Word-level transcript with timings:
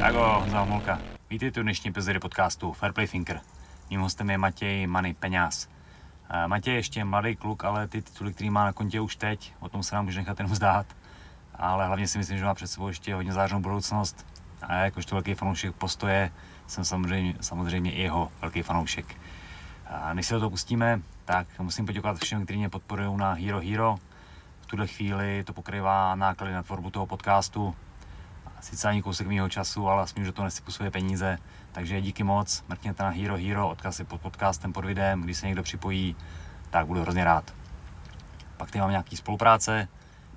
Tak 0.00 0.14
jo, 0.14 0.44
Zámolka. 0.48 0.98
Vítejte 1.30 1.60
u 1.60 1.62
dnešní 1.62 1.90
epizody 1.90 2.18
podcastu 2.18 2.72
Fairplay 2.72 3.06
Thinker. 3.06 3.40
Mým 3.90 4.00
hostem 4.00 4.30
je 4.30 4.38
Matěj 4.38 4.86
Many 4.86 5.14
Peňáz. 5.14 5.68
Eh, 6.30 6.48
Matěj 6.48 6.74
je 6.74 6.78
ještě 6.78 7.04
mladý 7.04 7.36
kluk, 7.36 7.64
ale 7.64 7.88
ty 7.88 8.02
tituly, 8.02 8.34
který 8.34 8.50
má 8.50 8.64
na 8.64 8.72
kontě 8.72 9.00
už 9.00 9.16
teď, 9.16 9.52
o 9.60 9.68
tom 9.68 9.82
se 9.82 9.94
nám 9.94 10.04
může 10.04 10.18
nechat 10.18 10.38
jenom 10.38 10.54
zdát. 10.54 10.86
Ale 11.54 11.86
hlavně 11.86 12.08
si 12.08 12.18
myslím, 12.18 12.38
že 12.38 12.44
má 12.44 12.54
před 12.54 12.66
sebou 12.66 12.88
ještě 12.88 13.14
hodně 13.14 13.32
zářnou 13.32 13.60
budoucnost. 13.60 14.26
A 14.62 14.74
já 14.74 14.84
jakožto 14.84 15.14
velký 15.14 15.34
fanoušek 15.34 15.74
postoje 15.74 16.32
jsem 16.66 16.84
samozřejmě, 16.84 17.34
samozřejmě 17.40 17.92
i 17.92 18.02
jeho 18.02 18.32
velký 18.40 18.62
fanoušek. 18.62 19.16
A 19.86 20.14
než 20.14 20.26
se 20.26 20.34
do 20.34 20.40
toho 20.40 20.50
pustíme, 20.50 21.00
tak 21.24 21.46
musím 21.58 21.86
poděkovat 21.86 22.18
všem, 22.18 22.44
kteří 22.44 22.58
mě 22.58 22.68
podporují 22.68 23.16
na 23.16 23.32
Hero 23.32 23.60
Hero. 23.60 23.98
V 24.60 24.66
tuhle 24.66 24.86
chvíli 24.86 25.44
to 25.44 25.52
pokrývá 25.52 26.14
náklady 26.14 26.52
na 26.52 26.62
tvorbu 26.62 26.90
toho 26.90 27.06
podcastu. 27.06 27.74
Sice 28.60 28.88
ani 28.88 29.02
kousek 29.02 29.26
mého 29.26 29.48
času, 29.48 29.88
ale 29.88 30.02
aspoň, 30.02 30.24
že 30.24 30.32
to 30.32 30.44
nesypu 30.44 30.72
svoje 30.72 30.90
peníze. 30.90 31.38
Takže 31.72 32.00
díky 32.00 32.22
moc, 32.22 32.64
mrkněte 32.68 33.02
na 33.02 33.08
Hero 33.08 33.36
Hero, 33.36 33.68
odkaz 33.68 33.98
je 33.98 34.04
pod 34.04 34.20
podcastem, 34.20 34.72
pod 34.72 34.84
videem, 34.84 35.22
když 35.22 35.36
se 35.36 35.46
někdo 35.46 35.62
připojí, 35.62 36.16
tak 36.70 36.86
budu 36.86 37.00
hrozně 37.02 37.24
rád. 37.24 37.54
Pak 38.56 38.70
tady 38.70 38.80
mám 38.80 38.90
nějaký 38.90 39.16
spolupráce, 39.16 39.88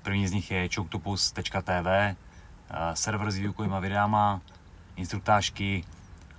první 0.02 0.28
z 0.28 0.32
nich 0.32 0.52
je 0.52 0.70
choctopus.tv, 0.76 1.88
eh, 1.88 2.16
server 2.94 3.32
s 3.32 3.36
výukovými 3.36 3.76
videama, 3.80 4.42
instruktážky 4.96 5.84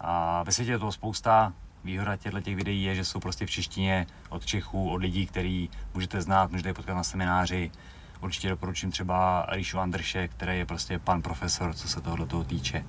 a 0.00 0.42
ve 0.42 0.52
světě 0.52 0.72
je 0.72 0.78
toho 0.78 0.92
spousta. 0.92 1.52
Výhoda 1.84 2.16
těchto 2.16 2.40
těch 2.40 2.56
videí 2.56 2.82
je, 2.82 2.94
že 2.94 3.04
jsou 3.04 3.20
prostě 3.20 3.46
v 3.46 3.50
češtině 3.50 4.06
od 4.28 4.46
Čechů, 4.46 4.90
od 4.90 4.96
lidí, 4.96 5.26
který 5.26 5.70
můžete 5.94 6.22
znát, 6.22 6.50
můžete 6.50 6.68
je 6.68 6.74
potkat 6.74 6.94
na 6.94 7.02
semináři. 7.02 7.70
Určitě 8.24 8.48
doporučím 8.48 8.90
třeba 8.90 9.46
Ríšu 9.48 9.78
Andrše, 9.78 10.28
který 10.28 10.58
je 10.58 10.66
prostě 10.66 10.98
pan 10.98 11.22
profesor, 11.22 11.74
co 11.74 11.88
se 11.88 12.00
tohoto 12.00 12.26
toho 12.26 12.44
týče. 12.44 12.84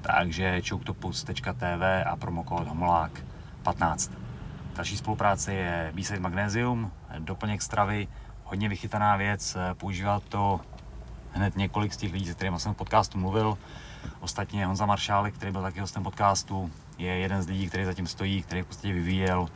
Takže 0.00 0.62
choctopus.tv 0.68 2.04
a 2.06 2.16
promokód 2.16 2.68
homolák 2.68 3.24
15. 3.62 4.12
Další 4.76 4.96
spolupráce 4.96 5.54
je 5.54 5.92
B-Side 5.94 6.20
Magnesium, 6.20 6.92
doplněk 7.18 7.62
stravy, 7.62 8.08
hodně 8.44 8.68
vychytaná 8.68 9.16
věc, 9.16 9.56
používá 9.74 10.20
to 10.20 10.60
hned 11.32 11.56
několik 11.56 11.92
z 11.92 11.96
těch 11.96 12.12
lidí, 12.12 12.26
se 12.26 12.34
kterými 12.34 12.60
jsem 12.60 12.74
v 12.74 12.76
podcastu 12.76 13.18
mluvil. 13.18 13.58
Ostatně 14.20 14.66
Honza 14.66 14.86
Maršálek, 14.86 15.34
který 15.34 15.52
byl 15.52 15.62
taky 15.62 15.80
hostem 15.80 16.02
podcastu, 16.02 16.70
je 16.98 17.18
jeden 17.18 17.42
z 17.42 17.46
lidí, 17.46 17.68
který 17.68 17.84
zatím 17.84 18.06
stojí, 18.06 18.42
který 18.42 18.62
v 18.62 18.66
podstatě 18.66 18.92
vyvíjel 18.92 19.48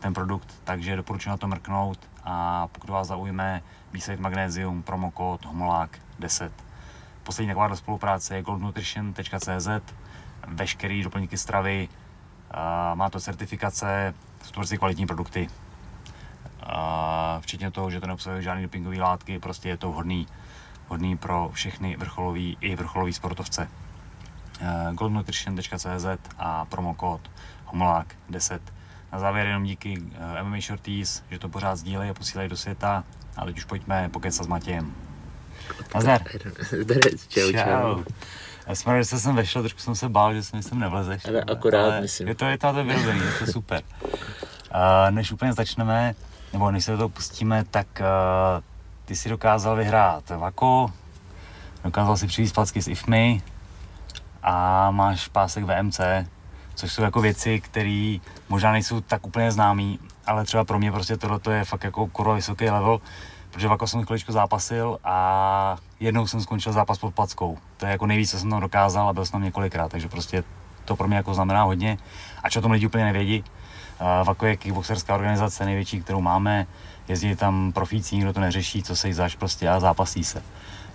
ten 0.00 0.14
produkt, 0.14 0.54
takže 0.64 0.96
doporučuji 0.96 1.30
na 1.30 1.36
to 1.36 1.48
mrknout 1.48 2.09
a 2.24 2.66
pokud 2.72 2.90
vás 2.90 3.06
zaujme 3.06 3.62
B-Side 3.92 4.22
Magnesium, 4.22 4.82
promokód 4.82 5.44
homolák 5.44 5.98
10. 6.18 6.52
Poslední 7.22 7.48
taková 7.48 7.76
spolupráce 7.76 8.36
je 8.36 8.42
goldnutrition.cz, 8.42 9.68
veškerý 10.46 11.02
doplňky 11.02 11.38
stravy, 11.38 11.88
má 12.94 13.10
to 13.10 13.20
certifikace, 13.20 14.14
jsou 14.42 14.50
to 14.50 14.54
prostě 14.54 14.76
kvalitní 14.76 15.06
produkty. 15.06 15.48
Včetně 17.40 17.70
toho, 17.70 17.90
že 17.90 18.00
to 18.00 18.06
neobsahuje 18.06 18.42
žádné 18.42 18.62
dopingové 18.62 18.96
látky, 18.96 19.38
prostě 19.38 19.68
je 19.68 19.76
to 19.76 19.90
vhodný, 19.90 20.26
vhodný 20.86 21.16
pro 21.16 21.50
všechny 21.52 21.96
vrcholový 21.96 22.56
i 22.60 22.76
vrcholový 22.76 23.12
sportovce. 23.12 23.68
goldnutrition.cz 24.92 26.06
a 26.38 26.64
promokód 26.64 27.30
homolák 27.64 28.14
10. 28.28 28.79
Na 29.12 29.18
závěr 29.18 29.46
jenom 29.46 29.64
díky 29.64 30.02
MMA 30.42 30.60
Shorties, 30.60 31.22
že 31.30 31.38
to 31.38 31.48
pořád 31.48 31.76
sdílejí 31.76 32.10
a 32.10 32.14
posílají 32.14 32.48
do 32.48 32.56
světa. 32.56 33.04
A 33.36 33.44
teď 33.44 33.56
už 33.56 33.64
pojďme 33.64 34.08
pokecat 34.08 34.44
s 34.44 34.48
Matějem. 34.48 34.94
Nazdar. 35.94 36.22
čau, 37.28 37.52
čau. 37.52 38.02
Já 38.66 38.74
jsem 38.74 38.92
rád, 38.92 39.02
že 39.02 39.18
jsem 39.18 39.36
vešel, 39.36 39.62
trošku 39.62 39.80
jsem 39.80 39.94
se 39.94 40.08
bál, 40.08 40.34
že 40.34 40.42
jsem 40.42 40.62
sem 40.62 40.78
nevlezeš. 40.78 41.24
Ale 41.24 41.42
akorát, 41.42 41.84
ale 41.84 42.00
myslím. 42.00 42.28
Je 42.28 42.34
to, 42.34 42.44
je 42.44 42.58
to, 42.58 42.72
to 42.72 42.84
vyrobený, 42.84 43.20
je 43.20 43.46
to 43.46 43.52
super. 43.52 43.82
Uh, 44.00 45.10
než 45.10 45.32
úplně 45.32 45.52
začneme, 45.52 46.14
nebo 46.52 46.70
než 46.70 46.84
se 46.84 46.90
do 46.90 46.96
toho 46.96 47.08
pustíme, 47.08 47.64
tak 47.70 47.86
uh, 48.00 48.62
ty 49.04 49.16
si 49.16 49.28
dokázal 49.28 49.76
vyhrát 49.76 50.30
Vako, 50.30 50.92
dokázal 51.84 52.16
si 52.16 52.26
přivést 52.26 52.52
placky 52.52 52.82
z 52.82 52.88
IFMI 52.88 53.42
a 54.42 54.90
máš 54.90 55.28
pásek 55.28 55.64
VMC, 55.64 56.00
což 56.74 56.92
jsou 56.92 57.02
jako 57.02 57.20
věci, 57.20 57.60
které 57.60 58.18
možná 58.50 58.72
nejsou 58.72 59.00
tak 59.00 59.26
úplně 59.26 59.52
známý, 59.52 59.98
ale 60.26 60.44
třeba 60.44 60.64
pro 60.64 60.78
mě 60.78 60.92
prostě 60.92 61.16
tohle 61.16 61.40
je 61.50 61.64
fakt 61.64 61.84
jako 61.84 62.06
kurva 62.06 62.34
vysoký 62.34 62.70
level, 62.70 63.00
protože 63.50 63.68
Vako 63.68 63.86
jsem 63.86 64.04
chviličku 64.04 64.32
zápasil 64.32 64.98
a 65.04 65.76
jednou 66.00 66.26
jsem 66.26 66.40
skončil 66.40 66.72
zápas 66.72 66.98
pod 66.98 67.14
plackou. 67.14 67.58
To 67.76 67.86
je 67.86 67.92
jako 67.92 68.06
nejvíc, 68.06 68.30
co 68.30 68.38
jsem 68.38 68.50
tam 68.50 68.60
dokázal 68.60 69.08
a 69.08 69.12
byl 69.12 69.24
jsem 69.24 69.32
tam 69.32 69.42
několikrát, 69.42 69.90
takže 69.90 70.08
prostě 70.08 70.44
to 70.84 70.96
pro 70.96 71.08
mě 71.08 71.16
jako 71.16 71.34
znamená 71.34 71.62
hodně. 71.62 71.98
A 72.44 72.58
o 72.58 72.60
tom 72.60 72.72
lidi 72.72 72.86
úplně 72.86 73.04
nevědí. 73.04 73.44
Vako 74.24 74.46
je 74.46 74.56
kickboxerská 74.56 75.14
organizace 75.14 75.64
největší, 75.64 76.02
kterou 76.02 76.20
máme. 76.20 76.66
Jezdí 77.10 77.36
tam 77.36 77.72
profíci, 77.72 78.16
nikdo 78.16 78.32
to 78.32 78.40
neřeší, 78.40 78.82
co 78.82 78.96
se 78.96 79.08
jí 79.08 79.14
zač 79.14 79.36
prostě 79.36 79.68
a 79.68 79.80
zápasí 79.80 80.24
se. 80.24 80.42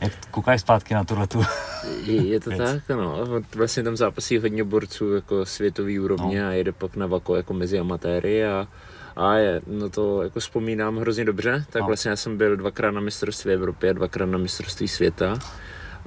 Jak 0.01 0.13
koukáš 0.31 0.61
zpátky 0.61 0.93
na 0.93 1.03
tuhle 1.03 1.27
tu 1.27 1.43
Je 2.05 2.39
to 2.39 2.49
věc. 2.49 2.61
tak, 2.61 2.97
no. 2.97 3.17
Vlastně 3.55 3.83
tam 3.83 3.97
zápasí 3.97 4.37
hodně 4.37 4.63
borců 4.63 5.13
jako 5.13 5.45
světový 5.45 5.99
úrovně 5.99 6.41
no. 6.41 6.47
a 6.47 6.51
jede 6.51 6.71
pak 6.71 6.95
na 6.95 7.07
Vako 7.07 7.35
jako 7.35 7.53
mezi 7.53 7.79
amatéry 7.79 8.45
a 8.45 8.67
a 9.15 9.35
je, 9.35 9.61
no 9.67 9.89
to 9.89 10.21
jako 10.21 10.39
vzpomínám 10.39 10.97
hrozně 10.97 11.25
dobře, 11.25 11.65
tak 11.69 11.79
no. 11.79 11.87
vlastně 11.87 12.09
já 12.09 12.15
jsem 12.15 12.37
byl 12.37 12.57
dvakrát 12.57 12.91
na 12.91 13.01
mistrovství 13.01 13.51
Evropy 13.51 13.89
a 13.89 13.93
dvakrát 13.93 14.25
na 14.25 14.37
mistrovství 14.37 14.87
světa 14.87 15.39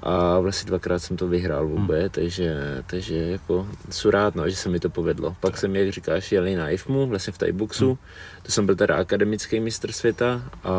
a 0.02 0.40
vlastně 0.40 0.68
dvakrát 0.68 0.98
jsem 0.98 1.16
to 1.16 1.28
vyhrál 1.28 1.66
vůbec, 1.66 2.02
hmm. 2.02 2.10
takže, 2.10 2.56
takže 2.86 3.16
jako 3.16 3.68
jsou 3.90 4.10
rád, 4.10 4.34
no, 4.34 4.48
že 4.48 4.56
se 4.56 4.68
mi 4.68 4.80
to 4.80 4.90
povedlo. 4.90 5.36
Pak 5.40 5.58
jsem, 5.58 5.76
jak 5.76 5.92
říkáš, 5.92 6.32
jeli 6.32 6.56
na 6.56 6.70
IFMu, 6.70 7.06
vlastně 7.06 7.32
v 7.32 7.38
Thaiboxu, 7.38 7.86
hmm. 7.86 7.96
to 8.42 8.52
jsem 8.52 8.66
byl 8.66 8.76
teda 8.76 8.96
akademický 8.96 9.60
mistr 9.60 9.92
světa 9.92 10.42
a, 10.64 10.72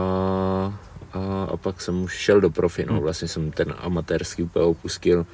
a, 1.13 1.43
a 1.43 1.57
pak 1.57 1.81
jsem 1.81 2.01
už 2.01 2.13
šel 2.13 2.41
do 2.41 2.49
profi, 2.49 2.85
no, 2.85 2.93
hmm. 2.93 3.01
vlastně 3.03 3.27
jsem 3.27 3.51
ten 3.51 3.73
amatérský 3.77 4.43
úplně 4.43 4.65
opustil 4.65 5.25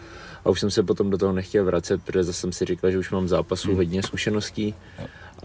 a 0.46 0.50
už 0.50 0.60
jsem 0.60 0.72
se 0.72 0.84
potom 0.84 1.10
do 1.10 1.18
toho 1.18 1.34
nechtěl 1.34 1.66
vracet, 1.66 2.02
protože 2.04 2.24
zase 2.24 2.40
jsem 2.40 2.52
si 2.52 2.66
říkal, 2.66 2.92
že 2.92 3.00
už 3.00 3.12
mám 3.12 3.28
zápasů 3.28 3.68
hmm. 3.68 3.78
hodně 3.78 4.04
zkušeností 4.04 4.76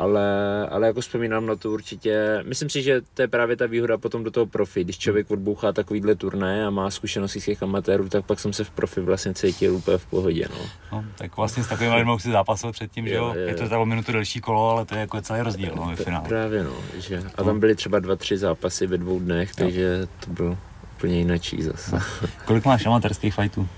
ale, 0.00 0.66
ale 0.70 0.86
jako 0.86 1.00
vzpomínám 1.00 1.46
na 1.46 1.56
to 1.56 1.70
určitě, 1.70 2.42
myslím 2.46 2.70
si, 2.70 2.82
že 2.82 3.00
to 3.14 3.22
je 3.22 3.28
právě 3.28 3.56
ta 3.56 3.66
výhoda 3.66 3.98
potom 3.98 4.24
do 4.24 4.30
toho 4.30 4.46
profi, 4.46 4.84
když 4.84 4.98
člověk 4.98 5.30
odbouchá 5.30 5.72
takovýhle 5.72 6.14
turné 6.14 6.66
a 6.66 6.70
má 6.70 6.90
zkušenosti 6.90 7.40
z 7.40 7.44
těch 7.44 7.62
amatérů, 7.62 8.08
tak 8.08 8.24
pak 8.24 8.40
jsem 8.40 8.52
se 8.52 8.64
v 8.64 8.70
profi 8.70 9.00
vlastně 9.00 9.34
cítil 9.34 9.74
úplně 9.76 9.98
v 9.98 10.06
pohodě, 10.06 10.48
no. 10.50 10.66
no 10.92 11.04
tak 11.14 11.36
vlastně 11.36 11.64
s 11.64 11.68
takovým 11.68 11.92
lidmi 11.92 12.12
si 12.18 12.30
zápasil 12.30 12.72
předtím, 12.72 13.08
že 13.08 13.14
jo, 13.14 13.34
je, 13.34 13.40
je 13.40 13.54
to 13.54 13.68
tam 13.68 13.88
minutu 13.88 14.12
delší 14.12 14.40
kolo, 14.40 14.70
ale 14.70 14.84
to 14.84 14.94
je 14.94 15.00
jako 15.00 15.20
celý 15.20 15.40
rozdíl, 15.40 15.72
no, 15.76 15.86
ve 15.96 15.96
finále. 15.96 16.28
Právě, 16.28 16.64
no, 16.64 16.74
že, 16.98 17.22
a 17.34 17.44
tam 17.44 17.60
byly 17.60 17.74
třeba 17.74 17.98
dva, 17.98 18.16
tři 18.16 18.36
zápasy 18.36 18.86
ve 18.86 18.98
dvou 18.98 19.18
dnech, 19.18 19.54
takže 19.54 20.06
to 20.24 20.30
bylo 20.30 20.58
úplně 20.96 21.18
jináčí 21.18 21.62
zase. 21.62 21.96
No. 21.96 22.02
Kolik 22.44 22.64
máš 22.64 22.86
amatérských 22.86 23.34
fightů? 23.34 23.68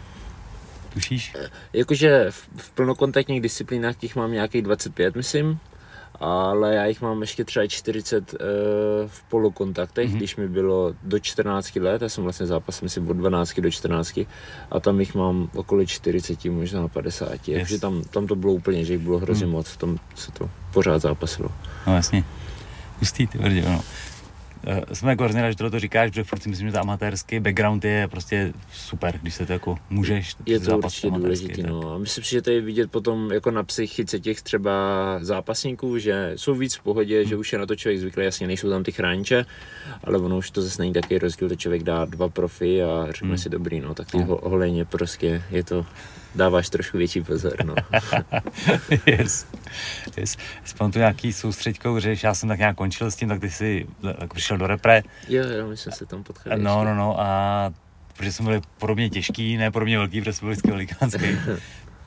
Tušíš? 0.92 1.34
Jakože 1.72 2.26
v, 2.30 2.48
v 2.56 2.70
plnokontaktních 2.70 3.40
disciplínách 3.40 3.96
těch 3.96 4.16
mám 4.16 4.32
nějakých 4.32 4.62
25, 4.62 5.16
myslím 5.16 5.60
ale 6.22 6.74
já 6.74 6.86
jich 6.86 7.00
mám 7.02 7.20
ještě 7.20 7.44
třeba 7.44 7.66
40 7.66 8.32
uh, 8.32 8.38
eh, 8.40 8.44
v 9.06 9.22
polokontaktech, 9.22 10.10
mm-hmm. 10.10 10.16
když 10.16 10.36
mi 10.36 10.48
bylo 10.48 10.94
do 11.02 11.18
14 11.18 11.76
let, 11.76 12.02
já 12.02 12.08
jsem 12.08 12.24
vlastně 12.24 12.46
zápas 12.46 12.80
myslím 12.80 13.10
od 13.10 13.12
12 13.12 13.60
do 13.60 13.70
14 13.70 14.20
a 14.70 14.80
tam 14.80 15.00
jich 15.00 15.14
mám 15.14 15.48
okolo 15.54 15.86
40, 15.86 16.44
možná 16.44 16.88
50, 16.88 17.48
yes. 17.48 17.58
takže 17.58 17.80
tam, 17.80 18.02
tam 18.02 18.26
to 18.26 18.36
bylo 18.36 18.52
úplně, 18.52 18.84
že 18.84 18.92
jich 18.92 19.02
bylo 19.02 19.18
hrozně 19.18 19.46
mm. 19.46 19.52
moc, 19.52 19.76
tam 19.76 19.98
se 20.14 20.32
to 20.32 20.50
pořád 20.72 21.02
zápasilo. 21.02 21.48
No 21.86 21.94
jasně, 21.94 22.24
hustý 23.00 23.26
ty 23.26 23.38
no. 23.38 23.80
Uh, 24.66 24.78
jsme 24.92 25.10
jako 25.10 25.24
hrozně 25.24 25.50
že 25.50 25.70
to 25.70 25.78
říkáš, 25.78 26.10
protože 26.10 26.24
furt 26.24 26.42
si 26.42 26.48
myslím, 26.48 26.68
že 26.68 26.72
ta 26.72 26.80
amatérský 26.80 27.40
background 27.40 27.84
je 27.84 28.08
prostě 28.08 28.52
super, 28.72 29.18
když 29.22 29.34
se 29.34 29.46
to 29.46 29.52
jako 29.52 29.78
můžeš. 29.90 30.36
Je 30.46 30.60
to 30.60 30.78
určitě 30.78 31.10
důležitý, 31.10 31.62
no. 31.62 31.94
A 31.94 31.98
myslím 31.98 32.24
si, 32.24 32.30
že 32.30 32.42
to 32.42 32.50
je 32.50 32.60
vidět 32.60 32.90
potom 32.90 33.32
jako 33.32 33.50
na 33.50 33.62
psychice 33.62 34.20
těch 34.20 34.42
třeba 34.42 34.72
zápasníků, 35.20 35.98
že 35.98 36.32
jsou 36.36 36.54
víc 36.54 36.74
v 36.74 36.82
pohodě, 36.82 37.20
hmm. 37.20 37.28
že 37.28 37.36
už 37.36 37.52
je 37.52 37.58
na 37.58 37.66
to 37.66 37.76
člověk 37.76 38.00
zvyklý, 38.00 38.24
jasně 38.24 38.46
nejsou 38.46 38.70
tam 38.70 38.82
ty 38.82 38.92
chrániče, 38.92 39.46
ale 40.04 40.18
ono 40.18 40.38
už 40.38 40.50
to 40.50 40.62
zase 40.62 40.82
není 40.82 40.92
takový 40.92 41.18
rozdíl, 41.18 41.48
to 41.48 41.56
člověk 41.56 41.82
dá 41.82 42.04
dva 42.04 42.28
profi 42.28 42.82
a 42.82 43.06
řekne 43.06 43.28
hmm. 43.28 43.38
si 43.38 43.48
dobrý, 43.48 43.80
no, 43.80 43.94
tak 43.94 44.10
ty 44.10 44.18
hmm. 44.18 44.36
holeně 44.42 44.84
prostě 44.84 45.42
je 45.50 45.64
to 45.64 45.86
dáváš 46.34 46.68
trošku 46.68 46.98
větší 46.98 47.22
pozor, 47.22 47.64
no. 47.64 47.74
yes. 49.06 49.46
yes. 50.16 50.36
Spomínám 50.64 50.92
tu 50.92 50.98
nějaký 50.98 51.32
soustředkou, 51.32 51.98
že 51.98 52.16
já 52.22 52.34
jsem 52.34 52.48
tak 52.48 52.58
nějak 52.58 52.76
končil 52.76 53.10
s 53.10 53.16
tím, 53.16 53.28
tak 53.28 53.40
ty 53.40 53.50
jsi 53.50 53.86
jako 54.20 54.34
přišel 54.34 54.58
do 54.58 54.66
repre. 54.66 55.02
Jo, 55.28 55.44
jo, 55.48 55.68
my 55.68 55.76
jsme 55.76 55.92
se 55.92 56.06
tam 56.06 56.22
potkali. 56.22 56.62
No, 56.62 56.84
no, 56.84 56.94
no 56.94 57.20
a 57.20 57.72
protože 58.16 58.32
jsme 58.32 58.44
byli 58.44 58.60
podobně 58.78 59.10
těžký, 59.10 59.56
ne 59.56 59.70
podobně 59.70 59.98
velký, 59.98 60.20
protože 60.20 60.32
jsme 60.32 60.46
byli 60.46 60.52
vždycky 60.52 60.70
velikánský. 60.70 61.26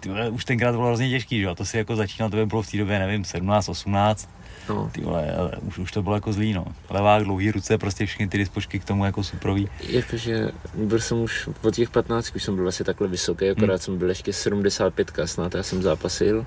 už 0.31 0.45
tenkrát 0.45 0.72
bylo 0.72 0.88
hrozně 0.88 1.10
těžký, 1.10 1.39
že 1.39 1.48
a 1.48 1.56
to 1.56 1.66
si 1.66 1.77
jako 1.77 1.95
začínal, 1.95 2.30
to 2.30 2.38
by 2.38 2.45
bylo 2.45 2.62
v 2.62 2.72
té 2.72 2.77
době, 2.77 3.00
nevím, 3.00 3.25
17, 3.25 3.69
18. 3.69 4.30
No. 4.69 4.89
Ty 4.91 5.01
vole, 5.01 5.27
už, 5.62 5.77
už 5.77 5.91
to 5.91 6.03
bylo 6.03 6.15
jako 6.15 6.33
zlý, 6.33 6.53
no. 6.53 6.65
Levák, 6.89 7.23
dlouhý 7.23 7.51
ruce, 7.51 7.77
prostě 7.77 8.06
všechny 8.06 8.27
ty 8.27 8.38
dispočky 8.38 8.79
k 8.79 8.85
tomu 8.85 9.06
jako 9.06 9.23
suprový. 9.23 9.69
Jakože 9.89 10.51
byl 10.73 11.00
jsem 11.00 11.17
už 11.17 11.50
od 11.62 11.75
těch 11.75 11.89
15, 11.89 12.35
už 12.35 12.44
jsem 12.44 12.56
byl 12.56 12.63
vlastně 12.63 12.85
takhle 12.85 13.07
vysoký, 13.07 13.50
akorát 13.50 13.73
hmm. 13.73 13.79
jsem 13.79 13.97
byl 13.97 14.09
ještě 14.09 14.33
75 14.33 15.12
snad, 15.25 15.56
já 15.56 15.63
jsem 15.63 15.81
zápasil. 15.81 16.45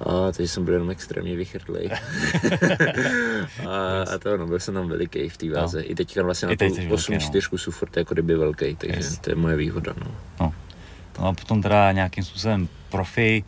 A 0.00 0.32
teď 0.32 0.50
jsem 0.50 0.64
byl 0.64 0.74
jenom 0.74 0.90
extrémně 0.90 1.36
vychrtlej. 1.36 1.90
a, 3.68 4.02
a, 4.14 4.18
to 4.18 4.36
no, 4.36 4.46
byl 4.46 4.60
jsem 4.60 4.74
tam 4.74 4.88
veliký 4.88 5.28
v 5.28 5.36
té 5.36 5.50
váze. 5.50 5.78
No. 5.78 5.90
I 5.90 5.94
teďka 5.94 6.22
vlastně 6.22 6.48
na 6.48 6.56
tu 6.56 6.94
8 6.94 7.18
4 7.18 7.48
no. 7.52 7.58
jsou 7.58 7.70
furt 7.70 7.96
jako 7.96 8.14
kdyby 8.14 8.34
velký, 8.34 8.76
takže 8.76 8.96
yes. 8.96 9.18
to 9.18 9.30
je 9.30 9.36
moje 9.36 9.56
výhoda. 9.56 9.94
No. 10.04 10.14
No. 10.40 10.54
no 11.18 11.28
a 11.28 11.32
potom 11.32 11.62
teda 11.62 11.92
nějakým 11.92 12.24
způsobem 12.24 12.68
profi, 12.90 13.44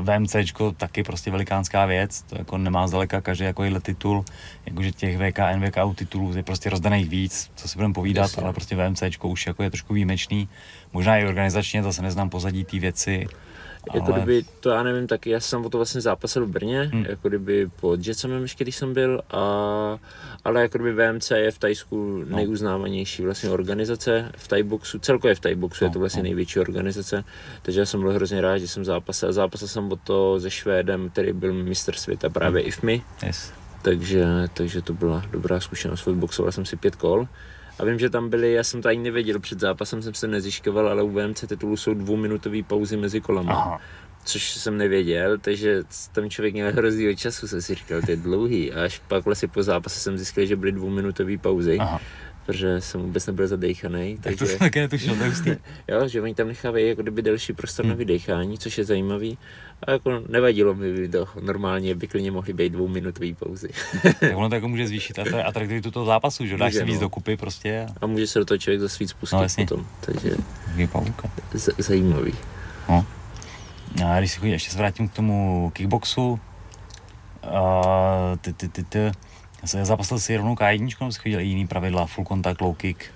VMC 0.00 0.36
taky 0.76 1.02
prostě 1.02 1.30
velikánská 1.30 1.86
věc, 1.86 2.22
to 2.22 2.38
jako 2.38 2.58
nemá 2.58 2.86
zdaleka 2.86 3.20
každý 3.20 3.44
jako 3.44 3.64
titul, 3.82 4.24
jakože 4.66 4.92
těch 4.92 5.18
VK, 5.18 5.38
NVK 5.56 5.76
titulů 5.94 6.36
je 6.36 6.42
prostě 6.42 6.70
rozdaných 6.70 7.08
víc, 7.08 7.50
co 7.54 7.68
si 7.68 7.78
budeme 7.78 7.94
povídat, 7.94 8.22
Jasně. 8.22 8.42
ale 8.42 8.52
prostě 8.52 8.76
VMC 8.76 9.02
už 9.22 9.46
jako 9.46 9.62
je 9.62 9.70
trošku 9.70 9.94
výjimečný, 9.94 10.48
možná 10.92 11.18
i 11.18 11.26
organizačně, 11.26 11.82
zase 11.82 12.02
neznám 12.02 12.30
pozadí 12.30 12.64
té 12.64 12.78
věci, 12.78 13.26
jako 13.94 14.12
ale... 14.12 14.22
kdyby, 14.22 14.44
to 14.60 14.70
já 14.70 14.82
nevím, 14.82 15.06
taky 15.06 15.30
já 15.30 15.40
jsem 15.40 15.66
o 15.66 15.70
to 15.70 15.78
vlastně 15.78 16.00
zápasil 16.00 16.46
v 16.46 16.48
Brně, 16.50 16.82
hmm. 16.82 17.04
jako 17.08 17.28
kdyby 17.28 17.70
po 17.80 17.96
Jetsamem 18.00 18.42
ještě, 18.42 18.64
když 18.64 18.76
jsem 18.76 18.94
byl, 18.94 19.22
a, 19.30 19.98
ale 20.44 20.62
jako 20.62 20.78
kdyby 20.78 20.92
VMC 20.92 21.30
je 21.30 21.50
v 21.50 21.58
Tajsku 21.58 22.24
no. 22.28 22.36
nejuznávanější 22.36 23.22
vlastně 23.22 23.50
organizace 23.50 24.32
v 24.36 24.48
Thaiboxu, 24.48 24.98
celkově 24.98 25.34
v 25.34 25.40
Thaiboxu 25.40 25.84
no, 25.84 25.88
je 25.88 25.92
to 25.92 25.98
vlastně 25.98 26.22
no. 26.22 26.24
největší 26.24 26.60
organizace, 26.60 27.24
takže 27.62 27.80
já 27.80 27.86
jsem 27.86 28.00
byl 28.00 28.12
hrozně 28.12 28.40
rád, 28.40 28.58
že 28.58 28.68
jsem 28.68 28.84
zápasil, 28.84 29.32
zápasil 29.32 29.68
jsem 29.68 29.92
o 29.92 29.96
to 29.96 30.40
se 30.40 30.50
Švédem, 30.50 31.10
který 31.10 31.32
byl 31.32 31.52
mistr 31.52 31.94
světa 31.94 32.30
právě 32.30 32.60
hmm. 32.60 32.68
IFMI, 32.68 33.02
yes. 33.26 33.52
takže, 33.82 34.26
takže 34.54 34.82
to 34.82 34.92
byla 34.92 35.24
dobrá 35.30 35.60
zkušenost, 35.60 36.06
odboxoval 36.06 36.52
jsem 36.52 36.64
si 36.64 36.76
pět 36.76 36.96
kol, 36.96 37.28
a 37.80 37.84
vím, 37.84 37.98
že 37.98 38.10
tam 38.10 38.28
byly, 38.28 38.52
já 38.52 38.64
jsem 38.64 38.82
to 38.82 38.88
ani 38.88 38.98
nevěděl, 38.98 39.38
před 39.40 39.60
zápasem 39.60 40.02
jsem 40.02 40.14
se 40.14 40.28
nezjišťoval, 40.28 40.88
ale 40.88 41.02
u 41.02 41.10
VMC 41.10 41.44
titulu 41.46 41.76
jsou 41.76 41.94
dvouminutové 41.94 42.62
pauzy 42.62 42.96
mezi 42.96 43.20
kolama. 43.20 43.52
Aha. 43.52 43.80
Což 44.24 44.50
jsem 44.50 44.76
nevěděl, 44.76 45.38
takže 45.38 45.82
tam 46.12 46.30
člověk 46.30 46.54
měl 46.54 46.72
hrozný 46.72 47.16
času, 47.16 47.48
jsem 47.48 47.62
si 47.62 47.74
říkal, 47.74 48.00
to 48.00 48.10
je 48.10 48.16
dlouhý. 48.16 48.72
A 48.72 48.84
až 48.84 49.02
pak 49.08 49.24
vlastně 49.24 49.48
po 49.48 49.62
zápase 49.62 50.00
jsem 50.00 50.18
zjistil, 50.18 50.46
že 50.46 50.56
byly 50.56 50.72
dvouminutové 50.72 51.38
pauzy. 51.38 51.78
Aha 51.78 52.00
protože 52.46 52.80
jsem 52.80 53.00
vůbec 53.00 53.26
nebyl 53.26 53.46
zadejchaný. 53.46 54.14
Tak 54.14 54.22
takže... 54.22 54.38
to 54.38 54.46
jsem 54.46 54.58
také 54.58 54.80
netušil, 54.80 55.16
to 55.16 55.24
je 55.24 55.58
Jo, 55.88 56.08
že 56.08 56.22
oni 56.22 56.34
tam 56.34 56.48
nechávají 56.48 56.88
jako 56.88 57.02
kdyby 57.02 57.22
delší 57.22 57.52
prostor 57.52 57.84
hmm. 57.84 57.90
na 57.90 57.96
vydechání, 57.96 58.58
což 58.58 58.78
je 58.78 58.84
zajímavý. 58.84 59.38
A 59.82 59.90
jako 59.90 60.22
nevadilo 60.28 60.74
mi 60.74 61.08
to 61.08 61.28
normálně, 61.40 61.94
by 61.94 62.08
klidně 62.08 62.30
mohly 62.30 62.52
být 62.52 62.72
dvouminutové 62.72 63.34
pauzy. 63.34 63.68
tak 64.20 64.36
ono 64.36 64.48
to 64.48 64.54
jako 64.54 64.68
může 64.68 64.86
zvýšit 64.86 65.18
a 65.18 65.24
to 65.24 65.36
je 65.36 65.44
atraktivitu 65.44 65.90
toho 65.90 66.06
zápasu, 66.06 66.46
že 66.46 66.56
dáš 66.56 66.74
se 66.74 66.84
víc 66.84 66.94
no. 66.94 67.00
dokupy 67.00 67.36
prostě. 67.36 67.86
A... 67.90 68.04
a 68.04 68.06
může 68.06 68.26
se 68.26 68.38
do 68.38 68.44
toho 68.44 68.58
člověk 68.58 68.80
zase 68.80 68.98
víc 69.00 69.12
pustit 69.12 69.36
no, 69.36 69.42
jasně. 69.42 69.66
potom, 69.66 69.86
takže 70.00 70.30
z- 71.54 71.74
zajímavý. 71.78 72.32
No. 72.88 73.06
A 74.06 74.18
když 74.18 74.32
si 74.32 74.40
chodí, 74.40 74.52
ještě 74.52 74.70
se 74.70 74.78
vrátím 74.78 75.08
k 75.08 75.12
tomu 75.12 75.70
kickboxu, 75.74 76.30
uh, 76.30 76.38
ty, 78.40 78.52
ty, 78.52 78.68
ty, 78.68 78.84
ty, 78.84 79.12
Zapasil 79.64 80.18
si 80.18 80.36
rovnou 80.36 80.54
K1, 80.54 80.96
nebo 81.00 81.12
si 81.12 81.20
chodil 81.20 81.40
jiný 81.40 81.66
pravidla, 81.66 82.06
full 82.06 82.24
contact, 82.24 82.60
low 82.60 82.74
kick? 82.74 83.10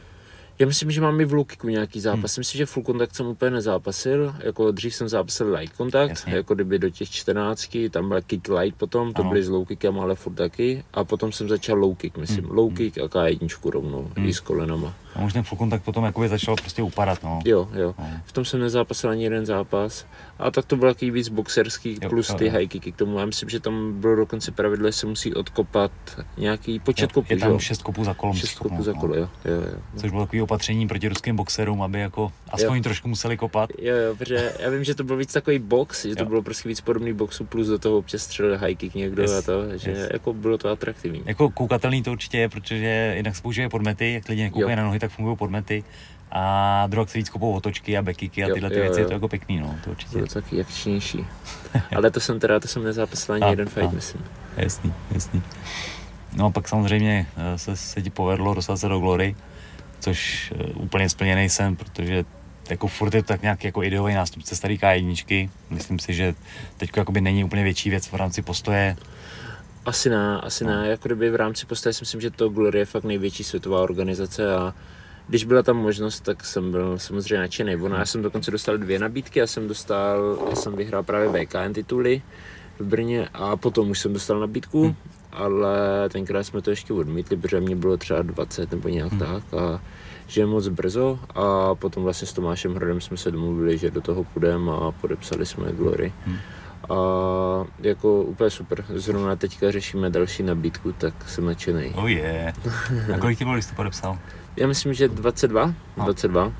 Já 0.58 0.67
myslím, 0.67 0.91
že 0.91 1.00
mám 1.00 1.20
i 1.20 1.25
v 1.25 1.32
low 1.32 1.46
kicku 1.46 1.69
nějaký 1.69 2.00
zápas. 2.00 2.37
Hmm. 2.37 2.41
Myslím, 2.41 2.58
že 2.58 2.67
full 2.67 2.82
kontakt 2.82 3.14
jsem 3.14 3.26
úplně 3.26 3.50
nezápasil. 3.50 4.35
Jako 4.38 4.70
dřív 4.70 4.94
jsem 4.94 5.08
zápasil 5.08 5.55
light 5.55 5.76
kontakt, 5.76 6.08
Jasně. 6.08 6.35
jako 6.35 6.55
kdyby 6.55 6.79
do 6.79 6.91
těch 6.91 7.11
14, 7.11 7.76
tam 7.91 8.08
byl 8.08 8.23
kick 8.23 8.49
light 8.49 8.79
potom, 8.79 9.12
to 9.12 9.20
ano. 9.20 9.31
byly 9.31 9.43
s 9.43 9.49
low 9.49 9.67
kickem, 9.67 10.00
ale 10.00 10.14
furt 10.14 10.35
taky. 10.35 10.85
A 10.94 11.05
potom 11.05 11.32
jsem 11.32 11.49
začal 11.49 11.79
low 11.79 11.94
kick, 11.94 12.17
myslím. 12.17 12.44
Hmm. 12.44 12.56
Low 12.56 12.67
hmm. 12.67 12.76
kick 12.76 12.99
a 12.99 13.06
K1 13.06 13.70
rovnou, 13.70 14.11
hmm. 14.17 14.29
i 14.29 14.35
s 14.35 14.40
kolenama. 14.40 14.94
A 15.14 15.20
možná 15.20 15.43
full 15.43 15.58
kontakt 15.58 15.82
potom 15.82 16.05
jakoby 16.05 16.29
začal 16.29 16.56
prostě 16.56 16.82
upadat, 16.82 17.23
no. 17.23 17.40
Jo, 17.44 17.69
jo. 17.75 17.94
No. 17.99 18.06
V 18.25 18.32
tom 18.32 18.44
jsem 18.44 18.61
nezápasil 18.61 19.11
ani 19.11 19.25
jeden 19.25 19.47
zápas. 19.47 20.06
A 20.38 20.50
tak 20.50 20.64
to 20.64 20.76
byl 20.76 20.94
takový 20.94 21.10
víc 21.10 21.28
boxerský, 21.28 21.98
jo, 22.02 22.08
plus 22.08 22.28
jo, 22.28 22.34
ty 22.34 22.46
jo. 22.46 22.52
high 22.52 22.66
kicky 22.66 22.92
k 22.92 22.96
tomu. 22.96 23.19
Já 23.19 23.26
myslím, 23.26 23.48
že 23.48 23.60
tam 23.60 24.00
bylo 24.00 24.16
dokonce 24.16 24.52
pravidlo, 24.52 24.88
že 24.88 24.92
se 24.92 25.06
musí 25.06 25.34
odkopat 25.34 25.92
nějaký 26.36 26.81
počet 26.81 27.12
kopů. 27.12 27.26
Je 27.31 27.38
tam 27.38 27.58
šest 27.58 27.82
kopů 27.82 28.04
za 28.04 28.14
kolo. 28.14 28.34
Šest 28.34 28.58
kopů 28.58 28.82
za 28.82 28.92
kolo, 28.92 29.14
no. 29.14 29.20
jo, 29.20 29.28
jo, 29.44 29.54
jo. 29.54 29.78
Což 29.96 30.10
bylo 30.10 30.22
takový 30.22 30.42
opatření 30.42 30.88
proti 30.88 31.08
ruským 31.08 31.36
boxerům, 31.36 31.82
aby 31.82 32.00
jako 32.00 32.32
aspoň 32.50 32.76
jo. 32.76 32.82
trošku 32.82 33.08
museli 33.08 33.36
kopat. 33.36 33.70
Jo, 33.78 33.96
jo, 33.96 34.16
protože 34.16 34.52
já 34.58 34.70
vím, 34.70 34.84
že 34.84 34.94
to 34.94 35.04
byl 35.04 35.16
víc 35.16 35.32
takový 35.32 35.58
box, 35.58 36.04
že 36.04 36.16
to 36.16 36.22
jo. 36.22 36.28
bylo 36.28 36.42
prostě 36.42 36.69
víc 36.69 36.80
podobný 36.80 37.12
boxu, 37.12 37.44
plus 37.44 37.66
do 37.66 37.78
toho 37.78 37.98
občas 37.98 38.22
střelil 38.22 38.58
high 38.58 38.75
kick 38.75 38.94
někdo 38.94 39.22
yes, 39.22 39.32
a 39.32 39.42
to, 39.42 39.78
že 39.78 39.90
yes. 39.90 40.08
jako 40.12 40.32
bylo 40.32 40.58
to 40.58 40.69
atraktivní. 40.69 41.22
Jako 41.26 41.50
koukatelný 41.50 42.02
to 42.02 42.12
určitě 42.12 42.38
je, 42.38 42.48
protože 42.48 43.14
jinak 43.16 43.37
se 43.37 43.69
podmety, 43.70 44.12
jak 44.12 44.28
lidi 44.28 44.42
nekoukají 44.42 44.76
na 44.76 44.84
nohy, 44.84 44.98
tak 44.98 45.10
fungují 45.10 45.37
podmety 45.37 45.84
a 46.31 46.87
druhok 46.87 47.11
se 47.11 47.19
víc 47.19 47.29
kopou 47.29 47.53
otočky 47.53 47.99
a 47.99 48.03
bekiky 48.03 48.44
a 48.44 48.55
tyhle 48.55 48.71
ty 48.71 48.81
věci, 48.81 49.00
jo. 49.00 49.05
je 49.05 49.06
to 49.06 49.12
jako 49.12 49.29
pekný, 49.29 49.61
no, 49.61 49.76
to 49.85 49.91
určitě. 49.91 50.19
To 50.19 50.26
taky 50.26 50.61
akčnější. 50.61 51.26
Ale 51.97 52.11
to 52.11 52.21
jsem 52.21 52.41
teda, 52.41 52.61
to 52.61 52.69
jsem 52.69 52.85
nezápasil 52.85 53.35
ani 53.35 53.44
a, 53.44 53.50
jeden 53.50 53.69
fight, 53.69 53.88
a, 53.88 53.91
myslím. 53.91 54.25
Jasný, 54.56 54.94
jasný. 55.11 55.43
No 56.37 56.47
a 56.47 56.50
pak 56.50 56.69
samozřejmě 56.69 57.26
eh, 57.37 57.59
se, 57.59 57.76
se 57.76 58.03
ti 58.03 58.11
povedlo 58.11 58.55
dostat 58.55 58.76
se 58.76 58.88
do 58.88 58.99
Glory, 58.99 59.37
což 60.00 60.53
uh, 60.76 60.82
úplně 60.85 61.09
splněný 61.09 61.49
jsem, 61.49 61.76
protože 61.76 62.25
jako 62.71 62.88
furt 62.88 63.15
je 63.15 63.23
to 63.23 63.29
tak 63.29 63.43
nějak 63.43 63.65
jako 63.65 63.82
ideový 63.82 64.15
nástupce 64.15 64.56
starý 64.56 64.79
K1. 64.79 65.50
Myslím 65.71 65.99
si, 65.99 66.15
že 66.15 66.35
teď 66.76 66.91
jakoby 66.97 67.21
není 67.21 67.44
úplně 67.44 67.62
větší 67.62 67.91
věc 67.91 68.06
v 68.06 68.15
rámci 68.15 68.43
postoje. 68.43 68.97
Asi 69.87 70.11
ne, 70.11 70.41
asi 70.41 70.65
no. 70.65 70.71
ne. 70.71 70.88
Jako 70.88 71.09
kdyby 71.09 71.31
v 71.31 71.37
rámci 71.37 71.67
postoje 71.67 71.93
si 71.93 72.03
myslím, 72.03 72.21
že 72.21 72.31
to 72.31 72.49
Glory 72.49 72.79
je 72.79 72.85
fakt 72.85 73.05
největší 73.05 73.44
světová 73.44 73.81
organizace 73.81 74.55
a 74.55 74.75
když 75.29 75.44
byla 75.44 75.62
tam 75.62 75.76
možnost, 75.76 76.21
tak 76.21 76.44
jsem 76.44 76.71
byl 76.71 76.99
samozřejmě 76.99 77.38
nadšený. 77.38 77.76
Ono, 77.76 77.97
já 77.97 78.06
jsem 78.06 78.23
dokonce 78.23 78.50
dostal 78.50 78.79
dvě 78.79 78.99
nabídky, 78.99 79.38
já 79.38 79.47
jsem 79.47 79.69
dostal, 79.69 80.38
já 80.50 80.56
jsem 80.56 80.76
vyhrál 80.76 81.03
právě 81.03 81.29
VKN 81.29 81.73
tituly 81.73 82.23
v 82.79 82.85
Brně 82.85 83.29
a 83.35 83.56
potom 83.56 83.91
už 83.91 83.99
jsem 83.99 84.12
dostal 84.12 84.41
nabídku, 84.41 84.85
hmm. 84.85 84.94
ale 85.32 86.09
tenkrát 86.09 86.44
jsme 86.44 86.62
to 86.62 86.71
ještě 86.71 86.93
odmítli, 86.93 87.37
protože 87.37 87.61
mě 87.61 87.76
bylo 87.76 87.97
třeba 87.97 88.23
20 88.23 88.71
nebo 88.71 88.88
nějak 88.88 89.12
hmm. 89.12 89.21
tak 89.21 89.55
a 89.55 89.81
že 90.26 90.41
je 90.41 90.47
moc 90.47 90.69
brzo 90.69 91.19
a 91.35 91.75
potom 91.75 92.03
vlastně 92.03 92.29
s 92.29 92.32
Tomášem 92.32 92.75
Hradem 92.75 93.00
jsme 93.00 93.17
se 93.17 93.31
domluvili, 93.31 93.79
že 93.79 93.91
do 93.91 94.00
toho 94.00 94.25
půjdeme 94.25 94.73
a 94.73 94.93
podepsali 95.00 95.47
jsme 95.47 95.73
Glory. 95.73 96.12
Hmm. 96.26 96.37
A 96.91 96.94
jako 97.79 98.23
úplně 98.23 98.50
super, 98.50 98.85
zrovna 98.88 99.37
teďka 99.37 99.71
řešíme 99.71 100.11
další 100.11 100.43
nabídku, 100.43 100.93
tak 100.93 101.29
jsem 101.29 101.47
nadšený. 101.47 101.93
Oh 101.94 102.11
je. 102.11 102.19
Yeah. 102.19 103.15
A 103.15 103.19
kolik 103.19 103.38
ti 103.38 103.44
bylo, 103.44 103.55
když 103.55 103.65
jsi 103.65 103.71
to 103.71 103.76
podepsal? 103.76 104.19
Já 104.56 104.66
myslím, 104.66 104.94
že 104.94 105.08
22. 105.08 105.66
No. 105.96 106.04
22. 106.04 106.52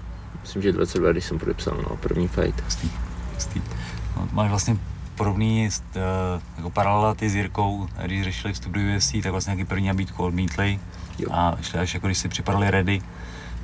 Myslím, 0.42 0.62
že 0.62 0.72
22, 0.72 1.12
když 1.12 1.24
jsem 1.24 1.38
podepsal 1.38 1.78
no, 1.90 1.96
první 1.96 2.28
fight. 2.28 2.60
Hustý, 2.64 2.90
hustý. 3.34 3.62
No, 4.16 4.28
máš 4.32 4.50
vlastně 4.50 4.76
podobný 5.14 5.68
uh, 5.96 6.02
jako 6.56 6.70
paralela 6.70 7.14
ty 7.14 7.30
s 7.30 7.34
Jirkou, 7.34 7.88
když 8.04 8.24
řešili 8.24 8.52
vstup 8.52 8.72
do 8.72 8.80
UFC, 8.96 9.12
tak 9.22 9.32
vlastně 9.32 9.50
nějaký 9.50 9.68
první 9.68 9.86
nabídku 9.86 10.24
odmítli 10.24 10.80
jo. 11.18 11.28
a 11.32 11.56
šli 11.62 11.78
až 11.78 11.94
jako 11.94 12.06
když 12.06 12.18
si 12.18 12.28
připadali 12.28 12.70
ready, 12.70 13.02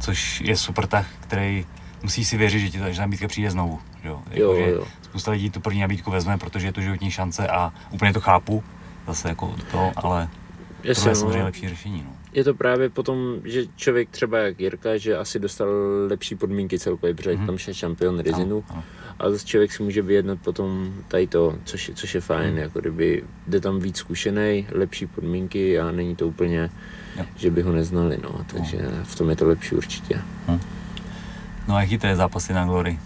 což 0.01 0.41
je 0.41 0.57
super 0.57 0.87
tah, 0.87 1.07
který 1.21 1.67
musí 2.03 2.25
si 2.25 2.37
věřit, 2.37 2.61
že 2.61 2.71
ti 2.71 2.79
ta 2.79 3.01
nabídka 3.01 3.29
přijde 3.29 3.51
znovu. 3.51 3.81
Jo? 4.05 4.23
Jako, 4.31 4.43
jo, 4.43 4.67
jo. 4.67 4.85
Spousta 5.03 5.31
lidí 5.31 5.51
tu 5.51 5.61
první 5.61 5.81
nabídku 5.81 6.11
vezme, 6.11 6.39
protože 6.39 6.67
je 6.67 6.73
to 6.73 6.81
životní 6.81 7.11
šance 7.11 7.49
a 7.49 7.73
úplně 7.91 8.13
to 8.13 8.21
chápu, 8.21 8.65
zase 9.07 9.29
jako 9.29 9.55
to, 9.71 9.93
ale 9.97 10.29
Jasně, 10.85 11.05
to 11.05 11.09
je 11.09 11.15
samozřejmě 11.15 11.39
no. 11.39 11.45
lepší 11.45 11.69
řešení. 11.69 12.05
No 12.07 12.20
je 12.33 12.45
to 12.45 12.55
právě 12.55 12.91
potom, 12.91 13.41
že 13.45 13.63
člověk 13.77 14.11
třeba 14.11 14.39
jak 14.39 14.61
Jirka, 14.61 14.97
že 14.97 15.17
asi 15.17 15.39
dostal 15.39 15.69
lepší 16.09 16.35
podmínky 16.35 16.79
celkově, 16.79 17.15
protože 17.15 17.31
mm-hmm. 17.31 17.47
tam 17.47 17.57
je 17.69 17.75
šampion 17.75 18.21
Rizinu 18.21 18.65
no, 18.71 18.77
no. 18.77 18.85
a 19.19 19.31
zase 19.31 19.47
člověk 19.47 19.73
si 19.73 19.83
může 19.83 20.03
vyjednat 20.03 20.39
potom 20.39 20.95
tady 21.09 21.27
to, 21.27 21.55
což, 21.65 21.89
je, 21.89 21.95
což 21.95 22.15
je 22.15 22.21
fajn, 22.21 22.53
mm. 22.53 22.59
jako 22.59 22.81
kdyby 22.81 23.25
jde 23.47 23.61
tam 23.61 23.81
víc 23.81 23.97
zkušený, 23.97 24.67
lepší 24.73 25.07
podmínky 25.07 25.79
a 25.79 25.91
není 25.91 26.17
to 26.17 26.29
úplně, 26.29 26.71
jo. 27.19 27.25
že 27.37 27.51
by 27.51 27.63
ho 27.63 27.73
neznali, 27.73 28.19
no, 28.23 28.45
takže 28.47 28.77
no. 28.83 29.05
v 29.05 29.15
tom 29.15 29.31
je 29.31 29.37
to 29.37 29.49
lepší 29.49 29.75
určitě. 29.75 30.21
Hm. 30.49 30.61
No 31.69 31.75
a 31.75 31.81
jaký 31.81 31.99
to 31.99 32.07
je 32.07 32.17
zápasy 32.17 32.53
na 32.53 32.65
Glory? 32.65 32.99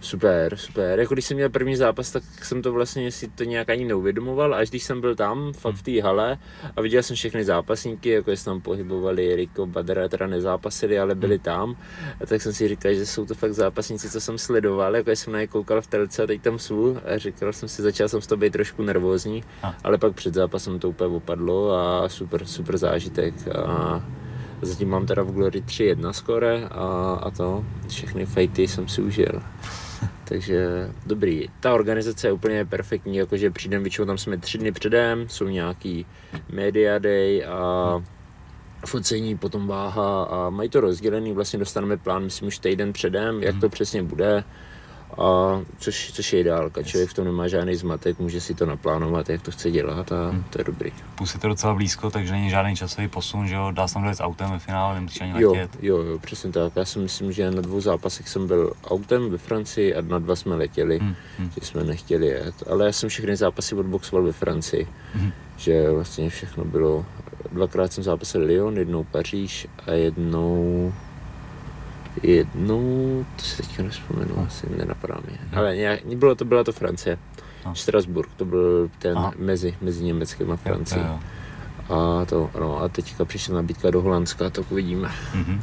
Super, 0.00 0.56
super. 0.56 1.00
Jako 1.00 1.14
když 1.14 1.24
jsem 1.24 1.36
měl 1.36 1.48
první 1.48 1.76
zápas, 1.76 2.10
tak 2.10 2.22
jsem 2.42 2.62
to 2.62 2.72
vlastně 2.72 3.12
si 3.12 3.28
to 3.28 3.44
nějak 3.44 3.70
ani 3.70 3.84
neuvědomoval. 3.84 4.54
Až 4.54 4.70
když 4.70 4.82
jsem 4.82 5.00
byl 5.00 5.16
tam, 5.16 5.52
fakt 5.52 5.74
v 5.74 5.82
té 5.82 6.02
hale 6.02 6.38
a 6.76 6.80
viděl 6.80 7.02
jsem 7.02 7.16
všechny 7.16 7.44
zápasníky, 7.44 8.08
jako 8.08 8.36
se 8.36 8.44
tam 8.44 8.60
pohybovali, 8.60 9.36
Riko, 9.36 9.66
Badra 9.66 10.08
teda 10.08 10.26
nezápasili, 10.26 10.98
ale 10.98 11.14
byli 11.14 11.34
hmm. 11.34 11.42
tam. 11.44 11.76
A 12.20 12.26
tak 12.26 12.42
jsem 12.42 12.52
si 12.52 12.68
říkal, 12.68 12.94
že 12.94 13.06
jsou 13.06 13.26
to 13.26 13.34
fakt 13.34 13.54
zápasníci, 13.54 14.10
co 14.10 14.20
jsem 14.20 14.38
sledoval, 14.38 14.96
jako 14.96 15.10
jsem 15.10 15.32
na 15.32 15.40
ně 15.40 15.46
koukal 15.46 15.80
v 15.80 15.86
telce 15.86 16.22
a 16.22 16.26
teď 16.26 16.42
tam 16.42 16.58
jsou. 16.58 16.96
A 17.04 17.18
říkal 17.18 17.52
jsem 17.52 17.68
si, 17.68 17.82
začal 17.82 18.08
jsem 18.08 18.20
z 18.20 18.26
toho 18.26 18.36
být 18.36 18.52
trošku 18.52 18.82
nervózní, 18.82 19.44
ale 19.84 19.98
pak 19.98 20.14
před 20.14 20.34
zápasem 20.34 20.78
to 20.78 20.88
úplně 20.88 21.16
opadlo 21.16 21.72
a 21.72 22.08
super, 22.08 22.46
super 22.46 22.78
zážitek. 22.78 23.34
A 23.48 24.02
Zatím 24.62 24.88
mám 24.88 25.06
teda 25.06 25.22
v 25.22 25.32
Glory 25.32 25.62
3-1 25.62 26.10
skore 26.10 26.68
a, 26.70 27.18
a 27.22 27.30
to, 27.30 27.64
všechny 27.88 28.26
fighty 28.26 28.68
jsem 28.68 28.88
si 28.88 29.02
užil. 29.02 29.42
Takže 30.24 30.68
dobrý. 31.06 31.48
Ta 31.60 31.74
organizace 31.74 32.28
je 32.28 32.32
úplně 32.32 32.64
perfektní, 32.64 33.16
jakože 33.16 33.50
přijdem 33.50 33.82
většinou 33.82 34.06
tam 34.06 34.18
jsme 34.18 34.38
tři 34.38 34.58
dny 34.58 34.72
předem, 34.72 35.28
jsou 35.28 35.48
nějaký 35.48 36.06
media 36.52 36.98
day 36.98 37.44
a 37.46 38.02
focení, 38.86 39.38
potom 39.38 39.66
váha 39.66 40.22
a 40.22 40.50
mají 40.50 40.68
to 40.68 40.80
rozdělený, 40.80 41.32
vlastně 41.32 41.58
dostaneme 41.58 41.96
plán, 41.96 42.24
myslím 42.24 42.48
už 42.48 42.58
týden 42.58 42.92
předem, 42.92 43.42
jak 43.42 43.60
to 43.60 43.68
přesně 43.68 44.02
bude 44.02 44.44
a 45.18 45.60
což, 45.78 46.12
což 46.12 46.32
je 46.32 46.40
ideálka, 46.40 46.82
člověk 46.82 47.10
v 47.10 47.14
tom 47.14 47.24
nemá 47.24 47.48
žádný 47.48 47.76
zmatek, 47.76 48.18
může 48.18 48.40
si 48.40 48.54
to 48.54 48.66
naplánovat, 48.66 49.28
jak 49.28 49.42
to 49.42 49.50
chce 49.50 49.70
dělat 49.70 50.12
a 50.12 50.30
hmm. 50.30 50.44
to 50.50 50.60
je 50.60 50.64
dobrý. 50.64 50.92
Plus 51.14 51.34
je 51.34 51.40
to 51.40 51.48
docela 51.48 51.74
blízko, 51.74 52.10
takže 52.10 52.32
není 52.32 52.50
žádný 52.50 52.76
časový 52.76 53.08
posun, 53.08 53.46
že 53.46 53.54
jo, 53.54 53.70
dá 53.74 53.88
se 53.88 53.94
tam 53.94 54.14
s 54.14 54.20
autem 54.20 54.50
ve 54.50 54.58
finále, 54.58 54.94
nemusíš 54.94 55.20
ani 55.20 55.42
jo, 55.42 55.52
letět. 55.52 55.70
Jo, 55.82 55.96
jo, 55.96 56.18
přesně 56.18 56.52
tak, 56.52 56.72
já 56.76 56.84
si 56.84 56.98
myslím, 56.98 57.32
že 57.32 57.50
na 57.50 57.60
dvou 57.60 57.80
zápasech 57.80 58.28
jsem 58.28 58.46
byl 58.46 58.72
autem 58.84 59.30
ve 59.30 59.38
Francii 59.38 59.94
a 59.94 60.00
na 60.00 60.18
dva 60.18 60.36
jsme 60.36 60.54
letěli, 60.54 60.98
hmm. 60.98 61.14
hmm. 61.38 61.50
že 61.50 61.66
jsme 61.66 61.84
nechtěli 61.84 62.26
jet, 62.26 62.54
ale 62.70 62.86
já 62.86 62.92
jsem 62.92 63.08
všechny 63.08 63.36
zápasy 63.36 63.74
odboxoval 63.74 64.24
ve 64.24 64.32
Francii, 64.32 64.86
hmm. 65.14 65.32
že 65.56 65.90
vlastně 65.90 66.30
všechno 66.30 66.64
bylo, 66.64 67.06
dvakrát 67.52 67.92
jsem 67.92 68.04
zápasil 68.04 68.44
Lyon, 68.44 68.76
jednou 68.76 69.04
Paříž 69.04 69.66
a 69.86 69.92
jednou 69.92 70.92
jednou, 72.22 73.24
to 73.36 73.42
si 73.42 73.62
teďka 73.62 73.82
nespomenu, 73.82 74.34
no. 74.36 74.46
asi 74.46 74.66
nenapadá 74.78 75.18
mě. 75.26 75.38
No. 75.52 75.58
Ale 75.58 75.76
nějak, 75.76 76.06
bylo 76.06 76.34
to, 76.34 76.44
byla 76.44 76.64
to 76.64 76.72
Francie. 76.72 77.18
No. 77.66 77.74
Strasburg, 77.74 78.30
to 78.36 78.44
byl 78.44 78.90
ten 78.98 79.18
Aha. 79.18 79.32
mezi, 79.38 79.76
mezi 79.80 80.04
Německem 80.04 80.52
a 80.52 80.56
Francií. 80.56 81.02
A 81.88 82.24
to, 82.24 82.50
no, 82.60 82.80
a 82.80 82.88
teďka 82.88 83.24
přišla 83.24 83.54
nabídka 83.54 83.90
do 83.90 84.02
Holandska, 84.02 84.50
tak 84.50 84.72
uvidíme. 84.72 85.08
Mm-hmm. 85.08 85.60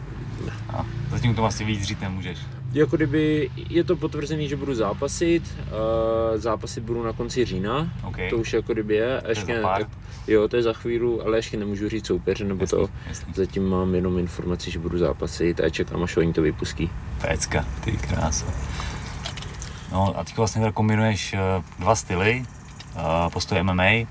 A 0.70 0.86
zatím 1.10 1.36
to 1.36 1.46
asi 1.46 1.64
víc 1.64 1.84
říct 1.84 2.00
nemůžeš. 2.00 2.40
Jako 2.76 2.96
kdyby 2.96 3.50
je 3.70 3.84
to 3.84 3.96
potvrzený, 3.96 4.50
že 4.50 4.56
budu 4.56 4.76
zápasit, 4.76 5.58
uh, 5.58 6.38
zápasit 6.38 6.84
budu 6.84 7.04
na 7.04 7.14
konci 7.14 7.46
října, 7.46 7.94
okay. 8.04 8.30
to 8.30 8.38
už 8.38 8.54
jako 8.54 8.74
kdyby 8.74 8.96
je. 8.96 9.22
Ještě, 9.28 9.46
to 9.46 9.52
je 9.52 9.62
pár. 9.62 9.86
Jo, 10.28 10.48
to 10.48 10.56
je 10.56 10.64
za 10.64 10.74
chvíli, 10.74 11.22
ale 11.26 11.38
ještě 11.38 11.58
nemůžu 11.58 11.90
říct 11.90 12.06
soupeře, 12.06 12.44
nebo 12.44 12.64
jasný, 12.64 12.78
to. 12.78 12.90
Jasný. 13.08 13.34
Zatím 13.34 13.70
mám 13.70 13.96
jenom 13.96 14.18
informaci, 14.18 14.72
že 14.72 14.80
budu 14.80 14.98
zápasit 14.98 15.60
a 15.60 15.70
čekám, 15.70 16.04
až 16.04 16.18
oni 16.18 16.34
to 16.34 16.42
vypustí. 16.42 16.90
Pecka, 17.22 17.66
ty 17.84 17.92
krása. 17.92 18.46
No 19.92 20.20
a 20.20 20.24
teď 20.24 20.38
vlastně 20.38 20.72
kombinuješ 20.72 21.34
eh, 21.34 21.40
dva 21.80 21.96
styly, 21.96 22.46
uh, 22.96 23.32
postoj 23.32 23.64
MMA, 23.64 24.08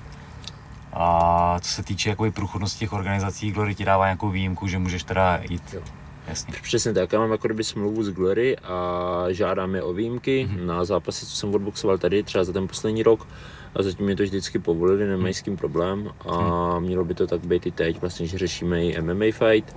a 0.93 1.57
co 1.61 1.71
se 1.71 1.83
týče 1.83 2.09
jakoby 2.09 2.31
průchodnosti 2.31 2.79
těch 2.79 2.93
organizací, 2.93 3.53
Glory 3.53 3.75
ti 3.75 3.85
dává 3.85 4.05
nějakou 4.05 4.31
výjimku, 4.31 4.67
že 4.67 4.79
můžeš 4.79 5.03
teda 5.03 5.41
jít 5.51 5.63
jo. 5.73 5.83
Jasně. 6.29 6.55
Přesně 6.63 6.93
tak, 6.93 7.13
já 7.13 7.19
mám 7.19 7.31
jako 7.31 7.49
kdyby 7.49 7.65
smlouvu 7.65 8.03
z 8.03 8.11
Glory 8.11 8.57
a 8.57 9.27
žádáme 9.29 9.83
o 9.83 9.93
výjimky 9.93 10.49
mm-hmm. 10.51 10.67
na 10.67 10.85
zápasy, 10.85 11.27
co 11.27 11.37
jsem 11.37 11.55
odboxoval 11.55 11.99
tady, 11.99 12.23
třeba 12.23 12.45
za 12.45 12.53
ten 12.53 12.69
poslední 12.69 13.03
rok 13.03 13.27
a 13.75 13.83
zatím 13.83 14.07
mi 14.07 14.17
to 14.17 14.23
vždycky 14.23 14.59
povolili, 14.59 15.07
nemají 15.07 15.35
s 15.35 15.43
tím 15.43 15.57
problém 15.57 16.11
a 16.21 16.39
mhm. 16.75 16.87
mělo 16.87 17.05
by 17.05 17.15
to 17.15 17.27
tak 17.27 17.47
být 17.47 17.67
i 17.67 17.71
teď, 17.71 18.01
vlastně, 18.01 18.27
že 18.27 18.39
řešíme 18.39 18.85
i 18.85 19.03
MMA 19.03 19.25
fight 19.33 19.77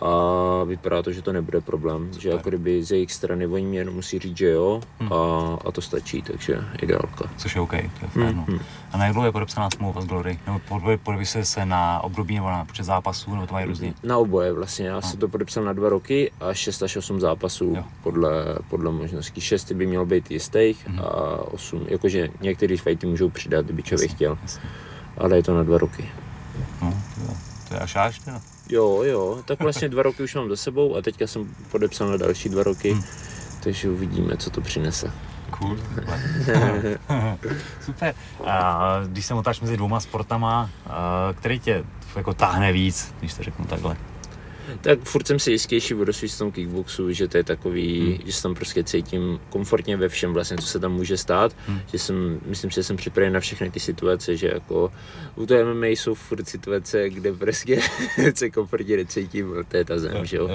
a 0.00 0.64
vypadá 0.64 1.02
to, 1.02 1.12
že 1.12 1.22
to 1.22 1.32
nebude 1.32 1.60
problém, 1.60 2.06
Super. 2.06 2.20
že 2.20 2.28
jako 2.28 2.48
kdyby 2.48 2.84
z 2.84 2.90
jejich 2.90 3.12
strany 3.12 3.46
oni 3.46 3.66
mě 3.66 3.78
jenom 3.78 3.94
musí 3.94 4.18
říct, 4.18 4.36
že 4.36 4.50
jo 4.50 4.80
hmm. 5.00 5.12
a, 5.12 5.58
a 5.64 5.72
to 5.72 5.80
stačí, 5.80 6.22
takže 6.22 6.64
ideálka. 6.82 7.30
Což 7.36 7.54
je 7.54 7.60
OK, 7.60 7.70
to 7.70 7.76
je 7.76 8.08
fajn. 8.08 8.26
Hmm. 8.26 8.44
No. 8.48 8.58
A 8.92 8.98
na 8.98 9.04
jak 9.04 9.12
dlouho 9.12 9.26
je 9.26 9.32
podepsaná 9.32 9.68
smlouva 9.70 10.00
s 10.00 10.06
Glory? 10.06 10.38
Nebo 10.46 10.60
podepisuje 11.02 11.44
se 11.44 11.66
na 11.66 12.00
období 12.00 12.34
nebo 12.34 12.50
na 12.50 12.64
počet 12.64 12.82
zápasů, 12.82 13.34
nebo 13.34 13.46
to 13.46 13.52
mají 13.54 13.66
různě? 13.66 13.94
Na 14.02 14.18
oboje 14.18 14.52
vlastně, 14.52 14.86
já 14.86 15.00
jsem 15.00 15.18
to 15.18 15.28
podepsal 15.28 15.64
na 15.64 15.72
dva 15.72 15.88
roky 15.88 16.30
a 16.40 16.54
6 16.54 16.82
až 16.82 16.96
8 16.96 17.20
zápasů 17.20 17.76
podle, 18.02 18.30
podle 18.70 18.92
možností. 18.92 19.40
6 19.40 19.72
by 19.72 19.86
mělo 19.86 20.06
být 20.06 20.30
jistých 20.30 20.86
hmm. 20.88 21.00
a 21.00 21.04
8, 21.52 21.86
jakože 21.88 22.28
některé 22.40 22.76
fighty 22.76 23.06
můžou 23.06 23.30
přidat, 23.30 23.64
kdyby 23.64 23.82
člověk 23.82 24.10
chtěl, 24.10 24.38
jasně. 24.42 24.62
ale 25.18 25.36
je 25.36 25.42
to 25.42 25.54
na 25.54 25.62
dva 25.62 25.78
roky. 25.78 26.08
No, 26.82 26.94
to, 27.14 27.34
to 27.68 27.74
je 27.74 27.80
až 27.80 27.96
až, 27.96 28.18
teda. 28.18 28.40
Jo, 28.68 29.02
jo, 29.02 29.42
tak 29.44 29.60
vlastně 29.60 29.88
dva 29.88 30.02
roky 30.02 30.22
už 30.22 30.34
mám 30.34 30.48
za 30.48 30.56
sebou 30.56 30.96
a 30.96 31.02
teďka 31.02 31.26
jsem 31.26 31.54
podepsal 31.70 32.08
na 32.08 32.16
další 32.16 32.48
dva 32.48 32.62
roky, 32.62 32.92
hmm. 32.92 33.02
takže 33.62 33.90
uvidíme, 33.90 34.36
co 34.36 34.50
to 34.50 34.60
přinese. 34.60 35.12
Cool, 35.50 35.76
super. 37.84 38.14
A 38.44 39.00
když 39.06 39.26
se 39.26 39.34
motáš 39.34 39.60
mezi 39.60 39.76
dvouma 39.76 40.00
sportama, 40.00 40.70
který 41.34 41.60
tě 41.60 41.84
jako 42.16 42.34
táhne 42.34 42.72
víc, 42.72 43.14
když 43.20 43.34
to 43.34 43.42
řeknu 43.42 43.64
takhle? 43.64 43.96
Tak 44.80 44.98
furt 45.00 45.26
jsem 45.26 45.38
si 45.38 45.50
jistější 45.50 45.94
v 45.94 46.38
tom 46.38 46.52
kickboxu, 46.52 47.12
že 47.12 47.28
to 47.28 47.36
je 47.36 47.44
takový, 47.44 48.00
hmm. 48.00 48.18
že 48.26 48.32
se 48.32 48.42
tam 48.42 48.54
prostě 48.54 48.84
cítím 48.84 49.40
komfortně 49.48 49.96
ve 49.96 50.08
všem 50.08 50.32
vlastně, 50.32 50.56
co 50.56 50.66
se 50.66 50.78
tam 50.78 50.92
může 50.92 51.16
stát, 51.16 51.56
hmm. 51.66 51.80
že 51.92 51.98
jsem, 51.98 52.40
myslím, 52.46 52.70
že 52.70 52.82
jsem 52.82 52.96
připraven 52.96 53.32
na 53.32 53.40
všechny 53.40 53.70
ty 53.70 53.80
situace, 53.80 54.36
že 54.36 54.48
jako 54.48 54.92
u 55.36 55.46
toho 55.46 55.74
MMA 55.74 55.86
jsou 55.86 56.14
furt 56.14 56.48
situace, 56.48 57.10
kde 57.10 57.32
prostě 57.32 57.80
se 58.34 58.50
komfortně 58.50 58.96
necítím, 58.96 59.54
to 59.68 59.76
je 59.76 59.84
ta 59.84 59.98
zem, 59.98 60.26
že 60.26 60.36
jo. 60.36 60.50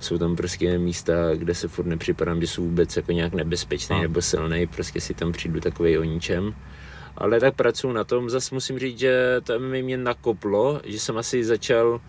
Jsou 0.00 0.18
tam 0.18 0.36
prostě 0.36 0.78
místa, 0.78 1.12
kde 1.34 1.54
se 1.54 1.68
furt 1.68 1.86
nepřipadám, 1.86 2.40
že 2.40 2.46
jsou 2.46 2.62
vůbec 2.62 2.96
jako 2.96 3.12
nějak 3.12 3.34
nebezpečný 3.34 4.00
nebo 4.00 4.22
silný, 4.22 4.66
prostě 4.66 5.00
si 5.00 5.14
tam 5.14 5.32
přijdu 5.32 5.60
takový 5.60 5.98
o 5.98 6.04
ničem 6.04 6.54
ale 7.18 7.40
tak 7.40 7.54
pracuji 7.54 7.92
na 7.92 8.04
tom. 8.04 8.30
Zase 8.30 8.54
musím 8.54 8.78
říct, 8.78 8.98
že 8.98 9.40
to 9.44 9.58
MMA 9.58 9.76
mě 9.82 9.96
nakoplo, 9.96 10.80
že 10.84 10.98
jsem 10.98 11.18
asi 11.18 11.44
začal 11.44 12.00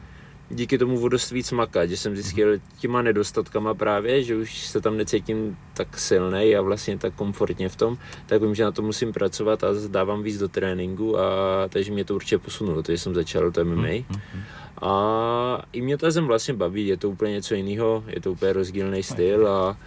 díky 0.49 0.77
tomu 0.77 1.01
o 1.01 1.09
dost 1.09 1.31
víc 1.31 1.51
makat, 1.51 1.89
že 1.89 1.97
jsem 1.97 2.15
zjistil 2.15 2.57
těma 2.79 3.01
nedostatkama 3.01 3.73
právě, 3.73 4.23
že 4.23 4.35
už 4.35 4.67
se 4.67 4.81
tam 4.81 4.97
necítím 4.97 5.57
tak 5.73 5.99
silný 5.99 6.55
a 6.55 6.61
vlastně 6.61 6.97
tak 6.97 7.13
komfortně 7.13 7.69
v 7.69 7.75
tom, 7.75 7.97
tak 8.25 8.41
vím, 8.41 8.55
že 8.55 8.63
na 8.63 8.71
to 8.71 8.81
musím 8.81 9.13
pracovat 9.13 9.63
a 9.63 9.67
dávám 9.87 10.23
víc 10.23 10.37
do 10.37 10.47
tréninku 10.47 11.19
a 11.19 11.23
takže 11.69 11.91
mě 11.91 12.05
to 12.05 12.15
určitě 12.15 12.37
posunulo, 12.37 12.83
takže 12.83 12.99
jsem 12.99 13.15
začal 13.15 13.51
to 13.51 13.65
MMA. 13.65 13.75
Mhm, 13.75 14.05
mhm. 14.09 14.43
A 14.81 15.61
i 15.73 15.81
mě 15.81 15.97
ta 15.97 16.11
zem 16.11 16.27
vlastně 16.27 16.53
baví, 16.53 16.87
je 16.87 16.97
to 16.97 17.09
úplně 17.09 17.31
něco 17.31 17.55
jiného, 17.55 18.03
je 18.07 18.21
to 18.21 18.31
úplně 18.31 18.53
rozdílný 18.53 19.03
styl 19.03 19.47
a 19.47 19.77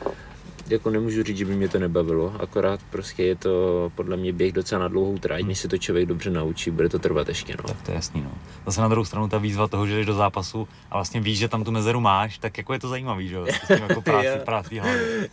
jako 0.72 0.90
nemůžu 0.90 1.22
říct, 1.22 1.36
že 1.36 1.44
by 1.44 1.54
mě 1.54 1.68
to 1.68 1.78
nebavilo, 1.78 2.34
akorát 2.40 2.80
prostě 2.90 3.24
je 3.24 3.36
to 3.36 3.92
podle 3.94 4.16
mě 4.16 4.32
běh 4.32 4.52
docela 4.52 4.80
na 4.80 4.88
dlouhou 4.88 5.18
tráť, 5.18 5.42
než 5.42 5.58
se 5.58 5.68
to 5.68 5.78
člověk 5.78 6.06
dobře 6.06 6.30
naučí, 6.30 6.70
bude 6.70 6.88
to 6.88 6.98
trvat 6.98 7.28
ještě. 7.28 7.54
No. 7.58 7.64
Tak 7.64 7.82
to 7.82 7.90
je 7.90 7.94
jasný, 7.94 8.20
no. 8.22 8.30
Zase 8.66 8.80
na 8.80 8.88
druhou 8.88 9.04
stranu 9.04 9.28
ta 9.28 9.38
výzva 9.38 9.68
toho, 9.68 9.86
že 9.86 9.96
jdeš 9.96 10.06
do 10.06 10.14
zápasu 10.14 10.68
a 10.90 10.96
vlastně 10.96 11.20
víš, 11.20 11.38
že 11.38 11.48
tam 11.48 11.64
tu 11.64 11.70
mezeru 11.70 12.00
máš, 12.00 12.38
tak 12.38 12.58
jako 12.58 12.72
je 12.72 12.78
to 12.78 12.88
zajímavý, 12.88 13.28
že 13.28 13.34
jo? 13.34 13.46
jako 13.70 14.02
práci, 14.10 14.38
práci 14.44 14.80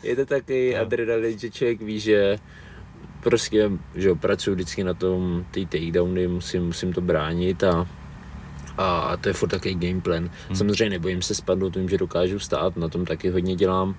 Je 0.03 0.15
to 0.15 0.25
taky 0.25 0.77
adrenalin, 0.77 1.39
že 1.39 1.49
člověk 1.49 1.81
ví, 1.81 1.99
že 1.99 2.37
prostě, 3.19 3.71
že 3.95 4.07
jo, 4.07 4.15
pracuji 4.15 4.55
vždycky 4.55 4.83
na 4.83 4.93
tom, 4.93 5.45
ty 5.51 5.65
takedowny, 5.65 6.27
musím, 6.27 6.65
musím 6.65 6.93
to 6.93 7.01
bránit 7.01 7.63
a 7.63 7.87
a 8.77 9.17
to 9.17 9.29
je 9.29 9.33
furt 9.33 9.49
takový 9.49 9.75
gameplan. 9.75 10.29
Hmm. 10.47 10.55
Samozřejmě 10.55 10.89
nebojím 10.89 11.21
se 11.21 11.35
spadnout, 11.35 11.75
vím, 11.75 11.89
že 11.89 11.97
dokážu 11.97 12.39
stát, 12.39 12.77
na 12.77 12.87
tom 12.87 13.05
taky 13.05 13.29
hodně 13.29 13.55
dělám 13.55 13.95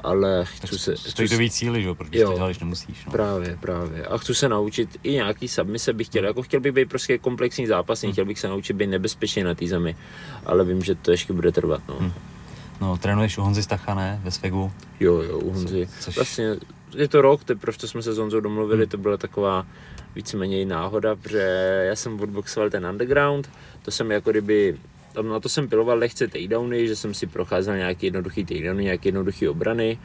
ale 0.00 0.44
chci 0.44 0.78
se... 0.78 0.96
Stojí 0.96 1.28
to 1.28 1.38
víc 1.38 1.54
síly, 1.54 1.82
že? 1.82 1.94
protože 1.94 2.18
jo, 2.18 2.30
to 2.30 2.36
děláš 2.36 2.58
nemusíš. 2.58 3.04
No. 3.06 3.12
Právě, 3.12 3.58
právě. 3.60 4.06
A 4.06 4.18
chci 4.18 4.34
se 4.34 4.48
naučit 4.48 4.98
i 5.02 5.12
nějaký 5.12 5.48
submise 5.48 5.92
bych 5.92 6.06
chtěl, 6.06 6.24
jako 6.24 6.42
chtěl 6.42 6.60
bych 6.60 6.72
být 6.72 6.88
prostě 6.88 7.18
komplexní 7.18 7.66
zápasník, 7.66 8.08
hmm. 8.08 8.12
chtěl 8.12 8.24
bych 8.24 8.38
se 8.38 8.48
naučit 8.48 8.72
být 8.72 8.86
nebezpečný 8.86 9.42
na 9.42 9.54
té 9.54 9.66
zemi, 9.66 9.96
ale 10.46 10.64
vím, 10.64 10.82
že 10.82 10.94
to 10.94 11.10
ještě 11.10 11.32
bude 11.32 11.52
trvat, 11.52 11.82
no. 11.88 11.96
Hmm. 11.98 12.12
No, 12.80 12.96
trénuješ 12.96 13.38
u 13.38 13.42
Honzy 13.42 13.62
Stacha, 13.62 13.94
ne? 13.94 14.20
Ve 14.24 14.30
Svegu? 14.30 14.72
Jo, 15.00 15.14
jo, 15.14 15.38
u 15.38 15.50
Honzy. 15.50 15.86
Co, 15.86 16.04
což... 16.04 16.16
Vlastně 16.16 16.56
je 16.96 17.08
to 17.08 17.22
rok, 17.22 17.44
teprve 17.44 17.78
co 17.78 17.88
jsme 17.88 18.02
se 18.02 18.12
s 18.12 18.18
Honzou 18.18 18.40
domluvili, 18.40 18.82
hmm. 18.82 18.90
to 18.90 18.98
byla 18.98 19.16
taková 19.16 19.66
víceméně 20.14 20.66
náhoda, 20.66 21.16
protože 21.16 21.84
já 21.88 21.96
jsem 21.96 22.20
odboxoval 22.20 22.70
ten 22.70 22.86
underground, 22.86 23.50
to 23.82 23.90
jsem 23.90 24.10
jako 24.10 24.30
kdyby 24.30 24.76
tam 25.16 25.28
na 25.28 25.40
to 25.40 25.48
jsem 25.48 25.68
piloval 25.68 25.98
lehce 25.98 26.28
takedowny, 26.28 26.88
že 26.88 26.96
jsem 26.96 27.14
si 27.14 27.26
procházel 27.26 27.76
nějaký 27.76 28.06
jednoduchý 28.06 28.44
takedowny, 28.44 28.84
nějaké 28.84 29.08
jednoduché 29.08 29.48
obrany. 29.48 29.98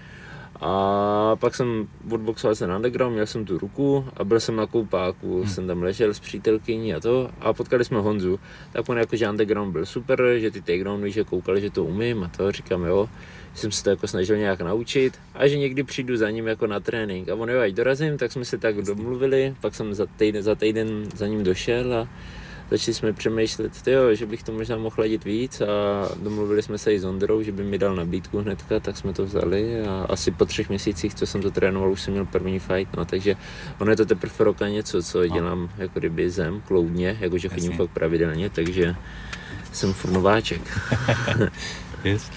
A 0.62 1.36
pak 1.39 1.56
jsem 1.56 1.88
odboxoval 2.12 2.56
se 2.56 2.68
na 2.68 2.75
underground, 2.75 3.13
měl 3.13 3.25
jsem 3.25 3.46
tu 3.46 3.58
ruku 3.58 4.06
a 4.18 4.24
byl 4.24 4.39
jsem 4.39 4.56
na 4.56 4.65
koupáku, 4.65 5.39
hmm. 5.39 5.50
jsem 5.50 5.68
tam 5.68 5.84
ležel 5.84 6.13
s 6.13 6.20
přítelkyní 6.20 6.94
a 6.94 7.00
to 7.00 7.30
a 7.39 7.53
potkali 7.53 7.86
jsme 7.86 8.00
Honzu. 8.00 8.39
Tak 8.72 8.89
on 8.89 8.98
jako, 8.98 9.15
že 9.15 9.30
underground 9.30 9.72
byl 9.72 9.86
super, 9.86 10.24
že 10.38 10.51
ty 10.51 10.62
takedowny, 10.62 11.12
že 11.12 11.24
koukali, 11.24 11.62
že 11.62 11.70
to 11.70 11.84
umím 11.84 12.24
a 12.24 12.27
to 12.38 12.51
říkám 12.51 12.84
jo. 12.84 13.10
Jsem 13.53 13.72
se 13.72 13.84
to 13.84 13.89
jako 13.89 14.08
snažil 14.08 14.38
nějak 14.38 14.62
naučit 14.62 15.20
a 15.34 15.48
že 15.48 15.58
někdy 15.58 15.84
přijdu 15.84 16.18
za 16.18 16.30
ním 16.30 16.48
jako 16.48 16.68
na 16.68 16.80
trénink. 16.80 17.30
A 17.30 17.36
on 17.36 17.50
jo, 17.50 17.60
ať 17.60 17.74
dorazím, 17.74 18.18
tak 18.18 18.32
jsme 18.32 18.46
se 18.46 18.58
tak 18.58 18.75
domluvili, 18.75 19.56
pak 19.62 19.75
jsem 19.75 19.94
za 19.94 20.06
týden, 20.06 20.44
za 20.44 20.56
týden 20.56 21.06
za 21.15 21.27
ním 21.27 21.44
došel 21.44 21.94
a 21.94 22.08
začali 22.72 22.96
jsme 22.96 23.13
přemýšlet, 23.13 23.82
tyjo, 23.82 24.16
že 24.16 24.25
bych 24.25 24.44
to 24.44 24.51
možná 24.51 24.78
mohl 24.78 24.96
hladit 24.96 25.24
víc 25.24 25.62
a 25.62 25.66
domluvili 26.24 26.63
jsme 26.63 26.78
se 26.78 26.94
i 26.94 27.00
s 27.00 27.06
Ondrou, 27.06 27.42
že 27.42 27.51
by 27.51 27.63
mi 27.63 27.78
dal 27.78 27.96
nabídku 27.96 28.40
hnedka, 28.40 28.80
tak 28.80 28.98
jsme 28.98 29.13
to 29.13 29.25
vzali 29.25 29.82
a 29.82 30.06
asi 30.10 30.32
po 30.32 30.46
třech 30.46 30.70
měsících, 30.70 31.16
co 31.16 31.28
jsem 31.28 31.42
to 31.42 31.51
trénoval, 31.51 31.92
už 31.92 32.01
jsem 32.01 32.13
měl 32.13 32.25
první 32.25 32.60
fight, 32.60 32.98
no, 32.98 33.06
takže 33.06 33.36
ono 33.80 33.92
je 33.92 33.98
to 33.98 34.06
teprve 34.06 34.34
roka 34.40 34.68
něco, 34.68 35.04
co 35.04 35.20
no. 35.20 35.28
dělám 35.28 35.70
jako 35.78 36.00
kdyby 36.00 36.30
zem, 36.30 36.62
kloudně, 36.62 37.18
jakože 37.20 37.50
chodím 37.50 37.72
fakt 37.72 37.90
pravidelně, 37.90 38.50
takže 38.50 38.96
jsem 39.72 39.94
furt 39.94 40.12
nováček. 40.12 40.62
yes. 42.04 42.32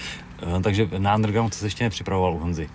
Uh, 0.47 0.61
takže 0.61 0.89
na 0.97 1.15
underground 1.15 1.53
se 1.53 1.65
ještě 1.65 1.83
nepřipravoval 1.83 2.33
u 2.33 2.37
Honzy? 2.37 2.69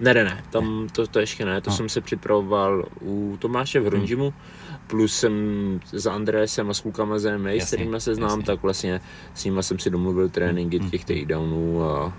Ne, 0.00 0.14
ne, 0.14 0.24
ne, 0.24 0.44
tam 0.50 0.88
to, 0.92 1.06
to 1.06 1.18
ještě 1.18 1.44
ne, 1.44 1.60
to 1.60 1.70
no. 1.70 1.76
jsem 1.76 1.88
se 1.88 2.00
připravoval 2.00 2.84
u 3.00 3.36
Tomáše 3.38 3.80
v 3.80 3.86
Hrunžimu, 3.86 4.24
hmm. 4.24 4.34
Plus 4.86 5.16
jsem 5.16 5.32
s 5.92 6.06
Andrésem 6.06 6.70
a 6.70 6.74
s 6.74 6.80
klukama 6.80 7.18
z 7.18 7.38
MMA, 7.38 7.50
s 7.50 7.66
kterými 7.66 8.00
se 8.00 8.14
znám, 8.14 8.30
jasně. 8.30 8.44
tak 8.44 8.62
vlastně 8.62 9.00
s 9.34 9.44
nimi 9.44 9.62
jsem 9.62 9.78
si 9.78 9.90
domluvil 9.90 10.28
tréninky 10.28 10.78
hmm. 10.78 10.90
těch 10.90 11.04
takedownů 11.04 11.84
a 11.84 12.12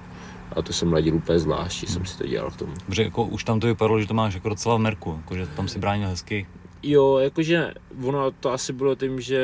a 0.56 0.62
to 0.62 0.74
jsem 0.74 0.94
ladil 0.94 1.16
úplně 1.16 1.40
zvlášť, 1.40 1.90
jsem 1.90 2.06
si 2.06 2.18
to 2.18 2.28
dělal 2.28 2.50
v 2.50 2.58
tom. 2.58 2.74
Protože 2.86 3.04
jako 3.04 3.24
už 3.24 3.44
tam 3.44 3.60
to 3.60 3.68
vypadalo, 3.68 4.00
že 4.00 4.08
to 4.08 4.14
máš 4.14 4.34
jako 4.34 4.50
docela 4.50 4.76
v 4.76 4.80
merku, 4.80 5.14
jako, 5.18 5.36
že 5.36 5.48
tam 5.48 5.68
si 5.68 5.80
bránil 5.80 6.10
hezky. 6.10 6.48
Jo, 6.88 7.18
jakože 7.18 7.74
ono 8.04 8.32
to 8.32 8.52
asi 8.52 8.74
bylo 8.74 8.96
tím, 8.96 9.22
že 9.22 9.40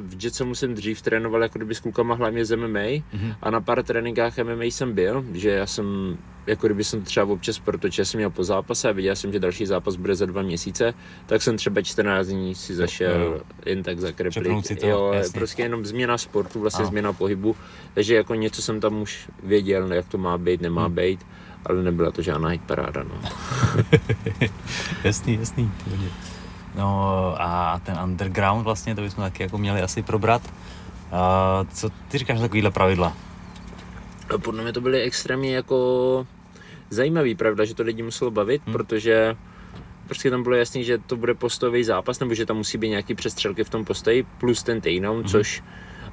v 0.00 0.24
Jetsemu 0.24 0.54
jsem 0.54 0.74
dřív 0.74 1.02
trénoval 1.02 1.42
jako 1.42 1.58
kdyby 1.58 1.74
s 1.74 1.80
klukama 1.80 2.14
hlavně 2.14 2.44
z 2.44 2.56
MMA 2.56 2.78
mm-hmm. 2.78 3.36
a 3.42 3.50
na 3.50 3.60
pár 3.60 3.82
tréninkách 3.82 4.38
MMA 4.38 4.64
jsem 4.64 4.92
byl, 4.92 5.24
že 5.32 5.50
já 5.50 5.66
jsem 5.66 6.18
jako 6.46 6.66
kdyby 6.66 6.84
jsem 6.84 7.02
třeba 7.02 7.26
občas, 7.26 7.58
protože 7.58 8.04
jsem 8.04 8.18
měl 8.18 8.30
po 8.30 8.44
zápase 8.44 8.88
a 8.88 8.92
viděl 8.92 9.16
jsem, 9.16 9.32
že 9.32 9.38
další 9.38 9.66
zápas 9.66 9.96
bude 9.96 10.14
za 10.14 10.26
dva 10.26 10.42
měsíce, 10.42 10.94
tak 11.26 11.42
jsem 11.42 11.56
třeba 11.56 11.82
14 11.82 12.26
dní 12.26 12.54
si 12.54 12.74
zašel 12.74 13.20
jo. 13.20 13.40
jen 13.66 13.82
tak 13.82 14.00
zakreplit. 14.00 14.66
Si 14.66 14.76
to, 14.76 14.86
jo, 14.86 15.12
jasně. 15.12 15.38
prostě 15.38 15.62
jenom 15.62 15.86
změna 15.86 16.18
sportu, 16.18 16.60
vlastně 16.60 16.84
a. 16.84 16.88
změna 16.88 17.12
pohybu, 17.12 17.56
takže 17.94 18.14
jako 18.14 18.34
něco 18.34 18.62
jsem 18.62 18.80
tam 18.80 19.02
už 19.02 19.28
věděl, 19.42 19.92
jak 19.92 20.08
to 20.08 20.18
má 20.18 20.38
být, 20.38 20.60
nemá 20.60 20.84
hmm. 20.84 20.94
být, 20.94 21.26
ale 21.66 21.82
nebyla 21.82 22.10
to 22.10 22.22
žádná 22.22 22.50
paráda. 22.66 23.02
No. 23.02 23.20
jasný, 25.04 25.34
jasný. 25.40 25.70
No 26.76 27.34
a 27.38 27.80
ten 27.84 27.98
underground 28.04 28.64
vlastně, 28.64 28.94
to 28.94 29.00
bychom 29.00 29.24
taky 29.24 29.42
jako 29.42 29.58
měli 29.58 29.82
asi 29.82 30.02
probrat. 30.02 30.42
A 31.12 31.64
co 31.74 31.90
ty 32.08 32.18
říkáš 32.18 32.36
na 32.36 32.42
takovýhle 32.42 32.70
pravidla? 32.70 33.16
No, 34.30 34.38
podle 34.38 34.62
mě 34.62 34.72
to 34.72 34.80
byly 34.80 35.02
extrémně 35.02 35.54
jako 35.56 36.26
zajímavý, 36.90 37.34
pravda, 37.34 37.64
že 37.64 37.74
to 37.74 37.82
lidi 37.82 38.02
muselo 38.02 38.30
bavit, 38.30 38.62
hmm. 38.64 38.72
protože 38.72 39.36
prostě 40.06 40.30
tam 40.30 40.42
bylo 40.42 40.56
jasný, 40.56 40.84
že 40.84 40.98
to 40.98 41.16
bude 41.16 41.34
postojový 41.34 41.84
zápas, 41.84 42.20
nebo 42.20 42.34
že 42.34 42.46
tam 42.46 42.56
musí 42.56 42.78
být 42.78 42.88
nějaký 42.88 43.14
přestřelky 43.14 43.64
v 43.64 43.70
tom 43.70 43.84
postoji, 43.84 44.26
plus 44.40 44.62
ten 44.62 44.80
takedown, 44.80 45.16
hmm. 45.16 45.28
což 45.28 45.62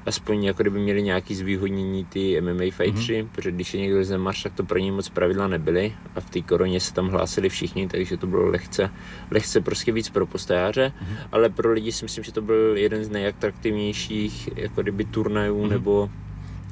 aspoň 0.06 0.44
jako 0.44 0.62
kdyby 0.62 0.78
měli 0.78 1.02
nějaký 1.02 1.34
zvýhodnění 1.34 2.04
ty 2.04 2.40
MMA 2.40 2.64
fightři, 2.70 3.22
mm-hmm. 3.22 3.28
protože 3.32 3.52
když 3.52 3.74
je 3.74 3.80
někdo 3.80 4.04
ze 4.04 4.18
Marš, 4.18 4.42
tak 4.42 4.52
to 4.54 4.64
pro 4.64 4.78
ně 4.78 4.92
moc 4.92 5.08
pravidla 5.08 5.48
nebyly 5.48 5.92
a 6.16 6.20
v 6.20 6.30
té 6.30 6.40
koroně 6.40 6.80
se 6.80 6.94
tam 6.94 7.08
hlásili 7.08 7.48
všichni, 7.48 7.88
takže 7.88 8.16
to 8.16 8.26
bylo 8.26 8.46
lehce, 8.46 8.90
lehce 9.30 9.60
prostě 9.60 9.92
víc 9.92 10.08
pro 10.08 10.26
postojáře, 10.26 10.92
mm-hmm. 11.02 11.16
ale 11.32 11.48
pro 11.48 11.72
lidi 11.72 11.92
si 11.92 12.04
myslím, 12.04 12.24
že 12.24 12.32
to 12.32 12.42
byl 12.42 12.76
jeden 12.76 13.04
z 13.04 13.10
nejatraktivnějších 13.10 14.48
jako 14.56 14.82
kdyby 14.82 15.04
turnajů 15.04 15.62
mm-hmm. 15.62 15.68
nebo 15.68 16.10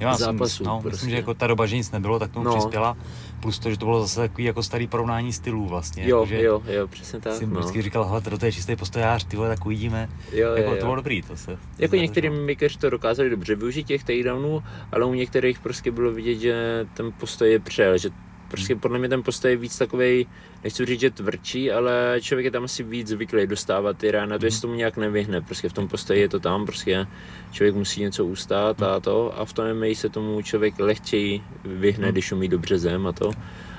já 0.00 0.14
zápasů. 0.14 0.64
No, 0.64 0.80
prostě. 0.80 0.94
myslím, 0.94 1.10
že 1.10 1.16
jako 1.16 1.34
ta 1.34 1.46
doba, 1.46 1.66
že 1.66 1.76
nic 1.76 1.90
nebylo, 1.90 2.18
tak 2.18 2.32
tomu 2.32 2.44
no. 2.44 2.56
přispěla. 2.56 2.96
Plus 3.42 3.58
to, 3.58 3.70
že 3.70 3.78
to 3.78 3.84
bylo 3.84 4.00
zase 4.00 4.20
takový 4.20 4.44
jako 4.44 4.62
starý 4.62 4.86
porovnání 4.86 5.32
stylů 5.32 5.66
vlastně. 5.66 6.08
Jo, 6.08 6.16
jako, 6.16 6.26
že 6.26 6.42
jo, 6.42 6.62
jo, 6.66 6.88
přesně 6.88 7.20
tak. 7.20 7.32
Jsem 7.34 7.50
no. 7.50 7.60
vždycky 7.60 7.82
říkal, 7.82 8.04
hele, 8.04 8.20
to 8.20 8.46
je 8.46 8.52
čistý 8.52 8.76
postojář, 8.76 9.24
ty 9.24 9.36
vole, 9.36 9.48
tak 9.48 9.66
uvidíme. 9.66 10.08
Jo, 10.32 10.54
jako, 10.54 10.70
jo, 10.70 10.76
to 10.76 10.84
bylo 10.84 10.96
dobrý, 10.96 11.22
to 11.22 11.36
se. 11.36 11.58
Jako 11.78 11.96
některý 11.96 12.30
mimikeři 12.30 12.78
to 12.78 12.90
dokázali 12.90 13.30
dobře 13.30 13.54
využít 13.54 13.86
těch 13.86 14.04
takedownů, 14.04 14.62
ale 14.92 15.04
u 15.04 15.14
některých 15.14 15.58
prostě 15.58 15.90
bylo 15.90 16.12
vidět, 16.12 16.38
že 16.38 16.86
ten 16.94 17.12
postoj 17.12 17.50
je 17.50 17.58
přel, 17.58 17.98
že 17.98 18.10
Prostě 18.52 18.76
podle 18.76 18.98
mě 18.98 19.08
ten 19.08 19.22
postoj 19.22 19.50
je 19.50 19.56
víc 19.56 19.78
takový, 19.78 20.26
nechci 20.64 20.86
říct, 20.86 21.00
že 21.00 21.10
tvrdší, 21.10 21.72
ale 21.72 22.16
člověk 22.20 22.44
je 22.44 22.50
tam 22.50 22.64
asi 22.64 22.82
víc 22.82 23.08
zvyklý 23.08 23.46
dostávat 23.46 23.96
ty 23.96 24.10
rány, 24.10 24.38
to 24.38 24.46
je 24.46 24.60
tomu 24.60 24.74
nějak 24.74 24.96
nevyhne, 24.96 25.40
prostě 25.40 25.68
v 25.68 25.72
tom 25.72 25.88
postoji 25.88 26.20
je 26.20 26.28
to 26.28 26.40
tam, 26.40 26.66
prostě 26.66 27.06
člověk 27.52 27.74
musí 27.74 28.00
něco 28.00 28.24
ustát 28.24 28.82
a 28.82 29.00
to 29.00 29.38
a 29.38 29.44
v 29.44 29.52
tom 29.52 29.74
MMA 29.74 29.86
se 29.94 30.08
tomu 30.08 30.42
člověk 30.42 30.78
lehčeji 30.78 31.42
vyhne, 31.64 32.12
když 32.12 32.32
umí 32.32 32.48
dobře 32.48 32.78
zem 32.78 33.06
a 33.06 33.12
to 33.12 33.30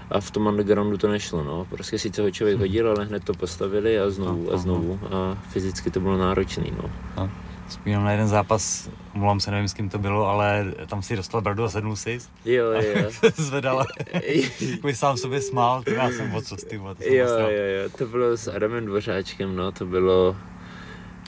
a 0.09 0.19
v 0.19 0.31
tom 0.31 0.47
undergroundu 0.47 0.97
to 0.97 1.07
nešlo, 1.07 1.43
no. 1.43 1.65
Prostě 1.69 1.99
sice 1.99 2.21
ho 2.21 2.31
člověk 2.31 2.57
hodil, 2.57 2.89
ale 2.89 3.05
hned 3.05 3.23
to 3.23 3.33
postavili 3.33 3.99
a 3.99 4.09
znovu 4.09 4.53
a 4.53 4.57
znovu 4.57 4.99
a 5.11 5.37
fyzicky 5.49 5.91
to 5.91 5.99
bylo 5.99 6.17
náročný, 6.17 6.73
no. 6.81 6.89
no. 7.17 7.29
Vzpomínám 7.67 8.03
na 8.03 8.11
jeden 8.11 8.27
zápas, 8.27 8.89
mluvám 9.13 9.39
se, 9.39 9.51
nevím 9.51 9.67
s 9.67 9.73
kým 9.73 9.89
to 9.89 9.99
bylo, 9.99 10.27
ale 10.27 10.65
tam 10.87 11.01
si 11.01 11.15
dostal 11.15 11.41
bradu 11.41 11.63
a 11.63 11.69
sednul 11.69 11.95
si. 11.95 12.19
Jo, 12.45 12.65
jo. 12.71 13.09
zvedal. 13.35 13.85
Takový 14.75 14.95
sám 14.95 15.17
sobě 15.17 15.41
smál, 15.41 15.83
ty 15.83 15.93
já 15.93 16.11
jsem 16.11 16.33
od 16.35 16.45
co 16.45 16.55
ty 16.55 16.75
Jo, 16.75 16.91
jo, 16.99 17.47
jo, 17.49 17.89
to 17.97 18.05
bylo 18.05 18.37
s 18.37 18.47
Adamem 18.47 18.85
Dvořáčkem, 18.85 19.55
no, 19.55 19.71
to 19.71 19.85
bylo, 19.85 20.35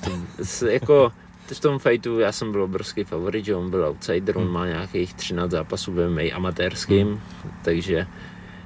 to, 0.03 0.12
jako, 0.65 1.12
v 1.53 1.60
tom 1.60 1.79
fightu 1.79 2.19
já 2.19 2.31
jsem 2.31 2.51
byl 2.51 2.63
obrovský 2.63 3.03
favorit, 3.03 3.45
že 3.45 3.55
on 3.55 3.69
byl 3.69 3.86
outsider, 3.86 4.36
hmm. 4.36 4.47
on 4.47 4.53
má 4.53 4.67
nějakých 4.67 5.13
13 5.13 5.51
zápasů 5.51 5.91
ve 5.91 6.10
MMA 6.10 6.36
amatérským, 6.36 7.07
hmm. 7.07 7.19
takže 7.62 8.07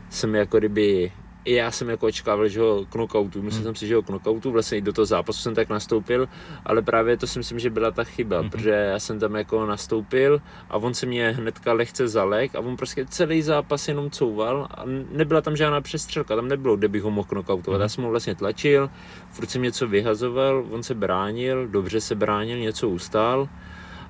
jsem 0.10 0.36
jako 0.36 0.58
kdyby 0.58 1.12
i 1.50 1.54
já 1.54 1.72
jsem 1.72 1.90
jako 1.90 2.06
očekával, 2.06 2.48
že 2.48 2.60
ho 2.60 2.86
knockoutu, 2.90 3.42
myslel 3.42 3.58
hmm. 3.58 3.64
jsem 3.64 3.76
si, 3.76 3.88
že 3.88 3.96
ho 3.96 4.02
knockoutu, 4.02 4.52
vlastně 4.52 4.78
i 4.78 4.82
do 4.82 4.94
toho 4.94 5.06
zápasu 5.06 5.42
jsem 5.42 5.56
tak 5.56 5.70
nastoupil, 5.70 6.30
ale 6.66 6.82
právě 6.82 7.18
to 7.18 7.28
si 7.28 7.40
myslím, 7.40 7.60
že 7.60 7.70
byla 7.70 7.92
ta 7.92 8.04
chyba, 8.04 8.40
hmm. 8.40 8.50
protože 8.50 8.70
já 8.70 9.00
jsem 9.00 9.20
tam 9.20 9.36
jako 9.36 9.66
nastoupil 9.66 10.42
a 10.70 10.78
on 10.78 10.94
se 10.94 11.06
mě 11.06 11.30
hnedka 11.30 11.74
lehce 11.74 12.08
zalek 12.08 12.56
a 12.56 12.60
on 12.60 12.78
prostě 12.78 13.06
celý 13.06 13.42
zápas 13.42 13.88
jenom 13.88 14.12
couval 14.12 14.68
a 14.72 14.84
nebyla 15.12 15.42
tam 15.42 15.56
žádná 15.56 15.82
přestřelka, 15.82 16.36
tam 16.36 16.48
nebylo, 16.48 16.78
kde 16.78 16.88
bych 16.88 17.04
ho 17.04 17.12
mohl 17.12 17.28
knockoutovat, 17.28 17.78
hmm. 17.78 17.82
já 17.82 17.90
jsem 17.90 18.04
ho 18.04 18.10
vlastně 18.10 18.36
tlačil, 18.36 18.90
furt 19.32 19.50
jsem 19.50 19.62
něco 19.62 19.88
vyhazoval, 19.88 20.66
on 20.72 20.84
se 20.84 20.94
bránil, 20.94 21.68
dobře 21.68 22.02
se 22.02 22.16
bránil, 22.16 22.58
něco 22.58 22.90
ustál, 22.90 23.50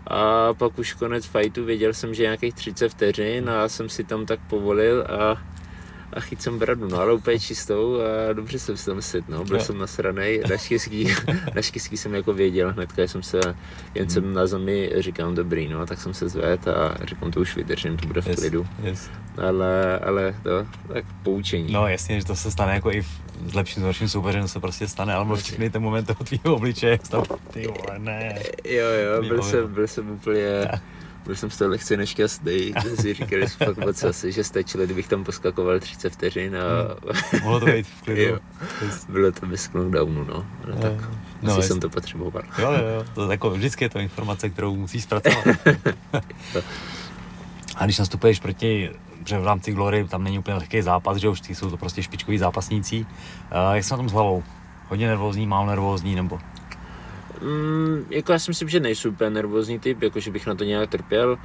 a 0.07 0.53
pak 0.53 0.79
už 0.79 0.93
konec 0.93 1.25
fightu 1.25 1.65
věděl 1.65 1.93
jsem, 1.93 2.13
že 2.13 2.23
nějakých 2.23 2.53
30 2.53 2.89
vteřin 2.89 3.49
a 3.49 3.69
jsem 3.69 3.89
si 3.89 4.03
tam 4.03 4.25
tak 4.25 4.39
povolil 4.49 5.05
a 5.09 5.37
a 6.13 6.19
chyt 6.19 6.41
jsem 6.41 6.59
bradu, 6.59 6.87
no 6.87 6.99
ale 6.99 7.13
úplně 7.13 7.39
čistou 7.39 8.01
a 8.01 8.33
dobře 8.33 8.59
jsem 8.59 8.77
si 8.77 8.85
tam 8.85 9.01
set, 9.01 9.29
no, 9.29 9.43
byl 9.43 9.57
no. 9.57 9.63
jsem 9.63 9.77
nasranej, 9.77 10.41
naštěstí, 10.49 11.07
naštěstí 11.55 11.97
jsem 11.97 12.15
jako 12.15 12.33
věděl 12.33 12.73
hnedka, 12.73 13.01
jsem 13.01 13.23
se, 13.23 13.39
jen 13.95 14.05
hmm. 14.05 14.09
jsem 14.09 14.33
na 14.33 14.47
zemi, 14.47 14.91
říkám 14.97 15.35
dobrý, 15.35 15.67
no, 15.67 15.85
tak 15.85 16.01
jsem 16.01 16.13
se 16.13 16.29
zved 16.29 16.67
a 16.67 16.97
říkám, 17.05 17.31
to 17.31 17.39
už 17.39 17.55
vydržím, 17.55 17.97
to 17.97 18.07
bude 18.07 18.21
v 18.21 18.27
yes, 18.27 18.39
klidu. 18.39 18.67
Yes. 18.83 19.09
Ale, 19.47 19.99
ale 19.99 20.35
to, 20.43 20.67
tak 20.93 21.05
poučení. 21.23 21.73
No 21.73 21.87
jasně, 21.87 22.19
že 22.19 22.25
to 22.25 22.35
se 22.35 22.51
stane 22.51 22.73
jako 22.73 22.91
i 22.91 23.03
s 23.47 23.53
lepším, 23.53 23.83
s 23.83 23.85
horším 23.85 24.09
soupeřem 24.09 24.47
se 24.47 24.59
prostě 24.59 24.87
stane, 24.87 25.13
ale 25.13 25.37
všichni 25.37 25.69
ten 25.69 25.81
moment 25.81 26.05
toho 26.05 26.23
tvýho 26.23 26.55
obličeje, 26.55 26.99
ty 27.51 27.67
vole, 27.67 27.99
ne. 27.99 28.39
Jo, 28.63 28.85
jo, 28.85 29.23
byl 29.27 29.43
jsem, 29.43 29.73
byl 29.73 29.87
jsem 29.87 30.11
úplně, 30.11 30.67
byl 31.25 31.35
jsem 31.35 31.49
z 31.49 31.57
toho 31.57 31.69
lehce 31.69 31.97
nešťastný, 31.97 32.73
si 32.95 33.13
říkali, 33.13 33.41
že 33.41 33.65
fakt 33.65 33.77
moc 33.77 34.03
asi, 34.03 34.31
že 34.31 34.43
stačilo, 34.43 34.85
kdybych 34.85 35.07
tam 35.07 35.23
poskakoval 35.23 35.79
30 35.79 36.13
vteřin 36.13 36.57
a... 36.57 36.59
Hmm. 37.31 37.43
Mohlo 37.43 37.59
to 37.59 37.65
být 37.65 37.87
v 37.87 38.01
klidu. 38.01 38.37
Bylo 39.09 39.31
to 39.31 39.45
bez 39.45 39.67
knockdownu, 39.67 40.23
no. 40.23 40.45
no 40.67 40.75
tak 40.81 41.09
no, 41.41 41.57
asi 41.57 41.67
jsem 41.67 41.79
to 41.79 41.89
potřeboval. 41.89 42.43
Jo, 42.57 42.71
jo, 42.71 42.87
jo. 42.95 43.05
To 43.15 43.31
jako 43.31 43.49
vždycky 43.49 43.85
je 43.85 43.89
to 43.89 43.99
informace, 43.99 44.49
kterou 44.49 44.75
musíš 44.75 45.03
zpracovat. 45.03 45.45
a 47.75 47.85
když 47.85 47.97
nastupuješ 47.97 48.39
proti 48.39 48.89
že 49.25 49.39
v 49.39 49.45
rámci 49.45 49.71
Glory 49.71 50.07
tam 50.07 50.23
není 50.23 50.39
úplně 50.39 50.57
lehký 50.57 50.81
zápas, 50.81 51.17
že 51.17 51.29
už 51.29 51.41
jsou 51.49 51.69
to 51.69 51.77
prostě 51.77 52.03
špičkoví 52.03 52.37
zápasníci. 52.37 52.99
Uh, 52.99 53.75
jak 53.75 53.83
jsi 53.83 53.93
na 53.93 53.97
tom 53.97 54.09
s 54.09 54.11
hlavou? 54.11 54.43
Hodně 54.87 55.07
nervózní, 55.07 55.47
málo 55.47 55.67
nervózní, 55.67 56.15
nebo? 56.15 56.39
Mm, 57.41 58.05
jako 58.09 58.31
já 58.31 58.39
si 58.39 58.51
myslím, 58.51 58.69
že 58.69 58.79
nejsou 58.79 59.09
úplně 59.09 59.29
nervózní 59.29 59.79
typ, 59.79 60.01
jako 60.01 60.19
že 60.19 60.31
bych 60.31 60.47
na 60.47 60.55
to 60.55 60.63
nějak 60.63 60.89
trpěl. 60.89 61.37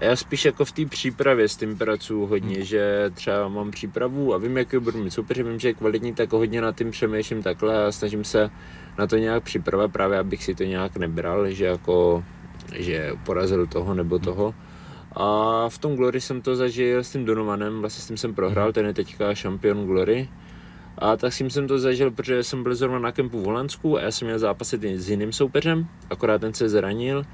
Já 0.00 0.16
spíš 0.16 0.44
jako 0.44 0.64
v 0.64 0.72
té 0.72 0.86
přípravě 0.86 1.48
s 1.48 1.56
tím 1.56 1.78
pracuji 1.78 2.26
hodně, 2.26 2.54
hmm. 2.54 2.64
že 2.64 3.10
třeba 3.14 3.48
mám 3.48 3.70
přípravu 3.70 4.34
a 4.34 4.38
vím, 4.38 4.56
jaký 4.56 4.78
budu 4.78 5.04
mít 5.04 5.10
super, 5.10 5.42
vím, 5.42 5.58
že 5.58 5.68
je 5.68 5.74
kvalitní, 5.74 6.14
tak 6.14 6.32
hodně 6.32 6.60
na 6.60 6.72
tím 6.72 6.90
přemýšlím 6.90 7.42
takhle 7.42 7.86
a 7.86 7.92
snažím 7.92 8.24
se 8.24 8.50
na 8.98 9.06
to 9.06 9.16
nějak 9.16 9.42
připravit 9.42 9.92
právě, 9.92 10.18
abych 10.18 10.44
si 10.44 10.54
to 10.54 10.64
nějak 10.64 10.96
nebral, 10.96 11.50
že 11.50 11.64
jako, 11.64 12.24
že 12.74 13.12
porazil 13.26 13.66
toho 13.66 13.94
nebo 13.94 14.16
hmm. 14.16 14.24
toho. 14.24 14.54
A 15.16 15.68
v 15.68 15.78
tom 15.78 15.96
Glory 15.96 16.20
jsem 16.20 16.42
to 16.42 16.56
zažil 16.56 16.98
s 16.98 17.12
tím 17.12 17.24
Donovanem, 17.24 17.80
vlastně 17.80 18.02
s 18.02 18.06
tím 18.06 18.16
jsem 18.16 18.34
prohrál, 18.34 18.66
hmm. 18.66 18.72
ten 18.72 18.86
je 18.86 18.94
teďka 18.94 19.34
šampion 19.34 19.86
Glory. 19.86 20.28
A 20.98 21.16
tak 21.16 21.32
si 21.32 21.50
jsem 21.50 21.68
to 21.68 21.78
zažil, 21.78 22.10
protože 22.10 22.44
jsem 22.44 22.62
byl 22.62 22.74
zrovna 22.74 22.98
na 22.98 23.12
kempu 23.12 23.40
v 23.40 23.44
Holandsku 23.44 23.98
a 23.98 24.00
já 24.00 24.10
jsem 24.10 24.26
měl 24.26 24.38
zápasit 24.38 24.84
s 24.84 25.10
jiným 25.10 25.32
soupeřem, 25.32 25.86
akorát 26.10 26.40
ten 26.40 26.54
se 26.54 26.68
zranil 26.68 27.24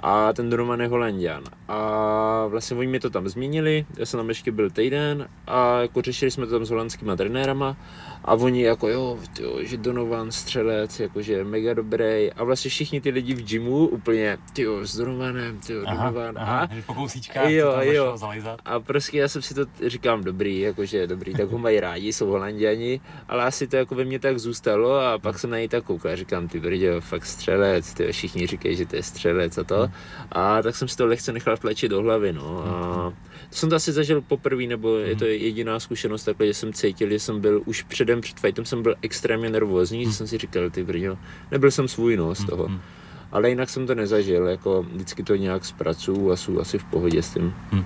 a 0.00 0.32
ten 0.32 0.52
Roman 0.52 0.80
je 0.80 0.88
Holandian. 0.88 1.42
A 1.68 2.46
vlastně 2.46 2.76
oni 2.76 2.88
mi 2.88 3.00
to 3.00 3.10
tam 3.10 3.28
změnili, 3.28 3.86
já 3.98 4.06
jsem 4.06 4.18
tam 4.18 4.28
ještě 4.28 4.52
byl 4.52 4.70
týden 4.70 5.28
a 5.46 5.80
jako 5.80 6.02
řešili 6.02 6.30
jsme 6.30 6.46
to 6.46 6.52
tam 6.52 6.64
s 6.64 6.70
holandskými 6.70 7.16
trenérama 7.16 7.76
a 8.24 8.34
oni 8.34 8.62
jako 8.62 8.88
jo, 8.88 9.18
tyjo, 9.36 9.58
že 9.62 9.76
Donovan 9.76 10.32
střelec, 10.32 11.00
jakože 11.00 11.44
mega 11.44 11.74
dobrý 11.74 12.32
a 12.32 12.44
vlastně 12.44 12.68
všichni 12.68 13.00
ty 13.00 13.10
lidi 13.10 13.34
v 13.34 13.44
gymu 13.44 13.86
úplně, 13.86 14.38
tyjo, 14.52 14.86
s 14.86 14.96
Donovanem, 14.96 15.60
tyjo, 15.66 15.82
aha, 15.86 16.10
Donovan. 16.10 16.38
Aha, 16.38 16.60
a, 16.60 16.68
po 16.86 16.94
kousíčkách 16.94 17.50
jo, 17.50 17.74
jo. 17.80 18.16
A 18.64 18.80
prostě 18.80 19.18
já 19.18 19.28
jsem 19.28 19.42
si 19.42 19.54
to 19.54 19.66
říkám 19.86 20.24
dobrý, 20.24 20.60
jakože 20.60 21.06
dobrý, 21.06 21.32
tak 21.32 21.50
ho 21.50 21.58
mají 21.58 21.80
rádi, 21.80 22.12
jsou 22.12 22.26
holanděni, 22.26 23.00
ale 23.28 23.44
asi 23.44 23.66
to 23.66 23.76
jako 23.76 23.94
ve 23.94 24.04
mně 24.04 24.18
tak 24.18 24.38
zůstalo 24.38 25.00
a 25.00 25.18
pak 25.18 25.38
jsem 25.38 25.50
na 25.50 25.56
něj 25.56 25.68
tak 25.68 25.84
koukal, 25.84 26.16
říkám, 26.16 26.48
ty 26.48 26.60
brdě, 26.60 27.00
fakt 27.00 27.26
střelec, 27.26 27.94
ty 27.94 28.12
všichni 28.12 28.46
říkají, 28.46 28.76
že 28.76 28.86
to 28.86 28.96
je 28.96 29.02
střelec 29.02 29.58
a 29.58 29.64
to. 29.64 29.89
A 30.32 30.62
tak 30.62 30.76
jsem 30.76 30.88
si 30.88 30.96
to 30.96 31.06
lehce 31.06 31.32
nechal 31.32 31.56
vtlačit 31.56 31.90
do 31.90 32.02
hlavy, 32.02 32.32
no. 32.32 32.64
A 32.66 33.12
jsem 33.50 33.70
to 33.70 33.76
asi 33.76 33.92
zažil 33.92 34.20
poprvé, 34.20 34.66
nebo 34.66 34.96
je 34.96 35.16
to 35.16 35.24
jediná 35.24 35.80
zkušenost 35.80 36.24
takhle, 36.24 36.46
že 36.46 36.54
jsem 36.54 36.72
cítil, 36.72 37.08
že 37.08 37.18
jsem 37.18 37.40
byl 37.40 37.62
už 37.64 37.82
předem 37.82 38.20
před 38.20 38.40
fightem 38.40 38.64
jsem 38.64 38.82
byl 38.82 38.94
extrémně 39.02 39.50
nervózní, 39.50 40.04
že 40.04 40.12
jsem 40.12 40.26
si 40.26 40.38
říkal, 40.38 40.70
ty 40.70 40.84
brďo, 40.84 41.18
nebyl 41.50 41.70
jsem 41.70 41.88
svůj 41.88 42.16
no 42.16 42.34
z 42.34 42.44
toho. 42.44 42.68
Ale 43.32 43.48
jinak 43.48 43.70
jsem 43.70 43.86
to 43.86 43.94
nezažil, 43.94 44.46
jako 44.46 44.82
vždycky 44.82 45.22
to 45.22 45.36
nějak 45.36 45.64
zpracuju 45.64 46.30
a 46.30 46.36
jsou 46.36 46.60
asi 46.60 46.78
v 46.78 46.84
pohodě 46.84 47.22
s 47.22 47.30
tím. 47.30 47.54
Hmm. 47.70 47.84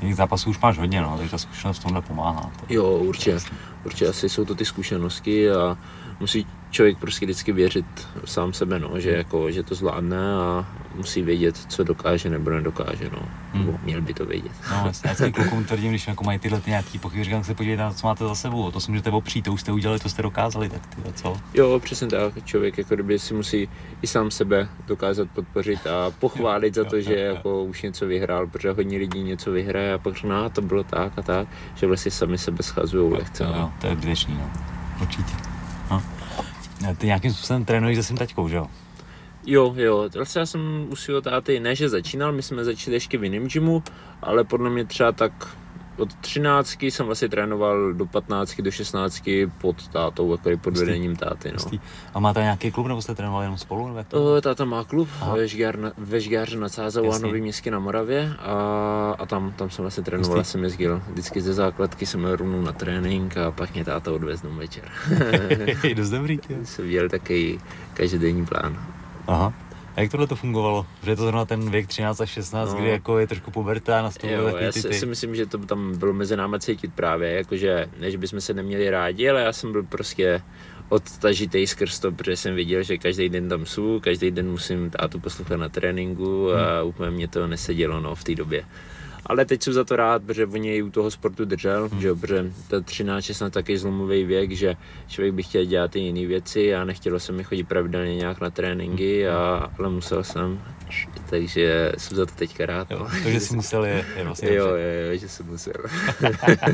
Jiných 0.00 0.16
zápasů 0.16 0.50
už 0.50 0.60
máš 0.60 0.78
hodně, 0.78 1.00
no, 1.00 1.14
takže 1.16 1.30
ta 1.30 1.38
zkušenost 1.38 1.78
v 1.78 1.82
tomhle 1.82 2.02
pomáhá. 2.02 2.50
To 2.60 2.74
Jo, 2.74 2.90
určitě. 2.90 3.38
Určitě 3.84 4.08
asi 4.08 4.28
jsou 4.28 4.44
to 4.44 4.54
ty 4.54 4.64
zkušenosti 4.64 5.50
a 5.50 5.78
musí 6.20 6.46
člověk 6.74 6.98
prostě 6.98 7.26
vždycky 7.26 7.52
věřit 7.52 7.86
sám 8.24 8.52
sebe, 8.52 8.78
no, 8.78 9.00
že, 9.00 9.10
jako, 9.10 9.50
že 9.50 9.62
to 9.62 9.74
zvládne 9.74 10.34
a 10.34 10.66
musí 10.94 11.22
vědět, 11.22 11.56
co 11.68 11.84
dokáže 11.84 12.30
nebo 12.30 12.50
nedokáže, 12.50 13.10
no. 13.12 13.28
Nebo 13.54 13.78
měl 13.82 14.00
by 14.00 14.14
to 14.14 14.26
vědět. 14.26 14.52
No, 14.70 14.82
jasně, 14.86 15.10
já 15.20 15.30
klukům 15.30 15.64
tvrdím, 15.64 15.90
když 15.90 16.06
jako 16.06 16.24
mají 16.24 16.38
tyhle 16.38 16.60
ty 16.60 16.70
nějaký 16.70 16.98
pochyby, 16.98 17.24
říkám, 17.24 17.44
se 17.44 17.54
podívejte 17.54 17.82
na 17.82 17.90
to, 17.90 17.94
co 17.96 18.06
máte 18.06 18.24
za 18.24 18.34
sebou, 18.34 18.70
to 18.70 18.80
si 18.80 18.90
můžete 18.90 19.10
opřít, 19.10 19.44
to 19.44 19.52
už 19.52 19.60
jste 19.60 19.72
udělali, 19.72 20.00
to 20.00 20.08
jste 20.08 20.22
dokázali, 20.22 20.68
tak 20.68 20.86
ty 20.86 21.12
co? 21.12 21.36
Jo, 21.54 21.80
přesně 21.80 22.06
tak. 22.06 22.44
Člověk 22.44 22.78
jako 22.78 22.94
kdyby 22.94 23.18
si 23.18 23.34
musí 23.34 23.68
i 24.02 24.06
sám 24.06 24.30
sebe 24.30 24.68
dokázat 24.86 25.28
podpořit 25.34 25.86
a 25.86 26.10
pochválit 26.10 26.74
za 26.74 26.84
to, 26.84 26.96
jo, 26.96 27.02
že 27.02 27.14
jo, 27.14 27.26
jo. 27.26 27.34
jako 27.34 27.64
už 27.64 27.82
něco 27.82 28.06
vyhrál, 28.06 28.46
protože 28.46 28.70
hodně 28.70 28.98
lidí 28.98 29.22
něco 29.22 29.50
vyhraje 29.52 29.94
a 29.94 29.98
pak 29.98 30.14
řekne, 30.14 30.30
"No, 30.30 30.50
to 30.50 30.62
bylo 30.62 30.84
tak 30.84 31.12
a 31.18 31.22
tak, 31.22 31.48
že 31.74 31.86
vlastně 31.86 32.10
sami 32.10 32.38
sebe 32.38 32.62
schazují 32.62 33.12
lehce. 33.12 33.44
Jo, 33.44 33.50
no. 33.52 33.58
jo, 33.58 33.70
to 33.80 33.86
je 33.86 33.92
zbytečný, 33.92 34.34
no. 34.34 34.50
Určitě. 35.00 35.53
No. 35.90 36.02
Ty 36.98 37.06
nějakým 37.06 37.32
způsobem 37.32 37.64
trénuješ 37.64 37.96
se 37.96 38.02
svým 38.02 38.18
taťkou, 38.18 38.48
že 38.48 38.56
jo? 38.56 38.66
Jo, 39.46 39.74
jo, 39.76 40.08
vlastně 40.14 40.38
já 40.38 40.46
jsem 40.46 40.86
u 40.90 40.96
svého 40.96 41.20
táty, 41.20 41.60
ne 41.60 41.74
že 41.74 41.88
začínal, 41.88 42.32
my 42.32 42.42
jsme 42.42 42.64
začali 42.64 42.96
ještě 42.96 43.18
v 43.18 43.24
jiném 43.24 43.48
gymu, 43.48 43.82
ale 44.22 44.44
podle 44.44 44.70
mě 44.70 44.84
třeba 44.84 45.12
tak 45.12 45.56
od 45.96 46.14
13 46.14 46.82
jsem 46.82 47.06
vlastně 47.06 47.28
trénoval 47.28 47.92
do 47.92 48.06
15, 48.06 48.60
do 48.60 48.70
16 48.70 49.22
pod 49.60 49.88
tátou, 49.88 50.32
jako 50.32 50.50
pod 50.56 50.76
vedením 50.78 51.16
táty, 51.16 51.52
no. 51.52 51.78
A 52.14 52.20
máte 52.20 52.40
nějaký 52.40 52.70
klub, 52.70 52.86
nebo 52.86 53.02
jste 53.02 53.14
trénovali 53.14 53.44
jenom 53.44 53.58
spolu? 53.58 53.86
Nebo 53.86 53.98
jak 53.98 54.08
to? 54.08 54.34
O, 54.36 54.40
táta 54.40 54.64
má 54.64 54.84
klub 54.84 55.08
ve 55.36 55.46
na- 55.76 55.92
Žgáře 56.20 56.58
nad 56.58 56.68
Sázavou 56.68 57.12
a. 57.12 57.18
Nový 57.18 57.40
městě 57.40 57.70
na 57.70 57.78
Moravě 57.78 58.32
a, 58.38 58.52
a 59.18 59.26
tam, 59.26 59.52
tam 59.56 59.70
jsem 59.70 59.82
vlastně 59.82 60.02
trénoval, 60.04 60.44
jsem 60.44 60.64
jezdil 60.64 61.02
vždycky 61.10 61.40
ze 61.40 61.54
základky, 61.54 62.06
jsem 62.06 62.24
jel 62.24 62.36
na 62.62 62.72
trénink 62.72 63.36
a 63.36 63.50
pak 63.50 63.74
mě 63.74 63.84
táta 63.84 64.12
odvez 64.12 64.40
domů 64.40 64.58
večer. 64.58 64.84
Je 65.84 65.94
dost 65.94 66.10
dobrý, 66.10 66.38
jsem 66.64 66.86
měl 66.86 67.08
takový 67.08 67.60
každodenní 67.94 68.46
plán. 68.46 68.76
Aha. 69.26 69.52
A 69.96 70.00
jak 70.00 70.10
tohle 70.10 70.26
to 70.26 70.36
fungovalo? 70.36 70.86
Že 71.02 71.10
je 71.10 71.16
to 71.16 71.22
zrovna 71.22 71.44
ten 71.44 71.70
věk 71.70 71.86
13 71.86 72.20
až 72.20 72.30
16, 72.30 72.72
No. 72.72 72.78
kdy 72.80 72.88
jako 72.88 73.18
je 73.18 73.26
trošku 73.26 73.50
puberta, 73.50 74.02
nastavují 74.02 74.38
Jo, 74.38 74.44
takový 74.44 74.64
já 74.64 74.72
ty, 74.72 74.82
si, 74.82 74.88
ty. 74.88 74.94
si 74.94 75.06
myslím, 75.06 75.36
že 75.36 75.46
to 75.46 75.58
tam 75.58 75.98
bylo 75.98 76.12
mezi 76.12 76.36
náma 76.36 76.58
cítit 76.58 76.92
právě, 76.94 77.30
jakože 77.32 77.86
než 78.00 78.16
bychom 78.16 78.40
se 78.40 78.54
neměli 78.54 78.90
rádi, 78.90 79.30
ale 79.30 79.42
já 79.42 79.52
jsem 79.52 79.72
byl 79.72 79.82
prostě 79.82 80.42
odtažitej 80.88 81.66
skrz 81.66 81.98
to, 81.98 82.12
protože 82.12 82.36
jsem 82.36 82.54
viděl, 82.54 82.82
že 82.82 82.98
každý 82.98 83.28
den 83.28 83.48
tam 83.48 83.66
jsou, 83.66 84.00
každý 84.00 84.30
den 84.30 84.50
musím 84.50 84.90
tátu 84.90 85.20
poslouchat 85.20 85.56
na 85.56 85.68
tréninku 85.68 86.52
a 86.52 86.78
Hmm. 86.80 86.88
úplně 86.88 87.10
mě 87.10 87.28
to 87.28 87.46
nesedělo 87.46 88.00
no, 88.00 88.14
v 88.14 88.24
té 88.24 88.34
době. 88.34 88.64
Ale 89.26 89.44
teď 89.44 89.62
jsem 89.62 89.72
za 89.72 89.84
to 89.84 89.96
rád, 89.96 90.22
protože 90.22 90.46
oni 90.46 90.68
jej 90.68 90.82
u 90.82 90.90
toho 90.90 91.10
sportu 91.10 91.44
držel, 91.44 91.88
Hmm. 91.88 92.00
že 92.00 92.14
protože 92.14 92.52
to 92.68 92.80
13, 92.80 93.24
16 93.24 93.52
taky 93.52 93.78
zlomový 93.78 94.24
věk, 94.24 94.52
že 94.52 94.74
člověk 95.08 95.34
by 95.34 95.42
chtěl 95.42 95.64
dělat 95.64 95.96
i 95.96 96.00
jiné 96.00 96.26
věci 96.26 96.74
a 96.74 96.84
nechtělo 96.84 97.20
se 97.20 97.32
mi 97.32 97.44
chodit 97.44 97.64
pravidelně 97.68 98.16
nějak 98.16 98.40
na 98.40 98.50
tréninky, 98.50 99.28
a, 99.28 99.70
ale 99.78 99.88
musel 99.90 100.24
jsem, 100.24 100.60
takže 101.30 101.92
jsem 101.98 102.16
za 102.16 102.26
to 102.26 102.32
teďka 102.34 102.66
rád. 102.66 102.90
Jo, 102.90 102.98
no. 102.98 103.06
to, 103.22 103.30
že 103.30 103.40
jsi 103.40 103.54
musel, 103.56 103.84
je, 103.84 104.04
je 104.16 104.24
vlastně 104.24 104.54
Jo, 104.54 104.66
dobře. 104.66 104.82
jo, 104.82 105.12
jo, 105.12 105.18
že 105.18 105.28
jsem 105.28 105.46
musel. 105.46 105.72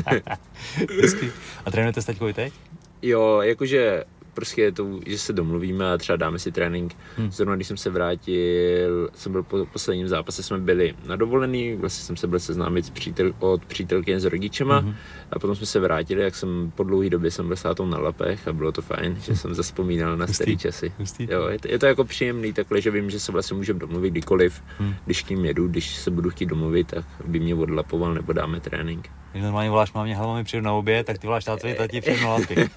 A 1.65 1.71
trénujete 1.71 2.01
s 2.01 2.05
taťkou 2.05 2.27
i 2.27 2.33
teď? 2.33 2.53
Jo, 3.01 3.41
jakože 3.41 4.03
prostě 4.33 4.61
je 4.61 4.71
to, 4.71 4.99
že 5.05 5.17
se 5.17 5.33
domluvíme 5.33 5.93
a 5.93 5.97
třeba 5.97 6.15
dáme 6.15 6.39
si 6.39 6.51
trénink. 6.51 6.95
Hmm. 7.17 7.21
Hmm. 7.21 7.31
Zrovna 7.31 7.55
když 7.55 7.67
jsem 7.67 7.77
se 7.77 7.89
vrátil, 7.89 9.09
jsem 9.13 9.31
byl 9.31 9.43
po 9.43 9.65
posledním 9.65 10.07
zápase, 10.07 10.43
jsme 10.43 10.57
byli 10.57 10.93
na 11.07 11.15
dovolený, 11.15 11.75
vlastně 11.75 12.05
jsem 12.05 12.17
se 12.17 12.27
byl 12.27 12.39
seznámit 12.39 12.85
s 12.85 12.89
přítel, 12.89 13.33
od 13.39 13.65
přítelkyně 13.65 14.19
s 14.19 14.25
rodičema 14.25 14.81
mm-hmm. 14.81 14.95
a 15.31 15.39
potom 15.39 15.55
jsme 15.55 15.65
se 15.65 15.79
vrátili, 15.79 16.21
jak 16.21 16.35
jsem 16.35 16.71
po 16.75 16.83
dlouhé 16.83 17.09
době 17.09 17.31
jsem 17.31 17.47
byl 17.47 17.55
s 17.55 17.61
tátou 17.61 17.85
na 17.85 17.97
lapech 17.97 18.47
a 18.47 18.53
bylo 18.53 18.71
to 18.71 18.81
fajn, 18.81 19.17
že 19.21 19.35
jsem 19.35 19.55
zaspomínal 19.55 20.17
na 20.17 20.27
staré 20.27 20.55
časy. 20.55 20.93
Hustý. 20.97 21.27
Jo, 21.31 21.47
je 21.47 21.59
to, 21.59 21.67
je 21.67 21.79
to 21.79 21.85
jako 21.85 22.03
příjemný 22.03 22.53
takhle, 22.53 22.81
že 22.81 22.91
vím, 22.91 23.09
že 23.09 23.19
se 23.19 23.31
vlastně 23.31 23.57
můžeme 23.57 23.79
domluvit 23.79 24.09
kdykoliv, 24.09 24.63
Hmm. 24.77 24.89
hmm. 24.89 24.97
když 25.05 25.23
k 25.23 25.29
ním 25.29 25.45
jedu, 25.45 25.67
když 25.67 25.95
se 25.95 26.11
budu 26.11 26.29
chtít 26.29 26.45
domluvit, 26.45 26.87
tak 26.87 27.05
by 27.25 27.39
mě 27.39 27.55
odlapoval 27.55 28.13
nebo 28.13 28.33
dáme 28.33 28.59
trénink. 28.59 29.09
Když 29.31 29.43
normálně 29.43 29.69
voláš 29.69 29.93
mámě, 29.93 30.15
hele, 30.15 30.37
mi 30.37 30.43
přijdu 30.43 30.65
na 30.65 30.73
oběd, 30.73 31.05
tak 31.05 31.17
ty 31.17 31.27
voláš 31.27 31.43
tátovi, 31.45 31.73
tati, 31.75 32.01
přijdu 32.01 32.21
na 32.23 32.29
laty. 32.29 32.55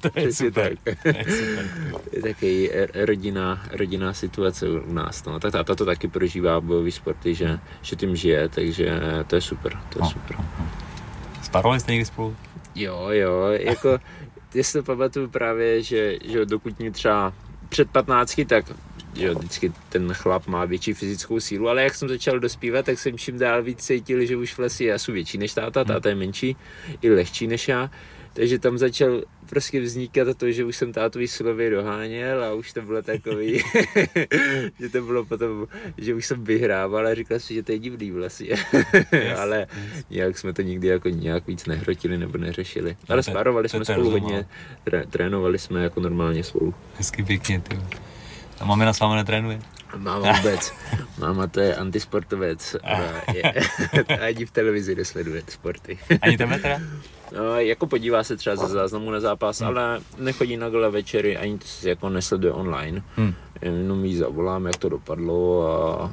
to 0.00 0.20
je 0.20 0.32
super. 0.32 0.76
tak. 0.84 0.96
To 1.02 2.16
je 2.16 2.22
taky 2.22 2.70
rodinná, 2.94 3.62
rodinná 3.72 4.12
situace 4.14 4.68
u 4.68 4.92
nás. 4.92 5.24
No. 5.24 5.40
Tak 5.40 5.52
táta 5.52 5.74
to 5.74 5.84
taky 5.84 6.08
prožívá 6.08 6.60
bojový 6.60 6.90
sporty, 6.92 7.34
že, 7.34 7.58
že 7.82 7.96
tím 7.96 8.16
žije, 8.16 8.48
takže 8.48 9.00
to 9.26 9.34
je 9.34 9.40
super, 9.40 9.72
to 9.88 9.98
je 9.98 10.02
No. 10.02 10.10
super. 10.10 10.36
Sparovali 11.42 11.80
jste 11.80 11.92
někdy 11.92 12.04
spolu? 12.04 12.36
Jo, 12.74 13.06
jo, 13.10 13.46
jako, 13.48 13.98
já 14.54 14.62
si 14.62 14.72
to 14.72 14.82
pamatuju 14.82 15.28
právě, 15.28 15.82
že, 15.82 16.18
že 16.24 16.46
dokud 16.46 16.78
mě 16.78 16.90
třeba 16.90 17.32
před 17.68 17.90
15, 17.90 18.40
tak 18.46 18.64
jo, 19.14 19.34
vždycky 19.34 19.72
ten 19.88 20.14
chlap 20.14 20.46
má 20.46 20.64
větší 20.64 20.92
fyzickou 20.92 21.40
sílu, 21.40 21.68
ale 21.68 21.82
jak 21.82 21.94
jsem 21.94 22.08
začal 22.08 22.38
dospívat, 22.38 22.86
tak 22.86 22.98
jsem 22.98 23.18
čím 23.18 23.38
dál 23.38 23.62
víc 23.62 23.78
cítil, 23.78 24.24
že 24.24 24.36
už 24.36 24.58
vlastně 24.58 24.86
já 24.86 24.98
jsem 24.98 25.14
větší 25.14 25.38
než 25.38 25.54
táta, 25.54 25.84
táta 25.84 26.08
je 26.08 26.14
menší, 26.14 26.56
i 27.02 27.10
lehčí 27.10 27.46
než 27.46 27.68
já, 27.68 27.90
takže 28.32 28.58
tam 28.58 28.78
začal 28.78 29.22
prostě 29.48 29.80
vznikat 29.80 30.36
to, 30.36 30.50
že 30.50 30.64
už 30.64 30.76
jsem 30.76 30.92
tátovi 30.92 31.28
silově 31.28 31.70
doháněl 31.70 32.44
a 32.44 32.52
už 32.52 32.72
to 32.72 32.82
bylo 32.82 33.02
takový, 33.02 33.58
že 34.80 34.88
to 34.88 35.02
bylo 35.02 35.24
potom, 35.24 35.66
že 35.98 36.14
už 36.14 36.26
jsem 36.26 36.44
vyhrával 36.44 37.06
a 37.06 37.14
říkal 37.14 37.38
si, 37.38 37.54
že 37.54 37.62
to 37.62 37.72
je 37.72 37.78
divný 37.78 38.10
vlastně. 38.10 38.56
ale 39.38 39.66
nějak 40.10 40.38
jsme 40.38 40.52
to 40.52 40.62
nikdy 40.62 40.88
jako 40.88 41.08
nějak 41.08 41.46
víc 41.46 41.66
nehrotili 41.66 42.18
nebo 42.18 42.38
neřešili. 42.38 42.96
Ale 43.08 43.22
spárovali 43.22 43.68
jsme 43.68 43.84
spolu 43.84 44.10
hodně, 44.10 44.46
trénovali 45.10 45.58
jsme 45.58 45.82
jako 45.82 46.00
normálně 46.00 46.44
spolu. 46.44 46.74
Hezky 46.94 47.22
pěkně, 47.22 47.60
ty. 47.60 47.78
A 48.60 48.64
mamina 48.64 48.92
s 48.92 49.00
vámi 49.00 49.16
netrénuje? 49.16 49.60
Máma 49.96 50.32
vůbec, 50.32 50.72
máma 51.18 51.46
to 51.46 51.60
je 51.60 51.76
antisportovec, 51.76 52.76
a 52.82 53.00
je, 53.34 53.42
ani 54.26 54.46
v 54.46 54.50
televizi 54.50 54.94
nesleduje 54.94 55.42
ty 55.42 55.52
sporty. 55.52 55.98
Ani 56.22 56.38
tebe 56.38 56.58
teda? 56.58 56.80
No, 57.36 57.60
jako 57.60 57.86
podívá 57.86 58.24
se 58.24 58.36
třeba 58.36 58.56
ze 58.56 58.68
záznamu 58.68 59.10
na 59.10 59.20
zápas, 59.20 59.60
ale 59.60 60.00
nechodí 60.18 60.56
na 60.56 60.70
gala 60.70 60.88
večery, 60.88 61.36
ani 61.36 61.58
to 61.58 61.66
si 61.66 61.88
jako 61.88 62.08
nesleduje 62.08 62.52
online. 62.52 63.02
Hm. 63.16 63.34
Jenom 63.62 64.04
jí 64.04 64.16
zavolám, 64.16 64.66
jak 64.66 64.76
to 64.76 64.88
dopadlo 64.88 65.68
a 65.72 66.12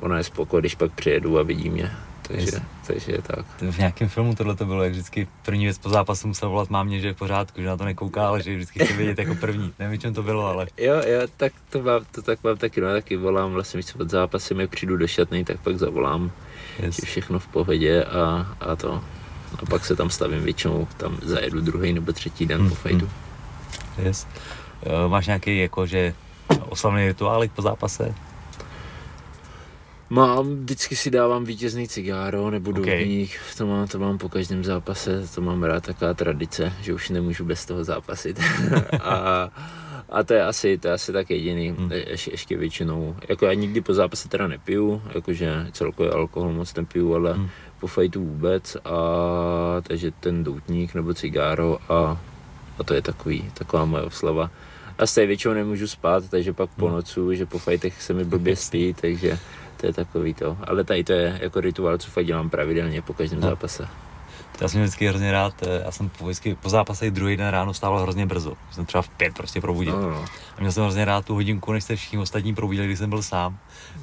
ona 0.00 0.18
je 0.18 0.24
spoko, 0.24 0.60
když 0.60 0.74
pak 0.74 0.92
přijedu 0.92 1.38
a 1.38 1.42
vidí 1.42 1.70
mě. 1.70 1.90
Takže, 2.28 2.46
Yes. 2.46 2.60
takže 2.86 3.12
je 3.12 3.22
tak. 3.22 3.46
V 3.70 3.78
nějakém 3.78 4.08
filmu 4.08 4.34
tohle 4.34 4.56
to 4.56 4.64
bylo, 4.64 4.82
jak 4.82 4.92
vždycky 4.92 5.28
první 5.44 5.64
věc 5.64 5.78
po 5.78 5.88
zápasu 5.88 6.28
musel 6.28 6.50
volat 6.50 6.70
mámě, 6.70 7.00
že 7.00 7.06
je 7.06 7.12
v 7.12 7.16
pořádku, 7.16 7.60
že 7.60 7.66
na 7.66 7.76
to 7.76 7.84
nekouká, 7.84 8.28
ale 8.28 8.42
že 8.42 8.54
vždycky 8.54 8.84
chce 8.84 8.92
vědět 8.92 9.18
jako 9.18 9.34
první. 9.34 9.72
Nevím, 9.78 10.00
čem 10.00 10.14
to 10.14 10.22
bylo, 10.22 10.46
ale 10.46 10.66
Jo, 10.76 10.94
jo, 10.94 11.20
tak 11.36 11.52
to 11.70 11.82
mám, 11.82 12.00
to 12.12 12.22
tak 12.22 12.44
mám 12.44 12.56
taky, 12.56 12.80
no, 12.80 12.88
taky 12.92 13.16
volám, 13.16 13.52
vlastně 13.52 13.78
když 13.78 13.86
se 13.86 13.98
pod 13.98 14.10
zápasem, 14.10 14.60
jak 14.60 14.70
přijdu 14.70 14.96
do 14.96 15.06
šatny, 15.06 15.44
tak 15.44 15.60
pak 15.60 15.78
zavolám, 15.78 16.30
yes. 16.78 16.96
že 16.96 17.02
všechno 17.06 17.38
v 17.38 17.46
pohodě 17.46 18.04
a, 18.04 18.46
a 18.60 18.76
to. 18.76 19.02
A 19.62 19.66
pak 19.70 19.84
se 19.84 19.96
tam 19.96 20.10
stavím 20.10 20.42
většinou, 20.42 20.88
tam 20.96 21.18
zajedu 21.22 21.60
druhý 21.60 21.92
nebo 21.92 22.12
třetí 22.12 22.46
den 22.46 22.60
Hmm, 22.60 22.68
po 22.68 22.74
fajtu. 22.74 23.10
yes. 23.98 24.26
Eh, 24.82 25.08
Máš 25.08 25.26
nějaký 25.26 25.58
jako, 25.58 25.86
že 25.86 26.14
oslavný 26.68 27.06
rituálik 27.06 27.52
po 27.52 27.62
zápase? 27.62 28.14
Mám, 30.10 30.56
vždycky 30.56 30.96
si 30.96 31.10
dávám 31.10 31.44
vítězný 31.44 31.88
cigáro 31.88 32.50
nebo 32.50 32.70
Ok. 32.70 32.76
doutník, 32.76 33.30
to, 33.58 33.66
mám, 33.66 33.88
to 33.88 33.98
mám 33.98 34.18
po 34.18 34.28
každém 34.28 34.64
zápase, 34.64 35.22
to 35.34 35.40
mám 35.40 35.62
rád, 35.62 35.84
taková 35.86 36.14
tradice, 36.14 36.72
že 36.82 36.94
už 36.94 37.10
nemůžu 37.10 37.44
bez 37.44 37.66
toho 37.66 37.84
zápasit. 37.84 38.40
a, 39.00 39.50
a 40.08 40.22
to 40.24 40.34
je 40.34 40.44
asi, 40.44 40.78
to 40.78 40.88
je 40.88 40.94
asi 40.94 41.12
tak 41.12 41.30
jediný, 41.30 41.70
Hmm. 41.70 41.92
Je, 41.92 42.10
ještě, 42.10 42.30
ještě 42.30 42.56
většinou, 42.56 43.16
jako 43.28 43.46
já 43.46 43.54
nikdy 43.54 43.80
po 43.80 43.94
zápase 43.94 44.28
teda 44.28 44.46
nepiju, 44.48 45.02
jakože 45.14 45.66
celkově 45.72 46.12
alkohol 46.12 46.52
moc 46.52 46.74
nepiju, 46.74 47.14
ale 47.14 47.32
Hmm. 47.34 47.48
po 47.80 47.86
fajtu 47.86 48.24
vůbec, 48.24 48.76
a 48.84 48.90
takže 49.82 50.10
ten 50.20 50.44
doutník 50.44 50.94
nebo 50.94 51.14
cigáro 51.14 51.78
a, 51.88 52.20
a 52.78 52.84
to 52.84 52.94
je 52.94 53.02
takový, 53.02 53.50
taková 53.54 53.84
moje 53.84 54.02
oslava. 54.02 54.50
A 54.98 55.06
stejně 55.06 55.26
většinou 55.26 55.54
nemůžu 55.54 55.86
spát, 55.88 56.28
takže 56.28 56.52
pak 56.52 56.70
po 56.70 56.86
Hmm. 56.86 56.94
nocu, 56.94 57.34
že 57.34 57.46
po 57.46 57.58
fajtech 57.58 58.02
se 58.02 58.14
mi 58.14 58.24
blbě 58.24 58.56
spí, 58.56 58.94
takže 59.00 59.38
to 59.76 59.86
je 59.86 59.92
takový 59.92 60.34
to. 60.34 60.56
Ale 60.66 60.84
tady 60.84 61.04
to 61.04 61.12
je 61.12 61.38
jako 61.42 61.60
rituál, 61.60 61.98
co 61.98 62.10
fakt 62.10 62.26
dělám 62.26 62.50
pravidelně 62.50 63.02
po 63.02 63.14
každém 63.14 63.40
No. 63.40 63.48
zápase. 63.48 63.88
Já 64.60 64.68
jsem 64.68 64.80
vždycky 64.82 65.08
hrozně 65.08 65.32
rád, 65.32 65.54
eh, 65.62 65.82
já 65.84 65.90
jsem 65.92 66.08
po, 66.08 66.24
vždycky 66.24 66.54
po 66.54 66.68
zápase 66.68 67.10
druhý 67.10 67.36
den 67.36 67.48
ráno 67.48 67.74
stával 67.74 68.00
hrozně 68.02 68.26
brzo. 68.26 68.52
Jsem 68.70 68.86
třeba 68.86 69.02
v 69.02 69.08
pět 69.08 69.34
prostě 69.34 69.60
probudil. 69.60 70.00
No, 70.02 70.10
no. 70.10 70.24
A 70.56 70.60
měl 70.60 70.72
jsem 70.72 70.82
hrozně 70.82 71.04
rád 71.04 71.24
tu 71.24 71.34
hodinku, 71.34 71.72
než 71.72 71.84
se 71.84 71.96
všichni 71.96 72.18
ostatní 72.18 72.54
probudili, 72.54 72.86
když 72.86 72.98
jsem 72.98 73.10
byl 73.10 73.22
sám. 73.22 73.58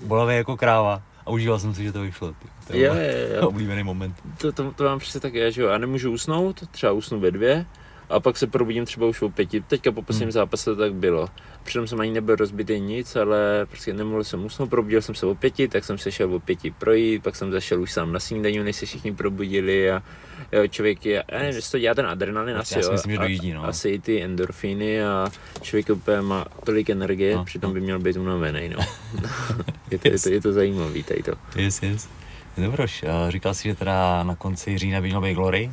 Bolavý 0.06 0.36
jako 0.36 0.58
kráva. 0.58 1.02
a 1.26 1.30
užíval 1.30 1.60
jsem 1.60 1.74
si, 1.74 1.84
že 1.84 1.92
to 1.92 2.02
vyšlo. 2.02 2.28
Ty. 2.32 2.48
To 2.68 2.74
je, 2.74 2.80
je, 2.82 3.30
je. 3.34 3.42
oblíbený 3.48 3.84
moment. 3.84 4.16
To, 4.38 4.52
to, 4.52 4.72
to 4.72 4.84
mám 4.84 5.00
přesně 5.00 5.20
tak, 5.20 5.34
já, 5.34 5.50
že 5.50 5.62
jo, 5.62 5.68
já 5.68 5.78
nemůžu 5.78 6.12
usnout, 6.12 6.68
třeba 6.72 6.92
usnu 6.92 7.20
ve 7.20 7.32
dvě, 7.32 7.66
a 8.10 8.20
pak 8.20 8.38
se 8.38 8.48
probudím 8.48 8.86
třeba 8.86 9.08
už 9.08 9.22
o 9.22 9.30
pěti. 9.30 9.62
Teďka 9.62 9.92
po 9.92 10.02
posledním 10.02 10.28
hmm. 10.28 10.32
zápase 10.32 10.66
to 10.66 10.76
tak 10.76 10.94
bylo. 10.94 11.30
Přitom 11.64 11.88
jsem 11.88 12.00
ani 12.00 12.12
nebyl 12.12 12.36
rozbitý 12.36 12.80
nic, 12.80 13.16
ale 13.16 13.66
prostě 13.70 13.94
nemohl 13.94 14.24
jsem 14.24 14.46
usnout, 14.46 14.70
probudil 14.70 15.02
jsem 15.02 15.16
se 15.16 15.26
o 15.26 15.36
pěti, 15.36 15.68
tak 15.68 15.84
jsem 15.84 15.98
se 15.98 16.12
šel 16.12 16.36
o 16.36 16.40
pěti 16.40 16.72
projít, 16.72 17.24
pak 17.24 17.36
jsem 17.36 17.52
zašel 17.52 17.82
už 17.82 17.92
sám 17.92 18.14
na 18.14 18.20
snídaní, 18.20 18.60
než 18.60 18.76
se 18.76 18.86
všichni 18.86 19.16
probudili 19.16 19.92
a 19.92 20.04
jo, 20.52 20.68
člověk 20.68 21.06
je, 21.06 21.24
já 21.32 21.40
nevím, 21.40 21.62
to 21.72 21.80
dělá 21.80 21.96
ten 21.96 22.06
adrenalin 22.06 22.58
asi, 22.58 22.78
já 22.78 22.84
si 22.84 22.92
myslím, 22.92 23.12
že 23.12 23.18
dojíždí, 23.18 23.54
no. 23.54 23.66
asi 23.66 23.90
i 23.90 24.00
ty 24.00 24.24
endorfiny 24.24 25.04
a 25.04 25.28
člověk 25.62 25.90
úplně 25.90 26.22
má 26.22 26.46
tolik 26.66 26.90
energie, 26.90 27.36
no, 27.36 27.46
přitom 27.46 27.70
no. 27.70 27.74
by 27.74 27.82
měl 27.82 28.00
být 28.00 28.18
unavený, 28.18 28.70
no. 28.70 28.86
je, 29.92 30.00
to, 30.00 30.08
yes. 30.08 30.26
je, 30.26 30.30
to, 30.30 30.30
je 30.30 30.42
to 30.42 30.54
zajímavý 30.54 31.04
tady 31.04 31.24
to. 31.24 31.32
Yes, 31.56 31.84
yes. 31.84 32.10
Dobroš, 32.58 33.06
říkal 33.30 33.54
jsi, 33.54 33.70
že 33.70 33.76
teda 33.76 34.24
na 34.24 34.36
konci 34.36 34.78
října 34.78 35.02
by 35.02 35.08
měl 35.08 35.22
být 35.22 35.34
Glory 35.34 35.72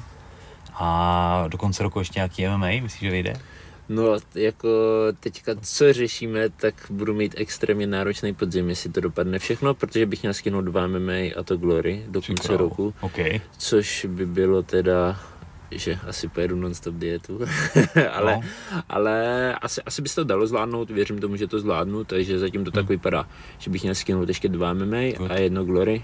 a 0.75 1.45
do 1.49 1.59
konce 1.59 1.83
roku 1.83 1.99
ještě 1.99 2.19
nějaký 2.19 2.47
MMA, 2.47 2.67
myslíš, 2.67 3.01
že 3.01 3.11
vyjde? 3.11 3.35
No, 3.89 4.17
jako 4.35 4.69
teďka, 5.21 5.53
co 5.63 5.93
řešíme, 5.93 6.49
tak 6.49 6.75
budu 6.91 7.15
mít 7.15 7.35
extrémně 7.37 7.87
náročný 7.87 8.35
podzim, 8.35 8.69
jestli 8.69 8.91
to 8.91 9.01
dopadne 9.01 9.39
všechno, 9.39 9.75
protože 9.75 10.07
bych 10.07 10.23
měl 10.23 10.35
skinout 10.35 10.61
dva 10.61 10.87
MMA 10.87 11.35
a 11.37 11.43
to 11.45 11.57
Glory 11.57 12.05
do 12.09 12.23
konce 12.23 12.43
Čekal. 12.43 12.57
roku. 12.57 12.95
Okay. 13.01 13.41
Což 13.59 14.07
by 14.11 14.27
bylo 14.27 14.63
teda 14.63 15.21
že 15.71 15.99
asi 16.07 16.29
pojedu 16.29 16.57
non-stop 16.57 16.95
dietu, 16.95 17.41
ale, 18.13 18.35
no. 18.35 18.43
ale 18.89 19.55
asi, 19.55 19.83
asi 19.83 20.03
by 20.03 20.09
se 20.09 20.15
to 20.15 20.25
dalo 20.25 20.47
zvládnout, 20.47 20.91
věřím 20.91 21.19
tomu, 21.19 21.37
že 21.37 21.47
to 21.47 21.61
zvládnu, 21.61 22.05
takže 22.05 22.39
zatím 22.39 22.65
to 22.65 22.71
tak 22.71 22.83
hmm. 22.83 22.89
vypadá, 22.89 23.27
že 23.59 23.71
bych 23.71 23.83
měl 23.83 23.95
skinout 23.95 24.29
ještě 24.29 24.49
dva 24.49 24.73
MMA 24.75 25.17
Good. 25.19 25.31
a 25.31 25.35
jedno 25.35 25.65
Glory 25.65 26.03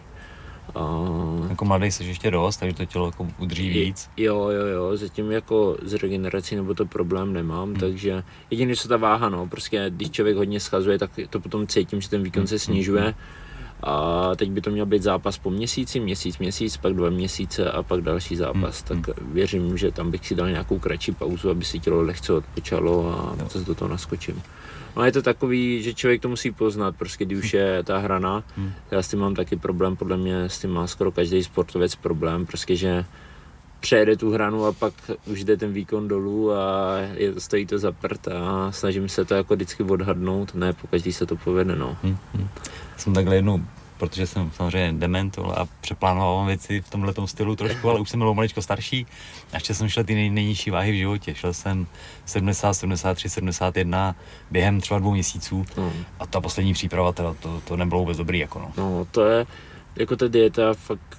a... 0.75 1.07
Jako 1.49 1.65
mladý 1.65 1.91
jsi 1.91 2.05
ještě 2.05 2.31
dost, 2.31 2.57
takže 2.57 2.77
to 2.77 2.85
tělo 2.85 3.07
jako 3.07 3.27
udrží 3.39 3.69
víc. 3.69 4.11
Jo, 4.17 4.49
jo, 4.49 4.67
jo, 4.67 4.97
zatím 4.97 5.33
jako 5.33 5.77
z 5.83 5.95
regenerací 5.95 6.57
nebo 6.57 6.75
to 6.75 6.87
problém 6.87 7.33
nemám, 7.33 7.69
hmm. 7.69 7.81
takže 7.81 8.23
jediné 8.51 8.77
co 8.77 8.89
ta 8.89 8.97
váha, 8.97 9.29
no, 9.29 9.47
prostě 9.47 9.87
když 9.89 10.11
člověk 10.11 10.37
hodně 10.37 10.61
schazuje, 10.61 10.99
tak 10.99 11.11
to 11.31 11.41
potom 11.41 11.67
cítím, 11.67 12.01
že 12.01 12.09
ten 12.09 12.23
výkon 12.23 12.41
hmm. 12.41 12.47
se 12.47 12.59
snižuje. 12.59 13.03
Hmm. 13.03 13.15
A 13.83 14.31
teď 14.37 14.51
by 14.51 14.61
to 14.61 14.71
měl 14.71 14.87
být 14.87 15.03
zápas 15.03 15.39
po 15.39 15.51
měsíci, 15.51 16.01
měsíc, 16.01 16.39
měsíc, 16.39 16.77
pak 16.77 16.95
dva 16.95 17.11
měsíce 17.11 17.71
a 17.71 17.83
pak 17.83 18.01
další 18.01 18.37
zápas. 18.37 18.85
Hmm. 18.91 19.03
Tak 19.03 19.17
věřím, 19.21 19.79
že 19.79 19.93
tam 19.93 20.11
bych 20.11 20.27
si 20.27 20.35
dal 20.35 20.51
nějakou 20.51 20.79
kratší 20.79 21.13
pauzu, 21.13 21.51
aby 21.51 21.65
si 21.65 21.81
tělo 21.81 22.03
lehce 22.03 22.33
odpočalo 22.33 23.09
a 23.09 23.45
zase 23.45 23.65
do 23.65 23.75
toho 23.75 23.89
naskočím. 23.89 24.43
No 24.97 25.05
je 25.05 25.13
to 25.13 25.23
takový, 25.23 25.83
že 25.83 25.95
člověk 25.95 26.23
to 26.23 26.29
musí 26.29 26.51
poznat, 26.51 26.97
prostě 26.97 27.25
když 27.25 27.39
už 27.39 27.55
je 27.55 27.83
ta 27.83 27.99
hrana. 27.99 28.45
Hmm. 28.57 28.73
Já 28.91 29.03
s 29.03 29.09
tím 29.09 29.19
mám 29.19 29.35
taky 29.35 29.57
problém, 29.57 29.97
podle 29.97 30.17
mě 30.17 30.45
s 30.45 30.59
tím 30.59 30.71
má 30.71 30.87
skoro 30.87 31.13
každý 31.13 31.45
sportovec 31.45 31.95
problém, 31.95 32.47
prostě 32.47 32.77
že 32.77 33.05
přejede 33.81 34.17
tu 34.17 34.31
hranu 34.31 34.65
a 34.65 34.73
pak 34.73 34.95
už 35.27 35.45
jde 35.45 35.57
ten 35.57 35.73
výkon 35.73 36.09
dolů 36.09 36.53
a 36.53 36.97
je, 37.15 37.41
stojí 37.41 37.67
to 37.67 37.79
za 37.79 37.93
prd 37.93 38.29
a 38.29 38.73
snažím 38.73 39.09
se 39.09 39.25
to 39.25 39.35
jako 39.35 39.55
vždycky 39.55 39.83
odhadnout, 39.83 40.55
ne 40.55 40.73
pokaždý 40.73 41.13
se 41.13 41.27
to 41.27 41.37
povede, 41.37 41.77
no. 41.77 41.97
Hmm, 42.03 42.17
hmm. 42.35 42.49
Jsem 42.97 43.15
takhle 43.15 43.37
jednou 43.37 43.63
protože 43.99 44.27
jsem 44.27 44.51
samozřejmě 44.51 44.93
dement 44.93 45.39
a 45.39 45.67
přeplánoval 45.81 46.47
věci 46.47 46.81
v 46.81 46.91
tomhle 46.91 47.15
stylu 47.25 47.57
trošku, 47.57 47.91
ale 47.91 48.01
už 48.01 48.11
jsem 48.11 48.21
byl 48.21 48.35
maličko 48.35 48.63
starší 48.63 49.07
a 49.53 49.57
ještě 49.57 49.75
jsem 49.75 49.89
šel 49.89 50.05
ty 50.05 50.15
nej, 50.15 50.31
nejnižší 50.31 50.71
váhy 50.71 50.93
v 50.93 50.97
životě. 50.97 51.35
Šel 51.35 51.53
jsem 51.53 51.87
70, 52.27 52.75
73, 52.75 53.29
71 53.29 54.17
během 54.51 54.81
třeba 54.81 55.01
dvou 55.01 55.13
měsíců 55.13 55.67
hmm. 55.77 56.05
a 56.21 56.27
ta 56.27 56.41
poslední 56.41 56.73
příprava 56.73 57.13
teda 57.13 57.35
to, 57.35 57.61
to 57.61 57.77
nebylo 57.77 58.01
vůbec 58.01 58.19
dobrý. 58.19 58.39
Jako 58.39 58.59
no. 58.59 58.73
no 58.77 59.07
to 59.11 59.25
je, 59.25 59.47
jako 59.97 60.17
ta 60.17 60.29
dieta 60.29 60.75
fakt 60.75 61.16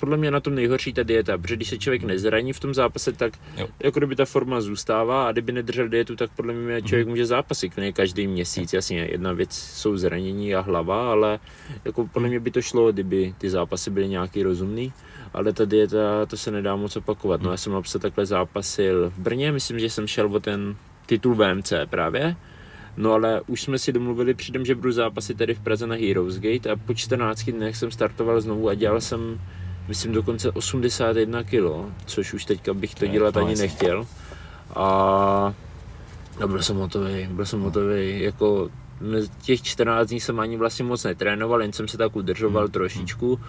podle 0.00 0.16
mě 0.16 0.30
na 0.30 0.40
tom 0.40 0.54
nejhorší 0.54 0.92
ta 0.92 1.02
dieta, 1.02 1.38
protože 1.38 1.56
když 1.56 1.68
se 1.68 1.78
člověk 1.78 2.02
nezraní 2.02 2.52
v 2.52 2.60
tom 2.60 2.74
zápase, 2.74 3.12
tak 3.12 3.32
jo. 3.56 3.68
jako 3.80 4.00
kdyby 4.00 4.16
ta 4.16 4.24
forma 4.24 4.60
zůstává 4.60 5.28
a 5.28 5.32
kdyby 5.32 5.52
nedržel 5.52 5.88
dietu, 5.88 6.16
tak 6.16 6.30
podle 6.36 6.54
mě 6.54 6.82
člověk 6.82 7.06
mm-hmm. 7.06 7.10
může 7.10 7.26
zápasit 7.26 7.74
klidně 7.74 7.92
každý 7.92 8.26
měsíc. 8.26 8.72
Jasně, 8.72 9.08
jedna 9.10 9.32
věc 9.32 9.52
jsou 9.54 9.96
zranění 9.96 10.54
a 10.54 10.60
hlava, 10.60 11.10
ale 11.10 11.38
jako 11.84 12.06
podle 12.06 12.28
mě 12.28 12.40
by 12.40 12.50
to 12.50 12.62
šlo, 12.62 12.92
kdyby 12.92 13.34
ty 13.38 13.50
zápasy 13.50 13.90
byly 13.90 14.08
nějaký 14.08 14.42
rozumný, 14.42 14.92
ale 15.34 15.52
ta 15.52 15.64
dieta, 15.64 16.26
to 16.26 16.36
se 16.36 16.50
nedá 16.50 16.76
moc 16.76 16.96
opakovat. 16.96 17.42
No 17.42 17.50
já 17.50 17.56
jsem 17.56 17.72
napsat 17.72 18.02
takhle 18.02 18.26
zápasil 18.26 19.10
v 19.10 19.18
Brně, 19.18 19.52
myslím, 19.52 19.78
že 19.78 19.90
jsem 19.90 20.06
šel 20.06 20.36
o 20.36 20.40
ten 20.40 20.76
titul 21.06 21.34
VMC 21.34 21.72
právě, 21.90 22.36
No 22.96 23.12
ale 23.12 23.40
už 23.46 23.62
jsme 23.62 23.78
si 23.78 23.92
domluvili 23.92 24.34
předem, 24.34 24.64
že 24.64 24.74
budu 24.74 24.92
zápasit 24.92 25.38
tady 25.38 25.54
v 25.54 25.60
Praze 25.60 25.86
na 25.86 25.96
Heroes 25.96 26.38
Gate 26.38 26.70
a 26.70 26.76
po 26.76 26.94
14 26.94 27.42
dnech 27.50 27.76
jsem 27.76 27.90
startoval 27.90 28.40
znovu 28.40 28.68
a 28.68 28.74
dělal 28.74 29.00
jsem 29.00 29.40
myslím 29.88 30.12
dokonce 30.12 30.50
81 30.50 31.42
kg, 31.42 31.92
což 32.06 32.34
už 32.34 32.44
teďka 32.44 32.74
bych 32.74 32.94
to 32.94 33.06
dělat 33.06 33.36
ani 33.36 33.54
nechtěl. 33.54 34.06
A 34.74 35.54
no, 36.40 36.48
byl 36.48 36.62
jsem 36.62 36.76
hotový, 36.76 37.26
byl 37.26 37.46
jsem 37.46 37.60
hotový, 37.60 38.22
jako 38.22 38.70
těch 39.42 39.62
14 39.62 40.08
dní 40.08 40.20
jsem 40.20 40.40
ani 40.40 40.56
vlastně 40.56 40.84
moc 40.84 41.04
netrénoval, 41.04 41.62
jen 41.62 41.72
jsem 41.72 41.88
se 41.88 41.98
tak 41.98 42.16
udržoval 42.16 42.62
hmm. 42.62 42.72
trošičku, 42.72 43.40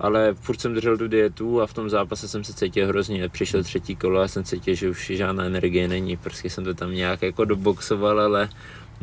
ale 0.00 0.34
furt 0.40 0.60
jsem 0.60 0.74
držel 0.74 0.98
tu 0.98 1.08
dietu 1.08 1.60
a 1.60 1.66
v 1.66 1.74
tom 1.74 1.90
zápase 1.90 2.28
jsem 2.28 2.44
se 2.44 2.52
cítil 2.52 2.88
hrozně, 2.88 3.28
přišel 3.28 3.62
třetí 3.62 3.96
kolo 3.96 4.20
a 4.20 4.28
jsem 4.28 4.44
cítil, 4.44 4.74
že 4.74 4.90
už 4.90 5.12
žádná 5.14 5.44
energie 5.44 5.88
není, 5.88 6.16
prostě 6.16 6.50
jsem 6.50 6.64
to 6.64 6.74
tam 6.74 6.92
nějak 6.92 7.22
jako 7.22 7.44
doboxoval, 7.44 8.20
ale 8.20 8.48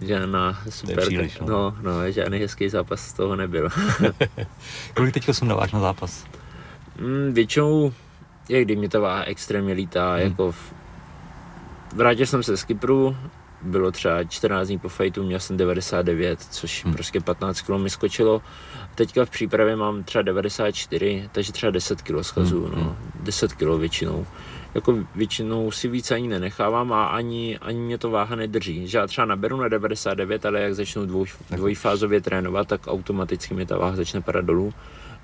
žádná 0.02 0.60
super, 0.70 1.00
příliš, 1.00 1.40
no. 1.40 1.48
no, 1.48 1.76
no, 1.82 2.12
žádný 2.12 2.40
hezký 2.40 2.70
zápas 2.70 3.02
z 3.02 3.14
toho 3.14 3.36
nebyl. 3.36 3.70
Kolik 4.96 5.14
teďka 5.14 5.34
jsem 5.34 5.48
dáváš 5.48 5.72
na 5.72 5.80
zápas? 5.80 6.26
Mm, 7.00 7.34
většinou 7.34 7.94
je, 8.50 8.62
kdy 8.62 8.76
mě 8.76 8.90
ta 8.90 9.00
váha 9.00 9.24
extrémně 9.24 9.74
lítá, 9.74 10.14
hmm. 10.14 10.24
jako 10.24 10.52
v... 10.52 10.74
vrátil 11.94 12.26
jsem 12.26 12.44
se 12.44 12.58
z 12.58 12.64
Kypru, 12.64 13.18
bylo 13.62 13.92
třeba 13.92 14.24
14 14.24 14.68
dní 14.68 14.80
po 14.80 14.90
fajtu, 14.90 15.24
měl 15.24 15.40
jsem 15.40 15.58
99, 15.58 16.40
což 16.42 16.86
hmm. 16.86 16.94
prostě 16.94 17.20
15 17.20 17.62
kg 17.62 17.70
mi 17.70 17.90
skočilo. 17.90 18.42
Teďka 18.96 19.26
v 19.26 19.30
přípravě 19.30 19.76
mám 19.76 20.04
třeba 20.04 20.22
94, 20.22 21.30
takže 21.32 21.52
třeba 21.52 21.72
10 21.72 22.02
kg 22.02 22.24
schazu, 22.24 22.66
hmm. 22.66 22.76
no, 22.76 22.96
10 23.20 23.54
kg 23.54 23.80
většinou. 23.80 24.28
Jako 24.74 24.98
většinou 25.16 25.72
si 25.72 25.88
víc 25.88 26.12
ani 26.12 26.28
nenechávám 26.28 26.94
a 26.94 27.06
ani, 27.06 27.58
ani 27.58 27.80
mě 27.80 27.98
to 27.98 28.10
váha 28.10 28.36
nedrží. 28.36 28.88
Že 28.88 28.98
já 28.98 29.08
třeba 29.08 29.26
naberu 29.26 29.58
na 29.58 29.68
99, 29.68 30.46
ale 30.46 30.62
jak 30.62 30.76
začnu 30.76 31.06
dvoj, 31.06 31.28
dvojfázově 31.52 32.22
trénovat, 32.22 32.68
tak 32.68 32.88
automaticky 32.88 33.54
mi 33.54 33.66
ta 33.66 33.78
váha 33.78 33.96
začne 33.96 34.22
padat 34.22 34.46
dolů 34.46 34.74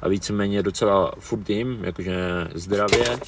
a 0.01 0.07
víceméně 0.07 0.63
docela 0.63 1.11
furt 1.19 1.49
jim, 1.49 1.83
jakože 1.83 2.15
zdravě, 2.53 3.19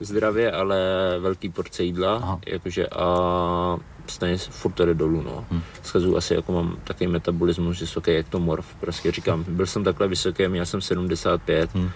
zdravě, 0.00 0.52
ale 0.52 0.78
velký 1.20 1.48
porce 1.48 1.84
jídla, 1.84 2.16
Aha. 2.16 2.40
jakože 2.46 2.86
a 2.86 3.76
stejně 4.06 4.38
furt 4.38 4.72
tady 4.72 4.94
dolů, 4.94 5.22
no. 5.22 5.44
Hmm. 5.50 5.62
Schazu 5.82 6.16
asi 6.16 6.34
jako 6.34 6.52
mám 6.52 6.76
takový 6.84 7.06
metabolismus 7.06 7.80
vysoký, 7.80 8.14
jak 8.14 8.28
to 8.28 8.40
morf, 8.40 8.74
prostě 8.80 9.12
říkám, 9.12 9.44
byl 9.48 9.66
jsem 9.66 9.84
takhle 9.84 10.08
vysoký, 10.08 10.48
měl 10.48 10.66
jsem 10.66 10.80
75, 10.80 11.74
hmm. 11.74 11.90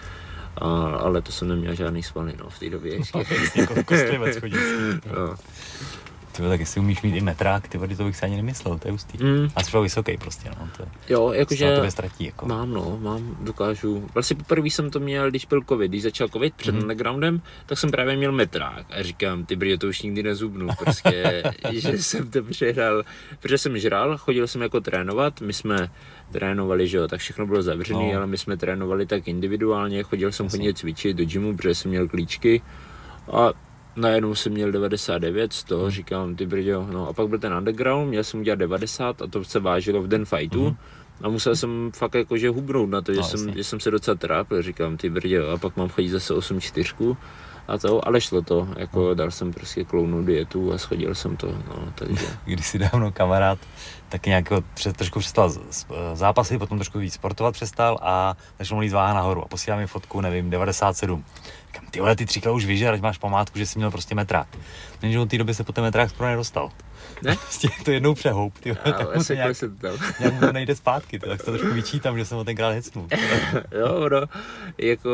A, 0.57 0.67
ale 0.87 1.21
to 1.21 1.31
jsem 1.31 1.47
neměl 1.47 1.75
žádný 1.75 2.03
svaly, 2.03 2.33
no, 2.39 2.49
v 2.49 2.59
té 2.59 2.69
době. 2.69 2.99
No, 3.15 3.21
jako 3.55 3.73
no. 5.15 5.35
Ty 6.35 6.43
tak 6.43 6.59
jestli 6.59 6.81
umíš 6.81 7.01
mít 7.01 7.15
i 7.15 7.21
metrák, 7.21 7.67
ty 7.67 7.77
vody, 7.77 7.95
to 7.95 8.03
bych 8.03 8.15
si 8.15 8.25
ani 8.25 8.35
nemyslel, 8.35 8.77
to 8.77 8.87
je 8.87 8.91
hustý. 8.91 9.23
Mm. 9.23 9.49
A 9.55 9.63
jsi 9.63 9.79
vysoký 9.81 10.17
prostě, 10.17 10.49
no. 10.49 10.69
To 10.77 10.83
je, 10.83 10.89
jo, 11.09 11.31
jakože... 11.31 11.75
To 11.75 11.91
ztratí, 11.91 12.25
jako. 12.25 12.45
Mám, 12.45 12.71
no, 12.71 12.97
mám, 13.01 13.37
dokážu. 13.41 14.09
Vlastně 14.13 14.35
poprvé 14.35 14.67
jsem 14.67 14.89
to 14.89 14.99
měl, 14.99 15.29
když 15.29 15.45
byl 15.45 15.61
covid, 15.69 15.91
když 15.91 16.03
začal 16.03 16.27
covid 16.27 16.53
před 16.53 16.75
mm. 16.75 16.81
undergroundem, 16.81 17.41
tak 17.65 17.77
jsem 17.77 17.91
právě 17.91 18.15
měl 18.15 18.31
metrák 18.31 18.85
a 18.89 19.03
říkám, 19.03 19.45
ty 19.45 19.55
brýle 19.55 19.77
to 19.77 19.87
už 19.87 20.01
nikdy 20.01 20.23
nezubnu, 20.23 20.67
prostě, 20.79 21.43
že 21.71 21.97
jsem 21.97 22.31
to 22.31 22.43
přehrál, 22.43 23.03
protože 23.39 23.57
jsem 23.57 23.79
žral, 23.79 24.17
chodil 24.17 24.47
jsem 24.47 24.61
jako 24.61 24.81
trénovat, 24.81 25.41
my 25.41 25.53
jsme 25.53 25.89
trénovali, 26.31 26.87
že 26.87 26.97
jo, 26.97 27.07
tak 27.07 27.19
všechno 27.19 27.47
bylo 27.47 27.63
zavřené, 27.63 28.13
no. 28.13 28.17
ale 28.17 28.27
my 28.27 28.37
jsme 28.37 28.57
trénovali 28.57 29.05
tak 29.05 29.27
individuálně, 29.27 30.03
chodil 30.03 30.31
jsem 30.31 30.49
hodně 30.49 30.73
cvičit 30.73 31.17
do 31.17 31.25
gymu, 31.25 31.57
protože 31.57 31.75
jsem 31.75 31.91
měl 31.91 32.07
klíčky 32.07 32.61
a 33.31 33.49
najednou 33.95 34.35
jsem 34.35 34.51
měl 34.51 34.71
99, 34.71 35.53
z 35.53 35.63
toho 35.63 35.81
hmm. 35.81 35.91
říkám, 35.91 36.35
ty 36.35 36.45
brďo, 36.45 36.87
no 36.91 37.09
a 37.09 37.13
pak 37.13 37.27
byl 37.27 37.39
ten 37.39 37.53
underground, 37.53 38.09
měl 38.09 38.23
jsem 38.23 38.39
udělat 38.39 38.59
90 38.59 39.21
a 39.21 39.27
to 39.27 39.43
se 39.43 39.59
vážilo 39.59 40.01
v 40.01 40.07
den 40.07 40.25
fightu. 40.25 40.69
Mm. 40.69 40.75
A 41.21 41.29
musel 41.29 41.55
jsem 41.55 41.91
fakt 41.93 42.15
jakože 42.15 42.49
hubnout 42.49 42.89
na 42.89 43.01
to, 43.01 43.13
že, 43.13 43.19
no, 43.19 43.27
jsem, 43.27 43.53
že 43.53 43.63
jsem 43.63 43.79
se 43.79 43.91
docela 43.91 44.15
trápil, 44.15 44.61
říkám, 44.61 44.97
ty 44.97 45.09
brďo, 45.09 45.51
a 45.51 45.57
pak 45.57 45.77
mám 45.77 45.89
chodit 45.89 46.09
zase 46.09 46.33
8 46.33 46.61
čtyřku 46.61 47.17
a 47.67 47.77
to, 47.77 48.07
ale 48.07 48.21
šlo 48.21 48.41
to, 48.41 48.67
jako 48.77 48.99
no. 48.99 49.13
dal 49.13 49.31
jsem 49.31 49.53
prostě 49.53 49.83
klounou 49.83 50.23
dietu 50.23 50.73
a 50.73 50.77
schodil 50.77 51.15
jsem 51.15 51.37
to, 51.37 51.47
no, 51.47 51.93
takže. 51.95 52.25
Když 52.45 52.67
si 52.67 52.79
dávno 52.79 53.11
kamarád 53.11 53.59
taky 54.09 54.29
nějak 54.29 54.49
před, 54.73 54.97
trošku 54.97 55.19
přestal 55.19 55.53
zápasy, 56.13 56.57
potom 56.57 56.77
trošku 56.77 56.99
víc 56.99 57.13
sportovat 57.13 57.53
přestal 57.53 57.99
a 58.01 58.37
začal 58.59 58.81
mu 58.81 58.89
váha 58.89 59.13
nahoru 59.13 59.43
a 59.43 59.47
posílá 59.47 59.77
mi 59.77 59.87
fotku, 59.87 60.21
nevím, 60.21 60.49
97 60.49 61.23
Říkám, 61.75 61.91
ty 61.91 61.99
vole, 61.99 62.15
ty 62.15 62.25
tři 62.25 62.41
už 62.51 62.65
vyžer, 62.65 62.93
ať 62.93 63.01
máš 63.01 63.17
památku, 63.17 63.59
že 63.59 63.65
jsi 63.65 63.79
měl 63.79 63.91
prostě 63.91 64.15
metrák. 64.15 64.47
Jenže 65.01 65.19
od 65.19 65.29
té 65.29 65.37
doby 65.37 65.53
se 65.53 65.63
po 65.63 65.71
ten 65.71 65.83
metrák 65.83 66.09
skoro 66.09 66.29
nedostal. 66.29 66.71
Ne? 67.21 67.35
Prostě 67.41 67.67
to 67.85 67.91
jednou 67.91 68.13
přehoup, 68.13 68.59
ty. 68.59 68.71
Ale 68.71 69.23
se 69.23 69.35
nějak, 69.35 69.55
se 69.55 69.69
tam. 69.69 69.97
nějak 70.19 70.41
mu 70.41 70.51
nejde 70.51 70.75
zpátky, 70.75 71.19
tak 71.19 71.43
to 71.43 71.51
trošku 71.51 71.73
vyčítám, 71.73 72.17
že 72.17 72.25
jsem 72.25 72.37
ho 72.37 72.43
tenkrát 72.43 72.69
hecnul. 72.69 73.07
jo, 73.71 74.09
no, 74.09 74.21
jako 74.77 75.11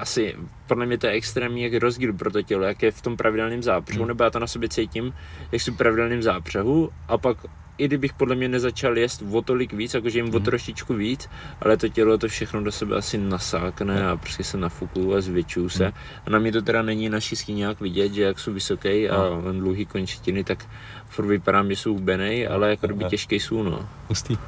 asi, 0.00 0.34
podle 0.66 0.86
mě 0.86 0.98
to 0.98 1.06
je 1.06 1.12
extrémní 1.12 1.62
jak 1.62 1.82
rozdíl 1.82 2.12
pro 2.12 2.30
to 2.30 2.42
tělo, 2.42 2.64
jak 2.64 2.82
je 2.82 2.92
v 2.92 3.02
tom 3.02 3.16
pravidelném 3.16 3.62
zápřehu, 3.62 4.02
hmm. 4.02 4.08
nebo 4.08 4.24
já 4.24 4.30
to 4.30 4.38
na 4.38 4.46
sobě 4.46 4.68
cítím, 4.68 5.14
jak 5.52 5.62
jsem 5.62 5.74
v 5.74 5.76
pravidelném 5.76 6.22
zápřehu 6.22 6.90
a 7.08 7.18
pak 7.18 7.36
i 7.80 7.84
kdybych 7.84 8.12
podle 8.12 8.36
mě 8.36 8.48
nezačal 8.48 8.98
jíst 8.98 9.22
o 9.32 9.42
tolik 9.42 9.72
víc, 9.72 9.94
jakože 9.94 10.18
jim 10.18 10.26
mm. 10.26 10.34
o 10.34 10.36
mhm. 10.36 10.44
trošičku 10.44 10.94
víc, 10.94 11.28
ale 11.60 11.76
to 11.76 11.88
tělo 11.88 12.18
to 12.18 12.28
všechno 12.28 12.62
do 12.62 12.72
sebe 12.72 12.96
asi 12.96 13.18
nasákne 13.18 14.08
a 14.08 14.16
prostě 14.16 14.44
se 14.44 14.56
nafukuju 14.56 15.14
a 15.14 15.20
zvětšuju 15.20 15.68
se. 15.68 15.86
Mm. 15.86 15.92
A 16.26 16.30
na 16.30 16.38
mě 16.38 16.52
to 16.52 16.62
teda 16.62 16.82
není 16.82 17.08
na 17.08 17.20
šísky 17.20 17.52
nějak 17.52 17.80
vidět, 17.80 18.12
že 18.12 18.22
jak 18.22 18.38
jsou 18.38 18.52
vysoký 18.52 19.08
a 19.08 19.16
no. 19.16 19.52
dlouhý 19.52 19.86
končetiny, 19.86 20.44
tak 20.44 20.66
furt 21.10 21.26
vypadám, 21.26 21.70
že 21.70 21.76
jsou 21.76 21.92
hubenej, 21.92 22.48
ale 22.48 22.70
jako 22.70 22.86
kdyby 22.86 23.04
těžký 23.04 23.40
jsou, 23.40 23.62
no. 23.62 23.88
Pustý. 24.08 24.38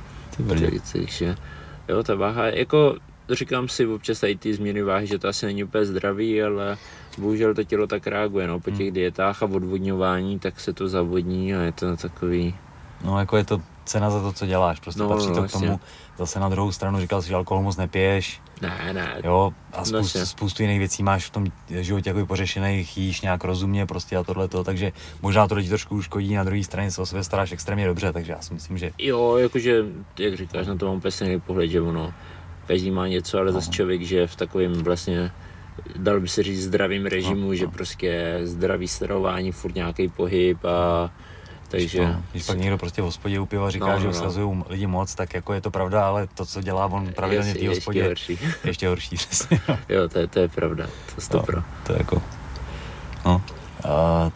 Takže, 0.48 0.70
jo, 1.88 2.02
ta 2.02 2.14
váha, 2.14 2.46
jako 2.46 2.96
říkám 3.30 3.68
si 3.68 3.86
občas 3.86 4.20
tady 4.20 4.36
ty 4.36 4.54
změny 4.54 4.82
váhy, 4.82 5.06
že 5.06 5.18
to 5.18 5.28
asi 5.28 5.46
není 5.46 5.64
úplně 5.64 5.84
zdravý, 5.84 6.42
ale 6.42 6.76
bohužel 7.18 7.54
to 7.54 7.64
tělo 7.64 7.86
tak 7.86 8.06
reaguje, 8.06 8.46
no, 8.46 8.60
po 8.60 8.70
těch 8.70 8.86
hmm. 8.86 8.94
dietách 8.94 9.42
a 9.42 9.46
odvodňování, 9.46 10.38
tak 10.38 10.60
se 10.60 10.72
to 10.72 10.88
zavodní 10.88 11.54
a 11.54 11.60
je 11.60 11.72
to 11.72 11.96
takový, 11.96 12.54
No 13.04 13.18
jako 13.18 13.36
je 13.36 13.44
to 13.44 13.62
cena 13.84 14.10
za 14.10 14.22
to, 14.22 14.32
co 14.32 14.46
děláš, 14.46 14.80
prostě 14.80 15.00
no, 15.00 15.08
patří 15.08 15.28
no, 15.28 15.34
to 15.34 15.42
k 15.42 15.52
tomu. 15.52 15.80
Zase 16.18 16.40
na 16.40 16.48
druhou 16.48 16.72
stranu 16.72 17.00
říkal 17.00 17.22
jsi, 17.22 17.28
že 17.28 17.34
alkohol 17.34 17.62
moc 17.62 17.76
nepiješ. 17.76 18.40
Ne, 18.60 18.92
ne. 18.92 19.20
Jo, 19.24 19.52
a 19.72 19.84
spoustu, 19.84 20.18
no, 20.18 20.26
spoustu 20.26 20.62
jiných 20.62 20.78
věcí 20.78 21.02
máš 21.02 21.26
v 21.26 21.30
tom 21.30 21.46
životě 21.68 22.10
jako 22.10 22.26
pořešených, 22.26 22.98
jíš 22.98 23.20
nějak 23.20 23.44
rozumně 23.44 23.86
prostě 23.86 24.16
a 24.16 24.22
tohle 24.22 24.48
to, 24.48 24.64
takže 24.64 24.92
možná 25.22 25.48
to 25.48 25.54
lidi 25.54 25.68
trošku 25.68 25.96
uškodí, 25.96 26.34
na 26.34 26.44
druhé 26.44 26.64
straně 26.64 26.90
se 26.90 27.02
o 27.02 27.06
sebe 27.06 27.24
staráš 27.24 27.52
extrémně 27.52 27.86
dobře, 27.86 28.12
takže 28.12 28.32
já 28.32 28.42
si 28.42 28.54
myslím, 28.54 28.78
že... 28.78 28.90
Jo, 28.98 29.36
jakože, 29.36 29.84
jak 30.18 30.36
říkáš, 30.36 30.66
na 30.66 30.76
to 30.76 30.86
mám 30.86 30.96
úplně 30.96 31.38
pohled, 31.38 31.70
že 31.70 31.80
ono, 31.80 32.12
každý 32.66 32.90
má 32.90 33.08
něco, 33.08 33.38
ale 33.38 33.46
no. 33.46 33.52
zase 33.52 33.70
člověk, 33.70 34.02
že 34.02 34.26
v 34.26 34.36
takovém 34.36 34.72
vlastně 34.72 35.32
dal 35.96 36.20
by 36.20 36.28
se 36.28 36.42
říct 36.42 36.62
zdravým 36.62 37.06
režimu, 37.06 37.46
no, 37.46 37.54
že 37.54 37.64
no. 37.64 37.70
prostě 37.70 38.40
zdravý 38.42 38.88
stravování, 38.88 39.52
furt 39.52 39.74
nějaký 39.74 40.08
pohyb 40.08 40.64
a 40.64 41.10
takže... 41.72 41.98
Když, 41.98 42.16
to, 42.16 42.22
když 42.32 42.44
pak 42.44 42.58
někdo 42.58 42.78
prostě 42.78 43.02
v 43.02 43.04
hospodě 43.04 43.40
u 43.40 43.46
piva 43.46 43.70
říká, 43.70 43.86
no, 43.86 44.00
že 44.00 44.08
no, 44.08 44.54
no. 44.54 44.64
lidi 44.68 44.86
moc, 44.86 45.14
tak 45.14 45.34
jako 45.34 45.52
je 45.52 45.60
to 45.60 45.70
pravda, 45.70 46.06
ale 46.06 46.26
to, 46.26 46.46
co 46.46 46.62
dělá 46.62 46.86
on 46.86 47.12
pravidelně 47.12 47.54
v 47.54 47.58
té 47.58 47.68
hospodě, 47.68 48.00
ještě 48.00 48.34
horší. 48.34 48.38
ještě 48.64 48.88
horší. 48.88 49.16
jo, 49.88 50.08
to 50.08 50.18
je, 50.18 50.26
to 50.26 50.38
je 50.38 50.48
pravda, 50.48 50.86
to 51.30 51.38
je 51.38 51.42
no. 51.56 51.64
To 51.86 51.92
je 51.92 51.98
jako, 51.98 52.22
no. 53.24 53.42
Uh, 53.84 54.30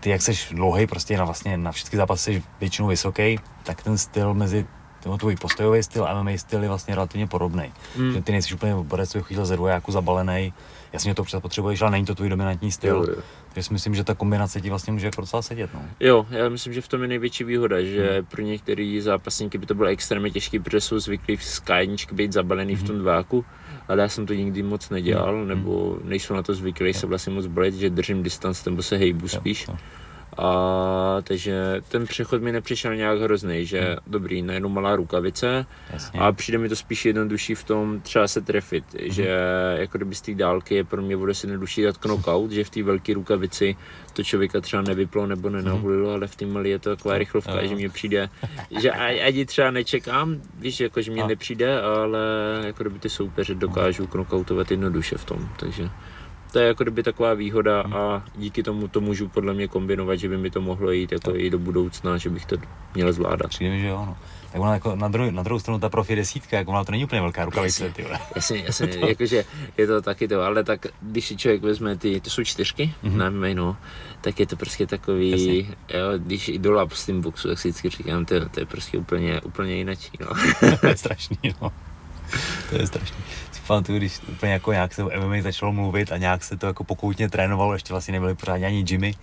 ty 0.00 0.10
jak 0.10 0.22
jsi 0.22 0.32
dlouhý 0.54 0.86
prostě 0.86 1.16
na 1.16 1.24
vlastně 1.24 1.56
na 1.56 1.72
všechny 1.72 1.96
zápasy 1.96 2.34
jsi 2.34 2.42
většinou 2.60 2.88
vysoký, 2.88 3.38
tak 3.62 3.82
ten 3.82 3.98
styl 3.98 4.34
mezi 4.34 4.66
ten 5.00 5.18
tvůj 5.18 5.36
postojový 5.36 5.82
styl 5.82 6.04
a 6.04 6.22
MMA 6.22 6.30
styl 6.36 6.62
je 6.62 6.68
vlastně 6.68 6.94
relativně 6.94 7.26
podobný. 7.26 7.72
Mm. 7.96 8.12
Že 8.12 8.22
ty 8.22 8.32
nejsi 8.32 8.54
úplně 8.54 8.74
borec, 8.74 9.10
co 9.10 9.22
chytil 9.22 9.46
ze 9.46 9.56
dvojáku 9.56 9.92
zabalený, 9.92 10.52
jasně 10.92 11.14
to 11.14 11.22
občas 11.22 11.42
potřebuješ, 11.42 11.82
ale 11.82 11.90
není 11.90 12.06
to 12.06 12.14
tvůj 12.14 12.28
dominantní 12.28 12.72
styl. 12.72 12.96
Jo, 12.96 13.14
jo. 13.16 13.22
Takže 13.52 13.66
si 13.68 13.72
myslím, 13.72 13.94
že 13.94 14.04
ta 14.04 14.14
kombinace 14.14 14.60
ti 14.60 14.70
vlastně 14.70 14.92
může 14.92 15.06
jako 15.06 15.20
docela 15.20 15.42
sedět. 15.42 15.70
No. 15.74 15.82
Jo, 16.00 16.26
já 16.30 16.48
myslím, 16.48 16.72
že 16.72 16.80
v 16.80 16.88
tom 16.88 17.02
je 17.02 17.08
největší 17.08 17.44
výhoda, 17.44 17.82
že 17.82 18.10
hmm. 18.12 18.26
pro 18.26 18.42
některé 18.42 18.98
zápasníky 19.02 19.58
by 19.58 19.66
to 19.66 19.74
bylo 19.74 19.88
extrémně 19.88 20.30
těžké, 20.30 20.60
protože 20.60 20.80
jsou 20.80 20.98
zvyklí 20.98 21.36
v 21.36 21.44
skyničky 21.44 22.14
být 22.14 22.32
zabalený 22.32 22.74
hmm. 22.74 22.84
v 22.84 22.86
tom 22.86 22.96
hmm. 22.96 23.02
dváku, 23.02 23.44
ale 23.88 24.02
já 24.02 24.08
jsem 24.08 24.26
to 24.26 24.34
nikdy 24.34 24.62
moc 24.62 24.90
nedělal, 24.90 25.34
hmm. 25.34 25.48
nebo 25.48 25.98
nejsou 26.04 26.34
na 26.34 26.42
to 26.42 26.54
zvyklí 26.54 26.94
se 26.94 27.06
vlastně 27.06 27.32
moc 27.32 27.46
bolet, 27.46 27.74
že 27.74 27.90
držím 27.90 28.22
distanc 28.22 28.64
nebo 28.64 28.82
se 28.82 28.96
hejbu 28.96 29.28
spíš. 29.28 29.68
Jo, 29.68 29.74
jo. 29.74 29.99
A 30.40 31.16
takže 31.22 31.82
ten 31.88 32.06
přechod 32.06 32.42
mi 32.42 32.52
nepřišel 32.52 32.96
nějak 32.96 33.20
hrozný, 33.20 33.66
že 33.66 33.80
hmm. 33.80 33.96
dobrý, 34.06 34.42
najednou 34.42 34.68
malá 34.68 34.96
rukavice 34.96 35.66
Jasně. 35.92 36.20
a 36.20 36.32
přijde 36.32 36.58
mi 36.58 36.68
to 36.68 36.76
spíš 36.76 37.04
jednodušší 37.04 37.54
v 37.54 37.64
tom 37.64 38.00
třeba 38.00 38.28
se 38.28 38.40
trefit, 38.40 38.84
hmm. 39.00 39.12
že 39.12 39.36
jako 39.72 39.98
kdyby 39.98 40.14
z 40.14 40.20
té 40.20 40.34
dálky 40.34 40.74
je 40.74 40.84
pro 40.84 41.02
mě 41.02 41.16
bude 41.16 41.34
si 41.34 41.46
jednodušší 41.46 41.82
dát 41.82 41.96
knockout, 41.96 42.50
že 42.50 42.64
v 42.64 42.70
té 42.70 42.82
velké 42.82 43.14
rukavici 43.14 43.76
to 44.12 44.24
člověka 44.24 44.60
třeba 44.60 44.82
nevyplo 44.82 45.26
nebo 45.26 45.48
hmm. 45.48 45.56
nenahulilo, 45.56 46.06
hmm. 46.06 46.14
ale 46.14 46.26
v 46.26 46.36
té 46.36 46.46
malé 46.46 46.68
je 46.68 46.78
to 46.78 46.96
taková 46.96 47.18
rychlovka, 47.18 47.54
uh. 47.54 47.60
že 47.60 47.74
mě 47.74 47.88
přijde, 47.88 48.28
že 48.80 48.90
ani 48.90 49.46
třeba 49.46 49.70
nečekám, 49.70 50.42
víš, 50.58 50.80
jako 50.80 51.02
že 51.02 51.10
mě 51.10 51.22
uh. 51.22 51.28
nepřijde, 51.28 51.80
ale 51.80 52.20
jako 52.66 52.82
kdyby 52.82 52.98
ty 52.98 53.08
soupeře 53.08 53.54
dokážou 53.54 54.06
knockoutovat 54.06 54.70
jednoduše 54.70 55.16
v 55.16 55.24
tom, 55.24 55.48
takže 55.56 55.90
to 56.50 56.58
je 56.58 56.66
jako 56.66 56.84
kdyby 56.84 57.02
taková 57.02 57.34
výhoda 57.34 57.82
hmm. 57.82 57.94
a 57.94 58.24
díky 58.36 58.62
tomu 58.62 58.88
to 58.88 59.00
můžu 59.00 59.28
podle 59.28 59.54
mě 59.54 59.68
kombinovat, 59.68 60.16
že 60.16 60.28
by 60.28 60.38
mi 60.38 60.50
to 60.50 60.60
mohlo 60.60 60.90
jít 60.90 61.12
jako 61.12 61.36
i 61.36 61.50
do 61.50 61.58
budoucna, 61.58 62.18
že 62.18 62.30
bych 62.30 62.46
to 62.46 62.56
měl 62.94 63.12
zvládat. 63.12 63.48
Přijde 63.48 63.78
že 63.78 63.86
jo, 63.86 64.04
no. 64.06 64.16
Tak 64.52 64.60
ona 64.60 64.74
jako 64.74 64.96
na, 64.96 65.08
druhou, 65.08 65.30
na 65.30 65.42
druhou 65.42 65.60
stranu 65.60 65.80
ta 65.80 65.88
profi 65.88 66.16
desítka, 66.16 66.56
jako 66.56 66.70
ona 66.70 66.84
to 66.84 66.92
není 66.92 67.04
úplně 67.04 67.20
velká 67.20 67.44
rukavice, 67.44 67.90
ty 67.90 68.06
Jasně, 68.36 68.62
jasně, 68.66 68.86
to... 68.86 69.06
jakože 69.06 69.44
je 69.78 69.86
to 69.86 70.02
taky 70.02 70.28
to, 70.28 70.42
ale 70.42 70.64
tak 70.64 70.86
když 71.02 71.26
si 71.26 71.36
člověk 71.36 71.62
vezme 71.62 71.96
ty, 71.96 72.20
to 72.20 72.30
jsou 72.30 72.44
čtyřky, 72.44 72.94
mm-hmm. 73.04 73.16
na 73.16 73.30
jméno, 73.30 73.76
tak 74.20 74.40
je 74.40 74.46
to 74.46 74.56
prostě 74.56 74.86
takový, 74.86 75.30
jasně. 75.30 75.76
jo, 75.98 76.18
když 76.18 76.48
jdu 76.48 76.72
lap 76.72 76.92
s 76.92 77.06
tím 77.06 77.20
boxu, 77.20 77.48
tak 77.48 77.58
si 77.58 77.68
vždycky 77.68 77.90
říkám, 77.90 78.24
to, 78.24 78.48
to 78.48 78.60
je 78.60 78.66
prostě 78.66 78.98
úplně, 78.98 79.40
úplně 79.40 79.74
jinak, 79.74 79.98
no. 80.20 80.26
to 80.80 80.86
je 80.86 80.96
strašný, 80.96 81.38
no. 81.62 81.72
To 82.70 82.76
je 82.76 82.86
strašný 82.86 83.16
pamatuju, 83.70 83.98
když 83.98 84.20
úplně 84.28 84.52
jako 84.52 84.72
nějak 84.72 84.94
se 84.94 85.04
o 85.04 85.10
MMA 85.20 85.42
začalo 85.42 85.72
mluvit 85.72 86.12
a 86.12 86.16
nějak 86.16 86.44
se 86.44 86.56
to 86.56 86.66
jako 86.66 86.84
pokoutně 86.84 87.28
trénovalo, 87.28 87.72
ještě 87.72 87.92
vlastně 87.94 88.12
nebyly 88.12 88.34
pořádně 88.34 88.66
ani 88.66 88.84
Jimmy, 88.88 89.14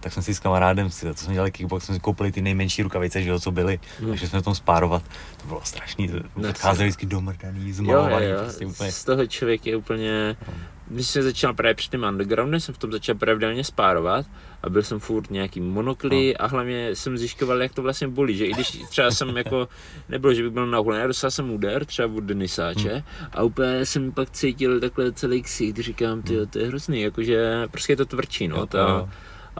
tak 0.00 0.12
jsme 0.12 0.22
si 0.22 0.34
s 0.34 0.40
kamarádem, 0.40 0.90
to 0.90 1.14
jsme 1.14 1.34
dělali 1.34 1.52
kickbox, 1.52 1.84
jsme 1.84 1.94
si 1.94 2.00
koupili 2.00 2.32
ty 2.32 2.42
nejmenší 2.42 2.82
rukavice, 2.82 3.22
že 3.22 3.30
jo, 3.30 3.40
co 3.40 3.50
byly, 3.50 3.80
mm. 4.00 4.08
takže 4.08 4.28
jsme 4.28 4.42
tom 4.42 4.54
spárovat. 4.54 5.02
To 5.36 5.46
bylo 5.46 5.60
strašný, 5.64 6.08
to 6.08 6.48
odcházeli 6.48 6.88
vždycky 6.88 7.06
domrdaný, 7.06 7.72
zmalovaný, 7.72 8.26
jo, 8.26 8.32
jo, 8.32 8.42
prostě 8.42 8.66
úplně. 8.66 8.92
Z 8.92 9.04
toho 9.04 9.26
člověk 9.26 9.66
je 9.66 9.76
úplně, 9.76 10.36
no 10.48 10.73
když 10.86 11.06
jsem 11.06 11.22
začal 11.22 11.54
právě 11.54 11.74
před 11.74 11.90
tím 11.90 12.04
undergroundem, 12.04 12.60
jsem 12.60 12.74
v 12.74 12.78
tom 12.78 12.92
začal 12.92 13.14
pravidelně 13.14 13.64
spárovat 13.64 14.26
a 14.62 14.70
byl 14.70 14.82
jsem 14.82 15.00
furt 15.00 15.30
nějaký 15.30 15.60
monokly 15.60 16.34
no. 16.38 16.44
a 16.44 16.48
hlavně 16.48 16.96
jsem 16.96 17.18
zjišťoval, 17.18 17.62
jak 17.62 17.74
to 17.74 17.82
vlastně 17.82 18.08
bolí, 18.08 18.36
že 18.36 18.46
i 18.46 18.52
když 18.52 18.82
třeba 18.90 19.10
jsem 19.10 19.36
jako, 19.36 19.68
nebylo, 20.08 20.34
že 20.34 20.42
bych 20.42 20.52
byl 20.52 20.66
nahulený, 20.66 21.00
já 21.00 21.06
dostal 21.06 21.30
jsem 21.30 21.50
úder 21.50 21.84
třeba 21.84 22.08
od 22.14 22.24
Denisáče 22.24 22.92
hmm. 22.92 23.28
a 23.32 23.42
úplně 23.42 23.86
jsem 23.86 24.12
pak 24.12 24.30
cítil 24.30 24.80
takhle 24.80 25.12
celý 25.12 25.42
ksít, 25.42 25.78
říkám, 25.78 26.22
ty, 26.22 26.46
to 26.46 26.58
je 26.58 26.66
hrozný, 26.66 27.00
jakože 27.00 27.68
prostě 27.70 27.92
je 27.92 27.96
to 27.96 28.06
tvrdší, 28.06 28.48
no, 28.48 28.66
ta, 28.66 29.08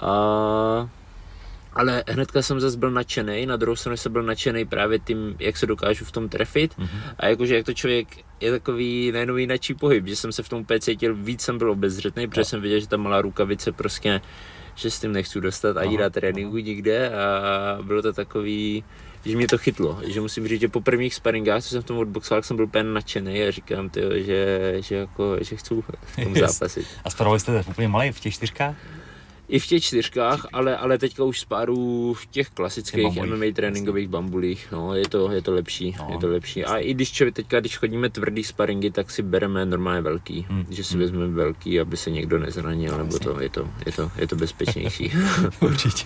a 0.01 0.89
ale 1.75 2.05
hnedka 2.09 2.43
jsem 2.43 2.61
zase 2.61 2.77
byl 2.77 2.91
nadšený, 2.91 3.47
na 3.47 3.57
druhou 3.57 3.77
stranu 3.77 3.97
jsem 3.97 4.13
byl 4.13 4.23
nadšený 4.23 4.65
právě 4.65 4.99
tím, 4.99 5.37
jak 5.39 5.57
se 5.57 5.67
dokážu 5.67 6.05
v 6.05 6.13
tom 6.13 6.29
trefit 6.29 6.79
mm-hmm. 6.79 7.15
a 7.19 7.27
jakože 7.27 7.57
jak 7.57 7.67
to 7.67 7.75
člověk 7.75 8.09
je 8.41 8.51
takový 8.51 9.13
najednou 9.13 9.37
jináčí 9.37 9.75
pohyb, 9.75 10.07
že 10.07 10.17
jsem 10.17 10.33
se 10.33 10.43
v 10.43 10.49
tom 10.49 10.61
úplně 10.61 10.81
cítil, 10.81 11.15
víc 11.15 11.41
jsem 11.41 11.59
byl 11.59 11.71
obezřetný, 11.71 12.29
protože 12.29 12.41
no. 12.41 12.45
jsem 12.45 12.61
viděl, 12.61 12.81
že 12.81 12.89
ta 12.89 12.97
malá 12.97 13.23
rukavice 13.23 13.73
prostě, 13.73 14.21
že 14.75 14.91
s 14.91 15.01
tím 15.01 15.13
nechci 15.13 15.41
dostat 15.41 15.77
ani 15.77 15.99
na 15.99 16.11
tréninku 16.11 16.59
nikde 16.59 17.13
a 17.15 17.79
bylo 17.83 18.03
to 18.03 18.13
takový, 18.13 18.85
že 19.25 19.37
mě 19.37 19.49
to 19.49 19.59
chytlo, 19.59 20.01
že 20.07 20.21
musím 20.21 20.49
říct, 20.49 20.61
že 20.61 20.69
po 20.69 20.81
prvních 20.81 21.15
sparingách, 21.15 21.63
co 21.63 21.69
jsem 21.69 21.83
v 21.83 21.85
tom 21.85 21.99
odboxoval, 21.99 22.43
jsem 22.43 22.57
byl 22.57 22.65
úplně 22.65 22.85
nadšený 22.85 23.43
a 23.43 23.51
říkám, 23.51 23.91
tyjo, 23.91 24.11
že, 24.15 24.75
že, 24.79 24.97
jako, 24.97 25.37
že 25.41 25.57
chci 25.57 25.75
v 25.75 26.25
tom 26.25 26.35
zápasit. 26.47 26.87
A 27.05 27.11
sparovali 27.11 27.41
jste 27.41 27.65
úplně 27.69 27.89
malý 27.89 28.13
v 28.13 28.21
těch 28.21 28.35
čtyřkách? 28.35 28.77
I 29.49 29.59
v 29.59 29.67
těch 29.67 29.83
čtyřkách, 29.83 30.47
ale, 30.53 30.77
ale 30.77 30.99
teďka 30.99 31.25
už 31.25 31.41
spáru 31.41 32.15
v 32.15 32.27
těch 32.27 32.51
klasických 32.51 33.23
MMA 33.23 33.45
tréninkových 33.55 34.09
bambulích, 34.09 34.69
no, 34.73 34.95
je 34.95 35.09
to, 35.09 35.33
je 35.33 35.43
to 35.43 35.53
lepší, 35.53 35.97
no, 35.99 36.09
je 36.13 36.19
to 36.19 36.29
lepší. 36.29 36.65
A 36.65 36.79
i 36.79 36.95
když 36.95 37.13
člověk 37.13 37.35
teďka, 37.35 37.61
když 37.61 37.77
chodíme 37.79 38.11
tvrdý 38.11 38.45
sparingy, 38.45 38.91
tak 38.91 39.11
si 39.11 39.23
bereme 39.23 39.67
normálně 39.67 40.01
velký, 40.01 40.47
hmm. 40.49 40.67
že 40.71 40.85
si 40.85 40.95
hmm. 40.95 41.03
vezmeme 41.03 41.35
velký, 41.35 41.81
aby 41.81 41.97
se 41.97 42.11
někdo 42.11 42.39
nezranil, 42.39 42.93
no, 42.93 42.99
nebo 42.99 43.19
to, 43.19 43.41
je 43.41 43.49
to, 43.49 43.69
je 43.87 43.93
to, 43.93 44.11
je 44.19 44.27
to 44.27 44.37
bezpečnější. 44.37 45.13
Určitě. 45.61 46.05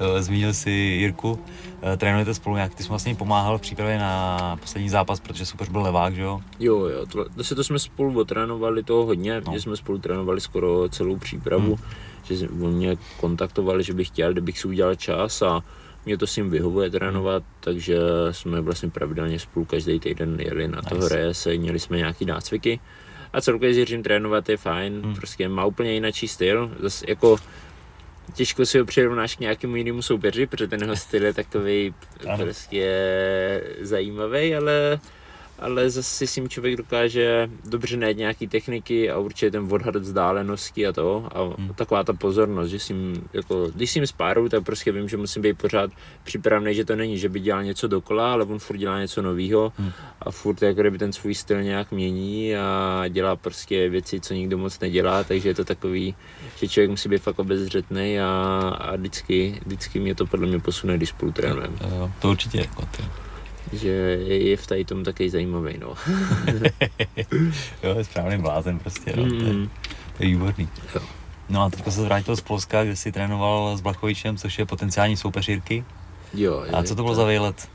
Eh, 0.00 0.22
zmínil 0.22 0.54
si 0.54 0.70
Jirku, 0.70 1.38
eh, 1.82 1.96
trénujete 1.96 2.34
spolu 2.34 2.56
nějak, 2.56 2.74
ty 2.74 2.82
jsi 2.82 2.88
vlastně 2.88 3.14
pomáhal 3.14 3.58
v 3.58 3.60
přípravě 3.60 3.98
na 3.98 4.56
poslední 4.60 4.88
zápas, 4.88 5.20
protože 5.20 5.46
super 5.46 5.70
byl 5.70 5.80
levák, 5.80 6.14
že 6.14 6.22
jo? 6.22 6.40
Jo, 6.60 6.76
jo, 6.86 7.06
to, 7.06 7.24
to, 7.24 7.54
to 7.54 7.64
jsme 7.64 7.78
spolu 7.78 8.20
otrénovali 8.20 8.82
toho 8.82 9.06
hodně, 9.06 9.42
no. 9.46 9.52
že 9.52 9.60
jsme 9.60 9.76
spolu 9.76 9.98
trénovali 9.98 10.40
skoro 10.40 10.88
celou 10.88 11.16
přípravu. 11.16 11.74
Hmm 11.74 12.09
že 12.36 12.48
mě 12.48 12.96
kontaktovali, 13.20 13.82
že 13.82 13.92
bych 13.92 14.06
chtěl, 14.06 14.32
kdybych 14.32 14.58
si 14.58 14.68
udělal 14.68 14.94
čas 14.94 15.42
a 15.42 15.64
mě 16.06 16.18
to 16.18 16.26
s 16.26 16.36
ním 16.36 16.50
vyhovuje 16.50 16.90
trénovat, 16.90 17.42
takže 17.60 17.98
jsme 18.30 18.60
vlastně 18.60 18.90
pravidelně 18.90 19.38
spolu 19.38 19.64
každý 19.64 20.00
týden 20.00 20.40
jeli 20.40 20.68
na 20.68 20.80
nice. 20.92 21.34
se, 21.34 21.56
měli 21.56 21.78
jsme 21.78 21.96
nějaký 21.96 22.24
nácviky 22.24 22.80
a 23.32 23.40
celkově 23.40 23.74
s 23.74 23.76
Jiřím 23.76 24.02
trénovat 24.02 24.48
je 24.48 24.56
fajn, 24.56 25.02
hmm. 25.04 25.14
prostě 25.14 25.48
má 25.48 25.64
úplně 25.64 25.92
jiný 25.92 26.12
styl, 26.12 26.70
zase 26.80 27.04
jako 27.08 27.36
těžko 28.34 28.66
si 28.66 28.78
ho 28.78 28.84
přirovnáš 28.84 29.36
k 29.36 29.40
nějakému 29.40 29.76
jinému 29.76 30.02
soupeři, 30.02 30.46
protože 30.46 30.68
ten 30.68 30.80
jeho 30.80 30.96
styl 30.96 31.24
je 31.24 31.34
takový 31.34 31.94
prostě 32.36 32.92
zajímavý, 33.80 34.54
ale 34.54 35.00
ale 35.60 35.90
zase 35.90 36.26
si 36.26 36.40
jim 36.40 36.48
člověk 36.48 36.76
dokáže 36.76 37.50
dobře 37.64 37.96
najít 37.96 38.18
nějaký 38.18 38.48
techniky 38.48 39.10
a 39.10 39.18
určitě 39.18 39.50
ten 39.50 39.68
odhad 39.70 39.96
vzdálenosti 39.96 40.86
a 40.86 40.92
to 40.92 41.28
a 41.32 41.42
hmm. 41.42 41.74
taková 41.74 42.04
ta 42.04 42.12
pozornost, 42.12 42.70
že 42.70 42.78
si 42.78 42.92
jim, 42.92 43.28
jako, 43.32 43.70
když 43.74 43.90
si 43.90 43.98
jim 43.98 44.06
spáru, 44.06 44.48
tak 44.48 44.64
prostě 44.64 44.92
vím, 44.92 45.08
že 45.08 45.16
musím 45.16 45.42
být 45.42 45.58
pořád 45.58 45.90
připravený, 46.24 46.74
že 46.74 46.84
to 46.84 46.96
není, 46.96 47.18
že 47.18 47.28
by 47.28 47.40
dělal 47.40 47.64
něco 47.64 47.88
dokola, 47.88 48.32
ale 48.32 48.44
on 48.44 48.58
furt 48.58 48.76
dělá 48.76 49.00
něco 49.00 49.22
nového 49.22 49.72
hmm. 49.78 49.92
a 50.20 50.30
furt 50.30 50.62
jako 50.62 50.80
kdyby 50.80 50.98
ten 50.98 51.12
svůj 51.12 51.34
styl 51.34 51.62
nějak 51.62 51.92
mění 51.92 52.56
a 52.56 53.04
dělá 53.08 53.36
prostě 53.36 53.88
věci, 53.88 54.20
co 54.20 54.34
nikdo 54.34 54.58
moc 54.58 54.80
nedělá, 54.80 55.24
takže 55.24 55.48
je 55.48 55.54
to 55.54 55.64
takový, 55.64 56.14
že 56.56 56.68
člověk 56.68 56.90
musí 56.90 57.08
být 57.08 57.22
fakt 57.22 57.38
obezřetný 57.38 58.20
a, 58.20 58.28
a 58.78 58.96
vždycky, 58.96 59.60
vždycky 59.66 60.00
mě 60.00 60.14
to 60.14 60.26
podle 60.26 60.46
mě 60.46 60.58
posune, 60.58 60.96
když 60.96 61.08
spolu 61.08 61.32
trénujeme. 61.32 61.76
To 62.20 62.30
určitě 62.30 62.58
jako 62.58 62.88
ty 62.96 63.02
že 63.72 63.88
je 63.88 64.56
v 64.56 64.66
tady 64.66 64.84
tom 64.84 65.04
taky 65.04 65.30
zajímavý, 65.30 65.78
no. 65.78 65.94
jo, 67.82 67.98
je 67.98 68.04
správný 68.04 68.38
blázen 68.38 68.78
prostě, 68.78 69.12
no. 69.16 69.24
Mm. 69.24 69.30
To, 69.30 69.44
je, 69.44 69.68
to 70.16 70.22
je 70.22 70.28
výborný. 70.28 70.68
Jo. 70.94 71.00
No 71.48 71.62
a 71.62 71.70
teďka 71.70 71.90
se 71.90 72.02
vrátil 72.02 72.36
z 72.36 72.40
Polska, 72.40 72.84
kde 72.84 72.96
jsi 72.96 73.12
trénoval 73.12 73.76
s 73.76 73.80
Blachovičem, 73.80 74.36
což 74.36 74.58
je 74.58 74.66
potenciální 74.66 75.16
soupeř 75.16 75.48
Jirky. 75.48 75.84
Jo, 76.34 76.64
A 76.72 76.82
co 76.82 76.94
to 76.94 77.02
bylo 77.02 77.14
za 77.14 77.26
výlet? 77.26 77.68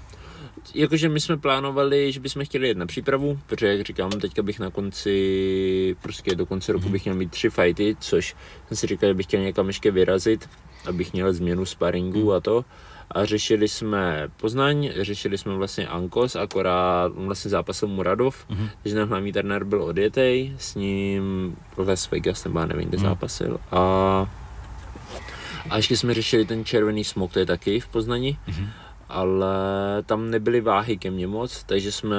Jakože 0.74 1.10
my 1.10 1.20
jsme 1.20 1.38
plánovali, 1.38 2.12
že 2.12 2.20
bychom 2.20 2.46
chtěli 2.46 2.68
jít 2.68 2.78
na 2.78 2.86
přípravu, 2.86 3.40
protože 3.46 3.68
jak 3.68 3.86
říkám, 3.86 4.10
teďka 4.10 4.44
bych 4.44 4.60
na 4.60 4.70
konci, 4.70 5.96
prostě 6.02 6.36
do 6.36 6.46
konce 6.46 6.72
roku 6.72 6.90
bych 6.90 7.06
měl 7.06 7.16
mít 7.16 7.32
tři 7.32 7.50
fighty, 7.50 7.96
což 8.00 8.36
jsem 8.68 8.78
si 8.78 8.88
říkal, 8.88 9.10
že 9.10 9.14
bych 9.14 9.26
chtěl 9.26 9.42
někam 9.42 9.68
ještě 9.68 9.92
vyrazit, 9.92 10.50
abych 10.88 11.14
měl 11.14 11.34
změnu 11.34 11.66
sparingu 11.66 12.34
a 12.34 12.40
to 12.40 12.66
a 13.12 13.26
řešili 13.26 13.68
jsme 13.68 14.30
Poznaň, 14.38 14.90
řešili 15.00 15.38
jsme 15.38 15.56
vlastně 15.56 15.88
Ankos, 15.88 16.36
akorát 16.36 17.12
vlastně 17.16 17.52
zápasil 17.52 17.88
Muradov, 17.88 18.46
mm-hmm. 18.50 18.70
takže 18.84 18.96
ten 18.96 19.08
hlavní 19.08 19.34
trenér 19.34 19.64
byl 19.64 19.84
odjetej, 19.84 20.56
s 20.58 20.76
ním 20.76 21.56
Las 21.78 22.12
Vegas, 22.12 22.44
nebo 22.44 22.60
já 22.60 22.66
nevím, 22.66 22.90
kde 22.90 22.98
mm. 22.98 23.04
zápasil. 23.04 23.60
A, 23.72 23.80
a 25.70 25.78
ještě 25.78 25.98
jsme 25.98 26.14
řešili 26.14 26.46
ten 26.46 26.66
červený 26.66 27.04
smok, 27.04 27.34
to 27.34 27.40
je 27.40 27.46
taky 27.46 27.80
v 27.80 27.88
Poznani. 27.88 28.38
Mm-hmm 28.48 28.70
ale 29.10 29.56
tam 30.06 30.32
nebyly 30.32 30.62
váhy 30.62 30.98
ke 30.98 31.12
mně 31.12 31.28
moc, 31.28 31.64
takže 31.64 31.92
jsme 31.92 32.18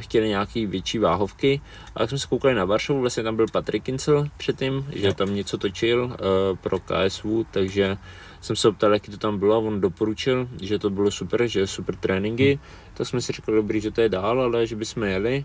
chtěli 0.00 0.28
nějaký 0.28 0.66
větší 0.66 0.98
váhovky. 0.98 1.60
A 1.94 2.02
jak 2.02 2.10
jsme 2.10 2.18
se 2.18 2.26
koukali 2.26 2.54
na 2.54 2.64
Varšavu, 2.64 3.00
vlastně 3.00 3.22
tam 3.22 3.36
byl 3.36 3.46
Patrik 3.52 3.84
Kincel 3.84 4.28
předtím, 4.36 4.86
že 4.92 5.14
tam 5.14 5.34
něco 5.34 5.58
točil 5.58 6.04
uh, 6.04 6.56
pro 6.56 6.78
KSV, 6.80 7.26
takže 7.50 7.96
jsem 8.40 8.56
se 8.56 8.68
optal, 8.68 8.92
jaký 8.92 9.10
to 9.10 9.18
tam 9.18 9.38
bylo 9.38 9.54
a 9.54 9.58
on 9.58 9.80
doporučil, 9.80 10.48
že 10.62 10.78
to 10.78 10.90
bylo 10.90 11.10
super, 11.10 11.46
že 11.46 11.66
super 11.66 11.96
tréninky, 11.96 12.52
hmm. 12.52 12.94
tak 12.94 13.06
jsme 13.06 13.20
si 13.20 13.32
řekli, 13.32 13.54
dobrý, 13.54 13.80
že 13.80 13.90
to 13.90 14.00
je 14.00 14.08
dál, 14.08 14.40
ale 14.40 14.66
že 14.66 14.76
bychom 14.76 15.02
jeli. 15.02 15.44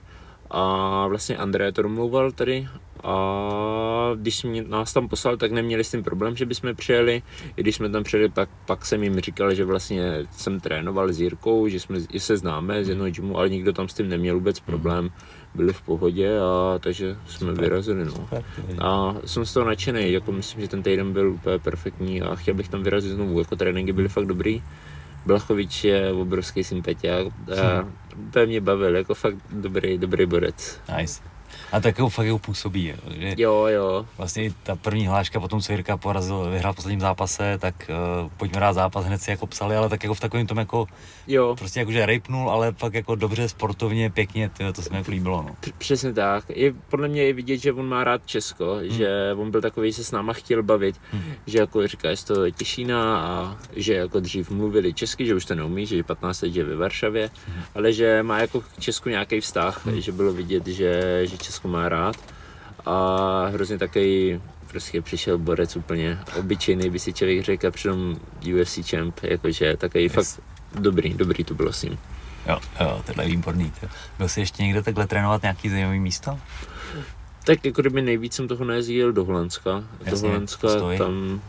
A 0.51 1.07
vlastně 1.07 1.37
André 1.37 1.71
to 1.71 1.81
domlouval 1.81 2.31
tady 2.31 2.67
a 3.03 4.11
když 4.15 4.43
mě, 4.43 4.63
nás 4.63 4.93
tam 4.93 5.09
poslal, 5.09 5.37
tak 5.37 5.51
neměli 5.51 5.83
s 5.83 5.91
tím 5.91 6.03
problém, 6.03 6.35
že 6.35 6.45
bychom 6.45 6.75
přijeli. 6.75 7.21
I 7.57 7.61
když 7.61 7.75
jsme 7.75 7.89
tam 7.89 8.03
přijeli, 8.03 8.29
pak, 8.29 8.49
pak 8.65 8.85
jsem 8.85 9.03
jim 9.03 9.19
říkal, 9.19 9.53
že 9.53 9.65
vlastně 9.65 10.27
jsem 10.31 10.59
trénoval 10.59 11.13
s 11.13 11.19
Jirkou, 11.19 11.67
že 11.67 11.79
jsme 11.79 11.99
že 12.13 12.19
se 12.19 12.37
známe 12.37 12.85
z 12.85 12.89
jednoho 12.89 13.09
gymu, 13.09 13.37
ale 13.37 13.49
nikdo 13.49 13.73
tam 13.73 13.89
s 13.89 13.93
tím 13.93 14.09
neměl 14.09 14.35
vůbec 14.35 14.59
problém. 14.59 15.09
Byli 15.55 15.73
v 15.73 15.81
pohodě 15.81 16.39
a 16.39 16.79
takže 16.79 17.17
jsme 17.27 17.49
Super. 17.49 17.63
vyrazili. 17.63 18.05
No. 18.05 18.29
A 18.79 19.15
jsem 19.25 19.45
z 19.45 19.53
toho 19.53 19.65
nadšený, 19.65 20.11
jako 20.11 20.31
myslím, 20.31 20.61
že 20.61 20.67
ten 20.67 20.83
týden 20.83 21.13
byl 21.13 21.31
úplně 21.31 21.59
perfektní 21.59 22.21
a 22.21 22.35
chtěl 22.35 22.53
bych 22.53 22.69
tam 22.69 22.83
vyrazit 22.83 23.11
znovu, 23.11 23.39
jako 23.39 23.55
tréninky 23.55 23.93
byly 23.93 24.07
fakt 24.07 24.25
dobrý. 24.25 24.63
Blachovič 25.25 25.83
je 25.83 26.11
obrovský 26.11 26.63
sympatiák 26.63 27.27
a 27.27 27.81
hmm. 28.35 28.45
mě 28.45 28.61
bavil, 28.61 28.95
jako 28.95 29.13
fakt 29.13 29.37
dobrý, 29.51 29.97
dobrý 29.97 30.25
borec. 30.25 30.79
Nice. 30.97 31.32
A 31.73 31.79
tak 31.79 31.99
ho 31.99 32.09
fakt 32.09 32.27
ho 32.27 32.39
působí, 32.39 32.93
že 33.17 33.33
jo, 33.37 33.65
jo. 33.65 34.05
Vlastně 34.17 34.53
ta 34.63 34.75
první 34.75 35.07
hláška 35.07 35.39
potom, 35.39 35.61
co 35.61 35.71
Jirka 35.71 35.97
porazil, 35.97 36.49
vyhrál 36.49 36.73
v 36.73 36.75
posledním 36.75 36.99
zápase, 36.99 37.57
tak 37.57 37.89
uh, 38.23 38.29
pojďme 38.37 38.59
rád 38.59 38.73
zápas, 38.73 39.05
hned 39.05 39.21
si 39.21 39.31
jako 39.31 39.47
psali, 39.47 39.75
ale 39.75 39.89
tak 39.89 40.03
jako 40.03 40.13
v 40.13 40.19
takovém 40.19 40.47
tom 40.47 40.57
jako, 40.57 40.85
jo. 41.27 41.55
prostě 41.59 41.79
jakože 41.79 42.05
rejpnul, 42.05 42.49
ale 42.49 42.71
fakt 42.71 42.93
jako 42.93 43.15
dobře, 43.15 43.49
sportovně, 43.49 44.09
pěkně, 44.09 44.49
tyjo, 44.49 44.73
to 44.73 44.81
se 44.81 44.89
mi 44.93 45.03
líbilo, 45.07 45.45
no. 45.47 45.55
Přesně 45.77 46.13
tak. 46.13 46.45
Je, 46.49 46.73
podle 46.89 47.07
mě 47.07 47.23
je 47.23 47.33
vidět, 47.33 47.57
že 47.57 47.73
on 47.73 47.89
má 47.89 48.03
rád 48.03 48.25
Česko, 48.25 48.75
hmm. 48.75 48.89
že 48.89 49.33
on 49.37 49.51
byl 49.51 49.61
takový, 49.61 49.91
že 49.91 49.95
se 49.95 50.03
s 50.03 50.11
náma 50.11 50.33
chtěl 50.33 50.63
bavit, 50.63 50.95
hmm. 51.11 51.33
že 51.47 51.57
jako 51.57 51.87
říká, 51.87 52.13
že 52.13 52.25
to 52.25 52.51
Těšína 52.51 53.17
a 53.17 53.57
že 53.75 53.93
jako 53.93 54.19
dřív 54.19 54.49
mluvili 54.49 54.93
česky, 54.93 55.25
že 55.25 55.35
už 55.35 55.45
to 55.45 55.55
neumí, 55.55 55.85
že 55.85 55.95
je 55.95 56.03
15 56.03 56.41
let 56.41 56.55
je 56.55 56.63
ve 56.63 56.75
Varšavě, 56.75 57.29
hmm. 57.47 57.63
ale 57.75 57.93
že 57.93 58.23
má 58.23 58.39
jako 58.39 58.61
k 58.61 58.79
Česku 58.79 59.09
nějaký 59.09 59.39
vztah, 59.39 59.85
hmm. 59.85 60.01
že 60.01 60.11
bylo 60.11 60.33
vidět, 60.33 60.67
že, 60.67 61.21
že 61.23 61.37
Česko 61.37 61.62
má 61.67 61.89
rád 61.89 62.15
a 62.85 63.45
hrozně 63.45 63.77
taky 63.77 64.41
prostě 64.67 65.01
přišel 65.01 65.37
borec 65.37 65.75
úplně 65.75 66.19
obyčejný, 66.39 66.89
by 66.89 66.99
si 66.99 67.13
člověk 67.13 67.43
řekl, 67.43 67.67
a 67.67 67.71
přitom 67.71 68.19
UFC 68.55 68.89
champ, 68.89 69.19
jakože 69.23 69.77
takový 69.77 70.03
yes. 70.03 70.13
fakt 70.13 70.43
dobrý, 70.79 71.13
dobrý 71.13 71.43
to 71.43 71.53
bylo 71.53 71.73
s 71.73 71.83
ním. 71.83 71.99
Jo, 72.47 72.59
jo, 72.79 73.01
tohle 73.05 73.23
je 73.23 73.29
výborný. 73.29 73.71
To. 73.79 73.87
Byl 74.17 74.27
jsi 74.29 74.39
ještě 74.39 74.63
někde 74.63 74.81
takhle 74.83 75.07
trénovat 75.07 75.41
nějaký 75.41 75.69
zajímavý 75.69 75.99
místo? 75.99 76.39
Tak 77.43 77.65
jako 77.65 77.81
kdyby 77.81 78.01
nejvíc 78.01 78.33
jsem 78.33 78.47
toho 78.47 78.65
nejezdil 78.65 79.13
do 79.13 79.25
Holandska. 79.25 79.83
Jasně, 79.99 80.11
do 80.11 80.27
Holandska 80.27 80.67
tam 80.97 81.41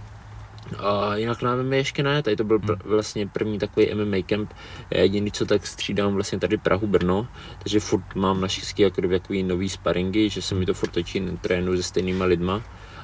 a 0.79 1.17
jinak 1.17 1.43
na 1.43 1.57
MMA 1.57 1.75
ještě 1.75 2.03
ne, 2.03 2.23
tady 2.23 2.37
to 2.37 2.45
byl 2.45 2.59
pr- 2.59 2.79
hmm. 2.83 2.93
vlastně 2.93 3.27
první 3.27 3.59
takový 3.59 3.95
MMA 3.95 4.17
camp, 4.27 4.53
jediný 4.91 5.33
co 5.33 5.47
tak 5.47 5.67
střídám 5.67 6.15
vlastně 6.15 6.39
tady 6.39 6.57
Prahu, 6.57 6.87
Brno, 6.87 7.27
takže 7.59 7.81
furt 7.81 8.15
mám 8.15 8.41
na 8.41 8.49
šestky 8.49 8.83
jako 8.83 9.09
takový 9.09 9.43
nový 9.43 9.69
sparingy, 9.69 10.31
že 10.31 10.43
se 10.43 10.55
mi 10.55 10.67
to 10.67 10.75
furt 10.75 10.91
točí, 10.91 11.23
trénu 11.41 11.77
se 11.77 11.83
stejnýma 11.83 12.25
lidma, 12.25 12.63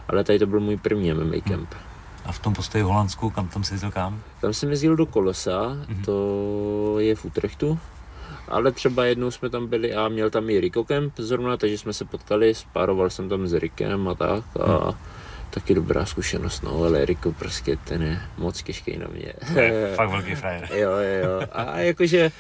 ale 0.09 0.25
tady 0.25 0.39
to 0.39 0.47
byl 0.47 0.61
můj 0.61 0.77
první 0.77 1.15
MMA 1.15 1.37
camp. 1.49 1.75
A 2.25 2.33
v 2.33 2.39
tom 2.39 2.55
postoji 2.55 2.85
v 2.85 2.87
Holandsku, 2.87 3.31
kam 3.31 3.49
tam 3.49 3.65
jsi 3.65 3.75
jezdil 3.75 3.91
kam? 3.91 4.23
Tam 4.41 4.53
jsem 4.53 4.71
jezdil 4.71 4.97
do 4.97 5.07
Kolosa, 5.07 5.61
mm-hmm. 5.61 6.05
to 6.05 6.97
je 6.99 7.15
v 7.15 7.25
Utrechtu, 7.25 7.79
ale 8.49 8.73
třeba 8.73 9.05
jednou 9.05 9.31
jsme 9.31 9.51
tam 9.51 9.67
byli 9.67 9.95
a 9.95 10.09
měl 10.09 10.31
tam 10.31 10.51
i 10.51 10.61
Rico 10.61 10.85
Camp 10.85 11.13
zrovna, 11.19 11.57
takže 11.57 11.79
jsme 11.79 11.93
se 11.93 12.05
potkali, 12.05 12.55
spároval 12.55 13.11
jsem 13.11 13.29
tam 13.29 13.47
s 13.47 13.53
Rikem 13.53 14.09
a 14.09 14.15
tak 14.15 14.45
a 14.61 14.91
mm 14.91 15.20
taky 15.51 15.75
dobrá 15.75 16.07
zkušenost, 16.07 16.63
no, 16.63 16.83
ale 16.85 17.03
Eriko 17.03 17.33
prostě 17.33 17.77
ten 17.77 18.03
je 18.03 18.21
moc 18.39 18.63
těžký 18.63 18.99
na 18.99 19.07
mě. 19.13 19.33
Fakt 19.95 20.11
velký 20.11 20.35
frajer. 20.35 20.69
jo, 20.75 20.91
jo, 20.91 21.47
a 21.53 21.79
jakože 21.79 22.33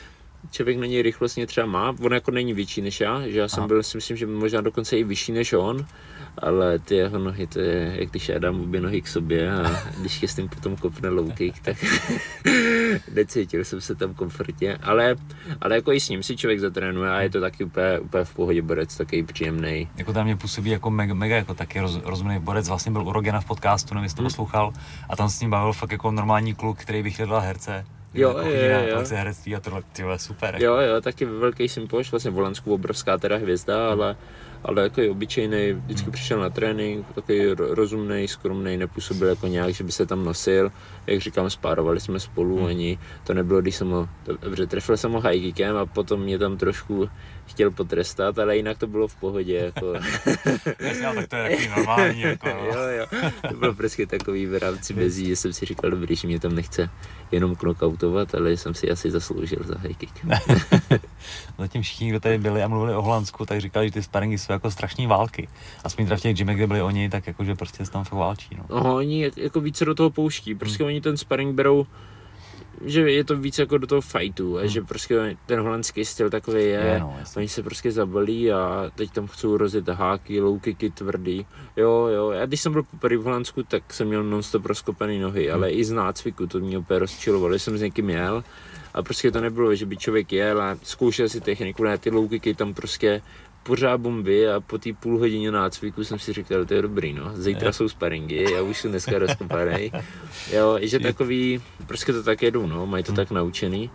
člověk 0.50 0.78
na 0.78 0.86
něj 0.86 1.02
rychlostně 1.02 1.46
třeba 1.46 1.66
má, 1.66 1.96
on 2.00 2.14
jako 2.14 2.30
není 2.30 2.52
větší 2.52 2.82
než 2.82 3.00
já, 3.00 3.28
že 3.28 3.38
já 3.38 3.48
jsem 3.48 3.60
Aha. 3.60 3.68
byl, 3.68 3.82
si 3.82 3.96
myslím, 3.96 4.16
že 4.16 4.26
možná 4.26 4.60
dokonce 4.60 4.98
i 4.98 5.04
vyšší 5.04 5.32
než 5.32 5.52
on, 5.52 5.86
ale 6.38 6.78
ty 6.78 6.94
jeho 6.94 7.18
nohy, 7.18 7.46
to 7.46 7.60
je, 7.60 7.96
jak 7.98 8.10
když 8.10 8.28
já 8.28 8.38
dám 8.38 8.60
obě 8.60 8.80
nohy 8.80 9.02
k 9.02 9.08
sobě 9.08 9.52
a 9.52 9.82
když 10.00 10.22
je 10.22 10.28
s 10.28 10.34
tím 10.34 10.48
potom 10.48 10.76
kopne 10.76 11.08
low 11.08 11.32
kick, 11.32 11.58
tak 11.58 11.76
necítil 13.14 13.64
jsem 13.64 13.80
se 13.80 13.94
tam 13.94 14.14
komfortně, 14.14 14.76
ale, 14.82 15.16
ale 15.60 15.74
jako 15.74 15.92
i 15.92 16.00
s 16.00 16.08
ním 16.08 16.22
si 16.22 16.36
člověk 16.36 16.60
zatrénuje 16.60 17.10
a 17.10 17.20
je 17.20 17.30
to 17.30 17.40
taky 17.40 17.64
úplně, 17.64 17.98
úplně 17.98 18.24
v 18.24 18.34
pohodě 18.34 18.62
borec, 18.62 18.96
taky 18.96 19.22
příjemný. 19.22 19.88
Jako 19.96 20.12
tam 20.12 20.24
mě 20.24 20.36
působí 20.36 20.70
jako 20.70 20.90
mega, 20.90 21.14
mega 21.14 21.36
jako 21.36 21.54
taky 21.54 21.80
roz, 21.80 22.00
rozumný 22.04 22.38
borec, 22.38 22.68
vlastně 22.68 22.92
byl 22.92 23.08
u 23.08 23.12
Rogena 23.12 23.40
v 23.40 23.46
podcastu, 23.46 23.94
nevím, 23.94 24.04
jestli 24.04 24.16
to 24.16 24.22
hmm. 24.22 24.30
poslouchal, 24.30 24.72
a 25.08 25.16
tam 25.16 25.28
s 25.28 25.40
ním 25.40 25.50
bavil 25.50 25.72
fakt 25.72 25.92
jako 25.92 26.10
normální 26.10 26.54
kluk, 26.54 26.78
který 26.78 27.02
vychytla 27.02 27.40
herce 27.40 27.84
Jo, 28.14 28.28
jako 28.28 28.50
jo, 28.50 29.00
jo, 29.00 29.04
herectví 29.10 29.56
a 29.56 29.60
tohle, 29.60 29.82
tyhle, 29.92 30.18
super. 30.18 30.56
Jo, 30.62 30.76
jo, 30.76 31.00
taky 31.00 31.24
velký 31.24 31.68
sympoš, 31.68 32.10
vlastně 32.10 32.30
v 32.30 32.60
obrovská 32.66 33.18
teda 33.18 33.36
hvězda, 33.36 33.90
ale 33.90 34.16
ale 34.64 34.82
jako 34.82 35.00
je 35.00 35.10
obyčejný, 35.10 35.72
vždycky 35.72 36.04
hmm. 36.04 36.12
přišel 36.12 36.40
na 36.40 36.50
trénink, 36.50 37.06
takový 37.14 37.46
rozumný, 37.54 38.28
skromný, 38.28 38.76
nepůsobil 38.76 39.28
jako 39.28 39.46
nějak, 39.46 39.74
že 39.74 39.84
by 39.84 39.92
se 39.92 40.06
tam 40.06 40.24
nosil. 40.24 40.72
Jak 41.06 41.20
říkám, 41.20 41.50
spárovali 41.50 42.00
jsme 42.00 42.20
spolu, 42.20 42.56
hmm. 42.56 42.66
ani 42.66 42.98
to 43.24 43.34
nebylo, 43.34 43.60
když 43.60 43.76
jsem 43.76 43.90
ho, 43.90 44.08
dobře, 44.42 44.66
trefil 44.66 44.96
jsem 44.96 45.12
ho 45.12 45.20
high 45.20 45.40
kickem 45.40 45.76
a 45.76 45.86
potom 45.86 46.20
mě 46.20 46.38
tam 46.38 46.56
trošku 46.56 47.08
chtěl 47.50 47.70
potrestat, 47.70 48.38
ale 48.38 48.56
jinak 48.56 48.78
to 48.78 48.86
bylo 48.86 49.08
v 49.08 49.14
pohodě. 49.14 49.56
Jako. 49.56 49.94
Jasně, 50.78 51.02
tak 51.14 51.28
to 51.28 51.36
je 51.36 51.50
takový 51.50 51.68
normální. 51.68 52.20
Jako, 52.20 52.48
no. 52.48 52.54
jo, 52.66 52.82
jo. 52.98 53.06
To 53.48 53.56
bylo 53.56 53.74
prostě 53.74 54.06
takový 54.06 54.46
v 54.46 54.58
rámci 54.58 54.94
mezí, 54.94 55.26
že 55.26 55.36
jsem 55.36 55.52
si 55.52 55.66
říkal, 55.66 55.90
dobrý, 55.90 56.16
že 56.16 56.26
mě 56.26 56.40
tam 56.40 56.54
nechce 56.54 56.90
jenom 57.32 57.56
knockoutovat, 57.56 58.34
ale 58.34 58.56
jsem 58.56 58.74
si 58.74 58.90
asi 58.90 59.10
zasloužil 59.10 59.58
za 59.64 59.78
high 59.78 59.94
kick. 59.94 60.26
Zatím 61.58 61.82
všichni, 61.82 62.08
kdo 62.08 62.20
tady 62.20 62.38
byli 62.38 62.62
a 62.62 62.68
mluvili 62.68 62.94
o 62.94 63.02
Holandsku, 63.02 63.46
tak 63.46 63.60
říkali, 63.60 63.86
že 63.86 63.92
ty 63.92 64.02
sparingy 64.02 64.38
jsou 64.50 64.54
jako 64.54 64.70
strašní 64.70 65.06
války. 65.06 65.48
Aspoň 65.84 66.06
v 66.06 66.20
těch 66.20 66.36
gymech, 66.36 66.56
kde 66.56 66.66
byli 66.66 66.82
oni, 66.82 67.08
tak 67.08 67.26
jakože 67.26 67.54
prostě 67.54 67.84
se 67.84 67.92
tam 67.92 68.04
fakt 68.04 68.18
válčí. 68.18 68.56
No. 68.58 68.64
Oho, 68.68 68.96
oni 68.96 69.30
jako 69.36 69.60
více 69.60 69.84
do 69.84 69.94
toho 69.94 70.10
pouští, 70.10 70.54
prostě 70.54 70.84
hmm. 70.84 70.88
oni 70.88 71.00
ten 71.00 71.16
sparring 71.16 71.54
berou 71.54 71.86
že 72.84 73.12
je 73.12 73.24
to 73.24 73.36
víc 73.36 73.58
jako 73.58 73.78
do 73.78 73.86
toho 73.86 74.00
fightu 74.00 74.56
a 74.56 74.60
hmm. 74.60 74.68
že 74.68 74.82
prostě 74.82 75.36
ten 75.46 75.60
holandský 75.60 76.04
styl 76.04 76.30
takový 76.30 76.62
je, 76.62 76.68
je 76.68 77.00
no, 77.00 77.16
oni 77.36 77.48
se 77.48 77.62
prostě 77.62 77.92
zabalí 77.92 78.52
a 78.52 78.90
teď 78.94 79.10
tam 79.10 79.26
chcou 79.26 79.56
rozjet 79.56 79.88
háky, 79.88 80.40
low 80.40 80.60
kicky 80.60 80.90
tvrdý, 80.90 81.46
jo, 81.76 82.06
jo, 82.06 82.30
já 82.30 82.46
když 82.46 82.60
jsem 82.60 82.72
byl 82.72 82.82
poprvé 82.82 83.16
v 83.16 83.22
Holandsku, 83.22 83.62
tak 83.62 83.94
jsem 83.94 84.08
měl 84.08 84.24
non-stop 84.24 84.66
rozkopaný 84.66 85.18
nohy, 85.18 85.46
hmm. 85.46 85.54
ale 85.54 85.70
i 85.70 85.84
z 85.84 85.92
nácviku 85.92 86.46
to 86.46 86.60
mě 86.60 86.78
úplně 86.78 86.98
rozčilovalo, 86.98 87.54
jsem 87.54 87.78
s 87.78 87.82
někým 87.82 88.10
jel 88.10 88.44
A 88.94 89.02
prostě 89.02 89.30
to 89.30 89.40
nebylo, 89.40 89.74
že 89.74 89.86
by 89.86 89.96
člověk 89.96 90.32
jel 90.32 90.62
a 90.62 90.76
zkoušel 90.82 91.28
si 91.28 91.40
techniku, 91.40 91.84
ne, 91.84 91.98
ty 91.98 92.10
louky 92.10 92.54
tam 92.54 92.74
prostě 92.74 93.22
pořád 93.62 94.00
bomby 94.00 94.48
a 94.48 94.60
po 94.60 94.78
té 94.78 94.92
půl 94.92 95.18
hodině 95.18 95.50
nácviku 95.50 96.04
jsem 96.04 96.18
si 96.18 96.32
říkal, 96.32 96.64
to 96.64 96.74
je 96.74 96.82
dobrý, 96.82 97.12
no. 97.12 97.30
Zítra 97.34 97.68
je. 97.68 97.72
jsou 97.72 97.88
sparingy, 97.88 98.52
já 98.52 98.62
už 98.62 98.78
jsem 98.78 98.90
dneska 98.90 99.18
rozkopaný. 99.18 99.92
Jo, 100.52 100.78
že 100.82 100.98
takový, 100.98 101.62
prostě 101.86 102.12
to 102.12 102.22
tak 102.22 102.42
jedou, 102.42 102.66
no, 102.66 102.86
mají 102.86 103.04
to 103.04 103.12
hmm. 103.12 103.16
tak 103.16 103.30
naučený. 103.30 103.90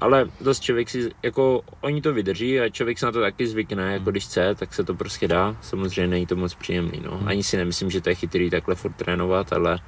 Ale 0.00 0.28
dost 0.40 0.60
člověk 0.60 0.90
si, 0.90 1.10
jako 1.22 1.62
oni 1.80 2.02
to 2.02 2.12
vydrží 2.12 2.60
a 2.60 2.68
člověk 2.68 2.98
se 2.98 3.06
na 3.06 3.12
to 3.12 3.20
taky 3.20 3.46
zvykne, 3.46 3.92
jako 3.92 4.10
když 4.10 4.24
chce, 4.24 4.54
tak 4.54 4.74
se 4.74 4.84
to 4.84 4.94
prostě 4.94 5.28
dá. 5.28 5.56
Samozřejmě 5.60 6.06
není 6.06 6.26
to 6.26 6.36
moc 6.36 6.54
příjemný, 6.54 7.02
no. 7.04 7.18
Hmm. 7.18 7.28
Ani 7.28 7.42
si 7.42 7.56
nemyslím, 7.56 7.90
že 7.90 8.00
to 8.00 8.08
je 8.08 8.14
chytrý 8.14 8.50
takhle 8.50 8.74
furt 8.74 8.92
trénovat, 8.92 9.52
ale, 9.52 9.78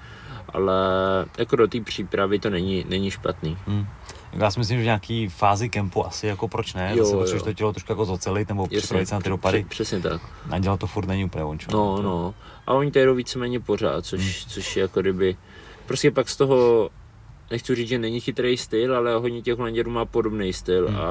ale 0.48 0.74
jako 1.38 1.56
do 1.56 1.68
té 1.68 1.80
přípravy 1.80 2.38
to 2.38 2.50
není, 2.50 2.84
není 2.88 3.10
špatný. 3.10 3.58
Hmm. 3.66 3.86
Já 4.38 4.50
si 4.50 4.58
myslím, 4.58 4.76
že 4.76 4.82
v 4.82 4.84
nějaký 4.84 5.28
fázi 5.28 5.68
kempu 5.68 6.06
asi 6.06 6.26
jako 6.26 6.48
proč 6.48 6.74
ne, 6.74 6.92
jo, 6.96 7.04
zase 7.04 7.44
to 7.44 7.52
tělo 7.52 7.72
trošku 7.72 7.92
jako 7.92 8.04
zocelit 8.04 8.48
nebo 8.48 8.66
připravit 8.66 9.06
se 9.06 9.14
na 9.14 9.20
ty 9.20 9.28
dopady. 9.28 9.66
Přesně 9.68 10.00
tak. 10.00 10.22
A 10.50 10.58
dělat 10.58 10.80
to 10.80 10.86
furt 10.86 11.06
není 11.06 11.24
úplně 11.24 11.44
ončo. 11.44 11.70
No, 11.72 12.02
no. 12.02 12.34
A 12.66 12.74
oni 12.74 12.90
to 12.90 12.98
jedou 12.98 13.14
víceméně 13.14 13.60
pořád, 13.60 14.04
což, 14.04 14.20
hmm. 14.20 14.50
což 14.50 14.76
je 14.76 14.80
jako 14.80 15.00
kdyby, 15.00 15.36
prostě 15.86 16.10
pak 16.10 16.28
z 16.28 16.36
toho 16.36 16.90
nechci 17.50 17.74
říct, 17.74 17.88
že 17.88 17.98
není 17.98 18.20
chytrý 18.20 18.56
styl, 18.56 18.96
ale 18.96 19.14
hodně 19.14 19.42
těch 19.42 19.56
Holanděrů 19.56 19.90
má 19.90 20.04
podobný 20.04 20.52
styl 20.52 20.88
hmm. 20.88 20.96
a 20.96 21.02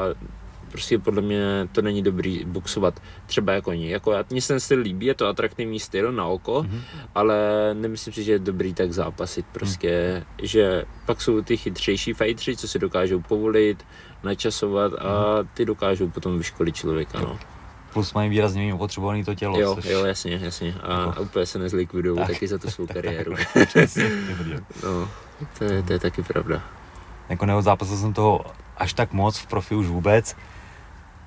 prostě 0.73 0.99
podle 0.99 1.21
mě 1.21 1.69
to 1.71 1.81
není 1.81 2.01
dobrý 2.01 2.45
boxovat 2.45 2.99
třeba 3.25 3.53
jako 3.53 3.69
oni. 3.69 3.89
Jako 3.89 4.13
mně 4.29 4.41
ten 4.41 4.59
styl 4.59 4.79
líbí, 4.79 5.05
je 5.05 5.13
to 5.13 5.27
atraktivní 5.27 5.79
styl 5.79 6.11
na 6.11 6.25
oko, 6.25 6.61
hmm. 6.61 6.81
ale 7.15 7.37
nemyslím 7.73 8.13
si, 8.13 8.23
že 8.23 8.31
je 8.31 8.39
dobrý 8.39 8.73
tak 8.73 8.93
zápasit 8.93 9.45
prostě, 9.51 10.13
hmm. 10.13 10.47
že 10.47 10.85
pak 11.05 11.21
jsou 11.21 11.41
ty 11.41 11.57
chytřejší 11.57 12.13
fightři, 12.13 12.57
co 12.57 12.67
si 12.67 12.79
dokážou 12.79 13.21
povolit, 13.21 13.85
načasovat 14.23 14.93
a 14.99 15.35
hmm. 15.35 15.49
ty 15.53 15.65
dokážou 15.65 16.09
potom 16.09 16.37
vyškolit 16.37 16.75
člověka, 16.75 17.19
no. 17.19 17.39
Plus 17.93 18.13
mají 18.13 18.29
výrazně 18.29 18.61
méně 18.61 18.73
opotřebovaný 18.73 19.23
to 19.23 19.35
tělo. 19.35 19.59
Jo, 19.59 19.75
což... 19.75 19.85
jo, 19.85 20.05
jasně, 20.05 20.39
jasně. 20.43 20.75
A, 20.83 20.95
a 20.95 21.19
úplně 21.19 21.45
se 21.45 21.59
nezlikvidují 21.59 22.17
tak. 22.17 22.27
taky 22.27 22.47
za 22.47 22.57
tu 22.57 22.69
svou 22.69 22.87
kariéru. 22.93 23.35
no, 24.83 25.09
to 25.57 25.63
je, 25.63 25.83
to 25.83 25.93
je 25.93 25.99
taky 25.99 26.23
pravda. 26.23 26.61
Jako 27.29 27.45
neodzápasil 27.45 27.97
jsem 27.97 28.13
toho 28.13 28.41
až 28.77 28.93
tak 28.93 29.13
moc 29.13 29.37
v 29.37 29.45
profi 29.45 29.75
už 29.75 29.87
vůbec. 29.87 30.35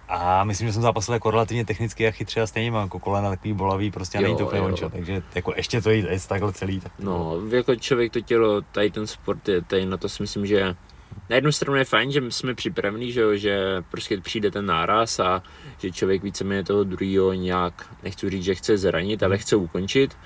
A 0.08 0.44
myslím, 0.44 0.66
že 0.66 0.72
jsem 0.72 0.82
zápasil 0.82 1.14
jako 1.14 1.30
relativně 1.30 1.64
technicky 1.64 2.08
a 2.08 2.10
chytře 2.10 2.40
a 2.40 2.46
stejně 2.46 2.70
mám 2.70 2.82
jako 2.82 2.98
kolena 2.98 3.30
takový 3.30 3.52
bolavý, 3.52 3.90
prostě 3.90 4.18
jo, 4.18 4.22
není 4.22 4.36
to 4.36 4.46
úplně 4.46 4.60
ončo, 4.60 4.90
takže 4.90 5.22
jako 5.34 5.52
ještě 5.56 5.80
to 5.80 5.90
jít 5.90 6.06
takhle 6.28 6.52
celý. 6.52 6.80
Tak... 6.80 6.92
No, 6.98 7.40
jako 7.50 7.76
člověk 7.76 8.12
to 8.12 8.20
tělo, 8.20 8.60
tady 8.60 8.90
ten 8.90 9.06
sport 9.06 9.48
je, 9.48 9.62
tady 9.62 9.86
na 9.86 9.96
to 9.96 10.08
si 10.08 10.22
myslím, 10.22 10.46
že 10.46 10.74
na 11.30 11.36
jednu 11.36 11.52
stranu 11.52 11.78
je 11.78 11.84
fajn, 11.84 12.12
že 12.12 12.20
jsme 12.30 12.54
připraveni, 12.54 13.12
že, 13.12 13.38
že 13.38 13.82
prostě 13.90 14.20
přijde 14.20 14.50
ten 14.50 14.66
náraz 14.66 15.20
a 15.20 15.42
že 15.78 15.90
člověk 15.90 16.22
víceméně 16.22 16.64
toho 16.64 16.84
druhého 16.84 17.32
nějak, 17.32 17.86
nechci 18.02 18.30
říct, 18.30 18.44
že 18.44 18.54
chce 18.54 18.78
zranit, 18.78 19.22
ale 19.22 19.38
chce 19.38 19.56
ukončit, 19.56 20.16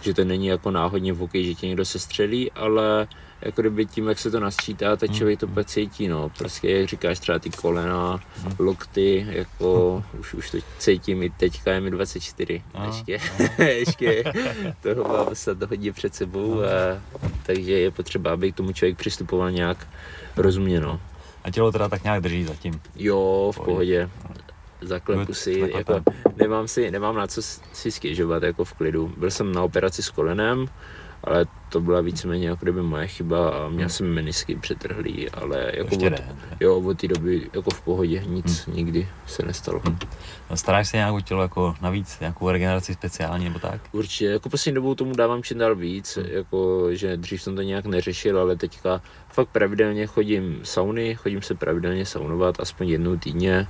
že 0.00 0.14
to 0.14 0.24
není 0.24 0.46
jako 0.46 0.70
náhodně 0.70 1.12
v 1.12 1.18
hokeji, 1.18 1.46
že 1.46 1.54
tě 1.54 1.66
někdo 1.66 1.84
se 1.84 1.98
střelí, 1.98 2.52
ale 2.52 3.08
jako 3.42 3.60
kdyby 3.60 3.86
tím, 3.86 4.08
jak 4.08 4.18
se 4.18 4.30
to 4.30 4.40
nasčítá, 4.40 4.96
tak 4.96 5.12
člověk 5.12 5.40
to 5.40 5.46
pak 5.46 5.66
cítí, 5.66 6.08
no. 6.08 6.28
Prostě, 6.38 6.70
jak 6.70 6.88
říkáš, 6.88 7.18
třeba 7.18 7.38
ty 7.38 7.50
kolena, 7.50 8.20
lokty, 8.58 9.26
jako 9.30 10.04
už, 10.20 10.34
už 10.34 10.50
to 10.50 10.58
cítím 10.78 11.22
i 11.22 11.30
teďka, 11.30 11.72
je 11.72 11.80
mi 11.80 11.90
24, 11.90 12.62
ještě, 12.86 13.20
ještě 13.64 14.24
toho 14.82 15.04
mám 15.08 15.26
to 15.58 15.66
hodně 15.66 15.92
před 15.92 16.14
sebou, 16.14 16.62
a, 16.62 16.66
takže 17.42 17.72
je 17.72 17.90
potřeba, 17.90 18.32
aby 18.32 18.52
k 18.52 18.56
tomu 18.56 18.72
člověk 18.72 18.98
přistupoval 18.98 19.50
nějak 19.50 19.86
rozumně, 20.36 20.80
no. 20.80 21.00
A 21.44 21.50
tělo 21.50 21.72
teda 21.72 21.88
tak 21.88 22.04
nějak 22.04 22.22
drží 22.22 22.44
zatím? 22.44 22.80
Jo, 22.96 23.52
v 23.54 23.60
pohodě. 23.64 24.10
Zaklepu 24.80 25.34
si, 25.34 25.70
jako, 25.76 26.00
nemám, 26.36 26.68
si, 26.68 26.90
nemám 26.90 27.16
na 27.16 27.26
co 27.26 27.42
si 27.72 27.90
stěžovat, 27.90 28.42
jako 28.42 28.64
v 28.64 28.72
klidu. 28.72 29.12
Byl 29.16 29.30
jsem 29.30 29.52
na 29.52 29.62
operaci 29.62 30.02
s 30.02 30.10
kolenem, 30.10 30.68
ale 31.24 31.46
to 31.68 31.80
byla 31.80 32.00
víceméně 32.00 32.48
jako 32.48 32.64
kdyby 32.64 32.82
moje 32.82 33.06
chyba 33.06 33.50
a 33.50 33.68
měl 33.68 33.80
hmm. 33.80 33.90
jsem 33.90 34.14
menisky 34.14 34.56
přetrhlý, 34.56 35.30
ale 35.30 35.72
jako 35.74 35.96
od, 35.96 36.02
ne, 36.02 36.36
jo, 36.60 36.80
od 36.80 37.00
té 37.00 37.08
doby 37.08 37.50
jako 37.52 37.70
v 37.70 37.80
pohodě 37.80 38.22
nic 38.26 38.66
hmm. 38.66 38.76
nikdy 38.76 39.08
se 39.26 39.42
nestalo. 39.42 39.80
Hmm. 39.84 39.98
Staráš 40.54 40.88
se 40.88 40.96
nějak 40.96 41.14
o 41.14 41.20
tělo 41.20 41.42
jako 41.42 41.74
navíc, 41.82 42.20
nějakou 42.20 42.50
regeneraci 42.50 42.94
speciální 42.94 43.44
nebo 43.44 43.58
tak? 43.58 43.80
Určitě, 43.92 44.26
jako 44.26 44.48
poslední 44.48 44.74
dobou 44.74 44.94
tomu 44.94 45.14
dávám 45.16 45.42
čím 45.42 45.58
dál 45.58 45.74
víc, 45.74 46.16
hmm. 46.16 46.26
jako 46.30 46.88
že 46.94 47.16
dřív 47.16 47.42
jsem 47.42 47.56
to 47.56 47.62
nějak 47.62 47.86
neřešil, 47.86 48.40
ale 48.40 48.56
teďka 48.56 49.00
fakt 49.28 49.48
pravidelně 49.48 50.06
chodím 50.06 50.60
sauny, 50.64 51.14
chodím 51.14 51.42
se 51.42 51.54
pravidelně 51.54 52.06
saunovat 52.06 52.60
aspoň 52.60 52.88
jednou 52.88 53.16
týdně 53.16 53.66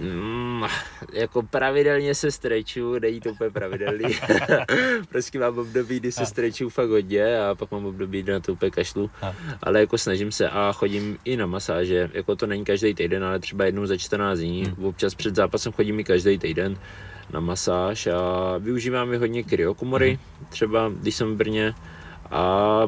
Mm, 0.00 0.64
jako 1.12 1.42
pravidelně 1.42 2.14
se 2.14 2.30
streču, 2.30 2.98
není 2.98 3.20
to 3.20 3.30
úplně 3.30 3.50
pravidelný. 3.50 4.04
prostě 5.08 5.38
mám 5.38 5.58
období, 5.58 6.00
kdy 6.00 6.12
se 6.12 6.26
streču 6.26 6.68
fakt 6.70 6.88
hodně 6.88 7.40
a 7.40 7.54
pak 7.54 7.70
mám 7.70 7.86
období, 7.86 8.22
kdy 8.22 8.32
na 8.32 8.40
to 8.40 8.52
úplně 8.52 8.70
kašlu. 8.70 9.10
Ale 9.62 9.80
jako 9.80 9.98
snažím 9.98 10.32
se 10.32 10.48
a 10.48 10.72
chodím 10.72 11.18
i 11.24 11.36
na 11.36 11.46
masáže. 11.46 12.10
Jako 12.12 12.36
to 12.36 12.46
není 12.46 12.64
každý 12.64 12.94
týden, 12.94 13.24
ale 13.24 13.38
třeba 13.38 13.64
jednou 13.64 13.86
za 13.86 13.96
14 13.96 14.38
dní. 14.38 14.64
Hmm. 14.64 14.84
Občas 14.84 15.14
před 15.14 15.34
zápasem 15.34 15.72
chodím 15.72 16.00
i 16.00 16.04
každý 16.04 16.38
týden 16.38 16.78
na 17.32 17.40
masáž 17.40 18.06
a 18.06 18.58
využívám 18.58 19.12
i 19.12 19.16
hodně 19.16 19.42
kryokomory, 19.42 20.08
hmm. 20.08 20.46
třeba 20.48 20.88
když 21.00 21.14
jsem 21.14 21.34
v 21.34 21.36
Brně. 21.36 21.74
A 22.30 22.82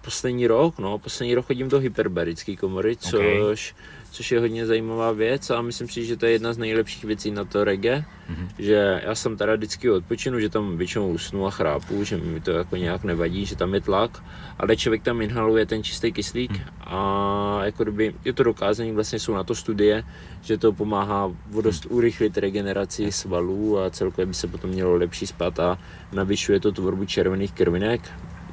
poslední 0.00 0.46
rok, 0.46 0.78
no, 0.78 0.98
poslední 0.98 1.34
rok 1.34 1.46
chodím 1.46 1.68
do 1.68 1.78
hyperbarické 1.78 2.56
komory, 2.56 2.96
což 2.96 3.72
okay 3.72 3.99
což 4.10 4.32
je 4.32 4.40
hodně 4.40 4.66
zajímavá 4.66 5.12
věc 5.12 5.50
a 5.50 5.62
myslím 5.62 5.88
si, 5.88 6.04
že 6.04 6.16
to 6.16 6.26
je 6.26 6.32
jedna 6.32 6.52
z 6.52 6.58
nejlepších 6.58 7.04
věcí 7.04 7.30
na 7.30 7.44
to 7.44 7.64
reggae, 7.64 8.04
mm-hmm. 8.30 8.48
že 8.58 9.00
já 9.04 9.14
jsem 9.14 9.36
teda 9.36 9.54
vždycky 9.54 9.90
odpočinu, 9.90 10.40
že 10.40 10.48
tam 10.48 10.76
většinou 10.76 11.08
usnu 11.08 11.46
a 11.46 11.50
chrápu, 11.50 12.04
že 12.04 12.16
mi 12.16 12.40
to 12.40 12.50
jako 12.50 12.76
nějak 12.76 13.04
nevadí, 13.04 13.46
že 13.46 13.56
tam 13.56 13.74
je 13.74 13.80
tlak, 13.80 14.22
ale 14.58 14.76
člověk 14.76 15.02
tam 15.02 15.20
inhaluje 15.20 15.66
ten 15.66 15.82
čistý 15.82 16.12
kyslík 16.12 16.50
mm. 16.50 16.60
a 16.80 17.60
jako 17.64 17.82
kdyby 17.82 18.14
je 18.24 18.32
to 18.32 18.42
dokázané, 18.42 18.92
vlastně 18.92 19.18
jsou 19.18 19.34
na 19.34 19.44
to 19.44 19.54
studie, 19.54 20.02
že 20.42 20.58
to 20.58 20.72
pomáhá 20.72 21.32
dost 21.62 21.84
mm. 21.90 21.96
urychlit 21.96 22.38
regeneraci 22.38 23.12
svalů 23.12 23.78
a 23.78 23.90
celkově 23.90 24.26
by 24.26 24.34
se 24.34 24.46
potom 24.46 24.70
mělo 24.70 24.96
lepší 24.96 25.26
spát 25.26 25.60
a 25.60 25.78
navyšuje 26.12 26.60
to 26.60 26.72
tvorbu 26.72 27.04
červených 27.04 27.52
krvinek, 27.52 28.00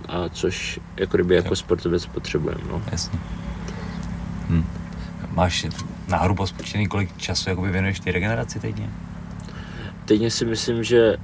a 0.07 0.29
což 0.29 0.79
jako 0.97 1.17
kdyby 1.17 1.35
jako 1.35 1.55
sportovec 1.55 2.05
potřebujeme. 2.05 2.61
No. 2.69 2.83
Jasně. 2.91 3.19
Hm. 4.49 4.86
Máš 5.37 5.65
náhrubo 6.07 6.47
spočítaný, 6.47 6.87
kolik 6.87 7.17
času 7.17 7.49
jakoby 7.49 7.71
věnuješ 7.71 7.99
ty 7.99 8.11
regeneraci 8.11 8.59
týdně? 8.59 8.89
Týdně 10.05 10.31
si 10.31 10.45
myslím, 10.45 10.83
že 10.83 11.17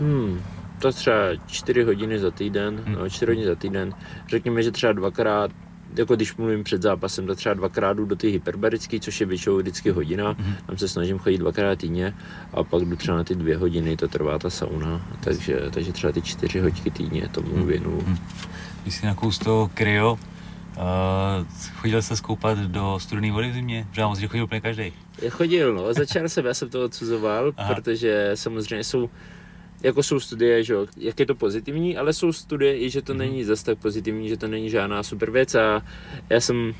hmm, 0.00 0.40
to 0.78 0.92
třeba 0.92 1.16
4 1.46 1.82
hodiny 1.82 2.18
za 2.18 2.30
týden, 2.30 2.82
hmm. 2.86 2.94
no 2.94 3.10
4 3.10 3.32
hodiny 3.32 3.46
za 3.46 3.54
týden. 3.54 3.94
Řekněme, 4.28 4.62
že 4.62 4.70
třeba 4.70 4.92
dvakrát, 4.92 5.50
jako 5.96 6.16
když 6.16 6.36
mluvím 6.36 6.64
před 6.64 6.82
zápasem, 6.82 7.26
to 7.26 7.34
třeba 7.34 7.54
dvakrát 7.54 7.92
jdu 7.92 8.04
do 8.04 8.16
ty 8.16 8.30
hyperbarické, 8.30 9.00
což 9.00 9.20
je 9.20 9.26
většinou 9.26 9.56
vždycky 9.56 9.90
hodina, 9.90 10.36
hmm. 10.38 10.54
tam 10.66 10.78
se 10.78 10.88
snažím 10.88 11.18
chodit 11.18 11.38
dvakrát 11.38 11.78
týdně 11.78 12.14
a 12.52 12.62
pak 12.62 12.84
jdu 12.84 12.96
třeba 12.96 13.16
na 13.16 13.24
ty 13.24 13.34
dvě 13.34 13.56
hodiny, 13.56 13.96
to 13.96 14.08
trvá 14.08 14.38
ta 14.38 14.50
sauna, 14.50 15.06
takže, 15.20 15.60
takže 15.70 15.92
třeba 15.92 16.12
ty 16.12 16.22
čtyři 16.22 16.60
hodiny 16.60 16.90
týdně 16.90 17.28
tomu 17.28 17.56
hmm. 17.56 17.66
věnu. 17.66 18.00
Hmm. 18.06 18.18
Když 18.82 18.94
jsi 18.94 19.06
nakous 19.06 19.38
toho 19.38 19.70
kryo, 19.74 20.18
Uh, 20.76 21.46
chodil 21.74 22.02
se 22.02 22.16
skoupat 22.16 22.58
do 22.58 22.98
studené 23.00 23.32
vody 23.32 23.50
v 23.50 23.54
zimě? 23.54 23.86
Protože 23.88 24.00
já 24.00 24.08
moc, 24.08 24.18
že 24.18 24.28
chodil 24.28 24.44
úplně 24.44 24.60
každý. 24.60 24.92
Chodil, 25.28 25.74
no. 25.74 25.94
Začal 25.94 26.28
jsem, 26.28 26.46
já 26.46 26.54
jsem 26.54 26.68
to 26.68 26.84
odsuzoval, 26.84 27.52
Aha. 27.56 27.74
protože 27.74 28.30
samozřejmě 28.34 28.84
jsou 28.84 29.10
jako 29.82 30.02
jsou 30.02 30.20
studie, 30.20 30.64
že 30.64 30.74
jak 30.96 31.20
je 31.20 31.26
to 31.26 31.34
pozitivní, 31.34 31.96
ale 31.96 32.12
jsou 32.12 32.32
studie 32.32 32.78
i, 32.78 32.90
že 32.90 33.02
to 33.02 33.12
mm. 33.12 33.18
není 33.18 33.44
zase 33.44 33.64
tak 33.64 33.78
pozitivní, 33.78 34.28
že 34.28 34.36
to 34.36 34.48
není 34.48 34.70
žádná 34.70 35.02
super 35.02 35.30
věc 35.30 35.54
a 35.54 35.82
já 36.30 36.40
jsem 36.40 36.74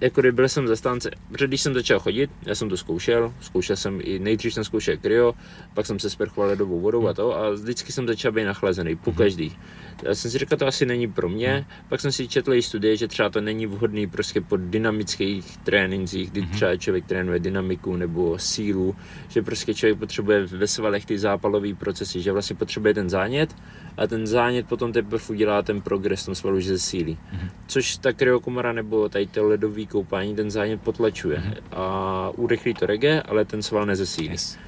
jako 0.00 0.20
kdyby 0.20 0.36
byl 0.36 0.48
jsem 0.48 0.68
zastánce, 0.68 1.10
protože 1.28 1.46
když 1.46 1.60
jsem 1.60 1.74
začal 1.74 1.98
chodit, 1.98 2.30
já 2.46 2.54
jsem 2.54 2.68
to 2.68 2.76
zkoušel, 2.76 3.32
zkoušel 3.40 3.76
jsem 3.76 4.00
i, 4.02 4.18
nejdřív 4.18 4.54
jsem 4.54 4.64
zkoušel 4.64 4.96
kryo, 4.96 5.34
pak 5.74 5.86
jsem 5.86 5.98
se 5.98 6.10
sprchoval 6.10 6.48
ledovou 6.48 6.80
vodou 6.80 7.08
a 7.08 7.14
to 7.14 7.36
a 7.36 7.50
vždycky 7.50 7.92
jsem 7.92 8.06
začal 8.06 8.32
být 8.32 8.44
nachlazený, 8.44 8.96
po 8.96 9.10
mhm. 9.10 9.18
každý. 9.18 9.56
Já 10.02 10.14
jsem 10.14 10.30
si 10.30 10.38
říkal, 10.38 10.58
to 10.58 10.66
asi 10.66 10.86
není 10.86 11.12
pro 11.12 11.28
mě, 11.28 11.54
mhm. 11.54 11.88
pak 11.88 12.00
jsem 12.00 12.12
si 12.12 12.28
četl 12.28 12.54
i 12.54 12.62
studie, 12.62 12.96
že 12.96 13.08
třeba 13.08 13.28
to 13.28 13.40
není 13.40 13.66
vhodný 13.66 14.06
prostě 14.06 14.40
po 14.40 14.56
dynamických 14.56 15.56
trénincích, 15.56 16.30
kdy 16.30 16.40
mhm. 16.40 16.50
třeba 16.50 16.76
člověk 16.76 17.06
trénuje 17.06 17.38
dynamiku 17.38 17.96
nebo 17.96 18.38
sílu, 18.38 18.96
že 19.28 19.42
prostě 19.42 19.74
člověk 19.74 19.98
potřebuje 19.98 20.46
ve 20.46 20.66
svalech 20.66 21.06
ty 21.06 21.18
zápalové 21.18 21.74
procesy, 21.74 22.22
že 22.22 22.32
vlastně 22.32 22.56
potřebuje 22.56 22.94
ten 22.94 23.10
zánět 23.10 23.54
a 23.96 24.06
ten 24.06 24.26
zánět 24.26 24.68
potom 24.68 24.92
teprve 24.92 25.24
udělá 25.28 25.62
ten 25.62 25.80
progres 25.80 26.24
tom 26.24 26.34
svalu, 26.34 26.60
že 26.60 26.68
zesílí. 26.68 27.14
Mm-hmm. 27.14 27.48
Což 27.66 27.96
ta 27.96 28.12
kryokomora 28.12 28.72
nebo 28.72 29.08
tady 29.08 29.26
to 29.26 29.48
ledový 29.48 29.86
koupání 29.86 30.36
ten 30.36 30.50
zánět 30.50 30.82
potlačuje 30.82 31.38
mm-hmm. 31.38 31.62
a 31.72 32.30
urychlí 32.36 32.74
to 32.74 32.86
rege, 32.86 33.22
ale 33.22 33.44
ten 33.44 33.62
sval 33.62 33.86
nezesílí. 33.86 34.30
Yes. 34.30 34.58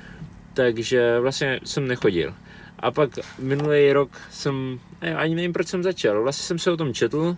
Takže 0.55 1.20
vlastně 1.20 1.61
jsem 1.64 1.89
nechodil. 1.89 2.35
A 2.79 2.91
pak 2.91 3.11
minulý 3.39 3.93
rok 3.93 4.11
jsem, 4.31 4.81
ne, 5.03 5.16
ani 5.16 5.35
nevím, 5.35 5.53
proč 5.53 5.68
jsem 5.68 5.83
začal, 5.83 6.22
vlastně 6.22 6.43
jsem 6.43 6.59
se 6.59 6.70
o 6.70 6.76
tom 6.76 6.95
četl 6.95 7.37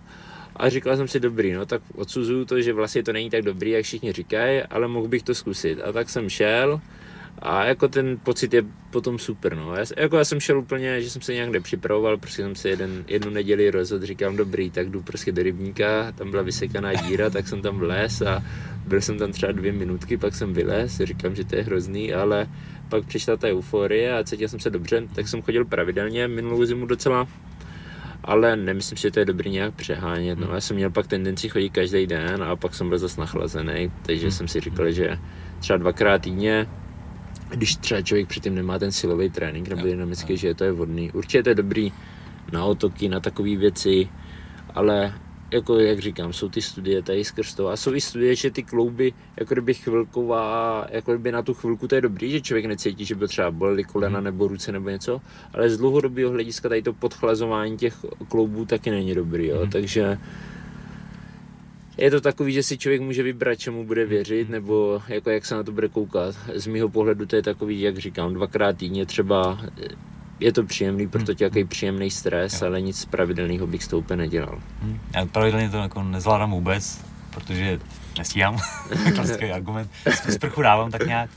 A 0.57 0.69
říkal 0.69 0.97
jsem 0.97 1.09
si, 1.09 1.21
dobrý, 1.21 1.53
no 1.53 1.67
tak 1.67 1.83
odsuzuju 1.95 2.45
to, 2.45 2.63
že 2.63 2.73
vlastně 2.73 3.03
to 3.03 3.13
není 3.13 3.31
tak 3.31 3.43
dobrý, 3.43 3.71
jak 3.71 3.85
všichni 3.85 4.13
říkají, 4.13 4.63
ale 4.63 4.89
mohl 4.89 5.09
bych 5.09 5.23
to 5.23 5.35
zkusit. 5.35 5.81
A 5.81 5.93
tak 5.93 6.11
jsem 6.11 6.29
šel, 6.29 6.81
a 7.43 7.65
jako 7.65 7.89
ten 7.89 8.19
pocit 8.23 8.55
je 8.55 8.63
potom 8.91 9.19
super, 9.19 9.57
no. 9.57 9.77
Já, 9.77 9.85
jako 9.97 10.17
já 10.17 10.25
jsem 10.25 10.41
šel 10.41 10.59
úplně, 10.59 11.03
že 11.03 11.11
jsem 11.11 11.23
se 11.23 11.35
nějak 11.35 11.51
nepřipravoval, 11.51 12.17
prostě 12.17 12.43
jsem 12.43 12.57
se 12.57 12.69
jeden, 12.69 13.05
jednu 13.09 13.31
neděli 13.31 13.71
rozhodl, 13.71 14.07
říkám 14.07 14.37
dobrý, 14.37 14.71
tak 14.71 14.91
jdu 14.91 15.03
prostě 15.03 15.33
do 15.33 15.43
rybníka, 15.43 16.13
tam 16.13 16.31
byla 16.31 16.43
vysekaná 16.43 16.95
díra, 16.95 17.31
tak 17.31 17.49
jsem 17.49 17.63
tam 17.63 17.79
vlez 17.79 18.23
a 18.23 18.45
byl 18.87 19.01
jsem 19.01 19.19
tam 19.19 19.33
třeba 19.33 19.53
dvě 19.53 19.73
minutky, 19.73 20.17
pak 20.17 20.35
jsem 20.35 20.55
vylez, 20.55 21.01
říkám, 21.01 21.37
že 21.37 21.45
to 21.45 21.57
je 21.57 21.63
hrozný, 21.63 22.15
ale 22.15 22.47
pak 22.89 23.07
přišla 23.07 23.37
ta 23.37 23.49
euforie 23.49 24.19
a 24.19 24.25
cítil 24.25 24.49
jsem 24.49 24.61
se 24.61 24.71
dobře, 24.71 25.03
tak 25.15 25.29
jsem 25.29 25.43
chodil 25.43 25.65
pravidelně 25.65 26.29
minulou 26.29 26.65
zimu 26.65 26.87
docela, 26.87 27.29
ale 28.25 28.57
nemyslím 28.57 28.97
si, 28.97 29.03
že 29.03 29.11
to 29.11 29.19
je 29.19 29.25
dobrý 29.25 29.51
nějak 29.51 29.75
přehánět. 29.75 30.39
No, 30.39 30.55
já 30.55 30.61
jsem 30.61 30.77
měl 30.77 30.91
pak 30.91 31.07
tendenci 31.07 31.49
chodit 31.49 31.71
každý 31.71 32.07
den 32.07 32.43
a 32.43 32.57
pak 32.57 32.75
jsem 32.75 32.89
byl 32.89 32.99
zase 32.99 33.21
nachlazený, 33.21 33.93
takže 34.07 34.23
hmm. 34.27 34.33
jsem 34.33 34.49
si 34.49 34.61
říkal, 34.61 34.91
že 34.91 35.19
třeba 35.61 35.77
dvakrát 35.77 36.23
týdně 36.23 36.67
když 37.51 37.77
třeba 37.77 38.03
člověk 38.03 38.29
předtím 38.29 38.55
nemá 38.55 38.79
ten 38.79 38.93
silový 38.93 39.31
trénink 39.31 39.69
nebo 39.69 39.83
dynamický, 39.83 40.37
že 40.37 40.55
to 40.55 40.65
je 40.65 40.73
vhodný. 40.73 41.13
Určitě 41.13 41.43
to 41.43 41.49
je 41.49 41.55
dobrý 41.55 41.93
na 42.53 42.65
otoky, 42.65 43.09
na 43.09 43.21
takové 43.21 43.57
věci, 43.57 44.09
ale 44.75 45.15
jako 45.53 45.79
jak 45.79 45.99
říkám, 45.99 46.33
jsou 46.33 46.49
ty 46.49 46.63
studie 46.63 47.03
tady 47.03 47.25
skrz 47.25 47.55
to 47.55 47.69
a 47.69 47.77
jsou 47.77 47.95
i 47.95 48.01
studie, 48.01 48.37
že 48.37 48.51
ty 48.51 48.63
klouby 48.63 49.13
jako 49.37 49.55
kdyby 49.55 49.75
chvilková, 49.75 50.87
jako 50.91 51.13
kdyby 51.13 51.33
na 51.33 51.43
tu 51.43 51.55
chvilku 51.55 51.89
to 51.89 51.95
je 51.95 52.01
dobrý, 52.01 52.31
že 52.31 52.41
člověk 52.41 52.67
necítí, 52.67 53.05
že 53.05 53.15
by 53.15 53.29
třeba 53.29 53.51
bolely 53.51 53.85
kolena 53.85 54.19
mhm. 54.21 54.25
nebo 54.25 54.49
ruce 54.49 54.73
nebo 54.73 54.91
něco, 54.91 55.21
ale 55.55 55.71
z 55.71 55.79
dlouhodobého 55.79 56.31
hlediska 56.31 56.69
tady 56.69 56.83
to 56.83 56.93
podchlazování 56.93 57.79
těch 57.79 57.97
kloubů 58.29 58.65
taky 58.65 58.91
není 58.91 59.15
dobrý, 59.15 59.47
jo? 59.47 59.65
Mm. 59.65 59.71
takže 59.71 60.19
je 62.01 62.11
to 62.11 62.21
takový, 62.21 62.53
že 62.53 62.63
si 62.63 62.79
člověk 62.79 63.01
může 63.01 63.23
vybrat, 63.23 63.55
čemu 63.55 63.85
bude 63.85 64.07
věřit, 64.07 64.49
nebo 64.49 65.03
jako 65.09 65.31
jak 65.31 65.47
se 65.47 65.55
na 65.55 65.63
to 65.63 65.73
bude 65.73 65.89
koukat. 65.89 66.35
Z 66.55 66.67
mého 66.67 66.89
pohledu 66.89 67.27
to 67.27 67.37
je 67.37 67.43
takový, 67.43 67.81
jak 67.81 67.99
říkám, 67.99 68.35
dvakrát 68.35 68.77
týdně 68.77 69.07
třeba 69.07 69.59
je 70.41 70.53
to 70.53 70.65
příjemný, 70.65 71.09
protože 71.09 71.35
to 71.35 71.45
jaký 71.45 71.65
příjemný 71.65 72.11
stres, 72.11 72.61
jo. 72.61 72.67
ale 72.67 72.81
nic 72.81 73.05
pravidelného 73.05 73.67
bych 73.67 73.85
s 73.85 73.89
tou 73.89 73.99
úplně 73.99 74.17
nedělal. 74.17 74.61
Hmm. 74.83 75.01
Já 75.15 75.27
pravidelně 75.27 75.71
to 75.71 75.77
jako 75.77 76.03
nezvládám 76.03 76.51
vůbec, 76.51 77.01
protože 77.31 77.81
nestíhám, 78.19 78.59
klasický 79.15 79.45
argument. 79.45 79.91
Sprchu 80.31 80.63
dávám 80.63 80.91
tak 80.91 81.07
nějak, 81.07 81.31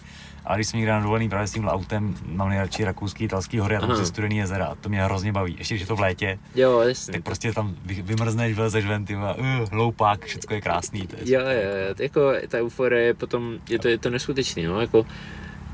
a 0.45 0.55
když 0.55 0.67
jsem 0.67 0.77
někde 0.77 0.91
na 0.91 0.99
dovolený 0.99 1.29
právě 1.29 1.47
s 1.47 1.51
tím 1.51 1.67
autem, 1.67 2.15
mám 2.25 2.49
nejradši 2.49 2.83
rakouský, 2.83 3.23
italský 3.23 3.59
hory 3.59 3.75
a 3.75 3.79
tam 3.79 3.95
se 3.95 4.05
studený 4.05 4.37
jezera 4.37 4.65
a 4.65 4.75
to 4.75 4.89
mě 4.89 5.03
hrozně 5.03 5.31
baví. 5.31 5.55
Ještě 5.57 5.73
když 5.73 5.81
je 5.81 5.87
to 5.87 5.95
v 5.95 5.99
létě, 5.99 6.39
jo, 6.55 6.79
jasně. 6.79 7.13
tak 7.13 7.23
prostě 7.23 7.53
tam 7.53 7.75
vymrzneš, 7.85 8.55
vylezeš 8.55 8.85
ven, 8.85 9.05
ty 9.05 9.15
uh, 9.15 9.21
loupák, 9.71 10.25
všechno 10.25 10.55
je 10.55 10.61
krásný. 10.61 11.07
To 11.07 11.15
je 11.15 11.33
jo, 11.33 11.41
jo, 11.41 11.47
jo, 11.49 11.95
jako 11.99 12.33
ta 12.47 12.57
euforie 12.57 13.05
je 13.05 13.13
potom, 13.13 13.57
je 13.69 13.79
to, 13.79 13.87
je 13.87 13.97
to 13.97 14.09
neskutečný, 14.09 14.63
no, 14.63 14.81
jako 14.81 15.05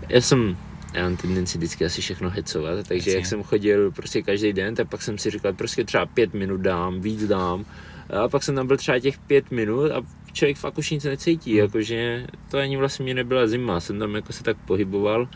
já 0.09 0.21
jsem, 0.21 0.57
já 0.93 1.03
mám 1.03 1.17
tendenci 1.17 1.57
vždycky 1.57 1.85
asi 1.85 2.01
všechno 2.01 2.29
hecovat, 2.29 2.87
takže 2.87 3.09
Jasně. 3.09 3.13
jak 3.13 3.25
jsem 3.25 3.43
chodil 3.43 3.91
prostě 3.91 4.21
každý 4.21 4.53
den, 4.53 4.75
tak 4.75 4.89
pak 4.89 5.01
jsem 5.01 5.17
si 5.17 5.29
říkal, 5.29 5.53
prostě 5.53 5.83
třeba 5.83 6.05
pět 6.05 6.33
minut 6.33 6.61
dám, 6.61 7.01
víc 7.01 7.27
dám, 7.27 7.65
a 8.09 8.29
pak 8.29 8.43
jsem 8.43 8.55
tam 8.55 8.67
byl 8.67 8.77
třeba 8.77 8.99
těch 8.99 9.17
pět 9.17 9.51
minut 9.51 9.91
a 9.91 10.01
člověk 10.33 10.57
fakt 10.57 10.77
už 10.77 10.89
nic 10.89 11.03
necítí, 11.03 11.51
hmm. 11.51 11.59
jakože 11.59 12.27
to 12.51 12.57
ani 12.57 12.77
vlastně 12.77 13.03
mě 13.03 13.13
nebyla 13.13 13.47
zima, 13.47 13.79
jsem 13.79 13.99
tam 13.99 14.15
jako 14.15 14.33
se 14.33 14.43
tak 14.43 14.57
pohyboval, 14.57 15.27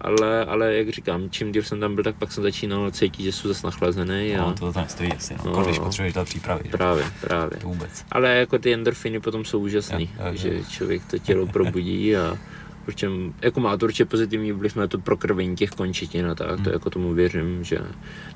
ale, 0.00 0.44
ale 0.44 0.74
jak 0.74 0.88
říkám, 0.88 1.30
čím 1.30 1.52
díl 1.52 1.62
jsem 1.62 1.80
tam 1.80 1.94
byl, 1.94 2.04
tak 2.04 2.16
pak 2.16 2.32
jsem 2.32 2.42
začínal 2.42 2.90
cítit, 2.90 3.22
že 3.22 3.32
jsou 3.32 3.48
zase 3.48 3.66
nachlazený. 3.66 4.36
A... 4.36 4.42
No, 4.42 4.52
to 4.52 4.72
tam 4.72 4.88
stojí 4.88 5.12
asi, 5.12 5.34
no. 5.44 5.52
no 5.52 5.64
když 5.64 5.78
potřebuješ 5.78 6.14
dát 6.14 6.24
přípravy. 6.24 6.64
Právě, 6.70 7.04
právě. 7.20 7.58
To 7.58 7.68
vůbec. 7.68 8.04
Ale 8.10 8.36
jako 8.36 8.58
ty 8.58 8.74
endorfiny 8.74 9.20
potom 9.20 9.44
jsou 9.44 9.58
úžasný, 9.58 10.10
jo, 10.18 10.24
jo, 10.26 10.26
jo. 10.26 10.36
že 10.36 10.64
člověk 10.70 11.04
to 11.04 11.18
tělo 11.18 11.46
probudí 11.46 12.16
a 12.16 12.38
určitě, 12.86 13.10
jako 13.42 13.60
má 13.60 13.76
to 13.76 13.86
určitě 13.86 14.04
pozitivní 14.04 14.52
vliv 14.52 14.76
na 14.76 14.86
to 14.86 14.98
prokrvení 14.98 15.56
těch 15.56 15.70
končetin 15.70 16.26
a 16.26 16.34
tak, 16.34 16.50
hmm. 16.50 16.64
to 16.64 16.70
jako 16.70 16.90
tomu 16.90 17.14
věřím, 17.14 17.64
že, 17.64 17.78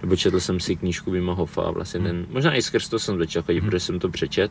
nebo 0.03 0.17
četl 0.17 0.41
jsem 0.41 0.61
si 0.61 0.77
knížku 0.77 1.11
Vima 1.11 1.33
Hofa, 1.33 1.71
vlastně 1.71 2.01
hmm. 2.01 2.09
ten, 2.09 2.27
možná 2.31 2.55
i 2.55 2.63
skrz 2.63 2.89
to 2.89 2.99
jsem 2.99 3.19
začal 3.19 3.43
chodit, 3.43 3.61
hmm. 3.61 3.71
protože 3.71 3.81
jsem 3.81 3.99
to 3.99 4.09
přečet, 4.09 4.51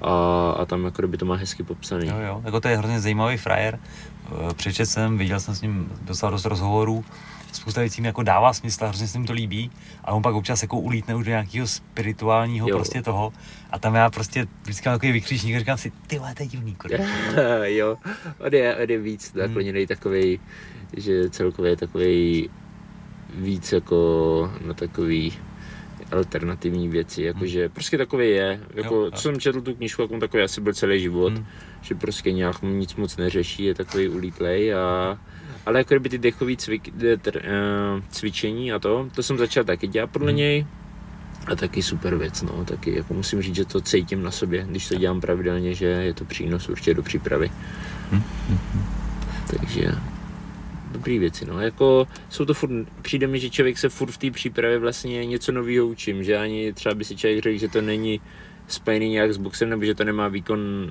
a, 0.00 0.50
a 0.50 0.64
tam 0.64 0.84
jako 0.84 1.08
by 1.08 1.16
to 1.16 1.24
má 1.24 1.36
hezky 1.36 1.62
popsaný. 1.62 2.08
Jo, 2.08 2.16
jo, 2.18 2.42
jako 2.44 2.60
to 2.60 2.68
je 2.68 2.76
hrozně 2.76 3.00
zajímavý 3.00 3.36
frajer, 3.36 3.78
eh, 3.78 4.54
přečet 4.54 4.86
jsem, 4.86 5.18
viděl 5.18 5.40
jsem 5.40 5.54
s 5.54 5.62
ním 5.62 5.92
docela 6.02 6.30
dost 6.30 6.44
rozhovorů, 6.44 7.04
spousta 7.52 7.80
věcí 7.80 8.00
mi 8.00 8.06
jako 8.06 8.22
dává 8.22 8.52
smysl, 8.52 8.86
hrozně 8.86 9.08
se 9.08 9.18
mi 9.18 9.26
to 9.26 9.32
líbí, 9.32 9.70
ale 10.04 10.16
on 10.16 10.22
pak 10.22 10.34
občas 10.34 10.62
jako 10.62 10.78
ulítne 10.78 11.14
už 11.14 11.24
do 11.24 11.30
nějakého 11.30 11.66
spirituálního 11.66 12.68
jo. 12.68 12.76
prostě 12.76 13.02
toho. 13.02 13.32
A 13.70 13.78
tam 13.78 13.94
já 13.94 14.10
prostě 14.10 14.46
vždycky 14.62 14.88
mám 14.88 14.98
takový 14.98 15.12
vykřičník 15.12 15.56
a 15.56 15.58
říkám 15.58 15.78
si, 15.78 15.92
ty 16.06 16.18
to 16.18 16.42
je 16.42 16.46
divný, 16.46 16.76
jo, 17.64 17.96
on 18.38 18.54
je, 18.54 18.76
on 18.76 18.90
je 18.90 18.98
víc 18.98 19.34
nakloněný 19.34 19.80
hmm. 19.80 19.86
takový, 19.86 20.40
že 20.96 21.30
celkově 21.30 21.72
je 21.72 21.76
takový 21.76 22.50
víc 23.34 23.72
jako 23.72 24.52
na 24.66 24.74
takový 24.74 25.38
alternativní 26.12 26.88
věci, 26.88 27.22
jakože 27.22 27.60
hmm. 27.60 27.70
prostě 27.70 27.98
takový 27.98 28.30
je, 28.30 28.60
jako 28.74 28.94
jo, 28.94 29.10
co 29.10 29.22
jsem 29.22 29.40
četl 29.40 29.60
tu 29.60 29.74
knížku, 29.74 30.02
jak 30.02 30.10
on 30.10 30.20
takový 30.20 30.42
asi 30.42 30.60
byl 30.60 30.72
celý 30.72 31.00
život, 31.00 31.32
hmm. 31.32 31.46
že 31.82 31.94
prostě 31.94 32.32
nějak 32.32 32.62
nic 32.62 32.94
moc 32.94 33.16
neřeší, 33.16 33.64
je 33.64 33.74
takový 33.74 34.08
ulítlej 34.08 34.74
a 34.74 35.18
ale 35.66 35.78
jako 35.78 35.94
kdyby 35.94 36.08
ty 36.08 36.18
dechové 36.18 36.56
cvik, 36.56 36.92
tr, 37.22 37.36
uh, 37.36 38.02
cvičení 38.10 38.72
a 38.72 38.78
to, 38.78 39.08
to 39.14 39.22
jsem 39.22 39.38
začal 39.38 39.64
taky 39.64 39.86
dělat 39.86 40.10
podle 40.10 40.30
hmm. 40.30 40.36
něj 40.36 40.66
a 41.46 41.56
taky 41.56 41.82
super 41.82 42.16
věc, 42.16 42.42
no, 42.42 42.64
taky 42.64 42.96
jako 42.96 43.14
musím 43.14 43.42
říct, 43.42 43.54
že 43.54 43.64
to 43.64 43.80
cítím 43.80 44.22
na 44.22 44.30
sobě, 44.30 44.66
když 44.70 44.88
to 44.88 44.94
dělám 44.94 45.20
pravidelně, 45.20 45.74
že 45.74 45.86
je 45.86 46.14
to 46.14 46.24
přínos 46.24 46.68
určitě 46.68 46.94
do 46.94 47.02
přípravy. 47.02 47.50
Hmm. 48.10 48.22
Takže 49.50 49.92
dobrý 50.92 51.18
věci, 51.18 51.44
no, 51.46 51.60
jako 51.60 52.06
jsou 52.30 52.44
to 52.44 52.54
furt, 52.54 52.70
přijde 53.02 53.26
mi, 53.26 53.40
že 53.40 53.50
člověk 53.50 53.78
se 53.78 53.88
furt 53.88 54.10
v 54.10 54.18
té 54.18 54.30
přípravě 54.30 54.78
vlastně 54.78 55.26
něco 55.26 55.52
nového 55.52 55.86
učím, 55.86 56.24
že 56.24 56.36
ani 56.36 56.72
třeba 56.72 56.94
by 56.94 57.04
si 57.04 57.16
člověk 57.16 57.42
řekl, 57.42 57.58
že 57.58 57.68
to 57.68 57.80
není 57.80 58.20
spojený 58.68 59.10
nějak 59.10 59.32
s 59.32 59.36
boxem, 59.36 59.68
nebo 59.68 59.84
že 59.84 59.94
to 59.94 60.04
nemá 60.04 60.28
výkon 60.28 60.90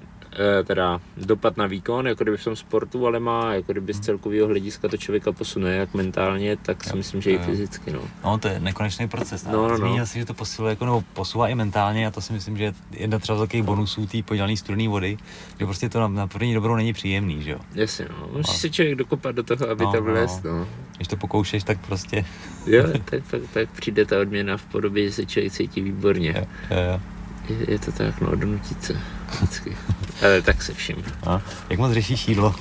teda 0.64 1.02
dopad 1.18 1.58
na 1.58 1.68
výkon, 1.68 2.08
jako 2.08 2.24
kdyby 2.24 2.38
v 2.38 2.44
tom 2.44 2.56
sportu, 2.56 3.08
ale 3.08 3.20
má 3.20 3.54
jako 3.54 3.72
kdyby 3.72 3.94
z 3.94 4.00
celkového 4.00 4.48
hlediska 4.48 4.88
to 4.88 4.98
člověka 4.98 5.32
posune 5.32 5.76
jak 5.76 5.94
mentálně, 5.94 6.58
tak 6.58 6.84
si 6.84 6.96
myslím, 6.96 7.22
že 7.22 7.32
i 7.32 7.38
fyzicky. 7.38 7.92
No. 7.92 8.02
no 8.24 8.38
to 8.38 8.48
je 8.48 8.60
nekonečný 8.60 9.08
proces. 9.08 9.46
No, 9.46 9.52
no, 9.52 9.68
no. 9.70 9.78
Zmínil 9.78 10.06
si, 10.06 10.20
že 10.20 10.26
to 10.26 10.34
posiluje 10.34 10.72
jako, 10.72 10.86
nebo 10.86 11.04
posouvá 11.14 11.48
i 11.48 11.56
mentálně 11.56 12.08
a 12.08 12.12
to 12.12 12.22
si 12.22 12.34
myslím, 12.34 12.58
že 12.58 12.64
je 12.64 12.74
jedna 12.92 13.20
třeba 13.20 13.36
z 13.36 13.40
velkých 13.40 13.64
bonusů 13.64 14.08
té 14.08 14.24
podělané 14.24 14.58
studené 14.58 14.90
vody, 14.90 15.18
že 15.60 15.66
prostě 15.66 15.90
to 15.90 16.00
na, 16.00 16.08
na 16.08 16.28
první 16.28 16.54
dobrou 16.54 16.76
není 16.76 16.94
příjemný, 16.94 17.44
že 17.44 17.52
jo. 17.52 17.60
Jasně, 17.76 18.08
no. 18.10 18.28
Musí 18.38 18.52
no. 18.52 18.58
se 18.58 18.70
člověk 18.70 18.96
dokopat 18.96 19.36
do 19.36 19.44
toho, 19.44 19.70
aby 19.70 19.84
no, 19.84 19.92
to 19.92 20.02
vlez, 20.02 20.44
no. 20.44 20.58
no. 20.58 20.68
Když 20.96 21.08
to 21.08 21.18
pokoušeš, 21.18 21.64
tak 21.64 21.86
prostě... 21.88 22.26
jo, 22.66 22.84
tak, 23.10 23.24
tak, 23.32 23.42
tak 23.54 23.70
přijde 23.70 24.06
ta 24.06 24.20
odměna 24.20 24.58
v 24.58 24.66
podobě, 24.66 25.04
že 25.06 25.12
se 25.12 25.26
člověk 25.26 25.54
cítí 25.54 25.82
výborně. 25.82 26.34
Jo, 26.38 26.46
jo, 26.72 26.92
jo. 26.92 27.17
Je, 27.50 27.72
je 27.72 27.80
to 27.80 27.92
tak, 27.92 28.22
no, 28.22 28.36
donutit 28.36 28.84
se 28.84 29.00
vždycky. 29.32 29.78
Ale 30.22 30.42
tak 30.42 30.64
se 30.64 30.74
vším. 30.74 31.04
A 31.28 31.42
jak 31.70 31.80
moc 31.80 31.92
řešíš 31.92 32.28
jídlo? 32.28 32.56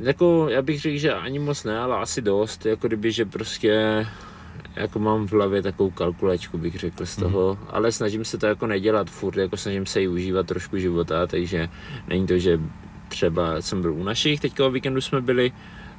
Jako, 0.00 0.48
já 0.48 0.62
bych 0.62 0.80
řekl, 0.80 0.98
že 0.98 1.14
ani 1.14 1.38
moc 1.38 1.64
ne, 1.64 1.78
ale 1.78 1.96
asi 1.96 2.22
dost, 2.22 2.66
jako 2.66 2.86
kdyby, 2.86 3.12
že 3.12 3.24
prostě 3.24 4.06
jako 4.76 4.98
mám 4.98 5.26
v 5.26 5.32
hlavě 5.32 5.62
takovou 5.62 5.90
kalkulačku, 5.90 6.58
bych 6.58 6.78
řekl 6.78 7.06
z 7.06 7.16
toho, 7.16 7.58
mm. 7.60 7.66
ale 7.70 7.92
snažím 7.92 8.24
se 8.24 8.38
to 8.38 8.46
jako 8.46 8.66
nedělat 8.66 9.10
furt, 9.10 9.36
jako 9.36 9.56
snažím 9.56 9.86
se 9.86 10.02
i 10.02 10.08
užívat 10.08 10.46
trošku 10.46 10.78
života, 10.78 11.26
takže 11.26 11.68
není 12.08 12.26
to, 12.26 12.38
že 12.38 12.60
třeba 13.08 13.62
jsem 13.62 13.82
byl 13.82 13.94
u 13.94 14.04
našich, 14.04 14.40
teďka 14.40 14.66
o 14.66 14.70
víkendu 14.70 15.00
jsme 15.00 15.20
byli, 15.20 15.52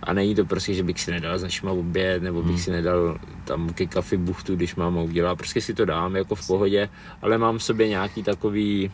a 0.04 0.14
není 0.14 0.36
to 0.36 0.46
prostě, 0.46 0.74
že 0.74 0.84
bych 0.84 1.02
si 1.02 1.12
nedal 1.12 1.40
s 1.40 1.44
našima 1.44 1.72
oběd, 1.72 2.24
nebo 2.24 2.42
bych 2.42 2.52
hmm. 2.52 2.64
si 2.64 2.72
nedal 2.72 3.18
tam 3.46 3.74
ke 3.74 3.86
kafi 3.86 4.18
buchtu, 4.18 4.56
když 4.56 4.76
mám 4.76 4.98
udělat. 4.98 5.36
Prostě 5.36 5.62
si 5.62 5.74
to 5.74 5.86
dám 5.86 6.16
jako 6.16 6.36
v 6.36 6.48
pohodě, 6.48 6.90
ale 7.22 7.38
mám 7.38 7.58
v 7.58 7.64
sobě 7.64 7.88
nějaký 7.88 8.24
takový, 8.24 8.92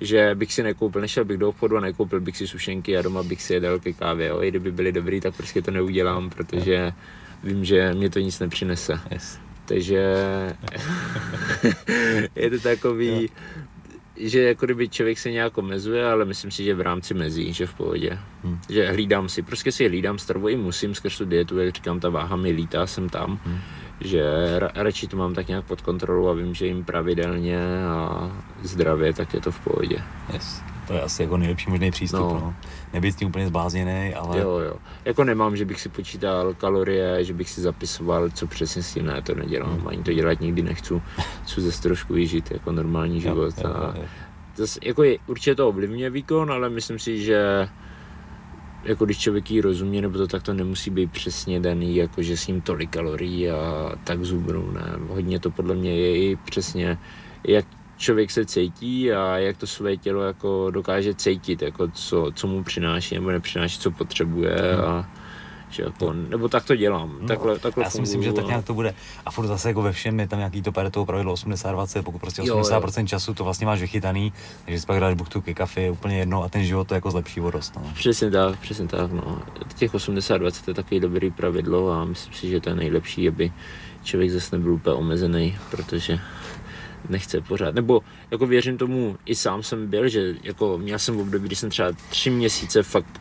že 0.00 0.34
bych 0.34 0.52
si 0.52 0.62
nekoupil, 0.62 1.00
nešel 1.00 1.24
bych 1.24 1.38
do 1.38 1.48
obchodu 1.48 1.76
a 1.76 1.80
nekoupil 1.80 2.20
bych 2.20 2.36
si 2.36 2.46
sušenky 2.46 2.98
a 2.98 3.02
doma 3.02 3.22
bych 3.22 3.42
si 3.42 3.54
jedal 3.54 3.78
ke 3.78 3.92
kávě. 3.92 4.28
Jo. 4.28 4.42
I 4.42 4.48
kdyby 4.48 4.72
byly 4.72 4.92
dobrý, 4.92 5.20
tak 5.20 5.36
prostě 5.36 5.62
to 5.62 5.70
neudělám, 5.70 6.30
protože 6.30 6.92
vím, 7.44 7.64
že 7.64 7.94
mě 7.94 8.10
to 8.10 8.18
nic 8.18 8.38
nepřinese. 8.38 9.00
Yes. 9.10 9.38
Takže 9.66 10.02
je 12.36 12.50
to 12.50 12.58
takový, 12.60 13.30
že 14.16 14.42
jako 14.42 14.66
kdyby 14.66 14.88
člověk 14.88 15.18
se 15.18 15.30
nějak 15.30 15.58
omezuje, 15.58 16.06
ale 16.06 16.24
myslím 16.24 16.50
si, 16.50 16.64
že 16.64 16.74
v 16.74 16.80
rámci 16.80 17.14
mezí, 17.14 17.52
že 17.52 17.66
v 17.66 17.74
pohodě. 17.74 18.18
Hmm. 18.44 18.58
Že 18.68 18.88
hlídám 18.88 19.28
si, 19.28 19.42
prostě 19.42 19.72
si 19.72 19.88
hlídám 19.88 20.18
stravu 20.18 20.48
i 20.48 20.56
musím 20.56 20.94
skrz 20.94 21.18
tu 21.18 21.24
dietu, 21.24 21.58
jak 21.58 21.74
říkám, 21.74 22.00
ta 22.00 22.08
váha 22.08 22.36
mi 22.36 22.50
lítá, 22.50 22.86
jsem 22.86 23.08
tam. 23.08 23.40
Hmm. 23.44 23.58
Že 24.00 24.22
ra- 24.58 24.70
radši 24.74 25.06
to 25.06 25.16
mám 25.16 25.34
tak 25.34 25.48
nějak 25.48 25.64
pod 25.64 25.80
kontrolou 25.80 26.28
a 26.28 26.32
vím, 26.34 26.54
že 26.54 26.66
jim 26.66 26.84
pravidelně 26.84 27.84
a 27.84 28.30
zdravě, 28.62 29.12
tak 29.12 29.34
je 29.34 29.40
to 29.40 29.50
v 29.50 29.60
pohodě. 29.60 29.98
Yes. 30.32 30.71
To 30.92 30.98
je 30.98 31.02
asi 31.02 31.22
jako 31.22 31.36
nejlepší 31.36 31.70
možný 31.70 31.90
přístup, 31.90 32.20
no. 32.20 32.28
no. 32.28 32.54
Nebýt 32.92 33.12
s 33.12 33.16
tím 33.16 33.28
úplně 33.28 33.46
zbázněný, 33.46 34.14
ale... 34.14 34.40
Jo, 34.40 34.58
jo. 34.58 34.74
Jako 35.04 35.24
nemám, 35.24 35.56
že 35.56 35.64
bych 35.64 35.80
si 35.80 35.88
počítal 35.88 36.54
kalorie, 36.54 37.24
že 37.24 37.32
bych 37.32 37.50
si 37.50 37.60
zapisoval, 37.60 38.30
co 38.30 38.46
přesně 38.46 38.82
s 38.82 38.94
tím, 38.94 39.06
ne, 39.06 39.22
to 39.22 39.34
nedělám, 39.34 39.78
hmm. 39.78 39.88
ani 39.88 40.02
to 40.02 40.12
dělat 40.12 40.40
nikdy 40.40 40.62
nechci. 40.62 40.94
Chci 41.44 41.60
zase 41.60 41.82
trošku 41.82 42.14
vyžít 42.14 42.50
jako 42.50 42.72
normální 42.72 43.20
život. 43.20 43.54
Jo, 43.58 43.64
jo, 43.64 43.74
jo. 43.74 43.82
A 43.82 43.94
zase, 44.56 44.80
jako 44.82 45.02
je, 45.02 45.18
určitě 45.26 45.54
to 45.54 45.68
ovlivňuje 45.68 46.10
výkon, 46.10 46.52
ale 46.52 46.70
myslím 46.70 46.98
si, 46.98 47.22
že 47.22 47.68
jako 48.84 49.04
když 49.04 49.18
člověk 49.18 49.50
jí 49.50 49.60
rozumí, 49.60 50.00
nebo 50.00 50.18
to 50.18 50.26
tak 50.26 50.42
to 50.42 50.54
nemusí 50.54 50.90
být 50.90 51.12
přesně 51.12 51.60
daný, 51.60 51.96
jako 51.96 52.22
že 52.22 52.36
s 52.36 52.46
ním 52.46 52.60
tolik 52.60 52.90
kalorií 52.90 53.50
a 53.50 53.92
tak 54.04 54.24
zubru, 54.24 54.72
ne. 54.72 54.92
Hodně 55.08 55.40
to 55.40 55.50
podle 55.50 55.74
mě 55.74 55.96
je 55.96 56.16
i 56.16 56.36
přesně, 56.36 56.98
jak 57.44 57.64
člověk 58.02 58.30
se 58.30 58.44
cítí 58.44 59.12
a 59.12 59.38
jak 59.38 59.56
to 59.56 59.66
své 59.66 59.96
tělo 59.96 60.22
jako 60.22 60.70
dokáže 60.70 61.14
cítit, 61.14 61.62
jako 61.62 61.88
co, 61.88 62.32
co 62.34 62.46
mu 62.46 62.64
přináší 62.64 63.14
nebo 63.14 63.30
nepřináší, 63.30 63.78
co 63.78 63.90
potřebuje 63.90 64.76
a 64.76 65.06
že 65.70 65.82
jako, 65.82 66.12
nebo 66.12 66.48
tak 66.48 66.64
to 66.64 66.76
dělám, 66.76 67.16
no, 67.20 67.28
takhle, 67.28 67.58
takhle 67.58 67.84
Já 67.84 67.90
si 67.90 68.00
myslím, 68.00 68.22
že 68.22 68.32
tak 68.32 68.46
nějak 68.46 68.64
to 68.64 68.74
bude. 68.74 68.94
A 69.26 69.30
furt 69.30 69.46
zase 69.46 69.68
jako 69.68 69.82
ve 69.82 69.92
všem 69.92 70.20
je 70.20 70.28
tam 70.28 70.38
nějaký 70.38 70.62
to 70.62 70.72
toho 70.90 71.06
pravidlo 71.06 71.34
80-20, 71.34 72.02
pokud 72.02 72.18
prostě 72.18 72.42
80% 72.42 72.46
jo, 72.46 73.02
jo. 73.02 73.06
času 73.06 73.34
to 73.34 73.44
vlastně 73.44 73.66
máš 73.66 73.80
vychytaný, 73.80 74.32
takže 74.64 74.80
si 74.80 74.86
pak 74.86 75.00
dáš 75.00 75.14
buchtu 75.14 75.40
ke 75.40 75.54
kafe, 75.54 75.90
úplně 75.90 76.18
jedno 76.18 76.42
a 76.42 76.48
ten 76.48 76.64
život 76.64 76.88
to 76.88 76.94
jako 76.94 77.10
zlepší 77.10 77.40
o 77.40 77.50
dost. 77.50 77.76
No. 77.76 77.92
Přesně 77.94 78.30
tak, 78.30 78.58
přesně 78.58 78.88
tak, 78.88 79.12
no. 79.12 79.42
Těch 79.76 79.94
80-20 79.94 80.68
je 80.68 80.74
takový 80.74 81.00
dobrý 81.00 81.30
pravidlo 81.30 81.92
a 81.92 82.04
myslím 82.04 82.34
si, 82.34 82.48
že 82.50 82.60
to 82.60 82.68
je 82.68 82.74
nejlepší, 82.74 83.28
aby 83.28 83.52
člověk 84.02 84.30
zase 84.30 84.56
nebyl 84.56 84.72
úplně 84.72 84.96
omezený, 84.96 85.58
protože 85.70 86.20
nechce 87.08 87.40
pořád. 87.40 87.74
Nebo 87.74 88.00
jako 88.30 88.46
věřím 88.46 88.78
tomu, 88.78 89.16
i 89.26 89.34
sám 89.34 89.62
jsem 89.62 89.86
byl, 89.86 90.08
že 90.08 90.34
jako 90.42 90.78
měl 90.78 90.98
jsem 90.98 91.16
v 91.16 91.20
období, 91.20 91.46
kdy 91.46 91.56
jsem 91.56 91.70
třeba 91.70 91.92
tři 92.10 92.30
měsíce 92.30 92.82
fakt 92.82 93.20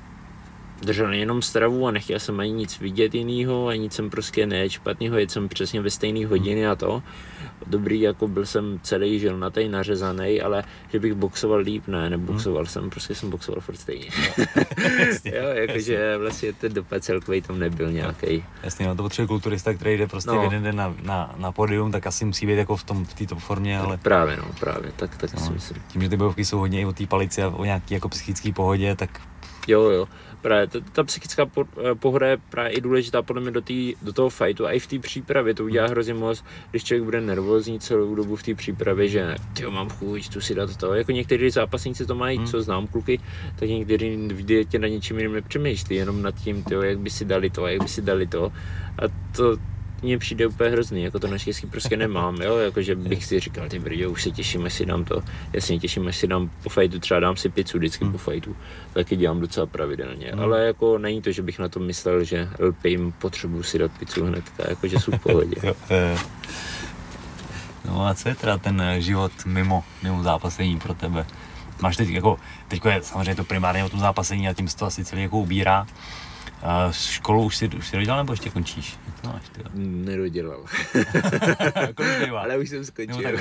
držel 0.81 1.13
jenom 1.13 1.41
stravu 1.41 1.87
a 1.87 1.91
nechtěl 1.91 2.19
jsem 2.19 2.39
ani 2.39 2.51
nic 2.51 2.79
vidět 2.79 3.15
jiného, 3.15 3.67
ani 3.67 3.79
nic 3.79 3.93
jsem 3.93 4.09
prostě 4.09 4.45
ne 4.45 4.69
špatného, 4.69 5.17
jet 5.17 5.31
jsem 5.31 5.49
přesně 5.49 5.81
ve 5.81 5.89
stejné 5.89 6.25
hodiny 6.25 6.67
a 6.67 6.75
to. 6.75 7.03
Dobrý, 7.67 8.01
jako 8.01 8.27
byl 8.27 8.45
jsem 8.45 8.79
celý 8.83 9.19
žil 9.19 9.37
na 9.37 9.49
tej 9.49 9.69
nařezaný, 9.69 10.41
ale 10.41 10.63
že 10.91 10.99
bych 10.99 11.13
boxoval 11.13 11.59
líp, 11.59 11.87
ne, 11.87 12.09
neboxoval 12.09 12.63
hmm. 12.63 12.69
jsem, 12.69 12.89
prostě 12.89 13.15
jsem 13.15 13.29
boxoval 13.29 13.61
furt 13.61 13.75
stejně. 13.75 14.07
jo, 15.25 15.47
jakože 15.53 16.17
vlastně 16.17 16.53
ten 16.53 16.73
dopad 16.73 17.03
celkový 17.03 17.41
tam 17.41 17.59
nebyl 17.59 17.91
nějaký. 17.91 18.43
Jasně, 18.63 18.87
no 18.87 18.95
to 18.95 19.03
potřebuje 19.03 19.27
kulturista, 19.27 19.73
který 19.73 19.97
jde 19.97 20.07
prostě 20.07 20.31
no. 20.31 20.43
jeden 20.43 20.63
den 20.63 20.75
na, 20.75 20.95
na, 21.03 21.35
na 21.37 21.51
podium, 21.51 21.91
tak 21.91 22.07
asi 22.07 22.25
musí 22.25 22.45
být 22.45 22.57
jako 22.57 22.75
v 22.75 22.83
tom 22.83 23.05
v 23.05 23.13
této 23.13 23.35
formě, 23.35 23.79
ale... 23.79 23.97
Tak 23.97 24.01
právě, 24.01 24.37
no, 24.37 24.43
právě, 24.59 24.91
tak, 24.95 25.17
tak 25.17 25.33
no. 25.33 25.39
si 25.39 25.53
myslím. 25.53 25.83
Tím, 25.87 26.01
že 26.01 26.09
ty 26.09 26.17
bojovky 26.17 26.45
jsou 26.45 26.59
hodně 26.59 26.81
i 26.81 26.85
o 26.85 26.93
té 26.93 27.07
palici 27.07 27.43
a 27.43 27.47
o 27.47 27.65
nějaký 27.65 27.93
jako 27.93 28.09
psychické 28.09 28.53
pohodě, 28.53 28.95
tak 28.95 29.09
Jo, 29.67 29.81
jo 29.81 30.07
právě 30.41 30.67
ta, 30.67 30.79
ta 30.91 31.03
psychická 31.03 31.45
eh, 31.59 31.95
pohoda 31.95 32.27
je 32.27 32.37
právě 32.49 32.71
i 32.71 32.81
důležitá 32.81 33.21
podle 33.21 33.41
mě 33.41 33.51
do, 33.51 33.61
tý, 33.61 33.95
do 34.01 34.13
toho 34.13 34.29
fightu 34.29 34.65
a 34.65 34.71
i 34.71 34.79
v 34.79 34.87
té 34.87 34.99
přípravě 34.99 35.53
to 35.53 35.63
udělá 35.63 35.87
hrozně 35.87 36.13
moc, 36.13 36.43
když 36.71 36.83
člověk 36.83 37.03
bude 37.03 37.21
nervózní 37.21 37.79
celou 37.79 38.15
dobu 38.15 38.35
v 38.35 38.43
té 38.43 38.55
přípravě, 38.55 39.07
že 39.07 39.35
ty 39.53 39.65
mám 39.65 39.89
chuť, 39.89 40.29
tu 40.29 40.41
si 40.41 40.55
dát 40.55 40.77
to. 40.77 40.93
Jako 40.93 41.11
někteří 41.11 41.49
zápasníci 41.49 42.05
to 42.05 42.15
mají, 42.15 42.37
hmm. 42.37 42.47
co 42.47 42.61
znám 42.61 42.87
kluky, 42.87 43.19
tak 43.59 43.69
někteří 43.69 44.29
tě 44.69 44.79
na 44.79 44.87
něčím 44.87 45.17
jiným 45.17 45.33
nepřemýšlí, 45.33 45.95
jenom 45.95 46.21
nad 46.21 46.35
tím, 46.35 46.63
tyjo, 46.63 46.81
jak 46.81 46.99
by 46.99 47.09
si 47.09 47.25
dali 47.25 47.49
to, 47.49 47.67
jak 47.67 47.81
by 47.81 47.87
si 47.87 48.01
dali 48.01 48.27
to. 48.27 48.51
A 48.97 49.01
to, 49.35 49.57
mně 50.01 50.17
přijde 50.17 50.47
úplně 50.47 50.69
hrozný, 50.69 51.03
jako 51.03 51.19
to 51.19 51.27
naštěstí 51.27 51.67
prostě 51.67 51.97
nemám, 51.97 52.41
jo, 52.41 52.57
jakože 52.57 52.95
bych 52.95 53.25
si 53.25 53.39
říkal, 53.39 53.69
ty 53.69 53.79
brdě, 53.79 54.07
už 54.07 54.23
se 54.23 54.31
těším, 54.31 54.65
až 54.65 54.73
si 54.73 54.85
dám 54.85 55.05
to, 55.05 55.23
jasně 55.53 55.79
těším, 55.79 56.07
až 56.07 56.17
si 56.17 56.27
dám 56.27 56.49
po 56.63 56.69
fajtu, 56.69 56.99
třeba 56.99 57.19
dám 57.19 57.35
si 57.35 57.49
pizzu 57.49 57.77
vždycky 57.77 58.03
hmm. 58.03 58.11
po 58.11 58.17
fajtu, 58.17 58.55
taky 58.93 59.15
dělám 59.15 59.39
docela 59.39 59.65
pravidelně, 59.65 60.31
hmm. 60.31 60.39
ale 60.39 60.65
jako 60.65 60.97
není 60.97 61.21
to, 61.21 61.31
že 61.31 61.41
bych 61.41 61.59
na 61.59 61.69
to 61.69 61.79
myslel, 61.79 62.23
že 62.23 62.49
lpím, 62.59 63.11
potřebuji 63.11 63.63
si 63.63 63.77
dát 63.79 63.91
pizzu 63.99 64.25
hnedka, 64.25 64.63
jakože 64.69 64.99
jsou 64.99 65.11
v 65.11 65.19
pohodě. 65.19 65.55
No 67.85 68.07
a 68.07 68.13
co 68.13 68.29
je 68.29 68.35
teda 68.35 68.57
ten 68.57 68.83
život 68.97 69.31
mimo, 69.45 69.83
mimo 70.03 70.23
zápasení 70.23 70.79
pro 70.79 70.93
tebe? 70.93 71.25
Máš 71.81 71.97
teď 71.97 72.09
jako, 72.09 72.39
teď 72.67 72.85
je 72.85 73.03
samozřejmě 73.03 73.35
to 73.35 73.43
primárně 73.43 73.83
o 73.83 73.89
tom 73.89 73.99
zápasení 73.99 74.47
a 74.47 74.53
tím 74.53 74.67
se 74.67 74.77
to 74.77 74.85
asi 74.85 75.05
celý 75.05 75.21
jako 75.21 75.37
ubírá, 75.37 75.87
a 76.63 76.91
školu 76.91 77.43
už 77.43 77.57
si, 77.57 77.67
už 77.67 77.87
si 77.87 77.97
dodělal 77.97 78.19
nebo 78.19 78.33
ještě 78.33 78.49
končíš? 78.49 78.97
To 79.21 79.27
máš, 79.27 79.49
ty? 79.49 79.61
Nedodělal. 79.75 80.65
Ale 82.37 82.57
už 82.57 82.69
jsem 82.69 82.85
skončil. 82.85 83.39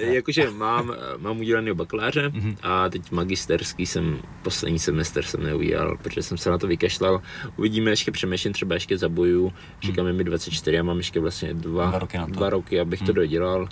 Jakože 0.00 0.50
mám, 0.50 0.94
mám 1.18 1.40
udělaný 1.40 1.74
bakaláře 1.74 2.28
mm-hmm. 2.28 2.56
a 2.62 2.88
teď 2.88 3.10
magisterský 3.10 3.86
jsem, 3.86 4.18
poslední 4.42 4.78
semestr 4.78 5.22
jsem 5.22 5.42
neudělal, 5.42 5.96
protože 6.02 6.22
jsem 6.22 6.38
se 6.38 6.50
na 6.50 6.58
to 6.58 6.66
vykašlal. 6.66 7.22
Uvidíme, 7.56 7.90
ještě 7.90 8.10
přemýšlím, 8.10 8.52
třeba 8.52 8.74
ještě 8.74 8.98
zaboju. 8.98 9.52
Říkám, 9.82 10.06
mm. 10.06 10.16
mi 10.16 10.24
24 10.24 10.78
a 10.78 10.82
mám 10.82 10.98
ještě 10.98 11.20
vlastně 11.20 11.54
dva, 11.54 11.86
dva 11.86 11.98
roky, 11.98 12.18
dva 12.26 12.50
roky 12.50 12.80
abych 12.80 13.00
mm. 13.00 13.06
to 13.06 13.12
mhm. 13.12 13.16
dodělal 13.16 13.68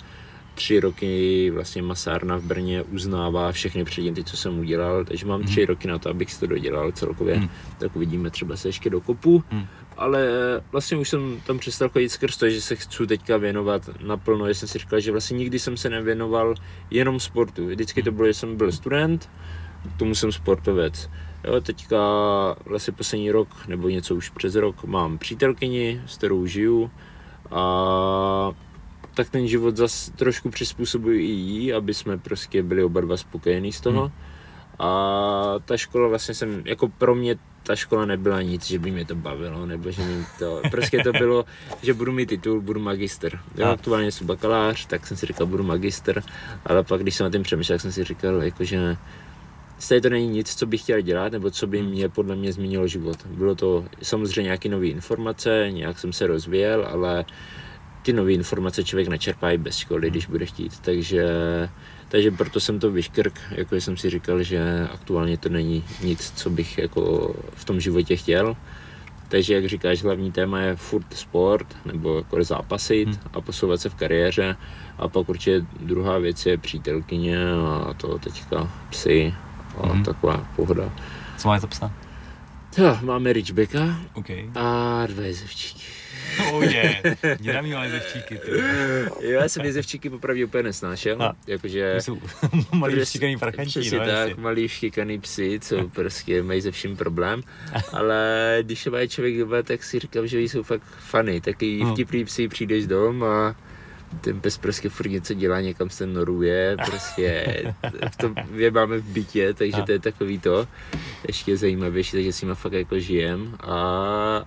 tři 0.57 0.79
roky 0.79 1.49
vlastně 1.53 1.81
masárna 1.81 2.37
v 2.37 2.43
Brně 2.43 2.83
uznává 2.83 3.51
všechny 3.51 3.83
předměty, 3.83 4.23
co 4.23 4.37
jsem 4.37 4.59
udělal, 4.59 5.05
takže 5.05 5.25
mám 5.25 5.43
tři 5.43 5.61
hmm. 5.61 5.67
roky 5.67 5.87
na 5.87 5.99
to, 5.99 6.09
abych 6.09 6.33
si 6.33 6.39
to 6.39 6.47
dodělal 6.47 6.91
celkově, 6.91 7.35
hmm. 7.35 7.49
tak 7.77 7.95
uvidíme, 7.95 8.29
třeba 8.29 8.55
se 8.57 8.67
ještě 8.67 8.89
dokopu, 8.89 9.43
hmm. 9.49 9.65
ale 9.97 10.27
vlastně 10.71 10.97
už 10.97 11.09
jsem 11.09 11.41
tam 11.47 11.59
přestal 11.59 11.89
chodit 11.89 12.09
skrz 12.09 12.37
to, 12.37 12.49
že 12.49 12.61
se 12.61 12.75
chci 12.75 13.07
teďka 13.07 13.37
věnovat 13.37 13.89
naplno, 14.01 14.47
já 14.47 14.53
jsem 14.53 14.67
si 14.67 14.79
říkal, 14.79 14.99
že 14.99 15.11
vlastně 15.11 15.37
nikdy 15.37 15.59
jsem 15.59 15.77
se 15.77 15.89
nevěnoval 15.89 16.55
jenom 16.91 17.19
sportu, 17.19 17.67
vždycky 17.67 18.03
to 18.03 18.11
bylo, 18.11 18.27
že 18.27 18.33
jsem 18.33 18.57
byl 18.57 18.71
student, 18.71 19.29
k 19.95 19.99
tomu 19.99 20.15
jsem 20.15 20.31
sportovec. 20.31 21.09
Jo, 21.43 21.61
teďka 21.61 21.97
vlastně 22.65 22.93
poslední 22.93 23.31
rok, 23.31 23.47
nebo 23.67 23.89
něco 23.89 24.15
už 24.15 24.29
přes 24.29 24.55
rok, 24.55 24.83
mám 24.83 25.17
přítelkyni, 25.17 26.01
s 26.05 26.17
kterou 26.17 26.45
žiju 26.45 26.91
a 27.51 28.51
tak 29.17 29.29
ten 29.29 29.47
život 29.47 29.77
zase 29.77 30.11
trošku 30.11 30.49
přizpůsobuji 30.49 31.19
i 31.19 31.31
jí, 31.31 31.73
aby 31.73 31.93
jsme 31.93 32.17
prostě 32.17 32.63
byli 32.63 32.83
oba 32.83 33.01
dva 33.01 33.17
spokojení 33.17 33.73
z 33.73 33.81
toho. 33.81 34.01
Hmm. 34.01 34.11
A 34.79 34.89
ta 35.65 35.77
škola 35.77 36.07
vlastně 36.07 36.33
jsem, 36.33 36.61
jako 36.65 36.87
pro 36.87 37.15
mě 37.15 37.35
ta 37.63 37.75
škola 37.75 38.05
nebyla 38.05 38.41
nic, 38.41 38.67
že 38.67 38.79
by 38.79 38.91
mě 38.91 39.05
to 39.05 39.15
bavilo, 39.15 39.65
nebo 39.65 39.91
že 39.91 40.01
mi 40.01 40.25
to, 40.39 40.61
prostě 40.71 41.03
to 41.03 41.11
bylo, 41.11 41.45
že 41.81 41.93
budu 41.93 42.11
mít 42.11 42.29
titul, 42.29 42.61
budu 42.61 42.79
magister. 42.79 43.39
Já 43.55 43.71
aktuálně 43.71 44.11
jsem 44.11 44.27
bakalář, 44.27 44.85
tak 44.85 45.07
jsem 45.07 45.17
si 45.17 45.25
říkal, 45.25 45.47
budu 45.47 45.63
magister, 45.63 46.23
ale 46.65 46.83
pak, 46.83 47.01
když 47.01 47.15
jsem 47.15 47.23
na 47.23 47.31
tím 47.31 47.43
přemýšlel, 47.43 47.77
tak 47.77 47.81
jsem 47.81 47.91
si 47.91 48.03
říkal, 48.03 48.43
jako, 48.43 48.63
že 48.63 48.97
Stejně 49.79 50.01
to 50.01 50.09
není 50.09 50.27
nic, 50.27 50.55
co 50.55 50.65
bych 50.65 50.81
chtěl 50.81 51.01
dělat, 51.01 51.31
nebo 51.31 51.51
co 51.51 51.67
by 51.67 51.79
hmm. 51.79 51.89
mě 51.89 52.09
podle 52.09 52.35
mě 52.35 52.53
změnilo 52.53 52.87
život. 52.87 53.25
Bylo 53.25 53.55
to 53.55 53.85
samozřejmě 54.01 54.43
nějaké 54.43 54.69
nové 54.69 54.87
informace, 54.87 55.67
nějak 55.71 55.99
jsem 55.99 56.13
se 56.13 56.27
rozvíjel, 56.27 56.87
ale 56.91 57.25
ty 58.07 58.13
nové 58.13 58.33
informace 58.33 58.83
člověk 58.83 59.07
nečerpá 59.07 59.51
i 59.51 59.57
bez 59.57 59.77
školy, 59.77 60.09
když 60.09 60.25
bude 60.25 60.45
chtít, 60.45 60.79
takže, 60.79 61.25
takže 62.07 62.31
proto 62.31 62.59
jsem 62.59 62.79
to 62.79 62.91
vyškrk, 62.91 63.39
jako 63.51 63.75
jsem 63.75 63.97
si 63.97 64.09
říkal, 64.09 64.43
že 64.43 64.87
aktuálně 64.93 65.37
to 65.37 65.49
není 65.49 65.83
nic, 66.03 66.31
co 66.35 66.49
bych 66.49 66.77
jako 66.77 67.35
v 67.55 67.65
tom 67.65 67.79
životě 67.79 68.15
chtěl. 68.15 68.55
Takže 69.29 69.53
jak 69.53 69.65
říkáš, 69.65 70.03
hlavní 70.03 70.31
téma 70.31 70.59
je 70.59 70.75
furt 70.75 71.13
sport, 71.13 71.67
nebo 71.85 72.17
jako 72.17 72.43
zápasit 72.43 73.07
hmm. 73.07 73.17
a 73.33 73.41
posouvat 73.41 73.81
se 73.81 73.89
v 73.89 73.95
kariéře. 73.95 74.55
A 74.97 75.07
pak 75.07 75.29
určitě 75.29 75.65
druhá 75.79 76.17
věc 76.17 76.45
je 76.45 76.57
přítelkyně 76.57 77.51
a 77.51 77.93
to 77.97 78.19
teďka 78.19 78.71
psy 78.89 79.33
a 79.77 79.87
hmm. 79.87 80.03
taková 80.03 80.47
pohoda. 80.55 80.91
Co 81.37 81.47
máte 81.47 81.67
psa? 81.67 81.91
Jo, 82.77 82.97
máme 83.01 83.33
Richbecka 83.33 83.99
okay. 84.13 84.49
a 84.55 85.03
dva 85.07 85.23
jezevčíky. 85.23 86.06
Oh 86.51 86.63
je, 86.63 87.01
yeah. 87.41 87.63
měla 87.63 87.83
jezevčíky. 87.83 88.37
Ty. 88.37 88.51
Jo, 89.21 89.39
já 89.41 89.49
jsem 89.49 89.65
jezevčíky 89.65 90.09
popravdě 90.09 90.45
úplně 90.45 90.63
nesnášel. 90.63 91.23
A, 91.23 91.33
jakože... 91.47 91.95
Jsou 91.99 92.19
malý 92.73 93.05
štíkaný 93.05 93.37
prachančí, 93.37 93.79
Přesně 93.79 93.99
no, 93.99 94.05
tak, 94.05 94.29
jasně. 94.29 94.43
malý 94.43 94.67
štíkaný 94.67 95.19
psi, 95.19 95.59
co 95.61 95.87
prostě 95.93 96.43
mají 96.43 96.61
ze 96.61 96.71
vším 96.71 96.97
problém. 96.97 97.41
Ale 97.93 98.57
když 98.61 98.79
se 98.79 98.89
má 98.89 99.07
člověk 99.07 99.37
doma, 99.37 99.61
tak 99.61 99.83
si 99.83 99.99
říkám, 99.99 100.27
že 100.27 100.41
jsou 100.41 100.63
fakt 100.63 100.83
funny. 100.99 101.41
Taky 101.41 101.79
no. 101.83 101.93
vtipný 101.93 102.25
psi 102.25 102.47
přijdeš 102.47 102.87
dom 102.87 103.23
a 103.23 103.55
ten 104.21 104.41
pes 104.41 104.57
prostě 104.57 104.89
furt 104.89 105.09
něco 105.09 105.33
dělá, 105.33 105.61
někam 105.61 105.89
se 105.89 106.07
noruje, 106.07 106.77
prostě 106.85 107.45
v 108.11 108.15
tom 108.15 108.35
je 108.55 108.71
máme 108.71 108.97
v 108.97 109.03
bytě, 109.03 109.53
takže 109.53 109.81
to 109.81 109.91
je 109.91 109.99
takový 109.99 110.39
to 110.39 110.67
ještě 111.27 111.57
zajímavější, 111.57 112.11
takže 112.11 112.33
s 112.33 112.41
nimi 112.41 112.55
fakt 112.55 112.73
jako 112.73 112.99
žijem, 112.99 113.55
a, 113.59 113.75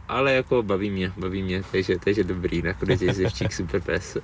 ale 0.09 0.33
jako 0.33 0.63
baví 0.63 0.91
mě, 0.91 1.13
baví 1.17 1.43
mě, 1.43 1.63
takže, 1.73 1.99
takže 2.05 2.25
dobrý, 2.25 2.63
nakonec 2.63 3.03
je 3.03 3.15
zevčík 3.15 3.53
super 3.53 3.81
pes. 3.81 4.17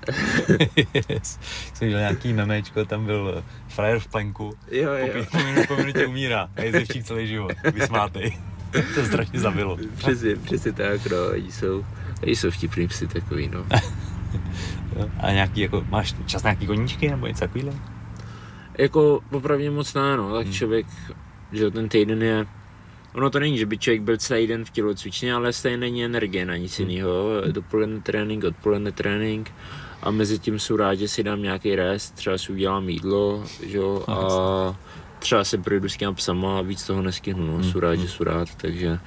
yes. 1.08 1.38
Jsem 1.74 1.88
viděl 1.88 2.00
nějaký 2.00 2.32
memečko, 2.32 2.84
tam 2.84 3.06
byl 3.06 3.44
frajer 3.68 3.98
v 3.98 4.06
plenku, 4.06 4.56
jo, 4.70 4.92
jo. 4.92 5.24
Po, 5.30 5.38
po 5.68 5.76
minutě 5.76 6.06
umírá 6.06 6.48
a 6.56 6.62
je 6.62 6.72
zevčík 6.72 7.04
celý 7.04 7.26
život, 7.26 7.52
vysmátej. 7.74 8.38
to 8.94 9.04
strašně 9.04 9.40
zabilo. 9.40 9.78
Přesně, 9.96 10.36
přesně 10.36 10.72
tak, 10.72 11.06
no, 11.10 11.16
oni 11.32 11.52
jsou, 11.52 11.84
oni 12.22 12.36
jsou 12.36 12.50
vtipný 12.50 12.88
psy 12.88 13.08
takový, 13.08 13.48
no. 13.48 13.66
A 15.20 15.32
nějaký, 15.32 15.60
jako, 15.60 15.84
máš 15.88 16.14
čas 16.26 16.42
nějaký 16.42 16.66
koníčky 16.66 17.10
nebo 17.10 17.26
něco 17.26 17.40
takového? 17.40 17.74
Jako 18.78 19.20
popravdě 19.30 19.70
moc 19.70 19.94
ne, 19.94 20.16
no, 20.16 20.34
tak 20.34 20.44
hmm. 20.44 20.54
člověk, 20.54 20.86
že 21.52 21.70
ten 21.70 21.88
týden 21.88 22.22
je, 22.22 22.46
ono 23.14 23.30
to 23.30 23.38
není, 23.40 23.58
že 23.58 23.66
by 23.66 23.78
člověk 23.78 24.02
byl 24.02 24.16
celý 24.16 24.46
den 24.46 24.64
v 24.64 24.70
tělocvičně, 24.70 25.34
ale 25.34 25.52
stejně 25.52 25.76
není 25.76 26.04
energie 26.04 26.46
na 26.46 26.56
nic 26.56 26.78
hmm. 26.78 26.90
jiného, 26.90 27.42
dopoledne 27.52 28.00
trénink, 28.00 28.44
odpoledne 28.44 28.92
trénink 28.92 29.52
a 30.02 30.10
mezi 30.10 30.38
tím 30.38 30.58
jsou 30.58 30.76
rád, 30.76 30.94
že 30.94 31.08
si 31.08 31.22
dám 31.22 31.42
nějaký 31.42 31.76
rest, 31.76 32.14
třeba 32.14 32.38
si 32.38 32.52
udělám 32.52 32.88
jídlo, 32.88 33.44
že 33.66 33.76
jo, 33.76 34.04
a 34.08 34.76
třeba 35.18 35.44
se 35.44 35.58
projdu 35.58 35.88
s 35.88 35.96
těma 35.96 36.12
psama 36.12 36.58
a 36.58 36.62
víc 36.62 36.86
toho 36.86 37.02
neskihnu, 37.02 37.46
no, 37.46 37.54
hmm. 37.54 37.64
jsou 37.64 37.80
rád, 37.80 37.96
že 37.96 38.08
jsou 38.08 38.24
rád, 38.24 38.54
takže, 38.54 38.98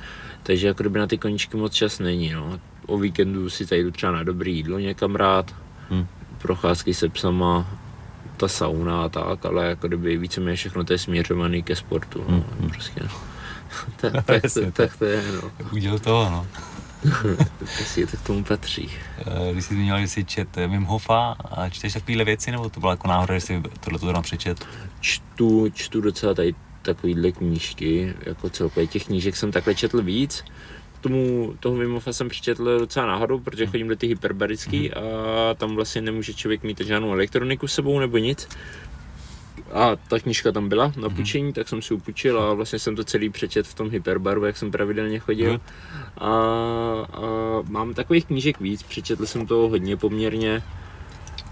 takže 0.43 0.67
jako 0.67 0.83
kdyby 0.83 0.99
na 0.99 1.07
ty 1.07 1.17
koníčky 1.17 1.57
moc 1.57 1.73
čas 1.73 1.99
není, 1.99 2.31
no. 2.31 2.59
O 2.87 2.97
víkendu 2.97 3.49
si 3.49 3.65
tady 3.65 3.83
jdu 3.83 3.91
třeba 3.91 4.11
na 4.11 4.23
dobrý 4.23 4.55
jídlo 4.55 4.79
někam 4.79 5.15
rád, 5.15 5.55
hmm. 5.89 6.07
procházky 6.37 6.93
se 6.93 7.09
psama, 7.09 7.67
ta 8.37 8.47
sauna 8.47 9.03
a 9.03 9.09
tak, 9.09 9.45
ale 9.45 9.65
jako 9.65 9.87
kdyby 9.87 10.17
víceméně 10.17 10.57
všechno 10.57 10.83
to 10.83 10.93
je 10.93 10.99
směřovaný 10.99 11.63
ke 11.63 11.75
sportu, 11.75 12.25
no, 12.29 12.43
hmm. 12.59 12.69
prostě, 12.69 12.99
no. 13.03 13.09
tak, 14.01 14.25
tak, 14.25 14.41
tak, 14.41 14.73
tak, 14.73 14.97
to 14.97 15.05
je, 15.05 15.23
no. 15.31 15.51
Udělal 15.71 15.99
toho, 15.99 16.29
no. 16.29 16.47
Jestli 17.79 18.07
to 18.07 18.17
k 18.17 18.21
tomu 18.21 18.43
patří. 18.43 18.89
Eh, 19.17 19.53
když 19.53 19.65
jsi 19.65 19.85
že 19.85 20.07
jsi 20.07 20.25
čet 20.25 20.55
Wim 20.55 20.83
Hofa 20.83 21.35
a 21.51 21.69
čteš 21.69 21.93
takovéhle 21.93 22.25
věci, 22.25 22.51
nebo 22.51 22.69
to 22.69 22.79
byla 22.79 22.91
jako 22.91 23.07
náhoda, 23.07 23.33
že 23.33 23.41
jsi 23.41 23.61
tohle 23.79 23.99
to 23.99 24.21
přečet? 24.21 24.65
Čtu, 24.99 25.69
čtu 25.73 26.01
docela 26.01 26.33
tady 26.33 26.55
takovýhle 26.81 27.31
knížky, 27.31 28.13
jako 28.25 28.49
celkově 28.49 28.87
těch 28.87 29.05
knížek 29.05 29.35
jsem 29.35 29.51
takhle 29.51 29.75
četl 29.75 30.01
víc. 30.01 30.43
Tomu, 31.01 31.53
toho 31.59 31.75
Wim 31.75 31.93
Hofa 31.93 32.13
jsem 32.13 32.29
přečetl 32.29 32.79
docela 32.79 33.05
náhodou, 33.05 33.39
protože 33.39 33.65
chodím 33.65 33.87
do 33.87 33.95
ty 33.95 34.07
hyperbarický 34.07 34.91
mhm. 34.95 35.03
a 35.03 35.53
tam 35.53 35.75
vlastně 35.75 36.01
nemůže 36.01 36.33
člověk 36.33 36.63
mít 36.63 36.81
žádnou 36.81 37.13
elektroniku 37.13 37.67
s 37.67 37.73
sebou 37.73 37.99
nebo 37.99 38.17
nic 38.17 38.47
a 39.73 39.95
ta 39.95 40.19
knižka 40.19 40.51
tam 40.51 40.69
byla 40.69 40.93
na 40.97 41.07
mhm. 41.07 41.15
půjčení, 41.15 41.53
tak 41.53 41.69
jsem 41.69 41.81
si 41.81 41.93
upůjčil 41.93 42.39
a 42.39 42.53
vlastně 42.53 42.79
jsem 42.79 42.95
to 42.95 43.03
celý 43.03 43.29
přečet 43.29 43.67
v 43.67 43.73
tom 43.73 43.89
hyperbaru, 43.89 44.45
jak 44.45 44.57
jsem 44.57 44.71
pravidelně 44.71 45.19
chodil. 45.19 45.51
Mm. 45.53 45.59
A, 46.17 46.29
a 47.13 47.21
mám 47.69 47.93
takových 47.93 48.25
knížek 48.25 48.59
víc, 48.59 48.83
přečetl 48.83 49.25
jsem 49.25 49.47
toho 49.47 49.69
hodně 49.69 49.97
poměrně. 49.97 50.63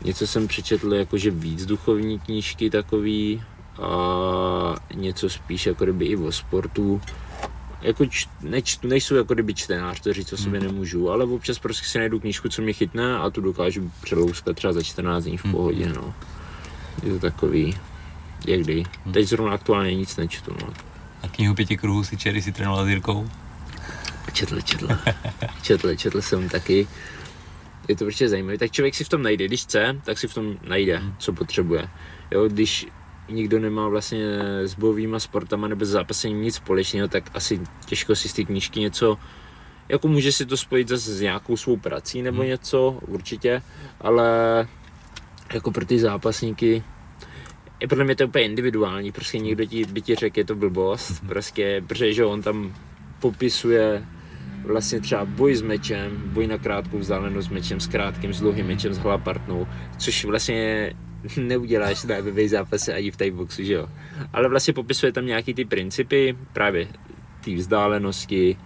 Něco 0.03 0.27
jsem 0.27 0.47
přečetl 0.47 0.93
jakože 0.93 1.31
víc 1.31 1.65
duchovní 1.65 2.19
knížky 2.19 2.69
takový 2.69 3.43
a 3.81 4.75
něco 4.93 5.29
spíš 5.29 5.65
jako 5.65 5.83
kdyby 5.83 6.05
i 6.05 6.15
o 6.15 6.31
sportu. 6.31 7.01
Jako 7.81 8.05
č, 8.05 8.27
nečtu, 8.41 8.87
nejsou 8.87 9.15
jako 9.15 9.33
kdyby 9.33 9.53
čtenář, 9.53 9.99
to 9.99 10.13
říct 10.13 10.33
o 10.33 10.37
sobě 10.37 10.59
mm. 10.59 10.65
nemůžu, 10.65 11.09
ale 11.09 11.25
občas 11.25 11.59
prostě 11.59 11.87
si 11.87 11.97
najdu 11.97 12.19
knížku, 12.19 12.49
co 12.49 12.61
mě 12.61 12.73
chytne 12.73 13.17
a 13.17 13.29
tu 13.29 13.41
dokážu 13.41 13.91
přelouskat 14.01 14.55
třeba 14.55 14.73
za 14.73 14.83
14 14.83 15.23
dní 15.23 15.37
v 15.37 15.51
pohodě, 15.51 15.93
no. 15.93 16.13
Je 17.03 17.13
to 17.13 17.19
takový, 17.19 17.75
Někdy. 18.45 18.83
Hmm. 19.03 19.13
Teď 19.13 19.27
zrovna 19.27 19.53
aktuálně 19.53 19.95
nic 19.95 20.17
nečtu. 20.17 20.55
No. 20.61 20.73
A 21.23 21.27
knihu 21.27 21.55
pěti 21.55 21.77
kruhů 21.77 22.03
si 22.03 22.17
čeri 22.17 22.41
si 22.41 22.51
trénoval 22.51 22.85
s 22.85 22.89
Jirkou? 22.89 23.29
Četl, 24.33 24.61
četl. 24.61 24.87
četl, 25.61 25.95
četl 25.95 26.21
jsem 26.21 26.49
taky. 26.49 26.87
Je 27.87 27.95
to 27.95 28.05
prostě 28.05 28.29
zajímavé. 28.29 28.57
Tak 28.57 28.71
člověk 28.71 28.95
si 28.95 29.03
v 29.03 29.09
tom 29.09 29.23
najde. 29.23 29.45
Když 29.45 29.61
chce, 29.61 30.01
tak 30.03 30.17
si 30.17 30.27
v 30.27 30.33
tom 30.33 30.57
najde, 30.67 30.97
hmm. 30.97 31.15
co 31.19 31.33
potřebuje. 31.33 31.87
Jo, 32.31 32.47
když 32.47 32.87
nikdo 33.29 33.59
nemá 33.59 33.87
vlastně 33.87 34.39
s 34.63 34.73
bojovýma 34.73 35.19
sportama 35.19 35.67
nebo 35.67 35.85
s 35.85 35.89
zápasením 35.89 36.41
nic 36.41 36.55
společného, 36.55 37.07
tak 37.07 37.23
asi 37.33 37.61
těžko 37.85 38.15
si 38.15 38.29
z 38.29 38.33
té 38.33 38.43
knížky 38.43 38.79
něco 38.79 39.17
jako 39.89 40.07
může 40.07 40.31
si 40.31 40.45
to 40.45 40.57
spojit 40.57 40.87
zase 40.87 41.15
s 41.15 41.21
nějakou 41.21 41.57
svou 41.57 41.77
prací 41.77 42.21
nebo 42.21 42.41
hmm. 42.41 42.47
něco, 42.47 42.99
určitě, 43.07 43.61
ale 44.01 44.27
jako 45.53 45.71
pro 45.71 45.85
ty 45.85 45.99
zápasníky 45.99 46.83
je 47.79 47.87
podle 47.87 48.03
mě 48.03 48.15
to 48.15 48.25
úplně 48.25 48.45
individuální, 48.45 49.11
prostě 49.11 49.39
někdo 49.39 49.65
ti, 49.65 49.85
by 49.85 50.01
ti 50.01 50.15
řekl, 50.15 50.39
je 50.39 50.45
to 50.45 50.55
blbost, 50.55 51.09
mhm. 51.09 51.29
prostě, 51.29 51.83
protože 51.87 52.25
on 52.25 52.41
tam 52.41 52.75
popisuje 53.19 54.05
vlastně 54.65 55.01
třeba 55.01 55.25
boj 55.25 55.55
s 55.55 55.61
mečem, 55.61 56.21
boj 56.25 56.47
na 56.47 56.57
krátkou 56.57 56.99
vzdálenost 56.99 57.47
s 57.47 57.49
mečem, 57.49 57.79
s 57.79 57.87
krátkým, 57.87 58.33
s 58.33 58.39
dlouhým 58.39 58.67
mečem, 58.67 58.93
s 58.93 58.97
hlapartnou, 58.97 59.67
což 59.97 60.25
vlastně 60.25 60.93
neuděláš 61.37 62.03
na 62.03 62.15
MMA 62.21 62.41
zápase 62.47 62.93
ani 62.93 63.11
v 63.11 63.31
boxu, 63.31 63.63
že 63.63 63.73
jo. 63.73 63.87
Ale 64.33 64.49
vlastně 64.49 64.73
popisuje 64.73 65.11
tam 65.11 65.25
nějaký 65.25 65.53
ty 65.53 65.65
principy, 65.65 66.37
právě 66.53 66.87
ty 67.43 67.55
vzdálenosti, 67.55 68.57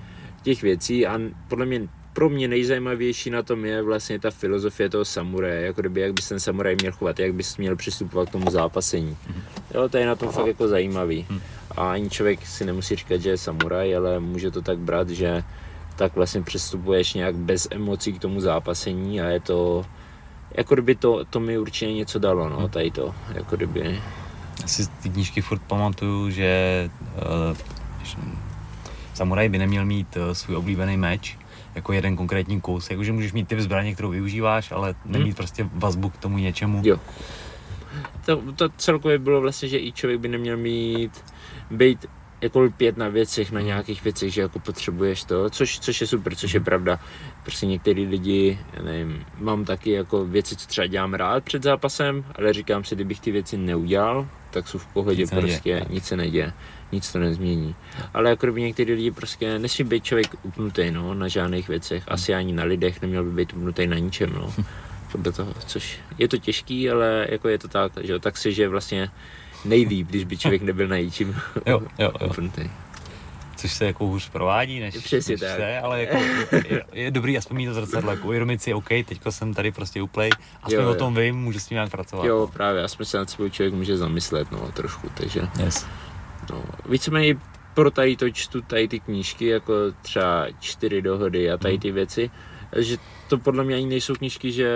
těch 0.44 0.62
věcí 0.62 1.08
a 1.08 1.20
podle 1.48 1.66
mě 1.66 1.88
pro 2.14 2.30
mě 2.30 2.48
nejzajímavější 2.48 3.30
na 3.30 3.44
tom 3.44 3.66
je 3.66 3.82
vlastně 3.82 4.20
ta 4.20 4.32
filozofie 4.32 4.90
toho 4.90 5.06
samuraje, 5.06 5.66
jako 5.66 5.82
kdyby 5.82 6.02
jak 6.02 6.14
bys 6.14 6.30
ten 6.30 6.40
samuraj 6.40 6.76
měl 6.76 6.92
chovat, 6.92 7.20
jak 7.20 7.34
bys 7.34 7.58
měl 7.58 7.76
přistupovat 7.76 8.30
k 8.30 8.32
tomu 8.32 8.52
zápasení. 8.52 9.18
Mhm. 9.28 9.42
Jo, 9.74 9.90
to 9.90 9.98
je 9.98 10.06
na 10.06 10.16
tom 10.16 10.30
fakt 10.30 10.48
jako 10.48 10.68
zajímavý. 10.68 11.26
Mhm. 11.30 11.42
A 11.72 11.92
ani 11.92 12.10
člověk 12.10 12.48
si 12.48 12.66
nemusí 12.66 12.96
říkat, 12.96 13.22
že 13.22 13.30
je 13.30 13.38
samuraj, 13.38 13.96
ale 13.96 14.20
může 14.20 14.52
to 14.52 14.62
tak 14.62 14.80
brát, 14.80 15.10
že 15.10 15.44
tak 15.96 16.16
vlastně 16.16 16.42
přistupuješ 16.42 17.14
nějak 17.14 17.36
bez 17.36 17.68
emocí 17.72 18.14
k 18.14 18.22
tomu 18.22 18.42
zápasení 18.42 19.22
a 19.22 19.28
je 19.28 19.40
to, 19.40 19.86
jako 20.58 20.76
kdyby 20.76 20.96
to, 20.96 21.26
to 21.26 21.40
mi 21.40 21.58
určitě 21.58 21.94
něco 21.94 22.20
dalo, 22.20 22.50
no, 22.50 22.60
mhm. 22.60 22.70
tady 22.70 22.92
to, 22.92 23.16
jako 23.34 23.56
kdyby. 23.56 24.02
Já 24.62 24.68
si 24.68 24.88
ty 24.88 25.10
knížky 25.10 25.42
furt 25.42 25.62
pamatuju, 25.62 26.30
že 26.30 26.90
uh, 27.16 27.58
samuraj 29.14 29.50
by 29.50 29.58
neměl 29.58 29.86
mít 29.86 30.18
uh, 30.18 30.32
svůj 30.32 30.56
oblíbený 30.56 30.98
meč, 30.98 31.38
jako 31.76 31.94
jeden 31.94 32.16
konkrétní 32.16 32.62
kus. 32.62 32.90
Jakože 32.90 33.12
můžeš 33.12 33.34
mít 33.34 33.48
typ 33.48 33.60
zbraně, 33.60 33.94
kterou 33.94 34.10
využíváš, 34.10 34.72
ale 34.72 34.96
nemít 35.06 35.28
hmm. 35.28 35.36
prostě 35.36 35.70
vazbu 35.74 36.10
k 36.10 36.18
tomu 36.18 36.38
něčemu. 36.38 36.82
Jo. 36.86 36.98
To, 38.26 38.42
to 38.56 38.70
celkově 38.70 39.20
bylo 39.20 39.42
vlastně, 39.42 39.70
že 39.70 39.80
i 39.80 39.92
člověk 39.92 40.20
by 40.20 40.28
neměl 40.28 40.58
mít, 40.58 41.24
být 41.72 42.06
jako 42.42 42.70
pět 42.78 42.98
na 42.98 43.08
věcech, 43.08 43.52
na 43.52 43.62
nějakých 43.62 44.04
věcech, 44.04 44.34
že 44.34 44.42
jako 44.42 44.60
potřebuješ 44.60 45.24
to, 45.24 45.50
což, 45.50 45.80
což 45.80 46.02
je 46.02 46.08
super, 46.08 46.36
což 46.36 46.54
je 46.54 46.60
hmm. 46.60 46.66
pravda. 46.66 47.00
Prostě 47.44 47.66
některý 47.66 48.08
lidi, 48.08 48.60
nevím, 48.84 49.26
mám 49.40 49.66
taky 49.66 49.92
jako 49.92 50.26
věci, 50.26 50.56
co 50.56 50.68
třeba 50.68 50.88
dělám 50.88 51.14
rád 51.14 51.44
před 51.44 51.64
zápasem, 51.64 52.26
ale 52.36 52.54
říkám 52.54 52.84
si, 52.84 52.96
kdybych 52.96 53.20
ty 53.20 53.32
věci 53.32 53.58
neudělal, 53.58 54.28
tak 54.52 54.68
jsou 54.68 54.78
v 54.78 54.86
pohodě, 54.86 55.22
nic 55.22 55.30
prostě 55.30 55.74
neděje. 55.74 55.86
nic 55.90 56.06
se 56.06 56.18
neděje 56.18 56.54
nic 56.92 57.12
to 57.12 57.20
nezmění. 57.20 57.76
Ale 58.14 58.30
jako 58.30 58.52
by 58.52 58.62
některý 58.62 58.94
lidi 58.94 59.12
prostě 59.12 59.60
nesmí 59.60 59.86
být 59.86 60.04
člověk 60.04 60.36
upnutý 60.44 60.92
no, 60.92 61.14
na 61.14 61.28
žádných 61.28 61.68
věcech, 61.68 62.04
asi 62.08 62.34
ani 62.34 62.54
na 62.54 62.64
lidech 62.64 63.02
neměl 63.02 63.24
by 63.24 63.32
být 63.32 63.54
upnutý 63.54 63.88
na 63.88 63.98
ničem. 63.98 64.34
No. 64.34 64.54
Podle 65.12 65.32
toho, 65.32 65.54
což 65.68 66.00
je 66.18 66.28
to 66.28 66.38
těžký, 66.38 66.90
ale 66.90 67.28
jako 67.30 67.50
je 67.50 67.58
to 67.58 67.68
tak, 67.68 67.92
že 68.02 68.20
tak 68.20 68.38
si 68.38 68.54
že 68.54 68.68
vlastně 68.68 69.10
nejlíp, 69.66 70.08
když 70.08 70.24
by 70.24 70.38
člověk 70.38 70.62
nebyl 70.62 70.88
na 70.88 70.98
ničím 70.98 71.36
jo, 71.66 71.80
jo, 71.80 71.88
jo. 72.00 72.12
upnutý 72.30 72.70
což 73.62 73.74
se 73.74 73.86
jako 73.86 74.08
hůř 74.08 74.30
provádí, 74.30 74.80
než, 74.80 74.98
Přesně 74.98 75.34
než 75.34 75.42
tak. 75.42 75.50
se, 75.50 75.80
ale 75.80 76.02
jako 76.02 76.18
je, 76.70 76.84
je, 76.94 77.12
dobrý 77.12 77.38
aspoň 77.38 77.58
mít 77.58 77.66
to 77.66 77.74
zrcadlo, 77.74 78.12
jako 78.12 78.28
uvědomit 78.28 78.62
si, 78.62 78.74
OK, 78.74 78.88
teďko 78.88 79.32
jsem 79.32 79.54
tady 79.54 79.72
prostě 79.72 80.02
uplay, 80.02 80.30
aspoň 80.64 80.84
jo, 80.84 80.92
o 80.92 80.96
tom 80.96 81.16
vím, 81.16 81.36
můžu 81.36 81.60
s 81.60 81.68
tím 81.68 81.76
nějak 81.76 81.92
pracovat. 81.92 82.26
Jo, 82.26 82.40
no. 82.40 82.48
právě, 82.48 82.84
aspoň 82.84 83.06
se 83.06 83.18
nad 83.18 83.30
sebou 83.30 83.50
člověk 83.50 83.74
může 83.74 83.98
zamyslet, 83.98 84.52
no, 84.52 84.72
trošku, 84.72 85.10
takže. 85.18 85.42
Yes. 85.64 85.86
No, 86.50 86.64
víceméně 86.90 87.36
pro 87.74 87.92
tady 87.92 88.16
to 88.16 88.30
čtu 88.30 88.62
tady 88.62 88.88
ty 88.88 89.00
knížky, 89.00 89.46
jako 89.46 89.74
třeba 90.02 90.48
čtyři 90.60 91.02
dohody 91.02 91.52
a 91.52 91.58
tady 91.58 91.80
ty 91.80 91.92
věci, 91.92 92.32
že 92.78 92.98
to 93.30 93.38
podle 93.38 93.64
mě 93.64 93.76
ani 93.76 93.86
nejsou 93.86 94.16
knížky, 94.16 94.52
že 94.52 94.70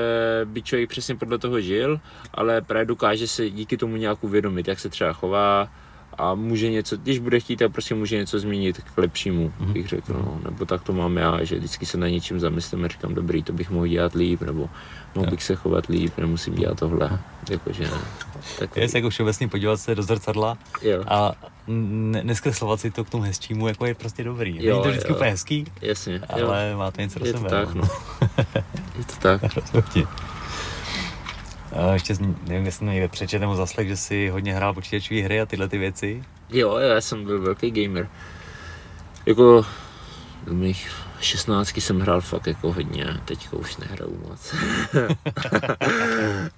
by 0.46 0.62
člověk 0.62 0.90
přesně 0.90 1.16
podle 1.16 1.38
toho 1.38 1.62
žil, 1.62 2.00
ale 2.34 2.62
právě 2.62 2.86
dokáže 2.86 3.28
se 3.28 3.50
díky 3.50 3.78
tomu 3.78 3.96
nějak 3.96 4.24
uvědomit, 4.24 4.68
jak 4.68 4.80
se 4.80 4.90
třeba 4.90 5.14
chová, 5.14 5.70
a 6.18 6.36
může 6.36 6.72
něco, 6.72 6.98
když 6.98 7.20
bude 7.20 7.40
chtít, 7.40 7.56
tak 7.56 7.72
prostě 7.72 7.96
může 7.96 8.18
něco 8.18 8.40
změnit 8.40 8.82
k 8.96 8.98
lepšímu, 8.98 9.50
mm-hmm. 9.60 9.74
bych 9.74 9.88
řekl, 9.88 10.14
no. 10.14 10.40
nebo 10.46 10.66
tak 10.66 10.84
to 10.84 10.94
mám 10.94 11.18
já, 11.18 11.44
že 11.44 11.56
vždycky 11.56 11.86
se 11.86 11.98
na 11.98 12.08
něčím 12.08 12.40
zamyslím 12.40 12.86
a 12.86 12.88
říkám, 12.88 13.14
dobrý, 13.14 13.44
to 13.44 13.54
bych 13.54 13.70
mohl 13.70 13.88
dělat 13.88 14.14
líp, 14.14 14.42
nebo 14.42 14.70
mohl 15.16 15.32
bych 15.32 15.44
se 15.44 15.56
chovat 15.56 15.86
líp, 15.86 16.18
nemusím 16.18 16.56
dělat 16.56 16.80
tohle, 16.80 17.20
jakože 17.50 17.90
tak 18.60 18.78
Je 18.78 18.90
se 18.90 18.98
jako 18.98 19.10
všeobecně 19.10 19.48
podívat 19.48 19.78
se 19.78 19.96
do 19.96 20.04
zrcadla 20.04 20.58
jo. 20.82 21.04
a 21.08 21.32
ne- 21.68 22.24
neskreslovat 22.24 22.80
si 22.80 22.92
to 22.92 23.04
k 23.04 23.10
tomu 23.10 23.24
hezčímu, 23.24 23.68
jako 23.68 23.86
je 23.86 23.96
prostě 23.96 24.24
dobrý. 24.24 24.66
Jo, 24.66 24.74
Není 24.74 24.84
to 24.84 24.90
vždycky 24.90 25.12
jo. 25.12 25.16
úplně 25.16 25.32
hezký, 25.32 25.66
Jasně, 25.82 26.22
ale 26.30 26.70
jo. 26.72 26.78
má 26.78 26.92
to 26.92 27.02
něco 27.02 27.20
do 27.20 27.26
je 27.26 27.34
sebe. 27.34 27.50
To 27.50 27.56
tak, 27.56 27.74
no. 27.74 27.84
je 28.98 29.06
to 29.06 29.16
tak. 29.20 29.42
A 31.76 31.94
ještě 31.94 32.14
nevím, 32.48 32.66
jestli 32.66 32.86
někde 32.86 33.08
přečet 33.08 33.40
nebo 33.40 33.56
zaslech, 33.56 33.88
že 33.88 33.98
si 33.98 34.30
hodně 34.30 34.56
hrál 34.56 34.74
počítačové 34.74 35.22
hry 35.22 35.42
a 35.42 35.46
tyhle 35.46 35.68
ty 35.68 35.78
věci. 35.78 36.24
Jo, 36.50 36.78
já 36.78 37.02
jsem 37.02 37.24
byl 37.24 37.42
velký 37.42 37.72
gamer. 37.72 38.10
Jako 39.26 39.66
do 40.44 40.54
mých 40.54 41.05
16 41.26 41.78
jsem 41.78 42.00
hrál 42.00 42.22
fakt 42.22 42.48
jako 42.48 42.72
hodně, 42.72 43.06
teďka 43.26 43.58
už 43.58 43.78
nehraju 43.78 44.20
moc. 44.30 44.56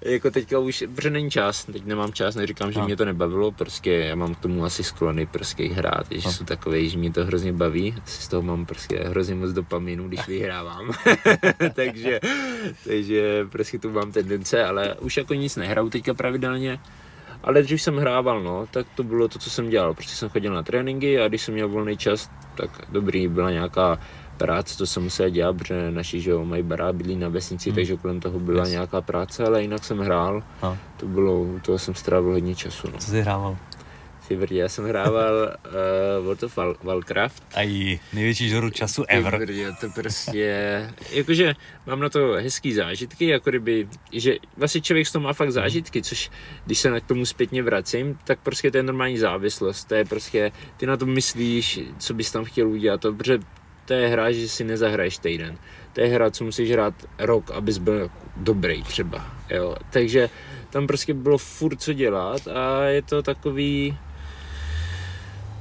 jako 0.00 0.30
teďka 0.30 0.58
už, 0.58 0.84
protože 0.94 1.10
není 1.10 1.30
čas, 1.30 1.64
teď 1.64 1.84
nemám 1.84 2.12
čas, 2.12 2.34
neříkám, 2.34 2.72
že 2.72 2.78
no. 2.78 2.84
mě 2.84 2.96
to 2.96 3.04
nebavilo, 3.04 3.52
prostě 3.52 3.92
já 3.92 4.14
mám 4.14 4.34
k 4.34 4.40
tomu 4.40 4.64
asi 4.64 4.84
sklony 4.84 5.26
prostě 5.26 5.68
hrát, 5.68 6.06
že 6.10 6.28
no. 6.28 6.32
jsou 6.32 6.44
takové, 6.44 6.84
že 6.88 6.98
mě 6.98 7.12
to 7.12 7.24
hrozně 7.24 7.52
baví, 7.52 7.94
z 8.04 8.28
toho 8.28 8.42
mám 8.42 8.66
prostě 8.66 8.98
hrozně 8.98 9.34
moc 9.34 9.52
dopaminu, 9.52 10.08
když 10.08 10.26
vyhrávám. 10.26 10.92
takže, 11.74 12.20
takže 12.86 13.46
prostě 13.50 13.78
tu 13.78 13.90
mám 13.90 14.12
tendence, 14.12 14.64
ale 14.64 14.94
už 14.94 15.16
jako 15.16 15.34
nic 15.34 15.56
nehraju 15.56 15.90
teďka 15.90 16.14
pravidelně 16.14 16.78
Ale 17.42 17.62
když 17.62 17.82
jsem 17.82 17.96
hrával, 17.96 18.42
no, 18.42 18.66
tak 18.70 18.86
to 18.94 19.02
bylo 19.02 19.28
to, 19.28 19.38
co 19.38 19.50
jsem 19.50 19.70
dělal. 19.70 19.94
Prostě 19.94 20.14
jsem 20.14 20.28
chodil 20.28 20.54
na 20.54 20.62
tréninky 20.62 21.20
a 21.20 21.28
když 21.28 21.42
jsem 21.42 21.54
měl 21.54 21.68
volný 21.68 21.96
čas, 21.96 22.30
tak 22.56 22.70
dobrý, 22.88 23.28
byla 23.28 23.50
nějaká 23.50 23.98
práce, 24.38 24.78
to 24.78 24.86
jsem 24.86 25.02
musel 25.02 25.30
dělat, 25.30 25.56
protože 25.56 25.90
naši, 25.90 26.20
že 26.20 26.30
jo, 26.30 26.44
mají 26.44 26.62
bará 26.62 26.92
bydlí 26.92 27.16
na 27.16 27.28
vesnici, 27.28 27.70
hmm. 27.70 27.74
takže 27.74 27.96
kolem 27.96 28.20
toho 28.20 28.38
byla 28.38 28.62
yes. 28.62 28.70
nějaká 28.70 29.00
práce, 29.00 29.44
ale 29.44 29.62
jinak 29.62 29.84
jsem 29.84 29.98
hrál. 29.98 30.42
A. 30.62 30.78
To 30.96 31.06
bylo, 31.06 31.46
toho 31.62 31.78
jsem 31.78 31.94
strávil 31.94 32.32
hodně 32.32 32.54
času. 32.54 32.88
No. 32.92 32.98
Co 32.98 33.10
jsi 33.10 33.20
hrával? 33.20 33.56
Ty 34.28 34.36
brdě, 34.36 34.58
já 34.58 34.68
jsem 34.68 34.84
hrával 34.84 35.34
uh, 35.34 36.24
World 36.24 36.42
of 36.42 36.58
Warcraft. 36.82 37.42
A 37.54 37.62
i 37.62 38.00
největší 38.12 38.48
žoru 38.48 38.70
času 38.70 39.04
ever. 39.08 39.32
Ty 39.32 39.38
brdě, 39.38 39.72
to 39.80 39.90
prostě, 39.94 40.90
jakože 41.10 41.54
mám 41.86 42.00
na 42.00 42.08
to 42.08 42.32
hezký 42.32 42.72
zážitky, 42.72 43.26
jako 43.26 43.50
kdyby, 43.50 43.88
že 44.12 44.36
vlastně 44.56 44.80
člověk 44.80 45.06
z 45.06 45.12
toho 45.12 45.22
má 45.22 45.32
fakt 45.32 45.52
zážitky, 45.52 46.02
což 46.02 46.30
když 46.66 46.78
se 46.78 46.90
na 46.90 47.00
k 47.00 47.06
tomu 47.06 47.26
zpětně 47.26 47.62
vracím, 47.62 48.18
tak 48.24 48.38
prostě 48.38 48.70
to 48.70 48.76
je 48.76 48.82
normální 48.82 49.18
závislost, 49.18 49.84
to 49.84 49.94
je 49.94 50.04
prostě, 50.04 50.52
ty 50.76 50.86
na 50.86 50.96
to 50.96 51.06
myslíš, 51.06 51.80
co 51.98 52.14
bys 52.14 52.32
tam 52.32 52.44
chtěl 52.44 52.68
udělat, 52.68 53.00
to, 53.00 53.12
protože 53.12 53.38
to 53.88 53.94
je 53.94 54.08
hra, 54.08 54.32
že 54.32 54.48
si 54.48 54.64
nezahraješ 54.64 55.18
týden. 55.18 55.56
To 55.92 56.00
je 56.00 56.08
hra, 56.08 56.30
co 56.30 56.44
musíš 56.44 56.70
hrát 56.70 56.94
rok, 57.18 57.50
abys 57.50 57.78
byl 57.78 58.10
dobrý 58.36 58.82
třeba, 58.82 59.26
jo. 59.50 59.76
Takže 59.90 60.30
tam 60.70 60.86
prostě 60.86 61.14
bylo 61.14 61.38
furt 61.38 61.80
co 61.80 61.92
dělat 61.92 62.48
a 62.48 62.84
je 62.84 63.02
to 63.02 63.22
takový, 63.22 63.96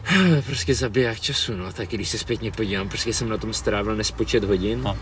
prostě 0.46 0.76
zabiják 0.76 1.20
času, 1.20 1.56
no, 1.56 1.74
tak 1.74 1.90
když 1.90 2.10
se 2.10 2.18
zpětně 2.18 2.52
podívám, 2.52 2.90
prostě 2.90 3.14
jsem 3.14 3.30
na 3.30 3.38
tom 3.38 3.54
strávil 3.54 3.96
nespočet 3.96 4.44
hodin 4.44 4.82
no. 4.84 4.98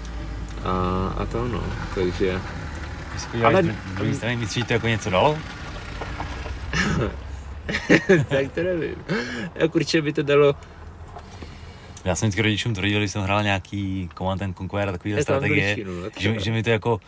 a, 0.64 1.08
a 1.18 1.26
to 1.26 1.48
no, 1.48 1.64
takže... 1.96 2.42
Ale... 3.44 3.64
Na 3.64 3.76
druhé 3.96 4.14
straně, 4.14 4.38
myslíš, 4.38 4.64
že 4.64 4.68
to 4.68 4.74
jako 4.74 4.88
něco 4.88 5.10
dalo? 5.10 5.38
tak 8.30 8.52
to 8.54 8.64
nevím. 8.64 8.96
Jak 9.56 9.76
určitě 9.76 10.02
by 10.02 10.14
to 10.14 10.24
dalo 10.24 10.56
já 12.06 12.16
jsem 12.16 12.28
vždycky 12.28 12.42
rodičům 12.42 12.74
tvrdil, 12.74 13.00
když 13.00 13.12
jsem 13.12 13.22
hrál 13.22 13.44
nějaký 13.44 14.10
Command 14.18 14.42
and 14.42 14.58
Conquer 14.58 14.90
a 14.90 14.92
takovýhle 14.92 15.24
strategie, 15.24 15.78
no, 15.86 16.10
že, 16.20 16.40
že 16.40 16.52
mi 16.52 16.64
to 16.64 16.70
jako 16.70 17.00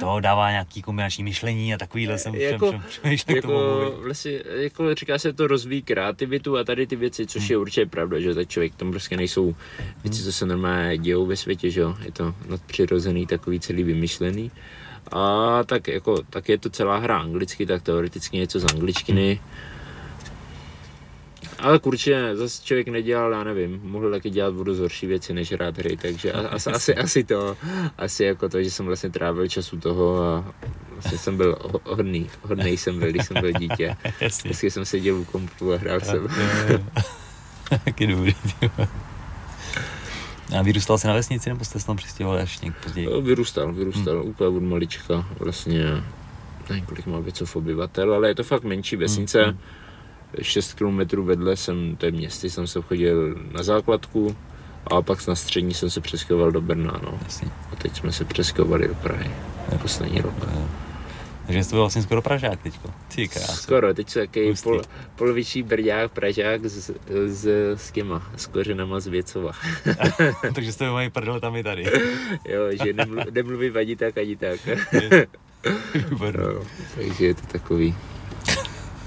to 0.00 0.20
dává 0.20 0.50
nějaký 0.50 0.82
kombinační 0.82 1.24
myšlení 1.24 1.74
a 1.74 1.78
takovýhle 1.78 2.18
jsem 2.18 2.34
jako, 2.34 2.80
všem, 2.88 3.16
všem 3.16 3.36
jako, 3.36 3.94
vlastně, 4.04 4.42
jako 4.56 4.94
říká 4.94 5.18
se 5.18 5.32
to 5.32 5.46
rozvíjí 5.46 5.82
kreativitu 5.82 6.58
a 6.58 6.64
tady 6.64 6.86
ty 6.86 6.96
věci, 6.96 7.26
což 7.26 7.42
hmm. 7.42 7.50
je 7.50 7.56
určitě 7.56 7.86
pravda, 7.86 8.20
že 8.20 8.34
tak 8.34 8.48
člověk 8.48 8.74
tam 8.74 8.90
prostě 8.90 9.16
nejsou 9.16 9.54
věci, 10.02 10.22
co 10.22 10.32
se 10.32 10.46
normálně 10.46 10.98
dějou 10.98 11.26
ve 11.26 11.36
světě, 11.36 11.70
že 11.70 11.80
jo, 11.80 11.96
je 12.04 12.12
to 12.12 12.34
nadpřirozený, 12.48 13.26
takový 13.26 13.60
celý 13.60 13.82
vymyšlený. 13.82 14.50
A 15.12 15.64
tak 15.64 15.88
jako, 15.88 16.22
tak 16.30 16.48
je 16.48 16.58
to 16.58 16.70
celá 16.70 16.98
hra 16.98 17.18
anglicky, 17.18 17.66
tak 17.66 17.82
teoreticky 17.82 18.36
něco 18.36 18.60
z 18.60 18.64
angličtiny. 18.64 19.40
Hmm 19.42 19.74
ale 21.64 21.80
určitě 21.82 22.30
zase 22.36 22.62
člověk 22.62 22.88
nedělal, 22.88 23.32
já 23.32 23.44
nevím, 23.44 23.80
mohl 23.82 24.10
taky 24.10 24.30
dělat 24.30 24.54
vodu 24.54 24.76
horší 24.76 25.06
věci, 25.06 25.34
než 25.34 25.52
hrát 25.52 25.78
hry, 25.78 25.96
takže 25.96 26.32
asi, 26.32 26.70
asi, 26.70 26.94
asi 26.94 27.24
to, 27.24 27.56
asi 27.98 28.24
jako 28.24 28.48
to, 28.48 28.62
že 28.62 28.70
jsem 28.70 28.86
vlastně 28.86 29.10
trávil 29.10 29.48
času 29.48 29.80
toho 29.80 30.22
a 30.22 30.44
vlastně 30.92 31.18
jsem 31.18 31.36
byl 31.36 31.56
hodný, 31.84 32.30
hodný 32.42 32.76
jsem 32.76 32.98
byl, 32.98 33.10
když 33.10 33.26
jsem 33.26 33.40
byl 33.40 33.52
dítě. 33.52 33.96
Vždycky 34.44 34.70
jsem 34.70 34.84
seděl 34.84 35.16
u 35.16 35.24
kompu 35.24 35.72
a 35.72 35.76
hrál 35.76 36.00
jsem. 36.00 36.28
Taky 37.84 38.06
dobrý, 38.06 38.34
a 40.58 40.62
vyrůstal 40.62 40.98
jsi 40.98 41.06
na 41.06 41.14
vesnici 41.14 41.48
nebo 41.48 41.64
jste 41.64 41.80
se 41.80 41.86
tam 41.86 41.96
přistěhoval 41.96 42.38
až 42.38 42.60
někdy 42.60 42.78
později? 42.82 43.08
Vyrůstal, 43.22 43.72
vyrůstal 43.72 44.20
hmm. 44.20 44.28
úplně 44.28 44.48
od 44.48 44.62
malička, 44.62 45.28
vlastně 45.38 45.84
nevím, 46.68 46.84
kolik 46.86 47.06
má 47.06 47.18
věcov 47.18 47.56
obyvatel, 47.56 48.14
ale 48.14 48.28
je 48.28 48.34
to 48.34 48.42
fakt 48.42 48.64
menší 48.64 48.96
vesnice. 48.96 49.44
Hmm 49.44 49.58
6 50.42 50.74
km 50.74 51.22
vedle 51.22 51.56
jsem 51.56 51.96
té 51.96 52.10
městy 52.10 52.50
jsem 52.50 52.66
se 52.66 52.82
chodil 52.82 53.36
na 53.52 53.62
základku 53.62 54.36
a 54.86 55.02
pak 55.02 55.26
na 55.26 55.34
střední 55.34 55.74
jsem 55.74 55.90
se 55.90 56.00
přeskyhoval 56.00 56.52
do 56.52 56.60
Brna, 56.60 57.00
no. 57.02 57.18
Jasně. 57.24 57.48
A 57.72 57.76
teď 57.76 57.96
jsme 57.96 58.12
se 58.12 58.24
přeskyhovali 58.24 58.88
do 58.88 58.94
Prahy. 58.94 59.30
Je. 59.72 59.78
Poslední 59.78 60.20
rok. 60.20 60.34
Je. 60.40 60.84
Takže 61.46 61.64
jsi 61.64 61.70
to 61.70 61.76
byl 61.76 61.82
vlastně 61.82 62.02
skoro 62.02 62.22
Pražák 62.22 62.62
teďko. 62.62 62.90
Ty 63.14 63.28
krásy. 63.28 63.62
Skoro, 63.62 63.94
teď 63.94 64.08
jsem 64.08 64.26
takový 64.26 64.54
pol, 64.62 64.82
polovičí 65.16 65.62
Brďák, 65.62 66.12
Pražák 66.12 66.64
s, 66.64 66.90
s, 67.26 67.46
s 67.76 67.90
těma, 67.90 68.30
s 68.36 68.46
kořenama 68.46 69.00
z 69.00 69.06
Věcova. 69.06 69.52
Takže 70.54 70.72
jste 70.72 70.90
mají 70.90 71.10
prdel 71.10 71.40
tam 71.40 71.56
i 71.56 71.62
tady. 71.62 71.84
jo, 72.48 72.62
že 72.84 72.92
nemlu, 72.92 73.22
nemluví 73.30 73.70
vadí 73.70 73.96
tak 73.96 74.18
ani 74.18 74.36
tak. 74.36 74.60
no, 76.10 76.64
takže 76.94 77.26
je 77.26 77.34
to 77.34 77.46
takový. 77.46 77.94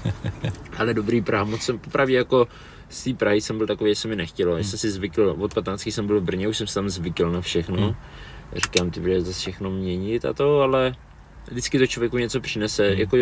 Ale 0.78 0.94
dobrý 0.94 1.22
Praha, 1.22 1.44
moc 1.44 1.62
jsem 1.62 1.78
popravdě 1.78 2.16
jako 2.16 2.48
z 2.88 3.04
té 3.04 3.14
Prahy 3.14 3.40
jsem 3.40 3.58
byl 3.58 3.66
takový, 3.66 3.90
že 3.90 3.94
se 3.94 4.08
mi 4.08 4.16
nechtělo, 4.16 4.54
hmm. 4.54 4.64
jsem 4.64 4.78
si 4.78 4.90
zvykl, 4.90 5.36
od 5.38 5.54
15 5.54 5.86
jsem 5.86 6.06
byl 6.06 6.20
v 6.20 6.24
Brně, 6.24 6.48
už 6.48 6.56
jsem 6.56 6.66
se 6.66 6.74
tam 6.74 6.88
zvykl 6.88 7.30
na 7.30 7.40
všechno. 7.40 7.76
Hmm. 7.76 7.94
Říkám, 8.52 8.90
ty 8.90 9.00
bude 9.00 9.20
zase 9.20 9.40
všechno 9.40 9.70
měnit 9.70 10.24
a 10.24 10.32
to, 10.32 10.60
ale 10.60 10.94
vždycky 11.50 11.78
to 11.78 11.86
člověku 11.86 12.18
něco 12.18 12.40
přinese. 12.40 12.88
Hmm. 12.88 12.98
Jako, 12.98 13.16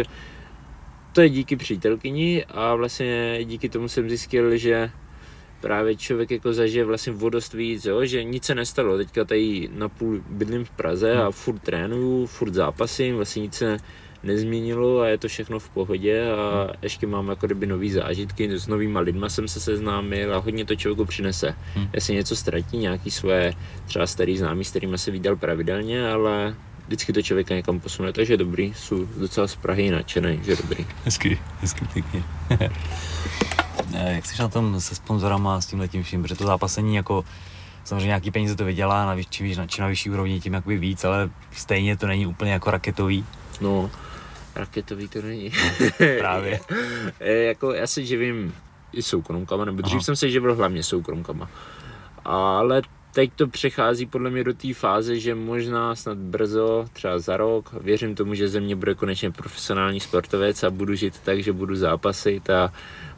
to 1.12 1.20
je 1.20 1.28
díky 1.28 1.56
přítelkyni 1.56 2.44
a 2.44 2.74
vlastně 2.74 3.38
díky 3.44 3.68
tomu 3.68 3.88
jsem 3.88 4.08
zjistil, 4.08 4.56
že 4.56 4.90
právě 5.60 5.96
člověk 5.96 6.30
jako 6.30 6.52
zažije 6.52 6.84
vlastně 6.84 7.12
o 7.12 7.28
dost 7.28 7.54
víc, 7.54 7.84
jo? 7.84 8.06
že 8.06 8.24
nic 8.24 8.44
se 8.44 8.54
nestalo. 8.54 8.96
Teďka 8.96 9.24
tady 9.24 9.68
na 9.72 9.88
půl 9.88 10.22
bydlím 10.28 10.64
v 10.64 10.70
Praze 10.70 11.16
a 11.16 11.22
hmm. 11.22 11.32
furt 11.32 11.58
trénuju, 11.58 12.26
furt 12.26 12.54
zápasím, 12.54 13.16
vlastně 13.16 13.42
nic 13.42 13.54
se 13.54 13.76
nezměnilo 14.26 15.00
a 15.00 15.06
je 15.06 15.18
to 15.18 15.28
všechno 15.28 15.58
v 15.58 15.68
pohodě 15.68 16.32
a 16.32 16.68
ještě 16.82 17.06
mám 17.06 17.28
jako 17.28 17.46
kdyby 17.46 17.66
nový 17.66 17.90
zážitky, 17.90 18.58
s 18.58 18.66
novýma 18.66 19.00
lidma 19.00 19.28
jsem 19.28 19.48
se 19.48 19.60
seznámil 19.60 20.34
a 20.34 20.38
hodně 20.38 20.64
to 20.64 20.76
člověku 20.76 21.04
přinese. 21.04 21.54
Hmm. 21.74 21.88
Jestli 21.92 22.14
něco 22.14 22.36
ztratí, 22.36 22.78
nějaký 22.78 23.10
svoje 23.10 23.54
třeba 23.86 24.06
starý 24.06 24.38
známý, 24.38 24.64
s 24.64 24.70
kterými 24.70 24.98
se 24.98 25.10
vydal 25.10 25.36
pravidelně, 25.36 26.08
ale 26.08 26.54
vždycky 26.86 27.12
to 27.12 27.22
člověka 27.22 27.54
někam 27.54 27.80
posune, 27.80 28.12
takže 28.12 28.32
je 28.32 28.36
dobrý, 28.36 28.74
jsou 28.76 29.06
docela 29.06 29.46
z 29.46 29.56
Prahy 29.56 29.90
nadšený, 29.90 30.40
že 30.44 30.56
dobrý. 30.56 30.86
Hezky, 31.04 31.38
hezky 31.60 31.84
pěkně. 31.92 32.22
Jak 33.94 34.26
jsi 34.26 34.42
na 34.42 34.48
tom 34.48 34.80
se 34.80 34.94
sponzorama 34.94 35.60
s 35.60 35.66
tím 35.66 35.80
letím 35.80 36.02
vším, 36.02 36.22
protože 36.22 36.34
to 36.34 36.46
zápasení 36.46 36.96
jako 36.96 37.24
samozřejmě 37.84 38.06
nějaký 38.06 38.30
peníze 38.30 38.56
to 38.56 38.64
vydělá, 38.64 39.06
na, 39.06 39.22
čím, 39.22 39.66
čím 39.66 39.82
na 39.82 39.88
vyšší 39.88 40.10
úrovni, 40.10 40.40
tím 40.40 40.54
jakoby 40.54 40.76
víc, 40.76 41.04
ale 41.04 41.30
stejně 41.52 41.96
to 41.96 42.06
není 42.06 42.26
úplně 42.26 42.52
jako 42.52 42.70
raketový. 42.70 43.24
No, 43.60 43.90
Raketový 44.56 45.08
to 45.08 45.22
není. 45.22 45.52
Právě. 46.18 46.60
jako 47.20 47.72
já 47.72 47.86
se 47.86 48.04
živím 48.04 48.54
i 48.92 49.02
soukromkama, 49.02 49.64
nebo 49.64 49.82
dřív 49.82 49.94
Aha. 49.94 50.02
jsem 50.02 50.16
se 50.16 50.30
živil 50.30 50.54
hlavně 50.54 50.82
soukromkama. 50.82 51.50
Ale 52.24 52.82
teď 53.12 53.30
to 53.36 53.46
přechází 53.46 54.06
podle 54.06 54.30
mě 54.30 54.44
do 54.44 54.54
té 54.54 54.74
fáze, 54.74 55.20
že 55.20 55.34
možná 55.34 55.94
snad 55.94 56.18
brzo, 56.18 56.86
třeba 56.92 57.18
za 57.18 57.36
rok, 57.36 57.72
věřím 57.80 58.14
tomu, 58.14 58.34
že 58.34 58.48
ze 58.48 58.60
mě 58.60 58.76
bude 58.76 58.94
konečně 58.94 59.30
profesionální 59.30 60.00
sportovec 60.00 60.62
a 60.62 60.70
budu 60.70 60.94
žít 60.94 61.18
tak, 61.24 61.42
že 61.42 61.52
budu 61.52 61.76
zápasit 61.76 62.50
a 62.50 62.72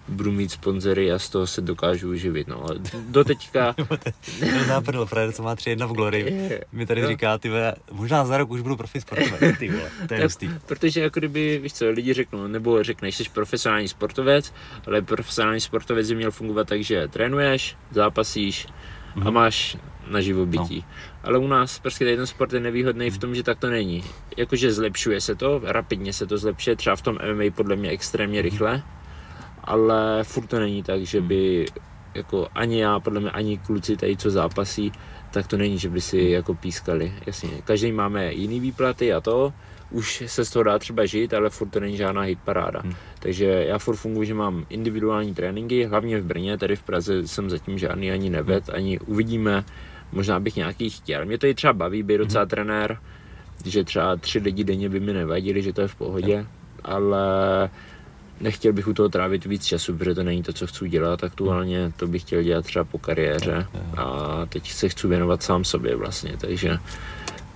budu 0.09 0.33
mít 0.33 0.53
sponzory 0.53 1.13
a 1.13 1.19
z 1.19 1.29
toho 1.29 1.47
se 1.47 1.61
dokážu 1.61 2.11
uživit. 2.11 2.49
No. 2.49 2.65
Do 3.09 3.25
teďka... 3.25 3.73
to 4.41 4.67
nápadlo, 4.69 5.07
Fred, 5.07 5.37
co 5.37 5.43
má 5.43 5.57
3 5.57 5.71
jedna 5.71 5.87
v 5.87 5.93
Glory, 5.93 6.51
mi 6.73 6.87
tady 6.87 7.03
no. 7.03 7.09
říká, 7.09 7.39
ty 7.39 7.51
možná 7.93 8.25
za 8.25 8.39
rok 8.39 8.51
už 8.51 8.61
budu 8.61 8.77
profi 8.77 9.01
sportovec, 9.01 9.41
ty 9.59 9.69
vole, 9.69 9.91
to 10.09 10.15
je 10.15 10.23
hustý. 10.23 10.51
Protože 10.67 11.01
jako 11.01 11.21
kdyby, 11.21 11.59
víš 11.63 11.73
co, 11.73 11.91
lidi 11.91 12.13
řeknou, 12.15 12.47
nebo 12.47 12.83
řekneš, 12.83 13.17
jsi 13.17 13.25
profesionální 13.35 13.89
sportovec, 13.89 14.53
ale 14.87 15.03
profesionální 15.03 15.61
sportovec 15.61 16.09
by 16.09 16.15
měl 16.15 16.31
fungovat 16.31 16.69
tak, 16.69 16.83
že 16.83 17.09
trénuješ, 17.09 17.77
zápasíš 17.91 18.67
mm-hmm. 18.67 19.21
a 19.21 19.25
mhm. 19.25 19.35
máš 19.35 19.77
na 20.11 20.21
živobytí. 20.21 20.77
No. 20.77 20.95
Ale 21.23 21.39
u 21.39 21.47
nás 21.47 21.79
prostě 21.79 22.17
ten 22.17 22.27
sport 22.27 22.53
je 22.53 22.61
nevýhodný 22.61 23.11
v 23.11 23.19
tom, 23.19 23.35
že 23.35 23.43
tak 23.43 23.59
to 23.59 23.71
není. 23.71 24.05
Jakože 24.37 24.73
zlepšuje 24.73 25.21
se 25.21 25.35
to, 25.35 25.61
rapidně 25.65 26.13
se 26.13 26.27
to 26.27 26.39
zlepšuje, 26.39 26.77
třeba 26.77 26.97
v 26.97 27.03
tom 27.03 27.19
MMA 27.35 27.45
podle 27.55 27.77
mě 27.77 27.91
extrémně 27.91 28.41
mhm. 28.41 28.51
rychle, 28.51 28.83
ale 29.69 30.25
furt 30.25 30.47
to 30.47 30.61
není 30.61 30.83
tak, 30.83 31.03
že 31.03 31.21
by 31.21 31.67
jako 32.15 32.49
ani 32.55 32.81
já, 32.81 33.01
podle 33.01 33.21
mě 33.21 33.31
ani 33.31 33.59
kluci 33.59 33.97
tady, 33.97 34.17
co 34.17 34.31
zápasí, 34.31 34.93
tak 35.31 35.47
to 35.47 35.57
není, 35.57 35.79
že 35.79 35.89
by 35.89 36.01
si 36.01 36.19
jako 36.19 36.55
pískali. 36.55 37.13
Jasně, 37.27 37.51
každý 37.65 37.93
máme 37.93 38.33
jiný 38.33 38.61
výplaty 38.61 39.13
a 39.13 39.21
to, 39.21 39.53
už 39.91 40.23
se 40.27 40.45
z 40.45 40.51
toho 40.51 40.63
dá 40.63 40.79
třeba 40.79 41.07
žít, 41.07 41.35
ale 41.35 41.51
furt 41.51 41.69
to 41.69 41.81
není 41.81 41.97
žádná 41.97 42.23
hit 42.23 42.39
paráda. 42.45 42.81
Hmm. 42.81 42.95
Takže 43.19 43.45
já 43.45 43.79
furt 43.79 43.97
funguji, 43.97 44.27
že 44.27 44.35
mám 44.35 44.67
individuální 44.69 45.35
tréninky, 45.35 45.85
hlavně 45.85 46.21
v 46.21 46.25
Brně, 46.25 46.59
tady 46.59 46.77
v 46.77 46.83
Praze 46.83 47.29
jsem 47.29 47.51
zatím 47.51 47.79
žádný 47.79 48.11
ani 48.11 48.31
neved, 48.31 48.69
hmm. 48.69 48.77
ani 48.77 48.99
uvidíme, 48.99 49.65
možná 50.13 50.41
bych 50.41 50.57
nějaký 50.57 50.91
chtěl. 50.91 51.25
Mě 51.25 51.39
to 51.39 51.47
i 51.47 51.55
třeba 51.55 51.73
baví 51.73 52.03
být 52.03 52.19
docela 52.19 52.43
hmm. 52.43 52.51
trenér, 52.51 52.99
že 53.65 53.85
třeba 53.85 54.17
tři 54.17 54.39
lidi 54.39 54.65
denně 54.65 54.89
by 54.89 55.01
mi 55.01 55.13
nevadili, 55.13 55.63
že 55.63 55.73
to 55.73 55.81
je 55.81 55.89
v 55.89 55.95
pohodě, 55.95 56.37
hmm. 56.37 56.47
ale 56.85 57.29
nechtěl 58.41 58.73
bych 58.73 58.89
u 58.89 58.95
toho 58.95 59.09
trávit 59.09 59.45
víc 59.45 59.65
času, 59.65 59.97
protože 59.97 60.15
to 60.15 60.23
není 60.23 60.43
to, 60.43 60.53
co 60.53 60.67
chci 60.67 60.89
dělat 60.89 61.25
aktuálně, 61.25 61.93
to 61.97 62.07
bych 62.07 62.23
chtěl 62.23 62.43
dělat 62.43 62.65
třeba 62.65 62.85
po 62.85 62.99
kariéře 62.99 63.67
a 63.97 64.47
teď 64.47 64.73
se 64.73 64.89
chci 64.89 65.09
věnovat 65.09 65.43
sám 65.43 65.65
sobě 65.65 65.97
vlastně, 65.97 66.37
takže 66.41 66.79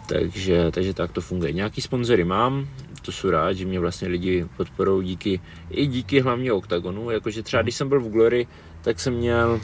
takže, 0.09 0.71
takže 0.71 0.95
tak 0.95 1.13
to 1.13 1.21
funguje. 1.21 1.53
Nějaký 1.53 1.81
sponzory 1.81 2.25
mám, 2.25 2.69
to 3.03 3.13
jsou 3.13 3.31
rád, 3.31 3.53
že 3.53 3.67
mě 3.67 3.81
vlastně 3.81 4.09
lidi 4.09 4.47
podporují 4.57 5.07
díky, 5.07 5.41
i 5.71 5.87
díky 5.87 6.21
hlavně 6.21 6.53
OKTAGONu, 6.53 7.11
jakože 7.11 7.43
třeba 7.43 7.63
když 7.63 7.75
jsem 7.75 7.89
byl 7.89 8.01
v 8.01 8.11
Glory, 8.11 8.47
tak 8.83 9.01
jsem 9.01 9.15
měl 9.15 9.61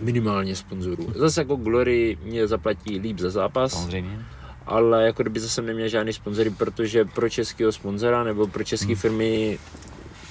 minimálně 0.00 0.56
sponzorů. 0.56 1.12
Zase 1.14 1.40
jako 1.40 1.56
Glory 1.56 2.18
mě 2.24 2.46
zaplatí 2.46 2.98
líp 2.98 3.18
za 3.18 3.30
zápas. 3.30 3.72
Samozřejmě. 3.72 4.18
Ale 4.66 5.06
jako 5.06 5.22
kdyby 5.22 5.40
zase 5.40 5.62
neměl 5.62 5.88
žádný 5.88 6.12
sponzory, 6.12 6.50
protože 6.50 7.04
pro 7.04 7.28
českého 7.28 7.72
sponzora 7.72 8.24
nebo 8.24 8.46
pro 8.46 8.64
české 8.64 8.86
hmm. 8.86 8.96
firmy 8.96 9.58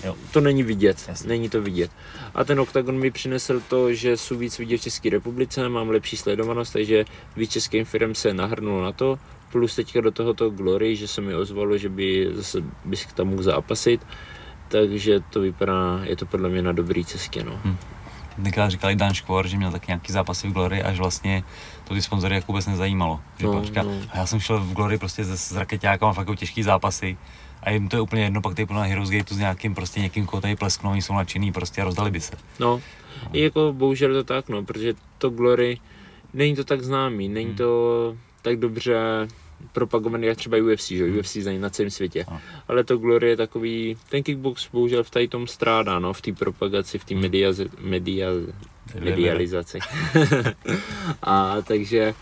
Jo. 0.03 0.15
To 0.31 0.41
není 0.41 0.63
vidět, 0.63 1.05
Jasně. 1.07 1.27
není 1.27 1.49
to 1.49 1.61
vidět. 1.61 1.91
A 2.35 2.43
ten 2.43 2.59
OKTAGON 2.59 2.99
mi 2.99 3.11
přinesl 3.11 3.61
to, 3.67 3.93
že 3.93 4.17
jsou 4.17 4.37
víc 4.37 4.59
vidět 4.59 4.77
v 4.77 4.81
České 4.81 5.09
republice, 5.09 5.69
mám 5.69 5.89
lepší 5.89 6.17
sledovanost, 6.17 6.73
takže 6.73 7.05
víc 7.35 7.51
českým 7.51 7.85
firm 7.85 8.15
se 8.15 8.33
nahrnulo 8.33 8.83
na 8.83 8.91
to. 8.91 9.19
Plus 9.51 9.75
teďka 9.75 10.01
do 10.01 10.11
tohoto 10.11 10.49
Glory, 10.49 10.95
že 10.95 11.07
se 11.07 11.21
mi 11.21 11.35
ozvalo, 11.35 11.77
že 11.77 11.89
by 11.89 12.29
zase 12.33 12.63
bys 12.85 13.07
tam 13.13 13.27
mohl 13.27 13.43
zápasit. 13.43 14.01
Takže 14.67 15.19
to 15.19 15.41
vypadá, 15.41 15.99
je 16.03 16.15
to 16.15 16.25
podle 16.25 16.49
mě 16.49 16.61
na 16.61 16.71
dobrý 16.71 17.05
cestě. 17.05 17.43
No. 17.43 17.59
Hmm. 17.63 17.77
Tenkrát 18.43 18.69
říkali 18.69 18.95
Dan 18.95 19.13
Škvor, 19.13 19.47
že 19.47 19.57
měl 19.57 19.71
tak 19.71 19.87
nějaký 19.87 20.13
zápasy 20.13 20.47
v 20.47 20.51
Glory, 20.51 20.83
až 20.83 20.97
vlastně 20.97 21.43
to 21.83 21.93
ty 21.93 22.01
sponzory 22.01 22.35
jako 22.35 22.51
vůbec 22.51 22.65
nezajímalo. 22.65 23.19
Že 23.37 23.45
no, 23.45 23.65
říká, 23.65 23.83
no. 23.83 23.91
A 24.09 24.17
já 24.17 24.25
jsem 24.25 24.39
šel 24.39 24.59
v 24.59 24.73
Glory 24.73 24.97
prostě 24.97 25.23
s, 25.23 25.47
s 25.47 25.55
raketákem 25.55 26.07
a 26.07 26.13
fakt 26.13 26.27
jako 26.27 26.35
těžký 26.35 26.63
zápasy 26.63 27.17
a 27.63 27.71
jim 27.71 27.89
to 27.89 27.95
je 27.95 28.01
úplně 28.01 28.23
jedno, 28.23 28.41
pak 28.41 28.55
tady 28.55 28.73
na 28.73 28.81
Heroes 28.81 29.09
Gate 29.09 29.35
s 29.35 29.37
nějakým 29.37 29.75
prostě 29.75 29.99
někým, 29.99 30.25
koho 30.25 30.41
tady 30.41 30.55
plesknou, 30.55 30.91
oni 30.91 31.01
jsou 31.01 31.13
nadšený 31.13 31.51
prostě 31.51 31.81
a 31.81 31.85
rozdali 31.85 32.11
by 32.11 32.21
se. 32.21 32.35
No, 32.59 32.81
no. 33.23 33.29
i 33.33 33.41
jako 33.41 33.73
bohužel 33.77 34.13
to 34.13 34.23
tak, 34.23 34.49
no, 34.49 34.63
protože 34.63 34.93
to 35.17 35.29
Glory, 35.29 35.79
není 36.33 36.55
to 36.55 36.63
tak 36.63 36.83
známý, 36.83 37.29
není 37.29 37.47
hmm. 37.47 37.57
to 37.57 38.15
tak 38.41 38.59
dobře 38.59 39.27
propagovaný 39.71 40.27
jak 40.27 40.37
třeba 40.37 40.57
UFC, 40.57 40.87
že 40.87 41.05
hmm. 41.05 41.17
UFC 41.17 41.35
znají 41.35 41.59
na 41.59 41.69
celém 41.69 41.89
světě. 41.89 42.25
No. 42.31 42.39
Ale 42.67 42.83
to 42.83 42.97
Glory 42.97 43.29
je 43.29 43.37
takový, 43.37 43.97
ten 44.09 44.23
kickbox 44.23 44.69
bohužel 44.71 45.03
v 45.03 45.09
tady 45.09 45.27
tom 45.27 45.47
strádá, 45.47 45.99
no, 45.99 46.13
v 46.13 46.21
té 46.21 46.33
propagaci, 46.33 46.99
v 46.99 47.05
té 47.05 47.13
hmm. 47.13 47.21
mediazi, 47.21 47.69
media, 47.79 48.29
medializaci. 48.99 49.79
a 51.23 51.61
takže 51.61 52.13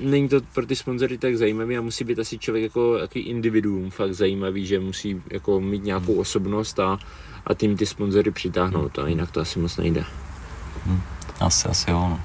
není 0.00 0.28
to 0.28 0.40
pro 0.54 0.66
ty 0.66 0.76
sponzory 0.76 1.18
tak 1.18 1.36
zajímavý 1.36 1.78
a 1.78 1.80
musí 1.80 2.04
být 2.04 2.18
asi 2.18 2.38
člověk 2.38 2.62
jako 2.62 2.96
jaký 2.96 3.20
individuum 3.20 3.90
fakt 3.90 4.14
zajímavý, 4.14 4.66
že 4.66 4.80
musí 4.80 5.22
jako 5.30 5.60
mít 5.60 5.84
nějakou 5.84 6.14
osobnost 6.14 6.80
a, 6.80 6.98
a 7.46 7.54
tím 7.54 7.76
ty 7.76 7.86
sponzory 7.86 8.30
přitáhnout 8.30 8.98
a 8.98 9.08
jinak 9.08 9.30
to 9.30 9.40
asi 9.40 9.58
moc 9.58 9.76
nejde. 9.76 10.04
Hmm. 10.86 11.00
Asi, 11.40 11.68
asi 11.68 11.90
jo, 11.90 11.98
no. 11.98 12.20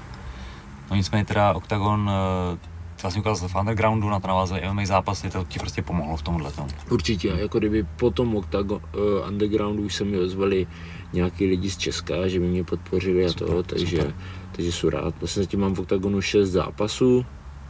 no 0.90 0.96
nicméně 0.96 1.24
teda 1.24 1.52
Octagon 1.52 2.10
uh 2.52 2.58
vlastně 3.02 3.20
ukázal 3.20 3.48
v 3.48 3.54
undergroundu, 3.54 4.10
na 4.10 4.20
to 4.20 4.28
navázali 4.28 4.62
MMA 4.72 4.86
zápasy, 4.86 5.30
to 5.30 5.44
ti 5.48 5.58
prostě 5.58 5.82
pomohlo 5.82 6.16
v 6.16 6.22
tomhle 6.22 6.52
tom. 6.52 6.68
Určitě, 6.90 7.28
jako 7.28 7.58
kdyby 7.58 7.86
po 7.96 8.10
tom 8.10 8.36
Octagon, 8.36 8.80
uh, 8.94 9.28
undergroundu 9.28 9.82
už 9.82 9.94
se 9.94 10.04
mi 10.04 10.18
ozvali 10.18 10.66
nějaký 11.12 11.46
lidi 11.46 11.70
z 11.70 11.76
Česka, 11.76 12.28
že 12.28 12.40
by 12.40 12.46
mě 12.46 12.64
podpořili 12.64 13.24
a 13.24 13.28
super, 13.28 13.48
to, 13.48 13.62
takže, 13.62 13.96
super. 13.96 14.14
takže 14.52 14.72
jsou 14.72 14.90
rád. 14.90 15.14
Vlastně 15.20 15.42
zatím 15.42 15.60
mám 15.60 15.74
v 15.74 15.80
Octagonu 15.80 16.20
6 16.20 16.50
zápasů, 16.50 17.26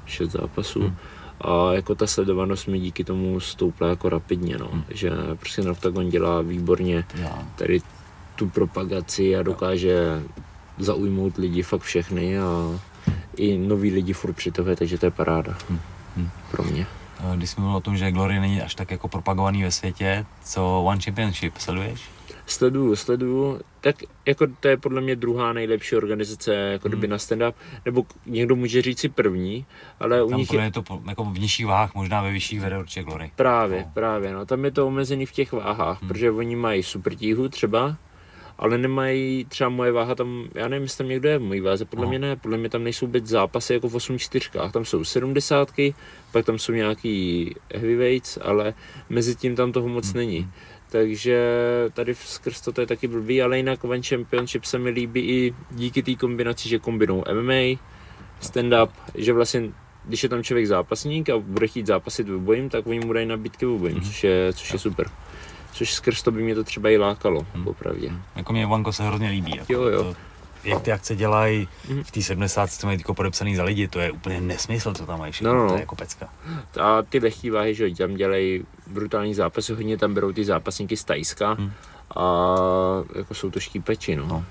6 0.06 0.30
zápasů. 0.30 0.80
Hmm. 0.80 0.96
A 1.40 1.72
jako 1.72 1.94
ta 1.94 2.06
sledovanost 2.06 2.68
mi 2.68 2.80
díky 2.80 3.04
tomu 3.04 3.40
stoupla 3.40 3.88
jako 3.88 4.08
rapidně, 4.08 4.58
no. 4.58 4.68
Hmm. 4.72 4.84
Že 4.90 5.10
prostě 5.38 5.62
na 5.62 5.70
Octagon 5.72 6.10
dělá 6.10 6.40
výborně 6.42 7.04
tady 7.56 7.80
tu 8.36 8.48
propagaci 8.48 9.36
a 9.36 9.42
dokáže 9.42 10.22
zaujmout 10.78 11.36
lidi 11.36 11.62
fakt 11.62 11.82
všechny 11.82 12.38
a 12.38 12.80
i 13.36 13.58
noví 13.58 13.90
lidi 13.90 14.12
furt 14.12 14.32
přitahuje, 14.32 14.76
takže 14.76 14.98
to 14.98 15.06
je 15.06 15.10
paráda 15.10 15.58
hmm. 15.68 15.80
Hmm. 16.16 16.30
pro 16.50 16.64
mě. 16.64 16.86
Když 17.34 17.50
jsme 17.50 17.60
mluvili 17.60 17.76
o 17.76 17.80
tom, 17.80 17.96
že 17.96 18.12
Glory 18.12 18.40
není 18.40 18.62
až 18.62 18.74
tak 18.74 18.90
jako 18.90 19.08
propagovaný 19.08 19.62
ve 19.62 19.70
světě, 19.70 20.26
co 20.44 20.82
One 20.82 21.00
Championship, 21.00 21.58
sleduješ? 21.58 22.15
Sleduju, 22.46 22.96
sleduju. 22.96 23.60
Tak 23.80 23.96
jako 24.26 24.46
to 24.60 24.68
je 24.68 24.76
podle 24.76 25.00
mě 25.00 25.16
druhá 25.16 25.52
nejlepší 25.52 25.96
organizace 25.96 26.54
jako 26.54 26.88
hmm. 26.88 27.10
na 27.10 27.16
stand-up, 27.16 27.52
nebo 27.84 28.06
někdo 28.26 28.56
může 28.56 28.82
říct 28.82 28.98
si 28.98 29.08
první, 29.08 29.66
ale 30.00 30.18
tam 30.18 30.28
u 30.28 30.38
nich 30.38 30.52
je... 30.52 30.70
to 30.70 30.84
jako 31.08 31.24
v 31.24 31.38
nižších 31.38 31.66
váhách, 31.66 31.94
možná 31.94 32.22
ve 32.22 32.32
vyšších 32.32 32.60
vede 32.60 32.78
určitě 32.78 33.02
Glory. 33.02 33.30
Právě, 33.36 33.78
no. 33.78 33.90
právě, 33.94 34.32
no 34.32 34.46
tam 34.46 34.64
je 34.64 34.70
to 34.70 34.86
omezený 34.86 35.26
v 35.26 35.32
těch 35.32 35.52
váhách, 35.52 36.00
hmm. 36.00 36.08
protože 36.08 36.30
oni 36.30 36.56
mají 36.56 36.82
super 36.82 37.14
tíhu 37.14 37.48
třeba, 37.48 37.96
ale 38.58 38.78
nemají 38.78 39.44
třeba 39.44 39.70
moje 39.70 39.92
váha 39.92 40.14
tam, 40.14 40.44
já 40.54 40.68
nevím, 40.68 40.82
jestli 40.82 40.98
tam 40.98 41.08
někdo 41.08 41.28
je 41.28 41.38
v 41.38 41.42
mojí 41.42 41.60
váze, 41.60 41.84
podle 41.84 42.04
no. 42.04 42.08
mě 42.08 42.18
ne, 42.18 42.36
podle 42.36 42.58
mě 42.58 42.68
tam 42.68 42.84
nejsou 42.84 43.06
vůbec 43.06 43.26
zápasy 43.26 43.74
jako 43.74 43.88
v 43.88 43.94
8 43.94 44.18
čtyřkách, 44.18 44.72
tam 44.72 44.84
jsou 44.84 45.04
70, 45.04 45.72
pak 46.32 46.46
tam 46.46 46.58
jsou 46.58 46.72
nějaký 46.72 47.54
heavyweights, 47.74 48.38
ale 48.42 48.74
mezi 49.08 49.36
tím 49.36 49.56
tam 49.56 49.72
toho 49.72 49.88
moc 49.88 50.06
hmm. 50.06 50.16
není. 50.16 50.48
Takže 50.96 51.38
tady 51.92 52.14
skrz 52.14 52.60
to, 52.60 52.72
to 52.72 52.80
je 52.80 52.86
taky 52.86 53.08
blbý, 53.08 53.42
ale 53.42 53.56
jinak 53.56 53.84
One 53.84 54.02
Championship 54.02 54.64
se 54.64 54.78
mi 54.78 54.90
líbí 54.90 55.20
i 55.20 55.54
díky 55.70 56.02
té 56.02 56.14
kombinaci, 56.14 56.68
že 56.68 56.78
kombinou 56.78 57.24
MMA, 57.32 57.78
stand-up, 58.42 58.88
že 59.14 59.32
vlastně 59.32 59.62
když 60.04 60.22
je 60.22 60.28
tam 60.28 60.42
člověk 60.42 60.66
zápasník 60.66 61.30
a 61.30 61.38
bude 61.38 61.66
chtít 61.68 61.86
zápasit 61.86 62.28
v 62.28 62.40
bojím, 62.40 62.68
tak 62.68 62.86
oni 62.86 63.00
mu 63.00 63.12
dají 63.12 63.26
nabídky 63.26 63.66
v 63.66 63.78
bojím, 63.78 63.98
mm-hmm. 63.98 64.06
což, 64.06 64.24
je, 64.24 64.52
což 64.52 64.72
je 64.72 64.78
super 64.78 65.08
což 65.76 65.92
skrz 65.92 66.22
to 66.22 66.30
by 66.30 66.42
mě 66.42 66.54
to 66.54 66.64
třeba 66.64 66.90
i 66.90 66.98
lákalo, 66.98 67.46
hmm. 67.54 67.64
popravdě. 67.64 68.12
Jako 68.36 68.52
mě 68.52 68.66
Vanko 68.66 68.92
se 68.92 69.02
hrozně 69.02 69.30
líbí. 69.30 69.56
Jako 69.56 69.72
jo, 69.72 69.82
jo. 69.82 70.02
To, 70.02 70.16
jak 70.66 70.82
ty 70.82 70.92
akce 70.92 71.16
dělají 71.16 71.68
v 72.02 72.10
té 72.10 72.22
70, 72.22 72.72
co 72.72 72.86
mají 72.86 72.98
podepsaný 73.16 73.56
za 73.56 73.64
lidi, 73.64 73.88
to 73.88 74.00
je 74.00 74.12
úplně 74.12 74.40
nesmysl, 74.40 74.94
co 74.94 75.06
tam 75.06 75.18
mají 75.18 75.32
všechno, 75.32 75.54
no, 75.54 75.62
no. 75.62 75.68
to 75.68 75.74
je 75.74 75.80
jako 75.80 75.96
pecka. 75.96 76.28
A 76.80 77.02
ty 77.02 77.18
lehké 77.18 77.50
váhy, 77.50 77.74
že 77.74 77.90
tam 77.90 78.14
dělají 78.14 78.64
brutální 78.86 79.34
zápasy, 79.34 79.74
hodně 79.74 79.98
tam 79.98 80.14
berou 80.14 80.32
ty 80.32 80.44
zápasníky 80.44 80.96
z 80.96 81.04
Tajska, 81.04 81.52
hmm 81.52 81.72
a 82.14 82.56
jako 83.18 83.34
jsou 83.34 83.50
to 83.50 83.60
štípeči, 83.60 84.16
no. 84.16 84.26
no. 84.26 84.44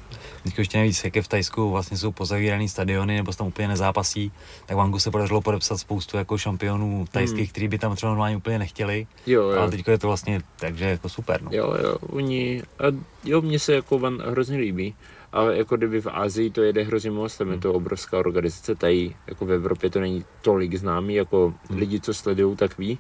Teď 0.44 0.58
ještě 0.58 0.78
nevíc, 0.78 1.04
jak 1.04 1.16
je 1.16 1.22
v 1.22 1.28
Tajsku 1.28 1.72
vlastně 1.72 1.98
jsou 1.98 2.12
pozavíraný 2.12 2.70
stadiony, 2.70 3.16
nebo 3.16 3.32
se 3.32 3.38
tam 3.38 3.48
úplně 3.48 3.68
nezápasí, 3.68 4.32
tak 4.66 4.78
Vangu 4.78 5.00
se 5.00 5.12
podařilo 5.12 5.42
podepsat 5.42 5.78
spoustu 5.78 6.18
jako 6.18 6.38
šampionů 6.38 7.06
tajských, 7.12 7.40
hmm. 7.40 7.48
kteří 7.48 7.68
by 7.68 7.78
tam 7.78 7.96
třeba 7.96 8.10
normálně 8.10 8.38
úplně 8.38 8.60
nechtěli. 8.60 9.08
Jo, 9.28 9.42
jo. 9.42 9.60
Ale 9.60 9.72
teď 9.72 9.88
je 9.88 9.98
to 9.98 10.08
vlastně 10.08 10.42
takže 10.56 10.86
jako 10.86 11.10
super, 11.10 11.42
no. 11.42 11.50
Jo, 11.54 11.76
jo, 11.84 11.98
oni, 12.02 12.64
a 12.80 12.84
jo, 13.24 13.42
mně 13.42 13.60
se 13.60 13.74
jako 13.74 14.00
Van 14.00 14.22
hrozně 14.22 14.58
líbí. 14.58 14.96
Ale 15.36 15.58
jako 15.58 15.78
kdyby 15.78 16.02
v 16.02 16.08
Asii 16.08 16.50
to 16.50 16.62
jede 16.62 16.84
hrozně 16.84 17.12
moc, 17.12 17.38
tam 17.38 17.52
je 17.52 17.58
to 17.58 17.68
hmm. 17.68 17.78
obrovská 17.78 18.18
organizace, 18.18 18.76
tady 18.76 19.16
jako 19.28 19.46
v 19.46 19.52
Evropě 19.52 19.90
to 19.90 20.00
není 20.00 20.26
tolik 20.42 20.76
známý, 20.76 21.16
jako 21.16 21.54
hmm. 21.70 21.80
lidi, 21.80 22.00
co 22.00 22.14
sledují, 22.14 22.56
tak 22.56 22.78
ví, 22.78 23.00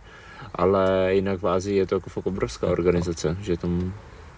ale 0.55 1.09
jinak 1.15 1.41
v 1.41 1.47
Asii 1.47 1.77
je 1.77 1.87
to 1.87 1.95
jako 1.95 2.09
fakt 2.09 2.27
obrovská 2.27 2.67
organizace, 2.67 3.37
že 3.41 3.57
tam 3.57 3.93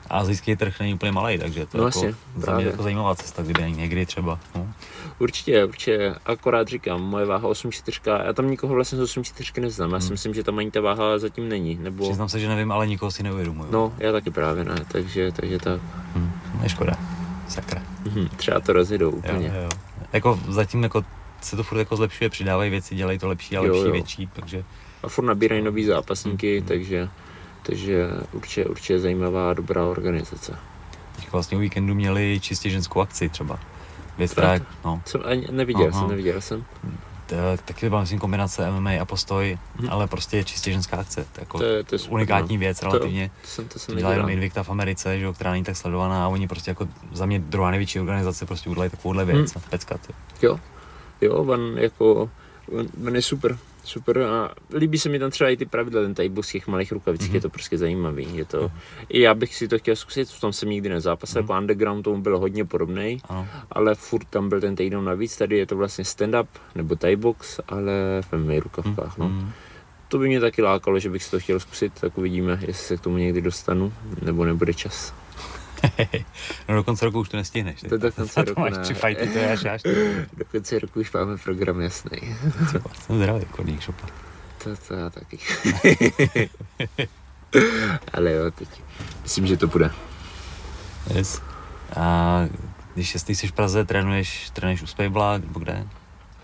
azijský 0.09 0.55
trh 0.55 0.79
není 0.79 0.93
úplně 0.93 1.11
malý, 1.11 1.37
takže 1.37 1.65
to 1.65 1.77
no 1.77 1.85
jako, 1.85 1.99
asi, 1.99 2.15
za 2.37 2.55
mě 2.55 2.65
jako 2.65 2.83
zajímavá 2.83 3.15
cesta, 3.15 3.43
kdyby 3.43 3.71
někdy 3.71 4.05
třeba. 4.05 4.39
No. 4.55 4.73
Určitě, 5.19 5.65
určitě, 5.65 6.15
akorát 6.25 6.67
říkám, 6.67 7.01
moje 7.01 7.25
váha 7.25 7.49
8,4, 7.49 8.25
já 8.25 8.33
tam 8.33 8.49
nikoho 8.49 8.73
vlastně 8.73 8.97
z 8.97 9.17
8,4 9.17 9.61
neznám, 9.61 9.89
já 9.89 9.97
hmm. 9.97 10.07
si 10.07 10.11
myslím, 10.11 10.33
že 10.33 10.43
tam 10.43 10.57
ani 10.57 10.71
ta 10.71 10.81
váha 10.81 11.19
zatím 11.19 11.49
není. 11.49 11.75
Nebo... 11.75 12.03
Přiznám 12.03 12.29
se, 12.29 12.39
že 12.39 12.47
nevím, 12.47 12.71
ale 12.71 12.87
nikoho 12.87 13.11
si 13.11 13.23
neuvědomuju. 13.23 13.71
No, 13.71 13.93
já 13.97 14.11
taky 14.11 14.31
právě 14.31 14.63
ne, 14.63 14.75
takže, 14.91 15.31
takže 15.31 15.57
tak. 15.57 15.81
Hmm. 16.15 16.31
Je 16.63 16.69
škoda, 16.69 16.93
sakra. 17.49 17.81
Hmm, 18.09 18.27
třeba 18.27 18.59
to 18.59 18.73
rozjedou 18.73 19.11
úplně. 19.11 19.47
Jo, 19.47 19.61
jo. 19.63 19.69
Jako 20.13 20.39
zatím 20.47 20.83
jako 20.83 21.05
se 21.41 21.55
to 21.55 21.63
furt 21.63 21.79
jako 21.79 21.95
zlepšuje, 21.95 22.29
přidávají 22.29 22.71
věci, 22.71 22.95
dělají 22.95 23.19
to 23.19 23.27
lepší 23.27 23.57
a 23.57 23.61
lepší, 23.61 23.79
jo, 23.79 23.85
jo. 23.85 23.91
větší, 23.91 24.29
takže... 24.33 24.63
A 25.03 25.07
furt 25.07 25.25
nabírají 25.25 25.61
nový 25.61 25.85
zápasníky, 25.85 26.57
hmm. 26.57 26.67
takže 26.67 27.09
takže 27.67 28.09
určitě, 28.31 28.65
určitě 28.65 28.99
zajímavá 28.99 29.49
a 29.49 29.53
dobrá 29.53 29.85
organizace. 29.85 30.57
Teď 31.15 31.31
vlastně 31.31 31.57
o 31.57 31.59
víkendu 31.59 31.95
měli 31.95 32.39
čistě 32.39 32.69
ženskou 32.69 33.01
akci 33.01 33.29
třeba. 33.29 33.59
Věc, 34.17 34.31
která, 34.31 34.59
no. 34.85 35.01
Jsem 35.05 35.21
ani 35.25 35.47
neviděl, 35.51 35.89
Aha. 35.91 35.99
jsem 35.99 36.09
neviděl 36.09 36.41
jsem. 36.41 36.65
Taky 37.65 37.89
byla 37.89 38.01
myslím 38.01 38.19
kombinace 38.19 38.71
MMA 38.71 38.91
a 39.01 39.05
postoj, 39.05 39.57
hmm. 39.75 39.89
ale 39.89 40.07
prostě 40.07 40.43
čistě 40.43 40.71
ženská 40.71 40.97
akce. 40.97 41.25
To, 41.33 41.41
jako 41.41 41.57
to, 41.57 41.63
je, 41.63 41.83
to 41.83 41.95
je 41.95 41.99
super, 41.99 42.13
unikátní 42.13 42.55
no. 42.55 42.59
věc 42.59 42.83
relativně. 42.83 43.29
To, 43.29 43.41
to 43.41 43.47
jsem, 43.47 43.67
to 43.67 43.79
jsem 43.79 43.97
dělá 43.97 44.11
jenom 44.11 44.29
Invicta 44.29 44.63
v 44.63 44.69
Americe, 44.69 45.19
že, 45.19 45.33
která 45.33 45.51
není 45.51 45.63
tak 45.63 45.77
sledovaná 45.77 46.25
a 46.25 46.27
oni 46.27 46.47
prostě 46.47 46.71
jako 46.71 46.87
za 47.11 47.25
mě 47.25 47.39
druhá 47.39 47.71
největší 47.71 47.99
organizace 47.99 48.45
prostě 48.45 48.69
udělají 48.69 48.91
takovouhle 48.91 49.25
věc. 49.25 49.53
Hmm. 49.53 49.63
Pecka, 49.69 49.99
jo, 50.41 50.59
jo, 51.21 51.33
on 51.35 51.77
jako, 51.77 52.29
on, 52.71 52.87
on 53.07 53.15
je 53.15 53.21
super 53.21 53.57
super 53.87 54.21
a 54.21 54.51
líbí 54.73 54.97
se 54.97 55.09
mi 55.09 55.19
tam 55.19 55.31
třeba 55.31 55.49
i 55.49 55.57
ty 55.57 55.65
pravidla, 55.65 56.01
ten 56.01 56.13
tady 56.13 56.31
z 56.41 56.51
těch 56.51 56.67
malých 56.67 56.91
rukavicích, 56.91 57.31
mm-hmm. 57.31 57.35
je 57.35 57.41
to 57.41 57.49
prostě 57.49 57.77
zajímavý. 57.77 58.27
Je 58.33 58.45
to, 58.45 58.61
mm-hmm. 58.61 59.05
I 59.09 59.21
já 59.21 59.33
bych 59.33 59.55
si 59.55 59.67
to 59.67 59.79
chtěl 59.79 59.95
zkusit, 59.95 60.39
tam 60.41 60.53
jsem 60.53 60.69
nikdy 60.69 60.89
nezápasil, 60.89 61.41
mm-hmm. 61.41 61.45
jako 61.45 61.61
underground 61.61 62.03
tomu 62.03 62.21
byl 62.21 62.39
hodně 62.39 62.65
podobný, 62.65 63.21
ale 63.71 63.95
furt 63.95 64.27
tam 64.29 64.49
byl 64.49 64.61
ten 64.61 64.75
týden 64.75 65.05
navíc, 65.05 65.37
tady 65.37 65.57
je 65.57 65.65
to 65.65 65.77
vlastně 65.77 66.03
stand-up 66.03 66.47
nebo 66.75 66.95
Thai 66.95 67.15
box, 67.15 67.59
ale 67.67 67.93
v 68.21 68.37
MMA 68.37 68.53
rukavkách. 68.59 69.17
Mm-hmm. 69.17 69.41
No. 69.41 69.51
To 70.07 70.17
by 70.17 70.27
mě 70.27 70.39
taky 70.39 70.61
lákalo, 70.61 70.99
že 70.99 71.09
bych 71.09 71.23
si 71.23 71.31
to 71.31 71.39
chtěl 71.39 71.59
zkusit, 71.59 71.93
tak 72.01 72.17
uvidíme, 72.17 72.59
jestli 72.61 72.85
se 72.85 72.97
k 72.97 73.01
tomu 73.01 73.17
někdy 73.17 73.41
dostanu, 73.41 73.93
nebo 74.21 74.45
nebude 74.45 74.73
čas. 74.73 75.13
No 76.69 76.75
do 76.75 76.83
konce 76.83 77.05
roku 77.05 77.19
už 77.19 77.29
to 77.29 77.37
nestihneš. 77.37 77.81
To 77.89 77.97
do 77.97 78.11
konce 78.11 78.43
roku 78.45 78.61
máš 78.61 78.73
tři 78.81 78.93
fajty, 78.93 79.27
to 79.27 79.37
je 79.37 79.51
až 79.51 79.65
až. 79.65 79.81
Do 80.37 80.45
konce 80.51 80.79
roku 80.79 80.99
už 80.99 81.11
máme 81.11 81.37
program 81.37 81.81
jasný. 81.81 82.37
Jsem 82.99 83.17
zdravý, 83.17 83.45
koník 83.45 83.81
šopa. 83.81 84.07
to, 84.63 84.75
to 84.87 84.93
já 84.93 85.09
taky. 85.09 85.37
Ale 88.13 88.31
jo, 88.31 88.51
teď 88.51 88.69
myslím, 89.23 89.47
že 89.47 89.57
to 89.57 89.67
bude. 89.67 89.91
Yes. 91.15 91.41
A 91.95 92.45
když 92.93 93.15
jsi 93.15 93.47
v 93.47 93.51
Praze, 93.51 93.85
trénuješ, 93.85 94.49
trénuješ 94.49 94.81
u 94.81 94.87
Spejbla, 94.87 95.37
nebo 95.37 95.59
kde? 95.59 95.87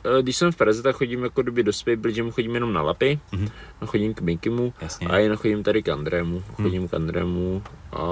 Eh, 0.06 0.22
když 0.22 0.38
jsem 0.38 0.52
v 0.52 0.56
Praze, 0.56 0.84
tak 0.84 0.96
chodím 0.96 1.24
jako 1.24 1.42
doby 1.42 1.64
do 1.64 1.74
Spejbla, 1.74 2.12
že 2.12 2.24
mu 2.24 2.32
chodím 2.32 2.54
jenom 2.54 2.74
na 2.74 2.82
lapy, 2.82 3.20
mm-hmm. 3.34 3.50
chodím 3.86 4.14
k 4.14 4.22
Mikimu 4.22 4.74
Jasně. 4.82 5.08
a 5.08 5.18
jen 5.18 5.36
chodím 5.36 5.64
tady 5.64 5.84
k 5.84 5.90
Andrému, 5.90 6.36
mhm. 6.36 6.56
chodím 6.56 6.82
mm. 6.82 6.88
k 6.88 6.94
Andrému 6.94 7.64
a 7.92 8.06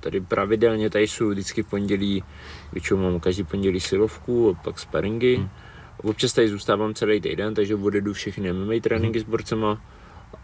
tady 0.00 0.20
pravidelně 0.20 0.90
tady 0.90 1.08
jsou 1.08 1.28
vždycky 1.28 1.62
v 1.62 1.66
pondělí, 1.66 2.24
většinou 2.72 3.02
mám 3.02 3.20
každý 3.20 3.44
pondělí 3.44 3.80
silovku 3.80 4.50
a 4.50 4.62
pak 4.64 4.78
sparingy. 4.78 5.36
Mm. 5.36 5.48
Občas 5.96 6.32
tady 6.32 6.48
zůstávám 6.48 6.94
celý 6.94 7.20
týden, 7.20 7.54
takže 7.54 7.74
jdu 7.90 8.12
všechny 8.12 8.52
MMA 8.52 8.72
tréninky 8.82 9.18
mm. 9.18 9.24
s 9.24 9.28
borcema 9.28 9.80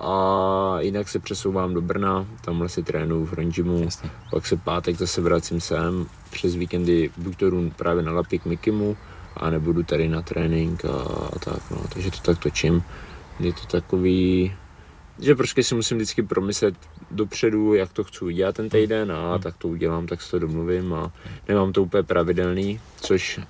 a 0.00 0.76
jinak 0.80 1.08
se 1.08 1.18
přesouvám 1.18 1.74
do 1.74 1.80
Brna, 1.80 2.26
tamhle 2.44 2.68
si 2.68 2.82
trénuju 2.82 3.26
v 3.26 3.32
Ranžimu, 3.32 3.88
pak 4.30 4.46
se 4.46 4.56
pátek 4.56 4.96
zase 4.96 5.20
vracím 5.20 5.60
sem, 5.60 6.06
přes 6.30 6.54
víkendy 6.54 7.10
buď 7.16 7.36
to 7.36 7.50
právě 7.76 8.02
na 8.02 8.12
lapy 8.12 8.38
k 8.38 8.44
Mikimu, 8.44 8.96
a 9.36 9.50
nebudu 9.50 9.82
tady 9.82 10.08
na 10.08 10.22
trénink 10.22 10.84
a, 10.84 10.88
a 11.32 11.38
tak, 11.38 11.70
no, 11.70 11.76
takže 11.92 12.10
to 12.10 12.18
tak 12.22 12.38
točím. 12.38 12.82
Je 13.40 13.52
to 13.52 13.66
takový, 13.66 14.54
že 15.18 15.34
prostě 15.34 15.62
si 15.62 15.74
musím 15.74 15.96
vždycky 15.96 16.22
promyslet 16.22 16.74
dopředu, 17.10 17.74
jak 17.74 17.92
to 17.92 18.04
chci 18.04 18.24
udělat 18.24 18.54
ten 18.54 18.68
týden 18.68 19.12
a 19.12 19.38
tak 19.38 19.56
to 19.56 19.68
udělám, 19.68 20.06
tak 20.06 20.22
se 20.22 20.30
to 20.30 20.38
domluvím 20.38 20.94
a 20.94 21.12
nemám 21.48 21.72
to 21.72 21.82
úplně 21.82 22.02
pravidelný, 22.02 22.80
což 23.00 23.40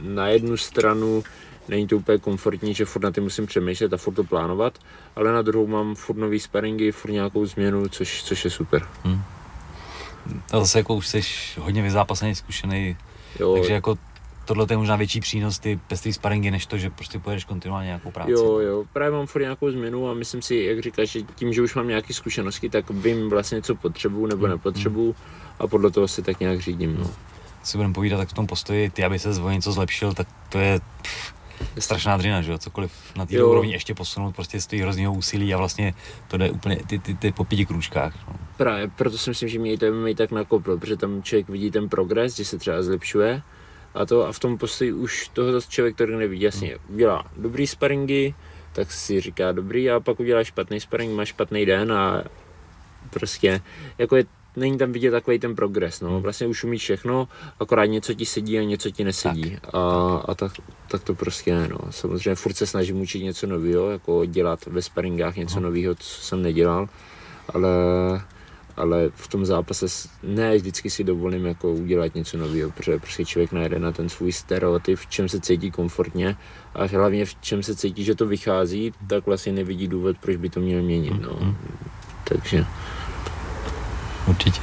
na 0.00 0.28
jednu 0.28 0.56
stranu 0.56 1.24
není 1.68 1.86
to 1.86 1.96
úplně 1.96 2.18
komfortní, 2.18 2.74
že 2.74 2.84
furt 2.84 3.02
na 3.02 3.10
ty 3.10 3.20
musím 3.20 3.46
přemýšlet 3.46 3.92
a 3.92 3.96
furt 3.96 4.14
to 4.14 4.24
plánovat, 4.24 4.78
ale 5.16 5.32
na 5.32 5.42
druhou 5.42 5.66
mám 5.66 5.94
furt 5.94 6.16
nový 6.16 6.40
sparingy, 6.40 6.92
furt 6.92 7.10
nějakou 7.10 7.46
změnu, 7.46 7.88
což, 7.88 8.22
což 8.22 8.44
je 8.44 8.50
super. 8.50 8.86
Hmm. 9.04 9.22
A 10.52 10.60
zase 10.60 10.78
jako 10.78 10.94
už 10.94 11.06
jsi 11.06 11.20
hodně 11.58 11.82
vyzápasený, 11.82 12.34
zkušený, 12.34 12.96
jo. 13.40 13.54
takže 13.54 13.72
jako 13.72 13.98
tohle 14.46 14.66
je 14.70 14.76
možná 14.76 14.96
větší 14.96 15.20
přínos, 15.20 15.58
ty 15.58 15.80
pestrý 15.88 16.12
sparingy, 16.12 16.50
než 16.50 16.66
to, 16.66 16.78
že 16.78 16.90
prostě 16.90 17.18
pojedeš 17.18 17.44
kontinuálně 17.44 17.86
nějakou 17.86 18.10
práci. 18.10 18.30
Jo, 18.30 18.58
jo, 18.58 18.84
právě 18.92 19.10
mám 19.10 19.26
furt 19.26 19.42
nějakou 19.42 19.70
změnu 19.70 20.10
a 20.10 20.14
myslím 20.14 20.42
si, 20.42 20.56
jak 20.56 20.80
říkáš, 20.80 21.10
že 21.10 21.22
tím, 21.22 21.52
že 21.52 21.62
už 21.62 21.74
mám 21.74 21.88
nějaké 21.88 22.14
zkušenosti, 22.14 22.70
tak 22.70 22.90
vím 22.90 23.30
vlastně, 23.30 23.62
co 23.62 23.74
potřebuju 23.74 24.26
nebo 24.26 24.46
hmm. 24.46 24.50
nepotřebuju 24.50 25.14
a 25.58 25.66
podle 25.66 25.90
toho 25.90 26.08
si 26.08 26.22
tak 26.22 26.40
nějak 26.40 26.60
řídím. 26.60 26.96
No. 26.98 27.10
Si 27.62 27.78
budeme 27.78 27.94
povídat 27.94 28.18
tak 28.18 28.28
v 28.28 28.32
tom 28.32 28.46
postoji, 28.46 28.90
ty, 28.90 29.04
aby 29.04 29.18
se 29.18 29.28
o 29.42 29.50
něco 29.50 29.72
zlepšil, 29.72 30.14
tak 30.14 30.28
to 30.48 30.58
je 30.58 30.80
pff, 31.02 31.34
strašná 31.78 32.16
dřina, 32.16 32.42
že 32.42 32.52
jo, 32.52 32.58
cokoliv 32.58 32.92
na 33.16 33.26
té 33.26 33.44
úrovni 33.44 33.72
ještě 33.72 33.94
posunout, 33.94 34.34
prostě 34.34 34.60
stojí 34.60 34.82
hrozného 34.82 35.14
úsilí 35.14 35.54
a 35.54 35.58
vlastně 35.58 35.94
to 36.28 36.36
jde 36.36 36.50
úplně 36.50 36.76
ty, 36.86 36.98
ty, 36.98 37.14
ty 37.14 37.32
po 37.32 37.44
pěti 37.44 37.66
krůčkách. 37.66 38.14
No. 38.28 38.34
Právě, 38.56 38.90
proto 38.96 39.18
si 39.18 39.30
myslím, 39.30 39.48
že 39.48 39.58
mě 39.58 39.78
to 39.78 39.92
MMA 39.92 40.08
tak 40.16 40.30
nakoplo, 40.30 40.78
protože 40.78 40.96
tam 40.96 41.22
člověk 41.22 41.48
vidí 41.48 41.70
ten 41.70 41.88
progres, 41.88 42.36
že 42.36 42.44
se 42.44 42.58
třeba 42.58 42.82
zlepšuje 42.82 43.42
a 43.96 44.06
to 44.06 44.26
a 44.26 44.32
v 44.32 44.38
tom 44.38 44.58
postoji 44.58 44.92
už 44.92 45.28
toho 45.28 45.52
zase 45.52 45.70
člověk, 45.70 45.94
který 45.94 46.16
neví, 46.16 46.40
jasně, 46.40 46.76
udělá 46.88 47.24
dobrý 47.36 47.66
sparingy, 47.66 48.34
tak 48.72 48.92
si 48.92 49.20
říká 49.20 49.52
dobrý 49.52 49.90
a 49.90 50.00
pak 50.00 50.20
udělá 50.20 50.44
špatný 50.44 50.80
sparing, 50.80 51.12
má 51.12 51.24
špatný 51.24 51.66
den 51.66 51.92
a 51.92 52.24
prostě 53.10 53.60
jako 53.98 54.16
je, 54.16 54.24
není 54.56 54.78
tam 54.78 54.92
vidět 54.92 55.10
takový 55.10 55.38
ten 55.38 55.56
progres, 55.56 56.00
no. 56.00 56.20
Vlastně 56.20 56.46
už 56.46 56.64
umíš 56.64 56.82
všechno, 56.82 57.28
akorát 57.60 57.86
něco 57.86 58.14
ti 58.14 58.26
sedí 58.26 58.58
a 58.58 58.62
něco 58.62 58.90
ti 58.90 59.04
nesedí. 59.04 59.50
Tak. 59.50 59.74
A, 59.74 60.16
a 60.28 60.34
tak, 60.34 60.52
tak, 60.88 61.02
to 61.02 61.14
prostě 61.14 61.50
je, 61.50 61.68
no. 61.68 61.78
Samozřejmě 61.90 62.34
furt 62.34 62.54
se 62.54 62.66
snažím 62.66 63.00
učit 63.00 63.22
něco 63.22 63.46
nového, 63.46 63.90
jako 63.90 64.24
dělat 64.24 64.66
ve 64.66 64.82
sparingách 64.82 65.36
něco 65.36 65.60
nového, 65.60 65.94
co 65.94 66.22
jsem 66.22 66.42
nedělal, 66.42 66.88
ale 67.48 67.70
ale 68.76 69.10
v 69.14 69.28
tom 69.28 69.46
zápase 69.46 69.86
ne 70.22 70.56
vždycky 70.56 70.90
si 70.90 71.04
dovolím 71.04 71.46
jako 71.46 71.72
udělat 71.72 72.14
něco 72.14 72.36
nového, 72.36 72.70
protože 72.70 72.98
prostě 72.98 73.24
člověk 73.24 73.52
najde 73.52 73.78
na 73.78 73.92
ten 73.92 74.08
svůj 74.08 74.32
stereotyp, 74.32 74.98
v 74.98 75.06
čem 75.06 75.28
se 75.28 75.40
cítí 75.40 75.70
komfortně 75.70 76.36
a 76.74 76.86
hlavně 76.86 77.24
v 77.24 77.34
čem 77.34 77.62
se 77.62 77.76
cítí, 77.76 78.04
že 78.04 78.14
to 78.14 78.26
vychází, 78.26 78.92
tak 79.06 79.26
vlastně 79.26 79.52
nevidí 79.52 79.88
důvod, 79.88 80.16
proč 80.20 80.36
by 80.36 80.48
to 80.48 80.60
měl 80.60 80.82
měnit. 80.82 81.22
No. 81.22 81.28
Mm-hmm. 81.28 81.54
Takže. 82.24 82.66
Určitě. 84.28 84.60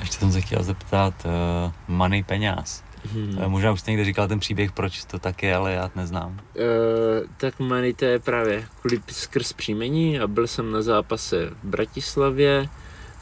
Ještě 0.00 0.18
jsem 0.18 0.32
se 0.32 0.40
chtěl 0.40 0.62
zeptat, 0.62 1.14
uh, 1.24 1.72
money 1.88 2.22
peněz. 2.22 2.82
Hmm. 3.12 3.50
Možná 3.50 3.72
už 3.72 3.80
jste 3.80 3.90
někde 3.90 4.04
říkal 4.04 4.28
ten 4.28 4.40
příběh, 4.40 4.72
proč 4.72 5.04
to 5.04 5.18
tak 5.18 5.42
je, 5.42 5.54
ale 5.54 5.72
já 5.72 5.90
neznám. 5.96 6.30
Uh, 6.30 7.26
tak 7.36 7.60
Mani 7.60 7.94
to 7.94 8.04
je 8.04 8.18
právě 8.18 8.66
kvůli 8.80 9.02
skrz 9.10 9.52
příjmení 9.52 10.20
a 10.20 10.26
byl 10.26 10.46
jsem 10.46 10.72
na 10.72 10.82
zápase 10.82 11.50
v 11.62 11.64
Bratislavě, 11.64 12.68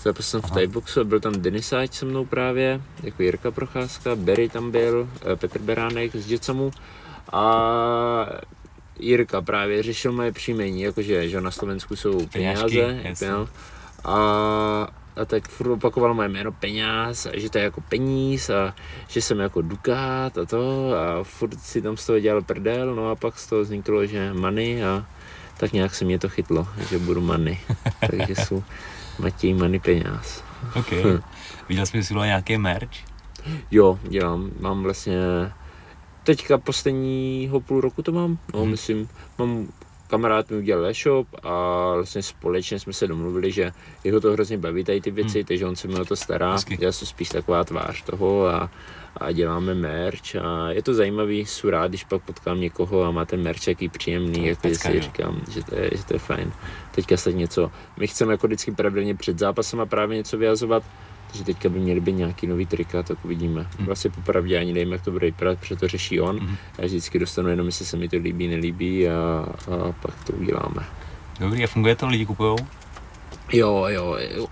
zápasil 0.02 0.40
jsem 0.40 0.50
v 0.50 0.54
Thaiboxu 0.54 1.00
a 1.00 1.04
byl 1.04 1.20
tam 1.20 1.32
Denisáč 1.32 1.92
se 1.92 2.04
mnou 2.04 2.24
právě, 2.24 2.80
jako 3.02 3.22
Jirka 3.22 3.50
Procházka, 3.50 4.16
Berry 4.16 4.48
tam 4.48 4.70
byl, 4.70 5.08
eh, 5.32 5.36
Petr 5.36 5.58
Beránek 5.58 6.16
z 6.16 6.26
Děcamu 6.26 6.70
a 7.32 8.26
Jirka 8.98 9.42
právě 9.42 9.82
řešil 9.82 10.12
moje 10.12 10.32
příjmení, 10.32 10.82
jakože 10.82 11.28
že 11.28 11.40
na 11.40 11.50
Slovensku 11.50 11.96
jsou 11.96 12.26
peníze, 12.26 13.06
a 14.04 14.88
a 15.16 15.24
tak 15.24 15.48
furt 15.48 15.70
opakoval 15.70 16.14
moje 16.14 16.28
jméno 16.28 16.52
peněz 16.52 17.26
a 17.26 17.30
že 17.40 17.50
to 17.50 17.58
je 17.58 17.64
jako 17.64 17.80
peníz 17.80 18.50
a 18.50 18.74
že 19.08 19.22
jsem 19.22 19.38
jako 19.38 19.62
Dukát 19.62 20.38
a 20.38 20.44
to 20.44 20.92
a 20.94 21.24
furt 21.24 21.60
si 21.60 21.82
tam 21.82 21.96
z 21.96 22.06
toho 22.06 22.20
dělal 22.20 22.42
prdel, 22.42 22.94
no 22.94 23.10
a 23.10 23.16
pak 23.16 23.38
z 23.38 23.46
toho 23.46 23.62
vzniklo, 23.62 24.06
že 24.06 24.32
money 24.32 24.84
a 24.84 25.06
tak 25.56 25.72
nějak 25.72 25.94
se 25.94 26.04
mě 26.04 26.18
to 26.18 26.28
chytlo, 26.28 26.68
že 26.90 26.98
budu 26.98 27.20
money. 27.20 27.58
Takže 28.10 28.34
jsou 28.34 28.62
Matěj 29.18 29.54
money 29.54 29.80
peněz. 29.80 30.44
Ok. 30.74 30.92
Viděl 31.68 31.86
jsi 31.86 32.02
si 32.02 32.14
nějaký 32.14 32.58
merch? 32.58 32.90
Jo, 33.70 33.98
dělám. 34.02 34.50
Mám 34.60 34.82
vlastně 34.82 35.16
teďka 36.24 36.58
posledního 36.58 37.60
půl 37.60 37.80
roku 37.80 38.02
to 38.02 38.12
mám. 38.12 38.38
No, 38.54 38.60
hmm. 38.60 38.70
myslím, 38.70 39.08
mám 39.38 39.68
kamarád 40.06 40.50
mi 40.50 40.56
udělal 40.56 40.86
e-shop 40.86 41.26
a 41.42 41.92
vlastně 41.94 42.22
společně 42.22 42.80
jsme 42.80 42.92
se 42.92 43.06
domluvili, 43.06 43.52
že 43.52 43.72
jeho 44.04 44.20
to 44.20 44.32
hrozně 44.32 44.58
baví 44.58 44.84
tady 44.84 45.00
ty 45.00 45.10
věci, 45.10 45.38
hmm. 45.38 45.46
takže 45.46 45.66
on 45.66 45.76
se 45.76 45.88
mi 45.88 45.94
o 45.94 46.04
to 46.04 46.16
stará. 46.16 46.52
Hezky. 46.52 46.78
Já 46.80 46.92
jsem 46.92 47.08
spíš 47.08 47.28
taková 47.28 47.64
tvář 47.64 48.02
toho 48.02 48.46
a, 48.46 48.70
a 49.16 49.32
děláme 49.32 49.74
merch 49.74 50.36
a 50.36 50.70
je 50.70 50.82
to 50.82 50.94
zajímavý, 50.94 51.46
jsou 51.46 51.70
rád, 51.70 51.88
když 51.88 52.04
pak 52.04 52.22
potkám 52.22 52.60
někoho 52.60 53.04
a 53.04 53.10
má 53.10 53.24
ten 53.24 53.42
merch 53.42 53.68
jaký 53.68 53.88
příjemný, 53.88 54.40
no, 54.40 54.46
jako 54.46 54.68
si 54.68 55.00
říkám, 55.00 55.40
že 55.50 55.64
to, 55.64 55.74
je, 55.74 55.90
že 55.94 56.04
to 56.04 56.14
je 56.14 56.18
fajn. 56.18 56.52
Teďka 56.94 57.16
se 57.16 57.32
něco, 57.32 57.70
my 57.96 58.06
chceme 58.06 58.32
jako 58.32 58.46
vždycky 58.46 58.72
pravidelně 58.72 59.14
před 59.14 59.38
zápasem 59.38 59.80
a 59.80 59.86
právě 59.86 60.16
něco 60.16 60.38
vyjazovat, 60.38 60.82
že 61.36 61.44
teďka 61.44 61.68
by 61.68 61.78
měly 61.78 62.00
být 62.00 62.12
nějaký 62.12 62.46
nový 62.46 62.66
trika, 62.66 63.02
tak 63.02 63.24
uvidíme. 63.24 63.66
Hmm. 63.76 63.86
Vlastně 63.86 64.10
popravdě 64.10 64.58
ani 64.58 64.72
nevím, 64.72 64.92
jak 64.92 65.02
to 65.02 65.10
bude 65.10 65.26
vypadat, 65.26 65.58
protože 65.58 65.76
to 65.76 65.88
řeší 65.88 66.20
on. 66.20 66.38
Hmm. 66.38 66.56
Já 66.78 66.86
vždycky 66.86 67.18
dostanu 67.18 67.48
jenom, 67.48 67.66
jestli 67.66 67.86
se 67.86 67.96
mi 67.96 68.08
to 68.08 68.16
líbí, 68.16 68.48
nelíbí 68.48 69.08
a, 69.08 69.46
a 69.70 69.92
pak 70.02 70.24
to 70.24 70.32
uděláme. 70.32 70.82
Dobrý, 71.40 71.64
a 71.64 71.66
funguje 71.66 71.96
to, 71.96 72.06
lidi 72.06 72.26
kupujou? 72.26 72.56
Jo, 73.52 73.84
jo, 73.88 74.16
jo. 74.36 74.46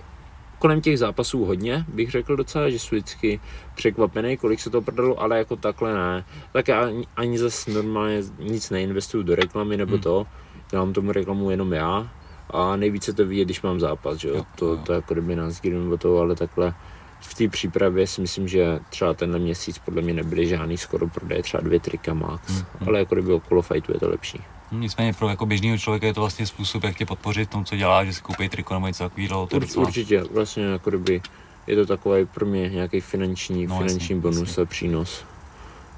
Kolem 0.59 0.81
těch 0.81 0.99
zápasů 0.99 1.45
hodně, 1.45 1.85
bych 1.87 2.11
řekl 2.11 2.35
docela, 2.35 2.69
že 2.69 2.79
jsou 2.79 2.95
vždycky 2.95 3.39
překvapený, 3.75 4.37
kolik 4.37 4.59
se 4.59 4.69
to 4.69 4.81
prodalo, 4.81 5.21
ale 5.21 5.37
jako 5.37 5.55
takhle 5.55 5.93
ne. 5.93 6.25
Tak 6.53 6.67
já 6.67 6.85
ani, 6.85 7.07
ani 7.15 7.37
zase 7.37 7.71
normálně 7.71 8.23
nic 8.39 8.69
neinvestuju 8.69 9.23
do 9.23 9.35
reklamy 9.35 9.77
nebo 9.77 9.91
hmm. 9.91 10.01
to, 10.01 10.25
dělám 10.71 10.93
tomu 10.93 11.11
reklamu 11.11 11.51
jenom 11.51 11.73
já, 11.73 12.09
a 12.49 12.75
nejvíce 12.75 13.13
to 13.13 13.25
vidět, 13.25 13.45
když 13.45 13.61
mám 13.61 13.79
zápas, 13.79 14.17
že 14.17 14.27
jo? 14.27 14.35
jo 14.35 14.45
to, 14.55 14.65
jo. 14.65 14.77
to 14.77 14.93
jako 14.93 15.13
kdyby 15.13 15.35
nás 15.35 15.61
nebo 15.63 15.97
to, 15.97 16.19
ale 16.19 16.35
takhle 16.35 16.73
v 17.21 17.33
té 17.33 17.47
přípravě 17.47 18.07
si 18.07 18.21
myslím, 18.21 18.47
že 18.47 18.79
třeba 18.89 19.13
tenhle 19.13 19.39
měsíc 19.39 19.77
podle 19.77 20.01
mě 20.01 20.13
nebyly 20.13 20.47
žádný 20.47 20.77
skoro 20.77 21.07
prodeje, 21.07 21.43
třeba 21.43 21.61
dvě 21.63 21.79
trika 21.79 22.13
max, 22.13 22.47
hmm. 22.47 22.87
ale 22.87 22.99
jako 22.99 23.15
kdyby 23.15 23.33
okolo 23.33 23.61
fightu 23.61 23.93
je 23.93 23.99
to 23.99 24.09
lepší. 24.09 24.41
Nicméně 24.71 25.13
pro 25.13 25.29
jako 25.29 25.45
běžného 25.45 25.77
člověka 25.77 26.07
je 26.07 26.13
to 26.13 26.19
vlastně 26.19 26.45
způsob, 26.45 26.83
jak 26.83 26.97
tě 26.97 27.05
podpořit 27.05 27.49
v 27.49 27.51
tom, 27.51 27.65
co 27.65 27.75
dělá, 27.75 28.05
že 28.05 28.13
si 28.13 28.21
koupí 28.21 28.49
triko 28.49 28.73
nebo 28.73 28.87
něco 28.87 29.03
takového. 29.03 29.47
Ur, 29.53 29.61
docela... 29.61 29.85
Určitě, 29.85 30.23
vlastně 30.23 30.63
jako 30.63 30.89
kdyby 30.89 31.21
je 31.67 31.75
to 31.75 31.85
takový 31.85 32.25
pro 32.25 32.45
mě 32.45 32.69
nějaký 32.69 33.01
finanční, 33.01 33.67
no, 33.67 33.77
finanční 33.77 34.15
jasný, 34.15 34.21
bonus 34.21 34.49
jasný. 34.49 34.63
a 34.63 34.65
přínos. 34.65 35.25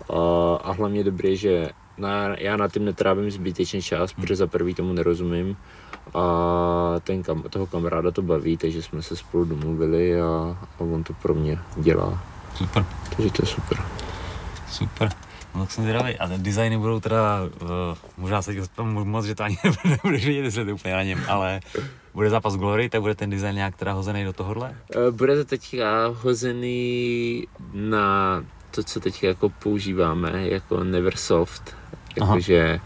A, 0.10 0.56
a 0.56 0.72
hlavně 0.72 1.04
dobrý, 1.04 1.38
že 1.38 1.70
na, 1.98 2.36
já 2.38 2.58
na 2.58 2.68
tím 2.68 2.86
netrávím 2.86 3.32
zbytečný 3.32 3.82
čas, 3.82 4.14
hmm. 4.14 4.22
protože 4.22 4.36
za 4.36 4.48
prvý 4.48 4.74
tomu 4.74 4.94
nerozumím 4.94 5.58
a 6.14 6.96
ten 7.04 7.24
kam, 7.24 7.42
toho 7.42 7.68
kamaráda 7.68 8.12
to 8.12 8.22
baví, 8.22 8.58
takže 8.58 8.84
jsme 8.84 9.02
se 9.02 9.16
spolu 9.16 9.46
domluvili 9.46 10.22
a, 10.22 10.26
a 10.80 10.80
on 10.80 11.04
to 11.04 11.14
pro 11.14 11.34
mě 11.34 11.60
dělá. 11.78 12.24
Super. 12.56 12.86
Takže 13.16 13.32
to 13.32 13.44
je 13.44 13.48
super. 13.48 13.78
Super. 14.72 15.10
No 15.56 15.62
tak 15.64 15.72
jsem 15.72 15.84
zvědavý. 15.84 16.18
A 16.18 16.30
designy 16.38 16.78
budou 16.78 17.00
teda, 17.00 17.40
uh, 17.62 17.70
možná 18.18 18.42
se 18.42 18.56
moc, 18.84 19.26
že 19.26 19.36
to 19.36 19.44
ani 19.44 19.58
nebudeš 19.86 20.26
vidět, 20.26 20.44
jestli 20.44 20.66
to 20.66 20.72
úplně 20.72 20.94
na 20.94 21.04
něm, 21.04 21.24
ale 21.28 21.60
bude 22.14 22.30
zápas 22.30 22.56
Glory, 22.56 22.90
tak 22.90 23.02
bude 23.02 23.16
ten 23.16 23.30
design 23.30 23.56
nějak 23.56 23.76
teda 23.76 23.94
hozený 23.94 24.24
do 24.24 24.34
tohohle? 24.34 24.76
Uh, 24.96 25.16
bude 25.16 25.36
to 25.36 25.46
teďka 25.46 26.08
hozený 26.08 27.48
na 27.74 28.44
to, 28.72 28.84
co 28.84 29.00
teď 29.00 29.24
jako 29.24 29.50
používáme, 29.50 30.48
jako 30.48 30.84
Neversoft. 30.84 31.76
Jakože 32.20 32.80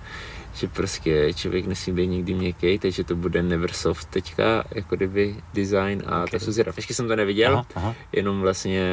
že 0.53 0.67
prostě 0.67 1.33
člověk 1.33 1.65
nesmí 1.65 1.93
být 1.93 2.07
nikdy 2.07 2.33
měkký, 2.33 2.79
takže 2.79 3.03
to 3.03 3.15
bude 3.15 3.43
Neversoft 3.43 4.09
teďka, 4.09 4.63
jako 4.71 4.95
kdyby 4.95 5.35
design 5.53 6.03
a 6.05 6.23
okay. 6.23 6.39
to 6.39 6.45
jsou 6.45 6.51
zvědav. 6.51 6.77
Ještě 6.77 6.93
jsem 6.93 7.07
to 7.07 7.15
neviděl, 7.15 7.53
aha, 7.53 7.65
aha. 7.75 7.95
jenom 8.13 8.41
vlastně 8.41 8.83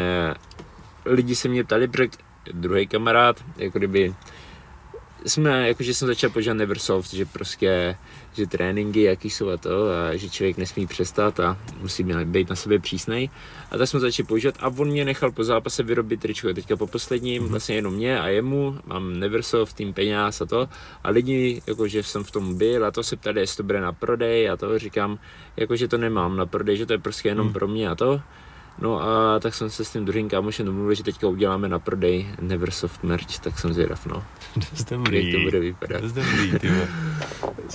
lidi 1.05 1.36
se 1.36 1.48
mě 1.48 1.64
ptali, 1.64 1.89
protože 1.89 2.09
druhý 2.52 2.86
kamarád, 2.86 3.44
jako 3.56 3.78
kdyby 3.78 4.14
jsme, 5.29 5.69
jakože 5.69 5.95
jsem 5.95 6.09
začal 6.09 6.31
požívat 6.31 6.55
Neversoft, 6.55 7.15
že 7.15 7.25
prostě, 7.25 7.97
že 8.33 8.47
tréninky, 8.47 9.03
jaký 9.03 9.31
jsou 9.31 9.51
a 9.51 9.57
to, 9.57 9.71
a 9.91 10.17
že 10.17 10.31
člověk 10.31 10.57
nesmí 10.57 10.87
přestat 10.87 11.41
a 11.41 11.59
musí 11.81 12.05
být 12.25 12.51
na 12.51 12.57
sebe 12.57 12.79
přísnej. 12.79 13.31
A 13.71 13.79
tak 13.79 13.89
jsme 13.89 14.01
začali 14.01 14.27
používat 14.27 14.55
a 14.61 14.69
on 14.69 14.89
mě 14.89 15.05
nechal 15.05 15.31
po 15.33 15.45
zápase 15.45 15.83
vyrobit 15.83 16.21
tričko. 16.21 16.55
Teďka 16.55 16.77
po 16.77 16.87
posledním, 16.87 17.43
mm-hmm. 17.43 17.49
vlastně 17.49 17.75
jenom 17.75 17.95
mě 17.95 18.21
a 18.21 18.29
jemu, 18.29 18.79
mám 18.87 19.19
Neversoft, 19.19 19.77
tým 19.77 19.93
peněz 19.93 20.41
a 20.41 20.47
to. 20.47 20.69
A 21.05 21.11
lidi, 21.11 21.63
jakože 21.67 22.03
jsem 22.03 22.25
v 22.25 22.31
tom 22.31 22.59
byl 22.59 22.87
a 22.87 22.91
to 22.91 23.03
se 23.03 23.17
ptali, 23.17 23.41
jestli 23.41 23.57
to 23.57 23.63
bude 23.63 23.81
na 23.81 23.93
prodej 23.93 24.51
a 24.51 24.57
to 24.57 24.79
říkám, 24.79 25.19
jakože 25.57 25.89
to 25.89 25.99
nemám 25.99 26.37
na 26.37 26.47
prodej, 26.47 26.77
že 26.77 26.87
to 26.87 26.93
je 26.93 26.99
prostě 26.99 27.29
jenom 27.29 27.47
mm. 27.47 27.53
pro 27.53 27.69
mě 27.69 27.89
a 27.89 27.95
to. 27.95 28.21
No 28.81 29.03
a 29.03 29.41
tak 29.41 29.55
jsem 29.55 29.71
se 29.71 29.85
s 29.85 29.91
tím 29.91 30.05
druhým 30.05 30.29
kámošem 30.29 30.67
domluvil, 30.67 30.95
že 30.95 31.05
teďka 31.05 31.29
uděláme 31.29 31.69
na 31.69 31.79
prodej 31.79 32.29
Neversoft 32.41 33.03
merch, 33.03 33.39
tak 33.39 33.59
jsem 33.59 33.73
zvědav, 33.73 34.07
no. 34.07 34.25
Dost 34.57 34.91
dobrý. 34.91 35.33
Jak 35.33 35.37
to 35.37 35.45
bude 35.45 35.61
vypadat. 35.61 36.03
Dost 36.03 36.13
dobrý, 36.13 36.59
ty 36.59 36.69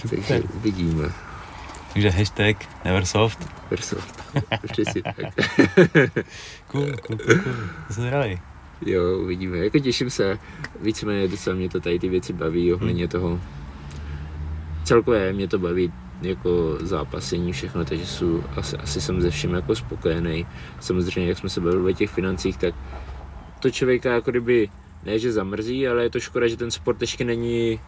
Takže 0.09 0.43
uvidíme. 0.55 1.11
Takže 1.93 2.09
hashtag 2.09 2.57
Neversoft. 2.85 3.49
Neversoft. 3.63 4.23
Přesně 4.71 5.01
tak. 5.01 5.15
cool, 6.67 6.85
cool, 7.07 7.17
cool, 7.17 7.17
cool. 7.17 7.55
To 7.87 7.93
jsem 7.93 8.03
zvědavý. 8.03 8.39
Jo, 8.85 9.19
uvidíme. 9.19 9.57
Jako 9.57 9.79
těším 9.79 10.09
se. 10.09 10.39
Víceméně 10.81 11.27
docela 11.27 11.55
mě 11.55 11.69
to 11.69 11.79
tady 11.79 11.99
ty 11.99 12.09
věci 12.09 12.33
baví 12.33 12.73
ohledně 12.73 13.03
hmm. 13.03 13.09
toho. 13.11 13.41
Celkově 14.83 15.33
mě 15.33 15.47
to 15.47 15.59
baví 15.59 15.93
jako 16.25 16.77
zápasení, 16.81 17.53
všechno, 17.53 17.85
takže 17.85 18.05
jsou, 18.05 18.43
asi, 18.55 18.77
asi 18.77 19.01
jsem 19.01 19.21
ze 19.21 19.29
všem 19.29 19.53
jako 19.53 19.75
spokojený. 19.75 20.47
Samozřejmě, 20.79 21.29
jak 21.29 21.37
jsme 21.37 21.49
se 21.49 21.61
bavili 21.61 21.91
o 21.91 21.95
těch 21.95 22.09
financích, 22.09 22.57
tak 22.57 22.75
to 23.59 23.71
člověka 23.71 24.13
jako 24.13 24.31
kdyby 24.31 24.69
ne, 25.05 25.19
že 25.19 25.31
zamrzí, 25.31 25.87
ale 25.87 26.03
je 26.03 26.09
to 26.09 26.19
škoda, 26.19 26.47
že 26.47 26.57
ten 26.57 26.71
sport 26.71 27.01
ještě 27.01 27.23
není 27.23 27.79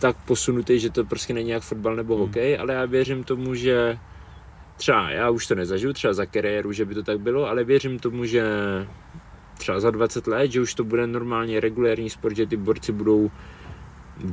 tak 0.00 0.16
posunutý, 0.16 0.78
že 0.78 0.90
to 0.90 1.04
prostě 1.04 1.34
není 1.34 1.50
jak 1.50 1.62
fotbal 1.62 1.96
nebo 1.96 2.14
hmm. 2.14 2.26
hokej, 2.26 2.58
ale 2.58 2.74
já 2.74 2.84
věřím 2.84 3.24
tomu, 3.24 3.54
že 3.54 3.98
třeba 4.76 5.10
já 5.10 5.30
už 5.30 5.46
to 5.46 5.54
nezažiju, 5.54 5.92
třeba 5.92 6.14
za 6.14 6.26
kariéru, 6.26 6.72
že 6.72 6.84
by 6.84 6.94
to 6.94 7.02
tak 7.02 7.20
bylo, 7.20 7.48
ale 7.48 7.64
věřím 7.64 7.98
tomu, 7.98 8.24
že 8.24 8.44
třeba 9.58 9.80
za 9.80 9.90
20 9.90 10.26
let, 10.26 10.52
že 10.52 10.60
už 10.60 10.74
to 10.74 10.84
bude 10.84 11.06
normálně 11.06 11.60
regulární 11.60 12.10
sport, 12.10 12.36
že 12.36 12.46
ty 12.46 12.56
borci 12.56 12.92
budou 12.92 13.30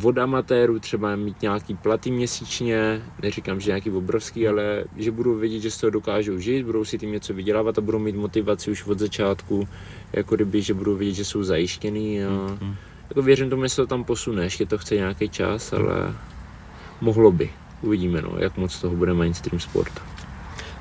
od 0.04 0.18
amatérů 0.18 0.80
třeba 0.80 1.16
mít 1.16 1.42
nějaký 1.42 1.76
platy 1.76 2.12
měsíčně, 2.12 3.02
neříkám, 3.22 3.60
že 3.60 3.70
nějaký 3.70 3.92
obrovský, 3.92 4.48
ale 4.48 4.84
že 4.98 5.12
budou 5.12 5.36
vědět, 5.36 5.60
že 5.60 5.72
z 5.72 5.78
toho 5.78 5.92
dokážou 5.92 6.40
žít, 6.40 6.64
budou 6.64 6.86
si 6.86 6.98
tím 6.98 7.12
něco 7.12 7.34
vydělávat 7.34 7.78
a 7.78 7.82
budou 7.82 8.00
mít 8.00 8.16
motivaci 8.16 8.72
už 8.72 8.88
od 8.88 9.00
začátku, 9.00 9.68
jako 10.14 10.36
kdyby, 10.36 10.62
že 10.62 10.74
budou 10.74 10.96
vědět, 10.96 11.14
že 11.14 11.26
jsou 11.26 11.44
zajištěný 11.44 12.24
a 12.24 12.30
mm-hmm. 12.30 12.76
jako 13.10 13.22
věřím 13.22 13.50
tomu, 13.50 13.64
že 13.64 13.70
se 13.70 13.76
to 13.76 13.88
tam 13.88 14.04
posune, 14.04 14.44
ještě 14.44 14.66
to 14.66 14.78
chce 14.78 14.96
nějaký 14.96 15.30
čas, 15.30 15.74
ale 15.74 16.14
mohlo 17.02 17.32
by. 17.32 17.50
Uvidíme, 17.82 18.22
no, 18.22 18.36
jak 18.38 18.58
moc 18.58 18.82
toho 18.82 18.96
bude 18.96 19.14
mainstream 19.14 19.60
sport. 19.60 20.15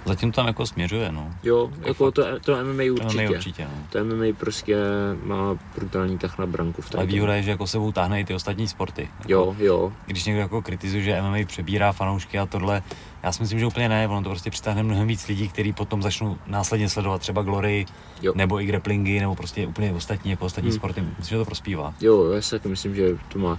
Zatím 0.04 0.32
tam 0.32 0.46
jako 0.46 0.66
směřuje, 0.66 1.12
no. 1.12 1.34
Jo, 1.42 1.70
jako, 1.86 2.10
to, 2.10 2.40
to 2.40 2.64
MMA 2.64 2.82
určitě. 2.92 3.22
MMA 3.22 3.30
určitě, 3.30 3.64
no. 3.64 3.86
To 3.90 4.04
MMA 4.04 4.24
prostě 4.38 4.76
má 5.22 5.58
brutální 5.74 6.18
tah 6.18 6.38
na 6.38 6.46
branku 6.46 6.82
v 6.82 6.94
Ale 6.94 7.06
výhoda 7.06 7.34
je, 7.34 7.42
že 7.42 7.50
jako 7.50 7.66
sebou 7.66 7.92
táhne 7.92 8.20
i 8.20 8.24
ty 8.24 8.34
ostatní 8.34 8.68
sporty. 8.68 9.08
Jako, 9.18 9.28
jo, 9.28 9.56
jo. 9.58 9.92
Když 10.06 10.24
někdo 10.24 10.40
jako 10.40 10.62
kritizuje, 10.62 11.02
že 11.02 11.22
MMA 11.22 11.36
přebírá 11.46 11.92
fanoušky 11.92 12.38
a 12.38 12.46
tohle, 12.46 12.82
já 13.22 13.32
si 13.32 13.42
myslím, 13.42 13.58
že 13.58 13.66
úplně 13.66 13.88
ne, 13.88 14.08
ono 14.08 14.22
to 14.22 14.28
prostě 14.30 14.50
přitáhne 14.50 14.82
mnohem 14.82 15.06
víc 15.06 15.28
lidí, 15.28 15.48
kteří 15.48 15.72
potom 15.72 16.02
začnou 16.02 16.38
následně 16.46 16.88
sledovat 16.88 17.20
třeba 17.20 17.42
Glory, 17.42 17.86
jo. 18.22 18.32
nebo 18.36 18.60
i 18.60 18.66
grapplingy, 18.66 19.20
nebo 19.20 19.34
prostě 19.34 19.66
úplně 19.66 19.92
ostatní, 19.92 20.30
jako 20.30 20.44
ostatní 20.44 20.70
hmm. 20.70 20.78
sporty. 20.78 21.00
Myslím, 21.00 21.24
že 21.24 21.36
to 21.36 21.44
prospívá. 21.44 21.94
Jo, 22.00 22.30
já 22.30 22.42
si 22.42 22.50
taky 22.50 22.68
myslím, 22.68 22.94
že 22.94 23.08
to 23.28 23.38
má 23.38 23.58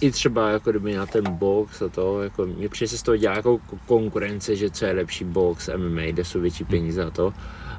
i 0.00 0.10
třeba 0.10 0.50
jako 0.50 0.70
kdyby 0.70 0.94
na 0.94 1.06
ten 1.06 1.24
box 1.24 1.82
a 1.82 1.88
to, 1.88 2.22
jako 2.22 2.46
mě 2.46 2.68
přijde 2.68 2.88
se 2.88 2.98
z 2.98 3.02
toho 3.02 3.16
dělá 3.16 3.34
jako 3.34 3.58
konkurence, 3.86 4.56
že 4.56 4.70
co 4.70 4.84
je 4.84 4.92
lepší 4.92 5.24
box, 5.24 5.70
MMA, 5.76 6.02
kde 6.02 6.24
jsou 6.24 6.40
větší 6.40 6.64
hmm. 6.64 6.70
peníze 6.70 7.04
a 7.04 7.10
to, 7.10 7.34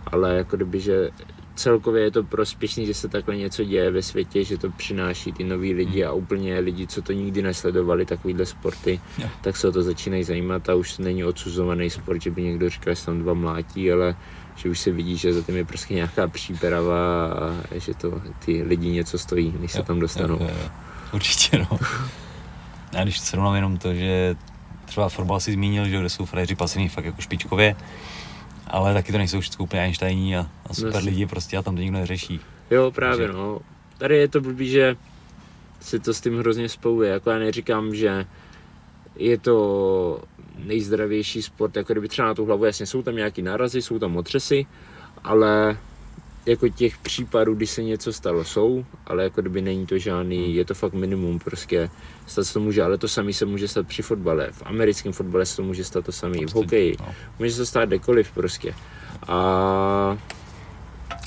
ale 0.07 0.37
jako 0.37 0.55
kdyby, 0.55 0.79
že 0.79 1.09
celkově 1.55 2.03
je 2.03 2.11
to 2.11 2.23
prospěšný, 2.23 2.85
že 2.85 2.93
se 2.93 3.07
takhle 3.07 3.37
něco 3.37 3.63
děje 3.63 3.91
ve 3.91 4.01
světě, 4.01 4.43
že 4.43 4.57
to 4.57 4.69
přináší 4.71 5.31
ty 5.31 5.43
nový 5.43 5.73
lidi 5.73 6.01
hmm. 6.01 6.09
a 6.09 6.13
úplně 6.13 6.59
lidi, 6.59 6.87
co 6.87 7.01
to 7.01 7.13
nikdy 7.13 7.41
nesledovali, 7.41 8.05
takovýhle 8.05 8.45
sporty, 8.45 9.01
yeah. 9.17 9.31
tak 9.41 9.57
se 9.57 9.67
o 9.67 9.71
to 9.71 9.83
začínají 9.83 10.23
zajímat 10.23 10.69
a 10.69 10.75
už 10.75 10.97
to 10.97 11.03
není 11.03 11.23
odsuzovaný 11.23 11.89
sport, 11.89 12.21
že 12.21 12.31
by 12.31 12.41
někdo 12.41 12.69
říkal, 12.69 12.95
že 12.95 13.05
tam 13.05 13.19
dva 13.19 13.33
mlátí, 13.33 13.91
ale 13.91 14.15
že 14.55 14.69
už 14.69 14.79
se 14.79 14.91
vidí, 14.91 15.17
že 15.17 15.33
za 15.33 15.41
tím 15.41 15.55
je 15.55 15.65
prostě 15.65 15.93
nějaká 15.93 16.27
příprava 16.27 17.27
a 17.27 17.77
že 17.77 17.93
to 17.93 18.21
ty 18.45 18.63
lidi 18.63 18.89
něco 18.89 19.19
stojí, 19.19 19.53
než 19.59 19.71
se 19.71 19.83
tam 19.83 19.99
dostanou. 19.99 20.37
Jo. 20.41 20.49
Určitě, 21.13 21.57
no. 21.57 21.79
A 22.99 23.03
když 23.03 23.19
srovnám 23.19 23.55
jenom 23.55 23.77
to, 23.77 23.93
že 23.93 24.35
třeba 24.85 25.09
fotbal 25.09 25.39
si 25.39 25.51
zmínil, 25.51 25.87
že 25.87 25.99
kde 25.99 26.09
jsou 26.09 26.25
frajeři 26.25 26.55
pasený 26.55 26.89
fakt 26.89 27.05
jako 27.05 27.21
špičkově, 27.21 27.75
ale 28.67 28.93
taky 28.93 29.11
to 29.11 29.17
nejsou 29.17 29.39
všechno 29.39 29.63
úplně 29.63 29.81
Einsteiní 29.81 30.37
a, 30.37 30.47
a 30.65 30.73
super 30.73 30.91
Vlastně. 30.91 31.11
lidi 31.11 31.25
prostě 31.25 31.57
a 31.57 31.61
tam 31.61 31.75
to 31.75 31.81
nikdo 31.81 31.97
neřeší. 31.97 32.39
Jo, 32.71 32.91
právě 32.91 33.27
Takže... 33.27 33.33
no. 33.33 33.59
Tady 33.97 34.17
je 34.17 34.27
to 34.27 34.41
blbý, 34.41 34.69
že 34.69 34.95
se 35.81 35.99
to 35.99 36.13
s 36.13 36.21
tím 36.21 36.39
hrozně 36.39 36.69
spouje. 36.69 37.11
Jako 37.11 37.29
já 37.29 37.39
neříkám, 37.39 37.95
že 37.95 38.25
je 39.15 39.37
to 39.37 40.21
nejzdravější 40.57 41.41
sport, 41.41 41.75
jako 41.75 41.93
kdyby 41.93 42.07
třeba 42.07 42.27
na 42.27 42.33
tu 42.33 42.45
hlavu, 42.45 42.65
jasně 42.65 42.85
jsou 42.85 43.01
tam 43.01 43.15
nějaký 43.15 43.41
nárazy, 43.41 43.81
jsou 43.81 43.99
tam 43.99 44.17
otřesy, 44.17 44.65
ale 45.23 45.77
jako 46.47 46.69
těch 46.69 46.97
případů, 46.97 47.55
kdy 47.55 47.67
se 47.67 47.83
něco 47.83 48.13
stalo, 48.13 48.43
jsou, 48.43 48.85
ale 49.05 49.23
jako 49.23 49.41
kdyby 49.41 49.61
není 49.61 49.85
to 49.85 49.97
žádný, 49.97 50.45
hmm. 50.45 50.55
je 50.55 50.65
to 50.65 50.73
fakt 50.73 50.93
minimum 50.93 51.39
prostě. 51.39 51.89
Stát 52.27 52.43
se 52.43 52.53
to 52.53 52.59
může, 52.59 52.83
ale 52.83 52.97
to 52.97 53.07
samý 53.07 53.33
se 53.33 53.45
může 53.45 53.67
stát 53.67 53.87
při 53.87 54.01
fotbale. 54.01 54.49
V 54.51 54.63
americkém 54.65 55.13
fotbale 55.13 55.45
se 55.45 55.55
to 55.55 55.63
může 55.63 55.83
stát 55.83 56.05
to 56.05 56.11
samý, 56.11 56.37
v 56.37 56.41
prostě, 56.41 56.57
hokeji. 56.57 56.97
No. 56.99 57.15
Může 57.39 57.51
se 57.51 57.57
to 57.57 57.65
stát 57.65 57.85
kdekoliv 57.85 58.31
prostě. 58.31 58.73
A 59.27 60.17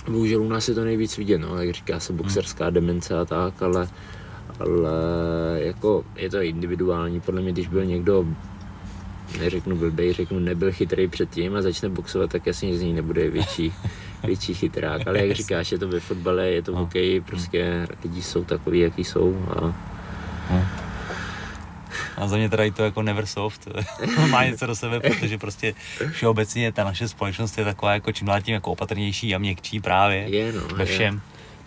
bohužel 0.08 0.42
u 0.42 0.48
nás 0.48 0.68
je 0.68 0.74
to 0.74 0.84
nejvíc 0.84 1.16
vidět, 1.16 1.38
no, 1.38 1.62
jak 1.62 1.74
říká 1.74 2.00
se 2.00 2.12
boxerská 2.12 2.64
hmm. 2.64 2.74
demence 2.74 3.18
a 3.18 3.24
tak, 3.24 3.62
ale, 3.62 3.88
ale 4.60 4.90
jako 5.56 6.04
je 6.16 6.30
to 6.30 6.40
individuální. 6.40 7.20
Podle 7.20 7.42
mě, 7.42 7.52
když 7.52 7.68
byl 7.68 7.84
někdo 7.84 8.26
neřeknu 9.38 9.76
blbej, 9.76 10.12
řeknu 10.12 10.38
nebyl 10.38 10.72
chytrý 10.72 11.08
předtím 11.08 11.56
a 11.56 11.62
začne 11.62 11.88
boxovat, 11.88 12.30
tak 12.30 12.46
jasně 12.46 12.76
z 12.78 12.82
ní 12.82 12.92
nebude 12.92 13.30
větší, 13.30 13.72
větší 14.24 14.54
chytrák. 14.54 15.06
Ale 15.06 15.26
jak 15.26 15.36
říkáš, 15.36 15.72
je 15.72 15.78
to 15.78 15.88
ve 15.88 16.00
fotbale, 16.00 16.50
je 16.50 16.62
to 16.62 16.72
v 16.72 16.76
hokeji, 16.76 17.20
prostě 17.20 17.88
lidi 18.04 18.22
jsou 18.22 18.44
takový, 18.44 18.80
jaký 18.80 19.04
jsou. 19.04 19.46
A... 19.48 19.74
A 22.16 22.28
za 22.28 22.36
mě 22.36 22.48
teda 22.48 22.64
i 22.64 22.70
to 22.70 22.82
jako 22.82 23.02
Neversoft 23.02 23.68
má 24.30 24.44
něco 24.44 24.66
do 24.66 24.74
sebe, 24.74 25.00
protože 25.00 25.38
prostě 25.38 25.74
všeobecně 26.10 26.72
ta 26.72 26.84
naše 26.84 27.08
společnost 27.08 27.58
je 27.58 27.64
taková 27.64 27.92
jako 27.92 28.12
čím 28.12 28.26
dál 28.26 28.40
tím 28.40 28.54
jako 28.54 28.72
opatrnější 28.72 29.34
a 29.34 29.38
měkčí 29.38 29.80
právě 29.80 30.18
je, 30.18 30.52
no, 30.52 30.60
ve 30.76 30.84
všem. 30.84 31.14
Je. 31.14 31.20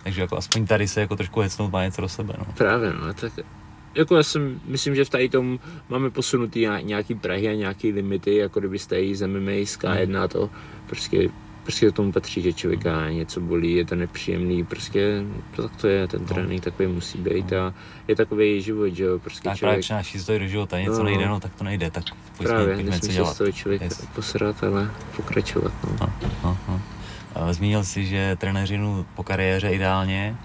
Takže 0.03 0.21
jako 0.21 0.37
aspoň 0.37 0.65
tady 0.65 0.87
se 0.87 1.01
jako 1.01 1.15
trošku 1.15 1.39
hecnout 1.39 1.71
má 1.71 1.83
něco 1.83 2.01
do 2.01 2.09
sebe. 2.09 2.33
No. 2.37 2.45
Právě, 2.57 2.93
no, 2.93 3.13
tak 3.13 3.33
jako 3.95 4.15
já 4.15 4.23
jsem, 4.23 4.61
myslím, 4.65 4.95
že 4.95 5.05
v 5.05 5.09
tady 5.09 5.29
tom 5.29 5.59
máme 5.89 6.09
posunutý 6.09 6.67
nějaký 6.81 7.15
prahy 7.15 7.47
a 7.47 7.53
nějaký 7.53 7.91
limity, 7.91 8.35
jako 8.35 8.59
kdyby 8.59 8.79
z 9.13 9.27
MMA, 9.27 9.51
z 9.51 9.77
K1 9.77 10.23
a 10.23 10.27
to, 10.27 10.49
prostě, 10.87 11.29
prostě 11.63 11.91
tomu 11.91 12.11
patří, 12.11 12.41
že 12.41 12.53
člověka 12.53 13.09
něco 13.09 13.41
bolí, 13.41 13.71
je 13.71 13.85
to 13.85 13.95
nepříjemný, 13.95 14.65
prostě 14.65 15.23
to, 15.55 15.61
tak 15.61 15.81
to 15.81 15.87
je, 15.87 16.07
ten 16.07 16.21
no. 16.21 16.27
trénink 16.27 16.63
takový 16.63 16.87
musí 16.87 17.17
být 17.17 17.53
a 17.53 17.73
je 18.07 18.15
takový 18.15 18.61
život, 18.61 18.87
že 18.87 19.03
jo, 19.03 19.19
prostě 19.19 19.49
tak 19.49 19.57
člověk... 19.57 19.71
právě 19.71 19.81
přináší 19.81 20.39
do 20.39 20.47
života, 20.47 20.79
něco 20.79 20.97
no, 20.97 21.03
nejde, 21.03 21.27
no 21.27 21.39
tak 21.39 21.55
to 21.55 21.63
nejde, 21.63 21.91
tak 21.91 22.03
pojď 22.37 22.49
právě, 22.49 22.75
nesmí 22.75 23.07
se 23.07 23.13
dělat. 23.13 23.33
z 23.33 23.37
toho 23.37 23.51
člověk 23.51 23.81
yes. 23.81 24.07
posrat, 24.15 24.63
ale 24.63 24.91
pokračovat, 25.15 25.73
no. 25.83 25.95
no, 26.01 26.33
no, 26.43 26.57
no. 26.67 27.53
Zmínil 27.53 27.83
jsi, 27.83 28.05
že 28.05 28.37
trenéři 28.39 28.79
po 29.15 29.23
kariéře 29.23 29.69
ideálně, 29.69 30.37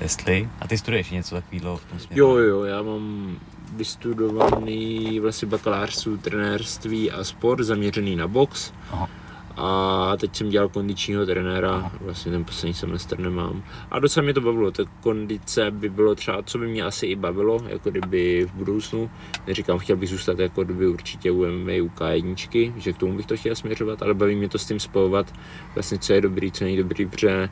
Jestli? 0.00 0.48
A 0.60 0.68
ty 0.68 0.78
studuješ 0.78 1.10
něco 1.10 1.34
takového 1.34 1.76
v 1.76 1.84
tom 1.84 1.98
směru? 1.98 2.26
Jo, 2.26 2.36
jo, 2.36 2.64
já 2.64 2.82
mám 2.82 3.36
vystudovaný 3.76 5.20
vlastně 5.20 5.48
bakalářství 5.48 6.18
trenérství 6.18 7.10
a 7.10 7.24
sport 7.24 7.64
zaměřený 7.64 8.16
na 8.16 8.28
box. 8.28 8.72
Aha. 8.90 9.08
A 9.56 10.16
teď 10.16 10.36
jsem 10.36 10.50
dělal 10.50 10.68
kondičního 10.68 11.26
trenéra, 11.26 11.92
vlastně 12.00 12.32
ten 12.32 12.44
poslední 12.44 12.74
semestr 12.74 13.18
nemám. 13.18 13.62
A 13.90 13.98
docela 13.98 14.24
mě 14.24 14.34
to 14.34 14.40
bavilo, 14.40 14.70
ta 14.70 14.82
kondice 15.00 15.70
by 15.70 15.88
bylo 15.88 16.14
třeba, 16.14 16.42
co 16.42 16.58
by 16.58 16.68
mě 16.68 16.84
asi 16.84 17.06
i 17.06 17.16
bavilo, 17.16 17.64
jako 17.68 17.90
kdyby 17.90 18.48
v 18.50 18.54
budoucnu. 18.54 19.10
Neříkám, 19.46 19.78
chtěl 19.78 19.96
bych 19.96 20.08
zůstat 20.08 20.38
jako 20.38 20.64
kdyby 20.64 20.86
určitě 20.86 21.30
u 21.30 21.46
MMA, 21.46 21.72
u 21.82 21.88
K1, 21.88 22.72
že 22.76 22.92
k 22.92 22.98
tomu 22.98 23.16
bych 23.16 23.26
to 23.26 23.36
chtěl 23.36 23.54
směřovat, 23.54 24.02
ale 24.02 24.14
baví 24.14 24.34
mě 24.34 24.48
to 24.48 24.58
s 24.58 24.66
tím 24.66 24.80
spojovat, 24.80 25.34
vlastně 25.74 25.98
co 25.98 26.12
je 26.12 26.20
dobrý, 26.20 26.52
co 26.52 26.64
není 26.64 26.76
dobrý, 26.76 27.06
protože 27.06 27.48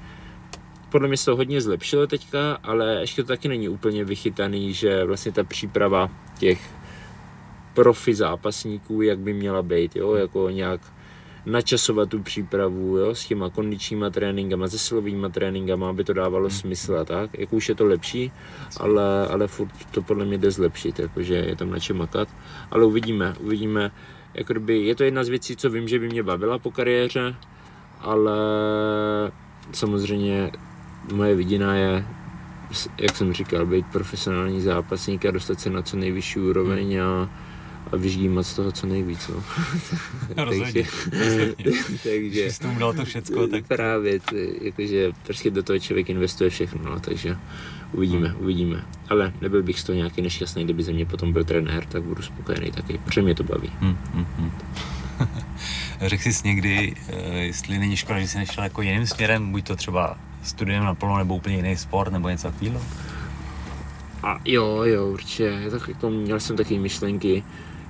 podle 0.91 1.09
mě 1.09 1.17
se 1.17 1.25
to 1.25 1.37
hodně 1.37 1.61
zlepšilo 1.61 2.07
teďka, 2.07 2.59
ale 2.63 3.01
ještě 3.01 3.23
to 3.23 3.29
taky 3.29 3.49
není 3.49 3.69
úplně 3.69 4.05
vychytaný, 4.05 4.75
že 4.75 5.05
vlastně 5.05 5.33
ta 5.33 5.45
příprava 5.45 6.11
těch 6.39 6.71
profi 7.75 8.15
zápasníků, 8.15 9.03
jak 9.03 9.19
by 9.19 9.33
měla 9.33 9.63
být, 9.63 9.97
jo, 9.97 10.15
jako 10.15 10.51
nějak 10.51 10.81
načasovat 11.47 12.09
tu 12.09 12.23
přípravu 12.23 12.99
jo, 12.99 13.15
s 13.15 13.25
těma 13.25 13.51
kondičníma 13.51 14.11
tréninkama, 14.11 14.69
se 14.69 14.79
silovými 14.79 15.31
tréninkama, 15.31 15.91
aby 15.91 16.05
to 16.05 16.13
dávalo 16.13 16.49
hmm. 16.49 16.59
smysl 16.59 16.97
a 16.97 17.05
tak. 17.05 17.39
Jako 17.39 17.57
už 17.57 17.69
je 17.69 17.75
to 17.75 17.85
lepší, 17.85 18.33
ale, 18.77 19.29
ale 19.29 19.47
furt 19.47 19.71
to 19.91 20.03
podle 20.03 20.25
mě 20.25 20.39
jde 20.39 20.51
zlepšit, 20.51 20.99
jakože 20.99 21.35
je 21.35 21.57
tam 21.57 21.71
na 21.71 21.79
čem 21.79 21.97
makat. 21.97 22.29
Ale 22.71 22.85
uvidíme, 22.85 23.35
uvidíme. 23.41 23.91
Jako 24.35 24.53
kdyby, 24.53 24.79
je 24.79 24.95
to 24.95 25.05
jedna 25.05 25.25
z 25.25 25.29
věcí, 25.29 25.57
co 25.57 25.71
vím, 25.71 25.89
že 25.89 25.99
by 25.99 26.09
mě 26.09 26.23
bavila 26.23 26.59
po 26.59 26.71
kariéře, 26.71 27.35
ale 28.01 28.37
samozřejmě 29.73 30.51
moje 31.13 31.35
vidina 31.35 31.75
je, 31.75 32.07
jak 32.99 33.17
jsem 33.17 33.33
říkal, 33.33 33.67
být 33.67 33.87
profesionální 33.93 34.61
zápasník 34.61 35.27
a 35.27 35.31
dostat 35.31 35.61
se 35.61 35.71
na 35.71 35.83
co 35.83 35.97
nejvyšší 35.97 36.39
úroveň 36.41 37.01
a 37.03 37.31
a 37.93 37.97
vyždímat 37.97 38.47
z 38.47 38.55
toho 38.55 38.73
co 38.73 38.87
nejvíc. 38.87 39.29
No. 39.29 39.45
takže, 40.35 40.83
takže 42.03 42.51
jsi 42.51 42.61
tomu 42.61 42.79
dal 42.79 42.93
to 42.93 43.05
všecko, 43.05 43.47
tak... 43.47 43.67
Právě, 43.67 44.21
ty, 44.21 44.59
jakože 44.63 45.11
prostě 45.27 45.51
do 45.51 45.63
toho 45.63 45.79
člověk 45.79 46.11
investuje 46.11 46.51
všechno, 46.51 46.91
no, 46.91 47.01
takže 47.01 47.37
uvidíme, 47.93 48.29
hmm. 48.29 48.41
uvidíme. 48.41 48.85
Ale 49.09 49.33
nebyl 49.41 49.63
bych 49.63 49.81
z 49.81 49.85
toho 49.85 49.97
nějaký 49.97 50.23
nešťastný, 50.23 50.65
kdyby 50.65 50.83
ze 50.83 50.93
mě 50.93 51.07
potom 51.07 51.33
byl 51.33 51.45
trenér, 51.45 51.85
tak 51.85 52.03
budu 52.03 52.23
spokojený 52.23 52.73
taky, 52.73 52.99
protože 52.99 53.23
mě 53.23 53.35
to 53.35 53.45
baví. 53.45 53.71
Hmm, 53.81 53.99
hmm, 54.15 54.27
hmm. 54.39 54.51
Řekl 56.01 56.29
jsi 56.29 56.49
někdy, 56.49 56.95
eh, 57.09 57.39
jestli 57.39 57.79
není 57.79 57.97
škoda, 57.97 58.21
že 58.21 58.29
jsi 58.29 58.39
nešel 58.39 58.65
jako 58.65 58.83
jiným 58.83 59.07
směrem, 59.07 59.53
buď 59.53 59.67
to 59.67 59.77
třeba 59.77 60.19
studiem 60.43 60.85
naplno, 60.85 61.19
nebo 61.19 61.37
úplně 61.37 61.57
jiný 61.57 61.77
sport, 61.77 62.13
nebo 62.13 62.29
něco 62.29 62.51
takového? 62.51 62.81
A 64.23 64.41
jo, 64.45 64.83
jo, 64.85 65.07
určitě. 65.07 65.53
Tak 65.71 65.89
jako 65.89 66.11
měl 66.11 66.41
jsem 66.41 66.57
taky 66.57 66.79
myšlenky, 66.79 67.45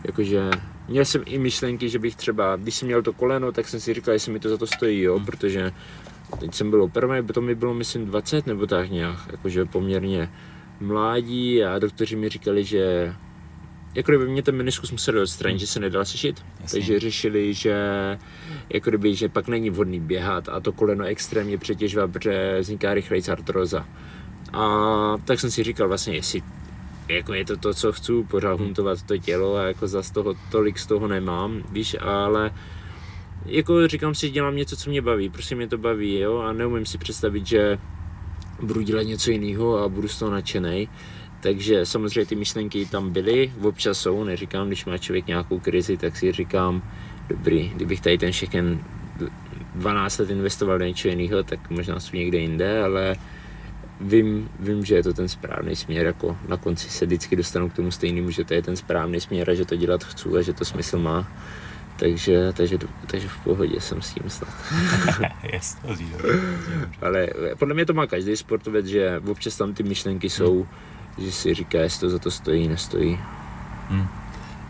jakože 0.05 0.51
měl 0.89 1.05
jsem 1.05 1.23
i 1.27 1.39
myšlenky, 1.39 1.89
že 1.89 1.99
bych 1.99 2.17
třeba, 2.17 2.57
když 2.57 2.75
jsem 2.75 2.87
měl 2.87 3.03
to 3.03 3.13
koleno, 3.13 3.53
tak 3.53 3.69
jsem 3.69 3.81
si 3.81 3.95
říkal, 3.95 4.15
jestli 4.15 4.33
mi 4.33 4.41
to 4.41 4.49
za 4.49 4.57
to 4.57 4.67
stojí, 4.67 5.01
jo, 5.01 5.21
protože 5.21 5.73
teď 6.41 6.55
jsem 6.55 6.71
byl 6.71 6.83
operovaný, 6.83 7.27
to 7.27 7.41
mi 7.41 7.55
bylo 7.55 7.75
myslím 7.75 8.07
20 8.07 8.47
nebo 8.47 8.67
tak 8.67 8.91
nějak, 8.91 9.19
jakože 9.33 9.65
poměrně 9.65 10.31
mládí 10.81 11.65
a 11.65 11.79
doktoři 11.79 12.17
mi 12.17 12.29
říkali, 12.29 12.65
že 12.65 13.15
jako 13.95 14.13
kdyby 14.13 14.29
mě 14.29 14.43
ten 14.43 14.57
meniskus 14.57 14.93
musel 14.93 15.23
odstranit, 15.23 15.61
že 15.61 15.67
se 15.67 15.81
nedal 15.81 16.05
sešit, 16.05 16.45
Jasně. 16.61 16.81
takže 16.81 17.01
řešili, 17.01 17.55
že 17.55 17.77
jako 18.71 18.91
kdyby, 18.91 19.15
že 19.15 19.29
pak 19.29 19.49
není 19.49 19.71
vhodný 19.71 20.01
běhat 20.01 20.49
a 20.49 20.61
to 20.61 20.73
koleno 20.73 21.05
extrémně 21.05 21.59
přetěžovat, 21.59 22.13
protože 22.13 22.59
vzniká 22.61 22.95
rychleji 22.95 23.23
artroza. 23.23 23.87
A 24.53 24.69
tak 25.25 25.41
jsem 25.41 25.51
si 25.51 25.63
říkal 25.63 25.89
vlastně, 25.89 26.15
jestli 26.15 26.43
jako 27.09 27.35
je 27.35 27.45
to 27.45 27.57
to, 27.57 27.75
co 27.75 27.93
chci, 27.93 28.13
pořád 28.31 28.55
hmm. 28.55 28.65
huntovat 28.65 29.03
to 29.03 29.19
tělo 29.19 29.57
a 29.57 29.63
jako 29.63 29.89
za 29.89 30.03
toho 30.13 30.35
tolik 30.51 30.79
z 30.79 30.87
toho 30.87 31.09
nemám, 31.09 31.63
víš, 31.73 31.97
ale 32.01 32.51
jako 33.47 33.89
říkám 33.89 34.15
si, 34.15 34.31
dělám 34.31 34.57
něco, 34.57 34.77
co 34.77 34.91
mě 34.91 35.03
baví, 35.03 35.29
prostě 35.29 35.55
mě 35.55 35.69
to 35.69 35.79
baví, 35.79 36.19
jo, 36.19 36.39
a 36.39 36.53
neumím 36.53 36.87
si 36.87 36.99
představit, 36.99 37.47
že 37.47 37.79
budu 38.63 38.81
dělat 38.81 39.03
něco 39.03 39.31
jiného 39.31 39.79
a 39.79 39.89
budu 39.89 40.09
z 40.09 40.19
toho 40.19 40.31
nadšený. 40.31 40.89
Takže 41.41 41.87
samozřejmě 41.87 42.27
ty 42.27 42.37
myšlenky 42.37 42.87
tam 42.87 43.11
byly, 43.11 43.53
občas 43.63 43.99
jsou, 43.99 44.25
neříkám, 44.25 44.67
když 44.67 44.85
má 44.85 44.99
člověk 44.99 45.27
nějakou 45.27 45.61
krizi, 45.61 45.97
tak 45.97 46.17
si 46.17 46.33
říkám, 46.33 46.83
dobrý, 47.29 47.69
kdybych 47.69 48.01
tady 48.01 48.19
ten 48.19 48.33
všechen 48.33 48.85
12 49.75 50.19
let 50.19 50.31
investoval 50.31 50.79
do 50.79 50.85
něčeho 50.85 51.19
jiného, 51.19 51.43
tak 51.43 51.71
možná 51.71 52.01
jsem 52.01 52.19
někde 52.19 52.39
jinde, 52.39 52.83
ale 52.83 53.17
vím, 54.01 54.49
vím, 54.61 54.85
že 54.85 54.95
je 54.95 55.03
to 55.03 55.13
ten 55.13 55.29
správný 55.29 55.77
směr, 55.77 56.07
jako 56.07 56.37
na 56.49 56.57
konci 56.57 56.91
se 56.91 57.07
vždycky 57.07 57.37
dostanu 57.37 57.71
k 57.71 57.77
tomu 57.77 57.91
stejnému, 57.91 58.31
že 58.31 58.45
to 58.45 58.55
je 58.55 58.63
ten 58.63 58.77
správný 58.77 59.21
směr 59.21 59.51
a 59.51 59.55
že 59.55 59.65
to 59.65 59.77
dělat 59.77 60.05
chci 60.05 60.29
a 60.29 60.43
že 60.43 60.53
to 60.53 60.65
smysl 60.65 60.99
má. 60.99 61.29
Takže, 61.97 62.53
takže, 62.53 62.79
takže 63.07 63.29
v 63.29 63.39
pohodě 63.39 63.81
jsem 63.81 64.03
s 64.03 64.15
tím 64.15 64.31
snad. 64.31 64.51
yes, 65.53 65.79
Ale 67.03 67.29
podle 67.59 67.75
mě 67.75 67.87
to 67.87 67.95
má 67.95 68.07
každý 68.07 68.37
sportovec, 68.37 68.87
že 68.87 69.21
občas 69.27 69.57
tam 69.57 69.75
ty 69.75 69.83
myšlenky 69.83 70.31
jsou, 70.31 70.55
hmm. 70.55 71.27
že 71.27 71.33
si 71.33 71.55
říká, 71.55 71.79
jestli 71.79 72.01
to 72.01 72.11
za 72.11 72.19
to 72.19 72.31
stojí, 72.31 72.69
nestojí. 72.69 73.19
Hmm. 73.89 74.09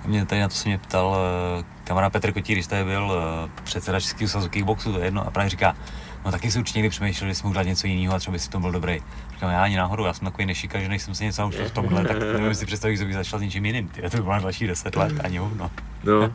Mě 0.06 0.26
tady 0.26 0.40
na 0.40 0.48
to 0.48 0.54
se 0.54 0.68
mě 0.68 0.78
ptal 0.78 1.16
eh, 1.16 1.64
kamarád 1.84 2.12
Petr 2.12 2.32
Kotír, 2.32 2.56
když 2.56 2.66
tady 2.66 2.84
byl 2.84 3.12
eh, 3.12 3.50
předseda 3.64 4.00
Českého 4.00 4.28
svazu 4.28 4.48
kickboxu, 4.48 4.92
to 4.92 4.98
je 4.98 5.04
jedno, 5.04 5.26
a 5.26 5.30
právě 5.30 5.50
říká, 5.50 5.76
No 6.24 6.30
taky 6.30 6.50
si 6.50 6.58
určitě 6.58 6.78
někdy 6.78 6.90
přemýšlel, 6.90 7.30
že 7.30 7.34
jsem 7.34 7.52
dát 7.52 7.62
něco 7.62 7.86
jiného 7.86 8.14
a 8.14 8.18
třeba 8.18 8.32
by 8.32 8.38
si 8.38 8.50
to 8.50 8.60
byl 8.60 8.72
dobrý. 8.72 9.00
Říkám, 9.32 9.50
já 9.50 9.64
ani 9.64 9.76
náhodou, 9.76 10.04
já 10.04 10.12
jsem 10.12 10.24
takový 10.24 10.46
nešika, 10.46 10.80
že 10.80 10.88
než 10.88 11.02
jsem 11.02 11.14
se 11.14 11.24
něco 11.24 11.42
naučil 11.42 11.64
v 11.64 11.70
tomhle, 11.70 12.04
tak 12.04 12.18
nevím 12.18 12.54
si 12.54 12.66
představit, 12.66 12.96
že 12.96 13.04
bych 13.04 13.14
začal 13.14 13.38
s 13.38 13.42
něčím 13.42 13.66
jiným. 13.66 13.88
Ty, 13.88 14.02
to 14.02 14.16
by 14.16 14.22
bylo 14.22 14.40
další 14.40 14.66
deset 14.66 14.96
let, 14.96 15.12
ani 15.24 15.38
hovno. 15.38 15.70
No. 16.04 16.32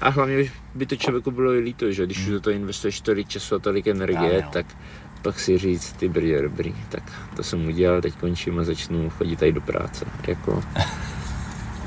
A 0.00 0.08
hlavně 0.08 0.50
by 0.74 0.86
to 0.86 0.96
člověku 0.96 1.30
bylo 1.30 1.52
i 1.52 1.58
líto, 1.58 1.92
že 1.92 2.06
když 2.06 2.24
hmm. 2.24 2.32
do 2.32 2.40
toho 2.40 2.54
investuješ 2.54 3.00
tolik 3.00 3.28
času 3.28 3.54
a 3.54 3.58
tolik 3.58 3.86
energie, 3.86 4.34
já, 4.34 4.48
tak 4.48 4.66
pak 5.22 5.40
si 5.40 5.58
říct, 5.58 5.92
ty 5.92 6.08
brdě, 6.08 6.42
dobrý, 6.42 6.74
tak 6.88 7.02
to 7.36 7.42
jsem 7.42 7.66
udělal, 7.66 8.00
teď 8.00 8.14
končím 8.14 8.58
a 8.58 8.64
začnu 8.64 9.10
chodit 9.10 9.38
tady 9.38 9.52
do 9.52 9.60
práce. 9.60 10.04
Jako, 10.28 10.62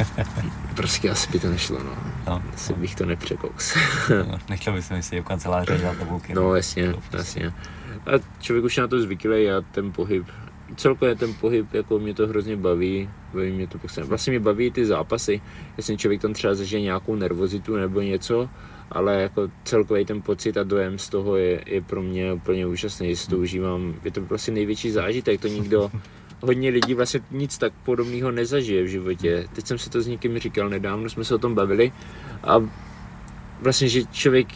prostě 0.76 1.10
asi 1.10 1.32
by 1.32 1.40
to 1.40 1.50
nešlo, 1.50 1.80
no. 1.84 1.98
no 2.28 2.42
asi 2.54 2.74
no. 2.74 2.80
bych 2.80 2.96
to 2.96 3.06
nepřekous. 3.06 3.74
no, 4.30 4.40
nechtěl 4.50 4.74
bych 4.74 4.86
si 4.86 5.04
si 5.04 5.20
v 5.20 5.24
kanceláři 5.24 5.78
dělat 5.78 5.98
tabulky. 5.98 6.34
No, 6.34 6.42
no 6.42 6.56
jasně, 6.56 6.94
jasně. 7.14 7.54
A 8.06 8.12
člověk 8.40 8.66
už 8.66 8.78
na 8.78 8.88
to 8.88 9.02
zvyklý 9.02 9.52
a 9.52 9.62
ten 9.72 9.92
pohyb, 9.92 10.26
celkově 10.76 11.16
ten 11.16 11.34
pohyb, 11.34 11.74
jako 11.74 12.00
mě 12.00 12.14
to 12.14 12.28
hrozně 12.28 12.58
baví, 12.58 13.10
baví 13.34 13.52
mě 13.52 13.68
to 13.68 13.78
prostě. 13.78 14.04
Vlastně 14.04 14.32
mě 14.32 14.40
baví 14.40 14.72
ty 14.72 14.86
zápasy, 14.86 15.42
jestli 15.78 15.98
člověk 15.98 16.22
tam 16.22 16.34
třeba 16.34 16.56
zažije 16.56 16.82
nějakou 16.82 17.16
nervozitu 17.16 17.76
nebo 17.76 18.02
něco, 18.02 18.50
ale 18.92 19.22
jako 19.22 19.50
celkový 19.64 20.06
ten 20.06 20.22
pocit 20.22 20.58
a 20.58 20.64
dojem 20.64 21.00
z 21.00 21.10
toho 21.10 21.36
je, 21.36 21.64
je 21.66 21.82
pro 21.82 22.02
mě 22.02 22.34
úplně 22.34 22.66
úžasný, 22.66 23.10
jestli 23.10 23.30
to 23.30 23.38
užívám, 23.38 23.94
je 24.04 24.12
to 24.12 24.22
prostě 24.22 24.52
největší 24.52 24.92
zážitek, 24.92 25.42
to 25.42 25.48
nikdo 25.48 25.92
hodně 26.42 26.70
lidí 26.70 26.94
vlastně 26.94 27.20
nic 27.32 27.58
tak 27.58 27.74
podobného 27.86 28.32
nezažije 28.32 28.84
v 28.84 28.88
životě. 28.88 29.48
Teď 29.56 29.68
jsem 29.68 29.78
si 29.78 29.90
to 29.90 30.02
s 30.02 30.08
někým 30.08 30.40
říkal 30.40 30.70
nedávno, 30.70 31.10
jsme 31.10 31.24
se 31.24 31.36
o 31.36 31.38
tom 31.38 31.56
bavili 31.56 31.92
a 32.44 32.70
vlastně, 33.62 33.90
že 33.90 34.06
člověk 34.06 34.48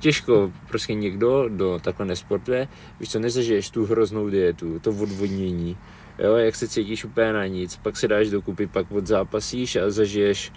těžko 0.00 0.52
prostě 0.68 0.94
někdo, 0.94 1.48
do 1.48 1.80
takhle 1.84 2.06
nesportuje, 2.06 2.68
víš 3.00 3.10
co, 3.10 3.18
nezažiješ 3.18 3.70
tu 3.70 3.86
hroznou 3.86 4.28
dietu, 4.28 4.78
to 4.78 4.90
odvodnění, 4.90 5.76
jo, 6.18 6.34
jak 6.36 6.56
se 6.56 6.68
cítíš 6.68 7.04
úplně 7.04 7.32
na 7.32 7.46
nic, 7.46 7.76
pak 7.76 7.96
se 7.96 8.08
dáš 8.08 8.30
dokupy, 8.30 8.66
pak 8.66 8.92
odzápasíš 8.92 9.76
a 9.76 9.90
zažiješ 9.90 10.52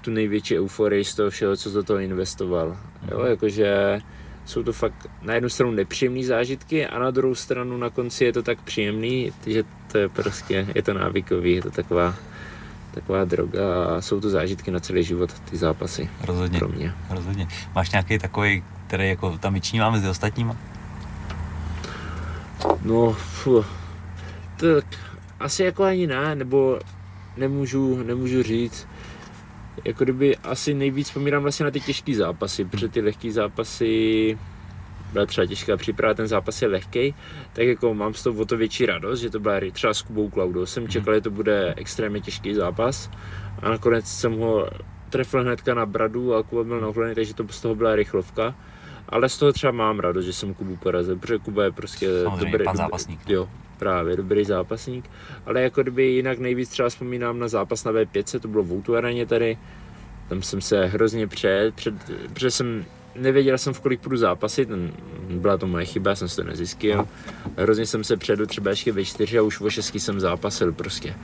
tu 0.00 0.10
největší 0.10 0.58
euforii 0.58 1.04
z 1.04 1.14
toho 1.14 1.30
všeho, 1.30 1.56
co 1.56 1.70
do 1.70 1.82
toho 1.82 1.98
investoval, 1.98 2.76
jo, 3.10 3.18
mhm. 3.18 3.26
jakože 3.26 3.98
jsou 4.46 4.62
to 4.62 4.72
fakt 4.72 5.06
na 5.22 5.34
jednu 5.34 5.48
stranu 5.48 5.72
nepříjemné 5.72 6.24
zážitky 6.24 6.86
a 6.86 6.98
na 6.98 7.10
druhou 7.10 7.34
stranu 7.34 7.76
na 7.76 7.90
konci 7.90 8.24
je 8.24 8.32
to 8.32 8.42
tak 8.42 8.62
příjemný, 8.62 9.32
že 9.46 9.64
to 9.92 9.98
je 9.98 10.08
prostě, 10.08 10.66
je 10.74 10.82
to 10.82 10.94
návykový, 10.94 11.52
je 11.52 11.62
to 11.62 11.70
taková, 11.70 12.14
taková 12.94 13.24
droga 13.24 13.84
a 13.84 14.00
jsou 14.00 14.20
to 14.20 14.30
zážitky 14.30 14.70
na 14.70 14.80
celý 14.80 15.04
život, 15.04 15.32
ty 15.50 15.56
zápasy. 15.56 16.10
Rozhodně, 16.24 16.58
pro 16.58 16.68
mě. 16.68 16.92
rozhodně. 17.10 17.48
Máš 17.74 17.90
nějaký 17.90 18.18
takový, 18.18 18.64
který 18.86 19.08
jako 19.08 19.38
tam 19.38 19.54
vyčnívá 19.54 19.90
mezi 19.90 20.08
ostatníma? 20.08 20.56
No, 22.82 23.12
fuh, 23.12 23.66
tak 24.56 24.84
asi 25.40 25.62
jako 25.64 25.84
ani 25.84 26.06
ne, 26.06 26.34
nebo 26.34 26.80
nemůžu, 27.36 28.02
nemůžu 28.02 28.42
říct 28.42 28.86
jako 29.84 30.04
kdyby 30.04 30.36
asi 30.36 30.74
nejvíc 30.74 31.06
vzpomínám 31.06 31.42
vlastně 31.42 31.64
na 31.64 31.70
ty 31.70 31.80
těžké 31.80 32.14
zápasy, 32.14 32.64
protože 32.64 32.88
ty 32.88 33.00
lehké 33.00 33.32
zápasy 33.32 34.38
byla 35.12 35.26
třeba 35.26 35.46
těžká 35.46 35.76
příprava, 35.76 36.14
ten 36.14 36.28
zápas 36.28 36.62
je 36.62 36.68
lehký, 36.68 37.14
tak 37.52 37.66
jako 37.66 37.94
mám 37.94 38.14
z 38.14 38.22
toho 38.22 38.40
o 38.40 38.44
to 38.44 38.56
větší 38.56 38.86
radost, 38.86 39.20
že 39.20 39.30
to 39.30 39.40
byla 39.40 39.60
třeba 39.72 39.94
s 39.94 40.02
Kubou 40.02 40.30
Klaudou. 40.30 40.66
Jsem 40.66 40.82
mhm. 40.82 40.92
čekal, 40.92 41.14
že 41.14 41.20
to 41.20 41.30
bude 41.30 41.74
extrémně 41.76 42.20
těžký 42.20 42.54
zápas 42.54 43.10
a 43.62 43.70
nakonec 43.70 44.06
jsem 44.06 44.38
ho 44.38 44.68
trefil 45.10 45.42
hnedka 45.42 45.74
na 45.74 45.86
bradu 45.86 46.34
a 46.34 46.42
Kuba 46.42 46.64
byl 46.64 46.80
naholený, 46.80 47.14
takže 47.14 47.34
to 47.34 47.48
z 47.50 47.60
toho 47.60 47.74
byla 47.74 47.96
rychlovka. 47.96 48.54
Ale 49.08 49.28
z 49.28 49.38
toho 49.38 49.52
třeba 49.52 49.72
mám 49.72 50.00
radost, 50.00 50.24
že 50.24 50.32
jsem 50.32 50.54
Kubu 50.54 50.76
porazil, 50.76 51.16
protože 51.16 51.38
Kuba 51.38 51.64
je 51.64 51.72
prostě 51.72 52.08
Samozřejmě, 52.24 52.52
dobrý, 52.52 52.64
pan 52.64 52.76
zápasník. 52.76 53.18
Dobrý, 53.20 53.34
jo, 53.34 53.48
právě 53.78 54.16
dobrý 54.16 54.44
zápasník. 54.44 55.10
Ale 55.46 55.62
jako 55.62 55.82
kdyby 55.82 56.04
jinak 56.04 56.38
nejvíc 56.38 56.68
třeba 56.68 56.88
vzpomínám 56.88 57.38
na 57.38 57.48
zápas 57.48 57.84
na 57.84 57.92
V5, 57.92 58.40
to 58.40 58.48
bylo 58.48 58.64
v 58.64 58.72
Outu 58.72 58.96
areně 58.96 59.26
tady. 59.26 59.58
Tam 60.28 60.42
jsem 60.42 60.60
se 60.60 60.86
hrozně 60.86 61.26
před, 61.26 61.74
před 61.74 61.94
protože 62.32 62.50
jsem 62.50 62.84
nevěděl 63.20 63.58
jsem, 63.58 63.72
v 63.72 63.80
kolik 63.80 64.00
půjdu 64.00 64.16
zápasit, 64.16 64.68
byla 65.30 65.58
to 65.58 65.66
moje 65.66 65.84
chyba, 65.84 66.14
jsem 66.14 66.28
si 66.28 66.36
to 66.36 66.44
nezjistil. 66.44 67.08
Hrozně 67.56 67.86
jsem 67.86 68.04
se 68.04 68.16
předu 68.16 68.46
třeba 68.46 68.70
ještě 68.70 68.92
ve 68.92 69.04
čtyři 69.04 69.38
a 69.38 69.42
už 69.42 69.60
o 69.60 69.70
šestky 69.70 70.00
jsem 70.00 70.20
zápasil 70.20 70.72
prostě. 70.72 71.14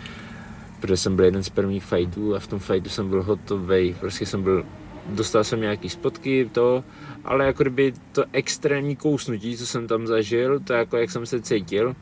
Protože 0.81 0.97
jsem 0.97 1.17
byl 1.17 1.25
jeden 1.25 1.43
z 1.43 1.49
prvních 1.49 1.85
fightů 1.85 2.35
a 2.35 2.39
v 2.39 2.47
tom 2.47 2.59
fightu 2.59 2.89
jsem 2.89 3.09
byl 3.09 3.23
hotový, 3.23 3.97
prostě 4.01 4.27
jsem 4.27 4.43
byl 4.43 4.65
dostal 5.09 5.45
jsem 5.45 5.61
nějaký 5.61 5.91
spotky, 5.91 6.51
to, 6.53 6.85
ale 7.25 7.47
jako 7.47 7.63
kdyby 7.63 7.95
to 8.13 8.25
extrémní 8.33 8.97
kousnutí, 8.97 9.57
co 9.57 9.67
jsem 9.67 9.87
tam 9.87 10.07
zažil, 10.07 10.61
to 10.61 10.73
jako 10.73 10.97
jak 10.97 11.11
jsem 11.11 11.27
se 11.27 11.43
cítil, 11.43 11.95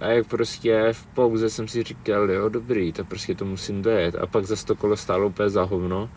a 0.00 0.06
jak 0.06 0.26
prostě 0.26 0.88
v 0.92 1.06
pauze 1.06 1.50
jsem 1.50 1.68
si 1.68 1.82
říkal, 1.82 2.30
jo, 2.30 2.48
dobrý, 2.48 2.92
to 2.92 3.04
prostě 3.04 3.34
to 3.34 3.44
musím 3.44 3.82
dojet. 3.82 4.14
A 4.14 4.26
pak 4.26 4.46
za 4.46 4.56
to 4.56 4.76
kolo 4.76 4.96
stálo 4.96 5.26
úplně 5.26 5.50
za 5.50 5.62
hovno. 5.62 6.10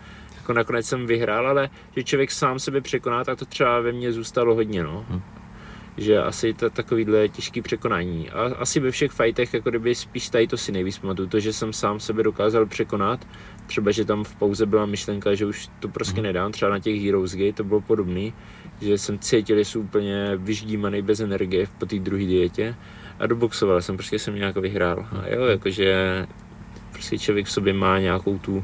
Jako 0.51 0.57
nakonec 0.57 0.85
jsem 0.85 1.07
vyhrál, 1.07 1.47
ale 1.47 1.69
že 1.95 2.03
člověk 2.03 2.31
sám 2.31 2.59
sebe 2.59 2.81
překoná, 2.81 3.23
tak 3.23 3.39
to 3.39 3.45
třeba 3.45 3.79
ve 3.79 3.91
mně 3.91 4.11
zůstalo 4.11 4.55
hodně, 4.55 4.83
no. 4.83 5.05
Hm. 5.09 5.21
Že 5.97 6.17
asi 6.17 6.53
to 6.53 6.69
takovýhle 6.69 7.27
těžký 7.27 7.61
překonání. 7.61 8.29
A 8.29 8.41
asi 8.41 8.79
ve 8.79 8.91
všech 8.91 9.11
fightech, 9.11 9.53
jako 9.53 9.69
kdyby 9.69 9.95
spíš 9.95 10.29
tady 10.29 10.47
to 10.47 10.57
si 10.57 10.71
nejvíc 10.71 10.97
pamatuju, 10.97 11.27
to, 11.27 11.39
že 11.39 11.53
jsem 11.53 11.73
sám 11.73 11.99
sebe 11.99 12.23
dokázal 12.23 12.65
překonat. 12.65 13.27
Třeba, 13.67 13.91
že 13.91 14.05
tam 14.05 14.23
v 14.23 14.35
pauze 14.35 14.65
byla 14.65 14.85
myšlenka, 14.85 15.35
že 15.35 15.45
už 15.45 15.69
to 15.79 15.87
prostě 15.87 16.21
hm. 16.21 16.23
nedám. 16.23 16.51
Třeba 16.51 16.71
na 16.71 16.79
těch 16.79 17.01
Heroes 17.01 17.35
Gate 17.35 17.53
to 17.53 17.63
bylo 17.63 17.81
podobný, 17.81 18.33
že 18.81 18.97
jsem 18.97 19.19
cítil, 19.19 19.57
že 19.57 19.65
jsem 19.65 19.81
úplně 19.81 20.31
vyždímaný 20.35 21.01
bez 21.01 21.19
energie 21.19 21.67
po 21.77 21.85
té 21.85 21.99
druhé 21.99 22.25
dietě 22.25 22.75
a 23.19 23.27
doboxoval 23.27 23.81
jsem, 23.81 23.97
prostě 23.97 24.19
jsem 24.19 24.35
nějak 24.35 24.57
vyhrál. 24.57 25.07
A 25.11 25.27
jo, 25.27 25.45
jakože 25.45 26.27
prostě 26.91 27.17
člověk 27.17 27.45
v 27.45 27.51
sobě 27.51 27.73
má 27.73 27.99
nějakou 27.99 28.39
tu 28.39 28.63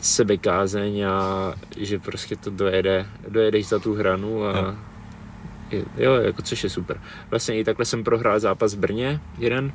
sebekázeň 0.00 1.02
a 1.02 1.54
že 1.76 1.98
prostě 1.98 2.36
to 2.36 2.50
dojede, 2.50 3.06
dojedeš 3.28 3.66
za 3.66 3.78
tu 3.78 3.94
hranu 3.94 4.44
a 4.44 4.76
jo. 5.70 5.84
jo, 5.96 6.14
jako 6.14 6.42
což 6.42 6.64
je 6.64 6.70
super. 6.70 7.00
Vlastně 7.30 7.58
i 7.58 7.64
takhle 7.64 7.84
jsem 7.84 8.04
prohrál 8.04 8.40
zápas 8.40 8.74
v 8.74 8.78
Brně, 8.78 9.20
jeden. 9.38 9.72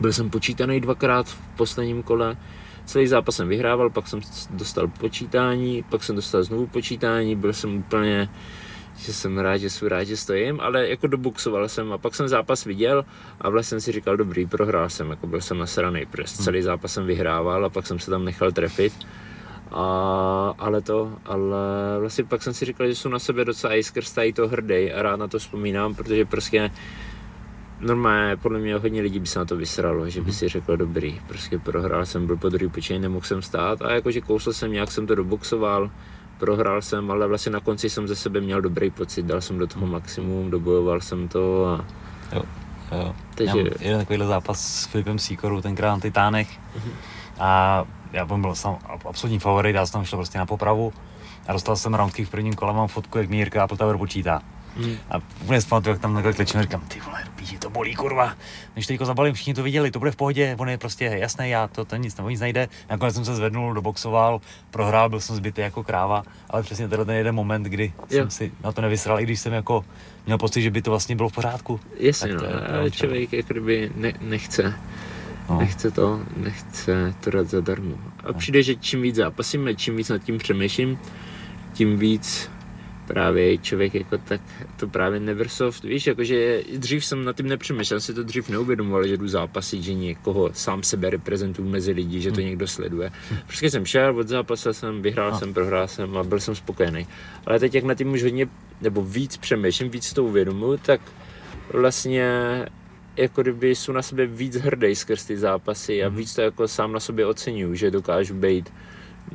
Byl 0.00 0.12
jsem 0.12 0.30
počítaný 0.30 0.80
dvakrát 0.80 1.26
v 1.26 1.38
posledním 1.56 2.02
kole, 2.02 2.36
celý 2.86 3.06
zápas 3.06 3.36
jsem 3.36 3.48
vyhrával, 3.48 3.90
pak 3.90 4.08
jsem 4.08 4.20
dostal 4.50 4.88
počítání, 4.88 5.84
pak 5.88 6.04
jsem 6.04 6.16
dostal 6.16 6.42
znovu 6.42 6.66
počítání, 6.66 7.36
byl 7.36 7.52
jsem 7.52 7.76
úplně 7.76 8.28
že 8.98 9.12
jsem 9.12 9.38
rád, 9.38 9.56
že 9.56 9.70
jsem 9.70 9.88
rád, 9.88 10.04
že 10.04 10.16
stojím, 10.16 10.60
ale 10.60 10.88
jako 10.88 11.06
dobuxoval 11.06 11.68
jsem 11.68 11.92
a 11.92 11.98
pak 11.98 12.14
jsem 12.14 12.28
zápas 12.28 12.64
viděl 12.64 13.04
a 13.40 13.50
vlastně 13.50 13.70
jsem 13.70 13.80
si 13.80 13.92
říkal, 13.92 14.16
dobrý, 14.16 14.46
prohrál 14.46 14.90
jsem, 14.90 15.10
jako 15.10 15.26
byl 15.26 15.40
jsem 15.40 15.58
nasraný, 15.58 16.06
protože 16.06 16.36
celý 16.36 16.62
zápas 16.62 16.92
jsem 16.92 17.06
vyhrával 17.06 17.64
a 17.64 17.68
pak 17.68 17.86
jsem 17.86 17.98
se 17.98 18.10
tam 18.10 18.24
nechal 18.24 18.52
trefit. 18.52 18.92
A, 19.76 20.54
ale 20.58 20.80
to, 20.80 21.12
ale 21.26 21.58
vlastně 22.00 22.24
pak 22.24 22.42
jsem 22.42 22.54
si 22.54 22.64
říkal, 22.64 22.86
že 22.86 22.94
jsem 22.94 23.10
na 23.10 23.18
sebe 23.18 23.44
docela 23.44 23.74
i 23.74 23.82
skrz 23.82 24.12
tady 24.12 24.32
to 24.32 24.48
hrdý 24.48 24.92
a 24.92 25.02
rád 25.02 25.16
na 25.16 25.28
to 25.28 25.38
vzpomínám, 25.38 25.94
protože 25.94 26.24
prostě 26.24 26.70
normálně 27.80 28.36
podle 28.36 28.58
mě 28.58 28.74
hodně 28.74 29.02
lidí 29.02 29.18
by 29.18 29.26
se 29.26 29.38
na 29.38 29.44
to 29.44 29.56
vysralo, 29.56 30.10
že 30.10 30.20
by 30.20 30.32
si 30.32 30.48
řekl 30.48 30.76
dobrý, 30.76 31.20
prostě 31.28 31.58
prohrál 31.58 32.06
jsem, 32.06 32.26
byl 32.26 32.36
po 32.36 32.48
druhý 32.48 32.70
počin, 32.70 33.02
nemohl 33.02 33.26
jsem 33.26 33.42
stát 33.42 33.82
a 33.82 33.90
jakože 33.90 34.20
kousl 34.20 34.52
jsem, 34.52 34.72
nějak 34.72 34.92
jsem 34.92 35.06
to 35.06 35.14
doboxoval, 35.14 35.90
prohrál 36.38 36.82
jsem, 36.82 37.10
ale 37.10 37.26
vlastně 37.26 37.52
na 37.52 37.60
konci 37.60 37.90
jsem 37.90 38.08
ze 38.08 38.16
sebe 38.16 38.40
měl 38.40 38.60
dobrý 38.60 38.90
pocit, 38.90 39.26
dal 39.26 39.40
jsem 39.40 39.58
do 39.58 39.66
toho 39.66 39.86
maximum, 39.86 40.50
dobojoval 40.50 41.00
jsem 41.00 41.28
to 41.28 41.66
a... 41.66 41.84
Jo, 42.32 42.42
jo. 42.92 43.14
Takže... 43.34 43.70
Jeden 43.80 44.00
takovýhle 44.00 44.26
zápas 44.26 44.60
s 44.60 44.86
Filipem 44.86 45.18
Sýkorou, 45.18 45.60
tenkrát 45.60 45.94
na 45.94 46.00
Titánech 46.00 46.48
uh-huh. 46.50 46.92
a 47.38 47.84
já 48.14 48.24
byl, 48.24 48.38
byl 48.38 48.54
jsem 48.54 48.76
absolutní 49.08 49.38
favorit, 49.38 49.76
já 49.76 49.86
jsem 49.86 49.92
tam 49.92 50.04
šel 50.04 50.16
prostě 50.16 50.38
na 50.38 50.46
popravu 50.46 50.92
a 51.46 51.52
dostal 51.52 51.76
jsem 51.76 51.94
roundky 51.94 52.24
v 52.24 52.30
prvním 52.30 52.54
kole, 52.54 52.72
mám 52.72 52.88
fotku, 52.88 53.18
jak 53.18 53.28
mi 53.28 53.36
Jirka 53.36 53.62
Apple 53.62 53.78
Tower 53.78 53.98
počítá. 53.98 54.42
Hmm. 54.76 54.96
A 55.10 55.20
úplně 55.42 55.60
zpamatuju, 55.60 55.94
jak 55.94 56.02
tam 56.02 56.14
takhle 56.14 56.32
klečím, 56.32 56.62
říkám, 56.62 56.80
ty 56.80 57.00
vole, 57.00 57.24
píči, 57.36 57.58
to 57.58 57.70
bolí, 57.70 57.94
kurva. 57.94 58.34
Než 58.76 58.86
teďko 58.86 59.04
zabalím, 59.04 59.34
všichni 59.34 59.54
to 59.54 59.62
viděli, 59.62 59.90
to 59.90 59.98
bude 59.98 60.10
v 60.10 60.16
pohodě, 60.16 60.56
on 60.58 60.68
je 60.68 60.78
prostě 60.78 61.04
jasný, 61.04 61.50
já 61.50 61.68
to, 61.68 61.84
to 61.84 61.96
nic, 61.96 62.16
nebo 62.16 62.30
nic 62.30 62.40
najde. 62.40 62.68
Nakonec 62.90 63.14
jsem 63.14 63.24
se 63.24 63.36
zvednul, 63.36 63.74
doboxoval, 63.74 64.40
prohrál, 64.70 65.08
byl 65.08 65.20
jsem 65.20 65.36
zbytý 65.36 65.60
jako 65.60 65.84
kráva, 65.84 66.22
ale 66.50 66.62
přesně 66.62 66.88
tenhle 66.88 67.04
ten 67.04 67.14
jeden 67.14 67.34
moment, 67.34 67.62
kdy 67.62 67.92
jo. 68.10 68.18
jsem 68.22 68.30
si 68.30 68.52
na 68.64 68.72
to 68.72 68.80
nevysral, 68.80 69.20
i 69.20 69.22
když 69.22 69.40
jsem 69.40 69.52
jako 69.52 69.84
měl 70.26 70.38
pocit, 70.38 70.62
že 70.62 70.70
by 70.70 70.82
to 70.82 70.90
vlastně 70.90 71.16
bylo 71.16 71.28
v 71.28 71.32
pořádku. 71.32 71.80
Jasně, 71.98 72.34
no, 72.34 72.42
ale 72.78 72.90
člověk 72.90 73.32
jako 73.32 73.52
kdyby 73.52 73.90
ne, 73.94 74.12
nechce. 74.20 74.74
No. 75.50 75.58
Nechce 75.58 75.90
to, 75.90 76.20
nechce 76.36 77.14
to 77.20 77.30
dát 77.30 77.50
zadarmo. 77.50 77.96
A 78.24 78.28
no. 78.28 78.34
přijde, 78.34 78.62
že 78.62 78.74
čím 78.74 79.02
víc 79.02 79.16
zápasíme, 79.16 79.74
čím 79.74 79.96
víc 79.96 80.08
nad 80.08 80.18
tím 80.18 80.38
přemýšlím, 80.38 80.98
tím 81.72 81.98
víc 81.98 82.50
právě 83.06 83.58
člověk 83.58 83.94
jako 83.94 84.18
tak 84.18 84.40
to 84.76 84.88
právě 84.88 85.20
Neversoft, 85.20 85.82
víš, 85.82 86.06
jakože 86.06 86.62
dřív 86.76 87.04
jsem 87.04 87.24
na 87.24 87.32
tím 87.32 87.48
nepřemýšlel, 87.48 88.00
si 88.00 88.14
to 88.14 88.22
dřív 88.22 88.48
neuvědomoval, 88.48 89.06
že 89.06 89.16
jdu 89.16 89.28
zápasit, 89.28 89.82
že 89.82 89.94
někoho 89.94 90.50
sám 90.52 90.82
sebe 90.82 91.10
reprezentuju 91.10 91.68
mezi 91.68 91.92
lidi, 91.92 92.20
že 92.20 92.30
to 92.30 92.40
hmm. 92.40 92.46
někdo 92.46 92.68
sleduje. 92.68 93.12
Prostě 93.46 93.70
jsem 93.70 93.86
šel, 93.86 94.18
od 94.18 94.28
zápasil 94.28 94.74
jsem, 94.74 95.02
vyhrál 95.02 95.30
no. 95.30 95.38
jsem, 95.38 95.54
prohrál 95.54 95.88
jsem 95.88 96.16
a 96.16 96.22
byl 96.22 96.40
jsem 96.40 96.54
spokojený. 96.54 97.06
Ale 97.46 97.58
teď 97.58 97.74
jak 97.74 97.84
na 97.84 97.94
tím 97.94 98.12
už 98.12 98.22
hodně, 98.22 98.48
nebo 98.80 99.04
víc 99.04 99.36
přemýšlím, 99.36 99.90
víc 99.90 100.12
to 100.12 100.24
uvědomuji, 100.24 100.78
tak 100.78 101.00
vlastně 101.72 102.30
jako 103.16 103.42
kdyby 103.42 103.74
jsou 103.74 103.92
na 103.92 104.02
sebe 104.02 104.26
víc 104.26 104.56
hrdý 104.56 104.94
skrz 104.94 105.24
ty 105.24 105.36
zápasy 105.38 106.04
a 106.04 106.08
hmm. 106.08 106.16
víc 106.16 106.34
to 106.34 106.40
jako 106.40 106.68
sám 106.68 106.92
na 106.92 107.00
sobě 107.00 107.26
oceňuju, 107.26 107.74
že 107.74 107.90
dokážu 107.90 108.34
být 108.34 108.72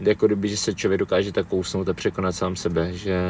jako 0.01 0.25
kdyby, 0.25 0.49
že 0.49 0.57
se 0.57 0.73
člověk 0.73 0.99
dokáže 0.99 1.31
tak 1.31 1.47
kousnout 1.47 1.89
a 1.89 1.93
překonat 1.93 2.35
sám 2.35 2.55
sebe, 2.55 2.93
že 2.93 3.21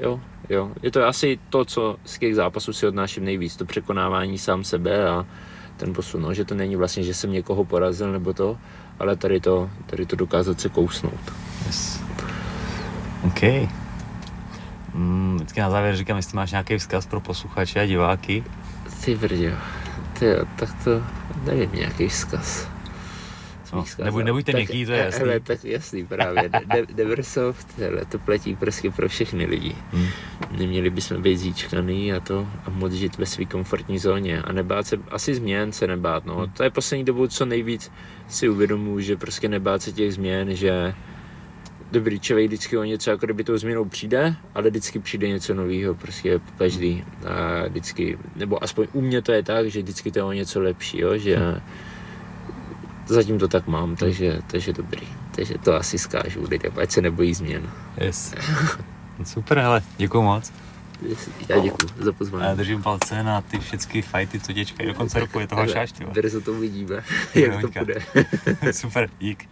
jo, 0.00 0.20
jo. 0.48 0.70
Je 0.82 0.90
to 0.90 1.06
asi 1.06 1.38
to, 1.50 1.64
co 1.64 1.96
z 2.04 2.18
těch 2.18 2.34
zápasů 2.34 2.72
si 2.72 2.86
odnáším 2.86 3.24
nejvíc, 3.24 3.56
to 3.56 3.64
překonávání 3.64 4.38
sám 4.38 4.64
sebe 4.64 5.08
a 5.08 5.26
ten 5.76 5.92
posun, 5.92 6.22
no, 6.22 6.34
že 6.34 6.44
to 6.44 6.54
není 6.54 6.76
vlastně, 6.76 7.02
že 7.02 7.14
jsem 7.14 7.32
někoho 7.32 7.64
porazil 7.64 8.12
nebo 8.12 8.32
to, 8.32 8.58
ale 8.98 9.16
tady 9.16 9.40
to, 9.40 9.70
tady 9.86 10.06
to 10.06 10.16
dokázat 10.16 10.60
se 10.60 10.68
kousnout. 10.68 11.32
Yes. 11.66 12.00
OK. 13.26 13.42
Mm, 14.94 15.36
vždycky 15.36 15.60
na 15.60 15.70
závěr 15.70 15.96
říkám, 15.96 16.16
jestli 16.16 16.36
máš 16.36 16.50
nějaký 16.50 16.78
vzkaz 16.78 17.06
pro 17.06 17.20
posluchače 17.20 17.80
a 17.80 17.86
diváky. 17.86 18.44
Ty 19.04 19.14
brďo, 19.14 19.56
ty 20.20 20.26
jo, 20.26 20.44
tak 20.56 20.84
to 20.84 21.02
nevím 21.44 21.70
nějaký 21.72 22.08
vzkaz. 22.08 22.68
No, 23.72 23.84
nebuď, 24.04 24.24
nebuďte 24.24 24.52
měkký, 24.52 24.86
to 24.86 24.92
je 24.92 24.98
jasný. 24.98 25.20
Hele, 25.20 25.40
tak 25.40 25.64
jasný 25.64 26.06
právě. 26.06 26.48
De, 26.48 26.86
Deversoft, 26.94 27.78
hele, 27.78 28.04
to 28.04 28.18
platí 28.18 28.56
prostě 28.56 28.90
pro 28.90 29.08
všechny 29.08 29.46
lidi. 29.46 29.76
Hmm. 29.92 30.06
Neměli 30.50 30.90
bychom 30.90 31.22
být 31.22 31.36
zíčkaný 31.36 32.12
a 32.12 32.20
to 32.20 32.48
a 32.66 32.70
moc 32.70 32.92
žít 32.92 33.18
ve 33.18 33.26
své 33.26 33.44
komfortní 33.44 33.98
zóně 33.98 34.42
a 34.42 34.52
nebát 34.52 34.86
se, 34.86 34.98
asi 35.10 35.34
změn 35.34 35.72
se 35.72 35.86
nebát, 35.86 36.26
no. 36.26 36.36
Hmm. 36.36 36.50
To 36.50 36.62
je 36.62 36.70
poslední 36.70 37.04
dobu, 37.04 37.26
co 37.26 37.44
nejvíc 37.44 37.92
si 38.28 38.48
uvědomuji, 38.48 39.04
že 39.04 39.16
prostě 39.16 39.48
nebát 39.48 39.82
se 39.82 39.92
těch 39.92 40.14
změn, 40.14 40.56
že 40.56 40.94
dobrý 41.92 42.20
člověk 42.20 42.46
vždycky 42.46 42.78
o 42.78 42.84
něco, 42.84 43.10
jako 43.10 43.26
kdyby 43.26 43.44
tou 43.44 43.58
změnou 43.58 43.84
přijde, 43.84 44.34
ale 44.54 44.70
vždycky 44.70 44.98
přijde 44.98 45.28
něco 45.28 45.54
nového, 45.54 45.94
prostě 45.94 46.40
každý. 46.58 47.04
A 47.26 47.68
vždycky, 47.68 48.18
nebo 48.36 48.64
aspoň 48.64 48.86
u 48.92 49.00
mě 49.00 49.22
to 49.22 49.32
je 49.32 49.42
tak, 49.42 49.70
že 49.70 49.82
vždycky 49.82 50.10
to 50.10 50.18
je 50.18 50.22
o 50.22 50.32
něco 50.32 50.60
lepšího, 50.60 51.18
že 51.18 51.36
hmm 51.36 51.60
zatím 53.10 53.38
to 53.38 53.48
tak 53.48 53.66
mám, 53.66 53.96
takže, 53.96 54.42
takže 54.46 54.72
dobrý. 54.72 55.08
Takže 55.34 55.54
to 55.58 55.74
asi 55.74 55.98
zkážu 55.98 56.46
lidem, 56.50 56.72
ať 56.82 56.90
se 56.90 57.00
nebojí 57.00 57.34
změn. 57.34 57.70
Yes. 58.00 58.34
Super, 59.24 59.58
hele, 59.58 59.82
děkuji 59.96 60.22
moc. 60.22 60.52
Já 61.48 61.58
děkuji 61.58 61.88
za 61.98 62.12
pozvání. 62.12 62.44
Já 62.44 62.54
držím 62.54 62.82
palce 62.82 63.22
na 63.22 63.40
ty 63.40 63.58
všechny 63.58 64.02
fighty, 64.02 64.40
co 64.40 64.52
děčkají 64.52 64.88
do 64.88 64.94
konce 64.94 65.20
roku, 65.20 65.40
je 65.40 65.46
to 65.46 65.56
hašáš, 65.56 65.92
Brzo 66.12 66.40
to 66.40 66.52
uvidíme, 66.52 67.04
jak 67.34 67.60
to 67.60 67.68
bude. 67.78 67.94
Super, 68.70 69.10
dík. 69.18 69.48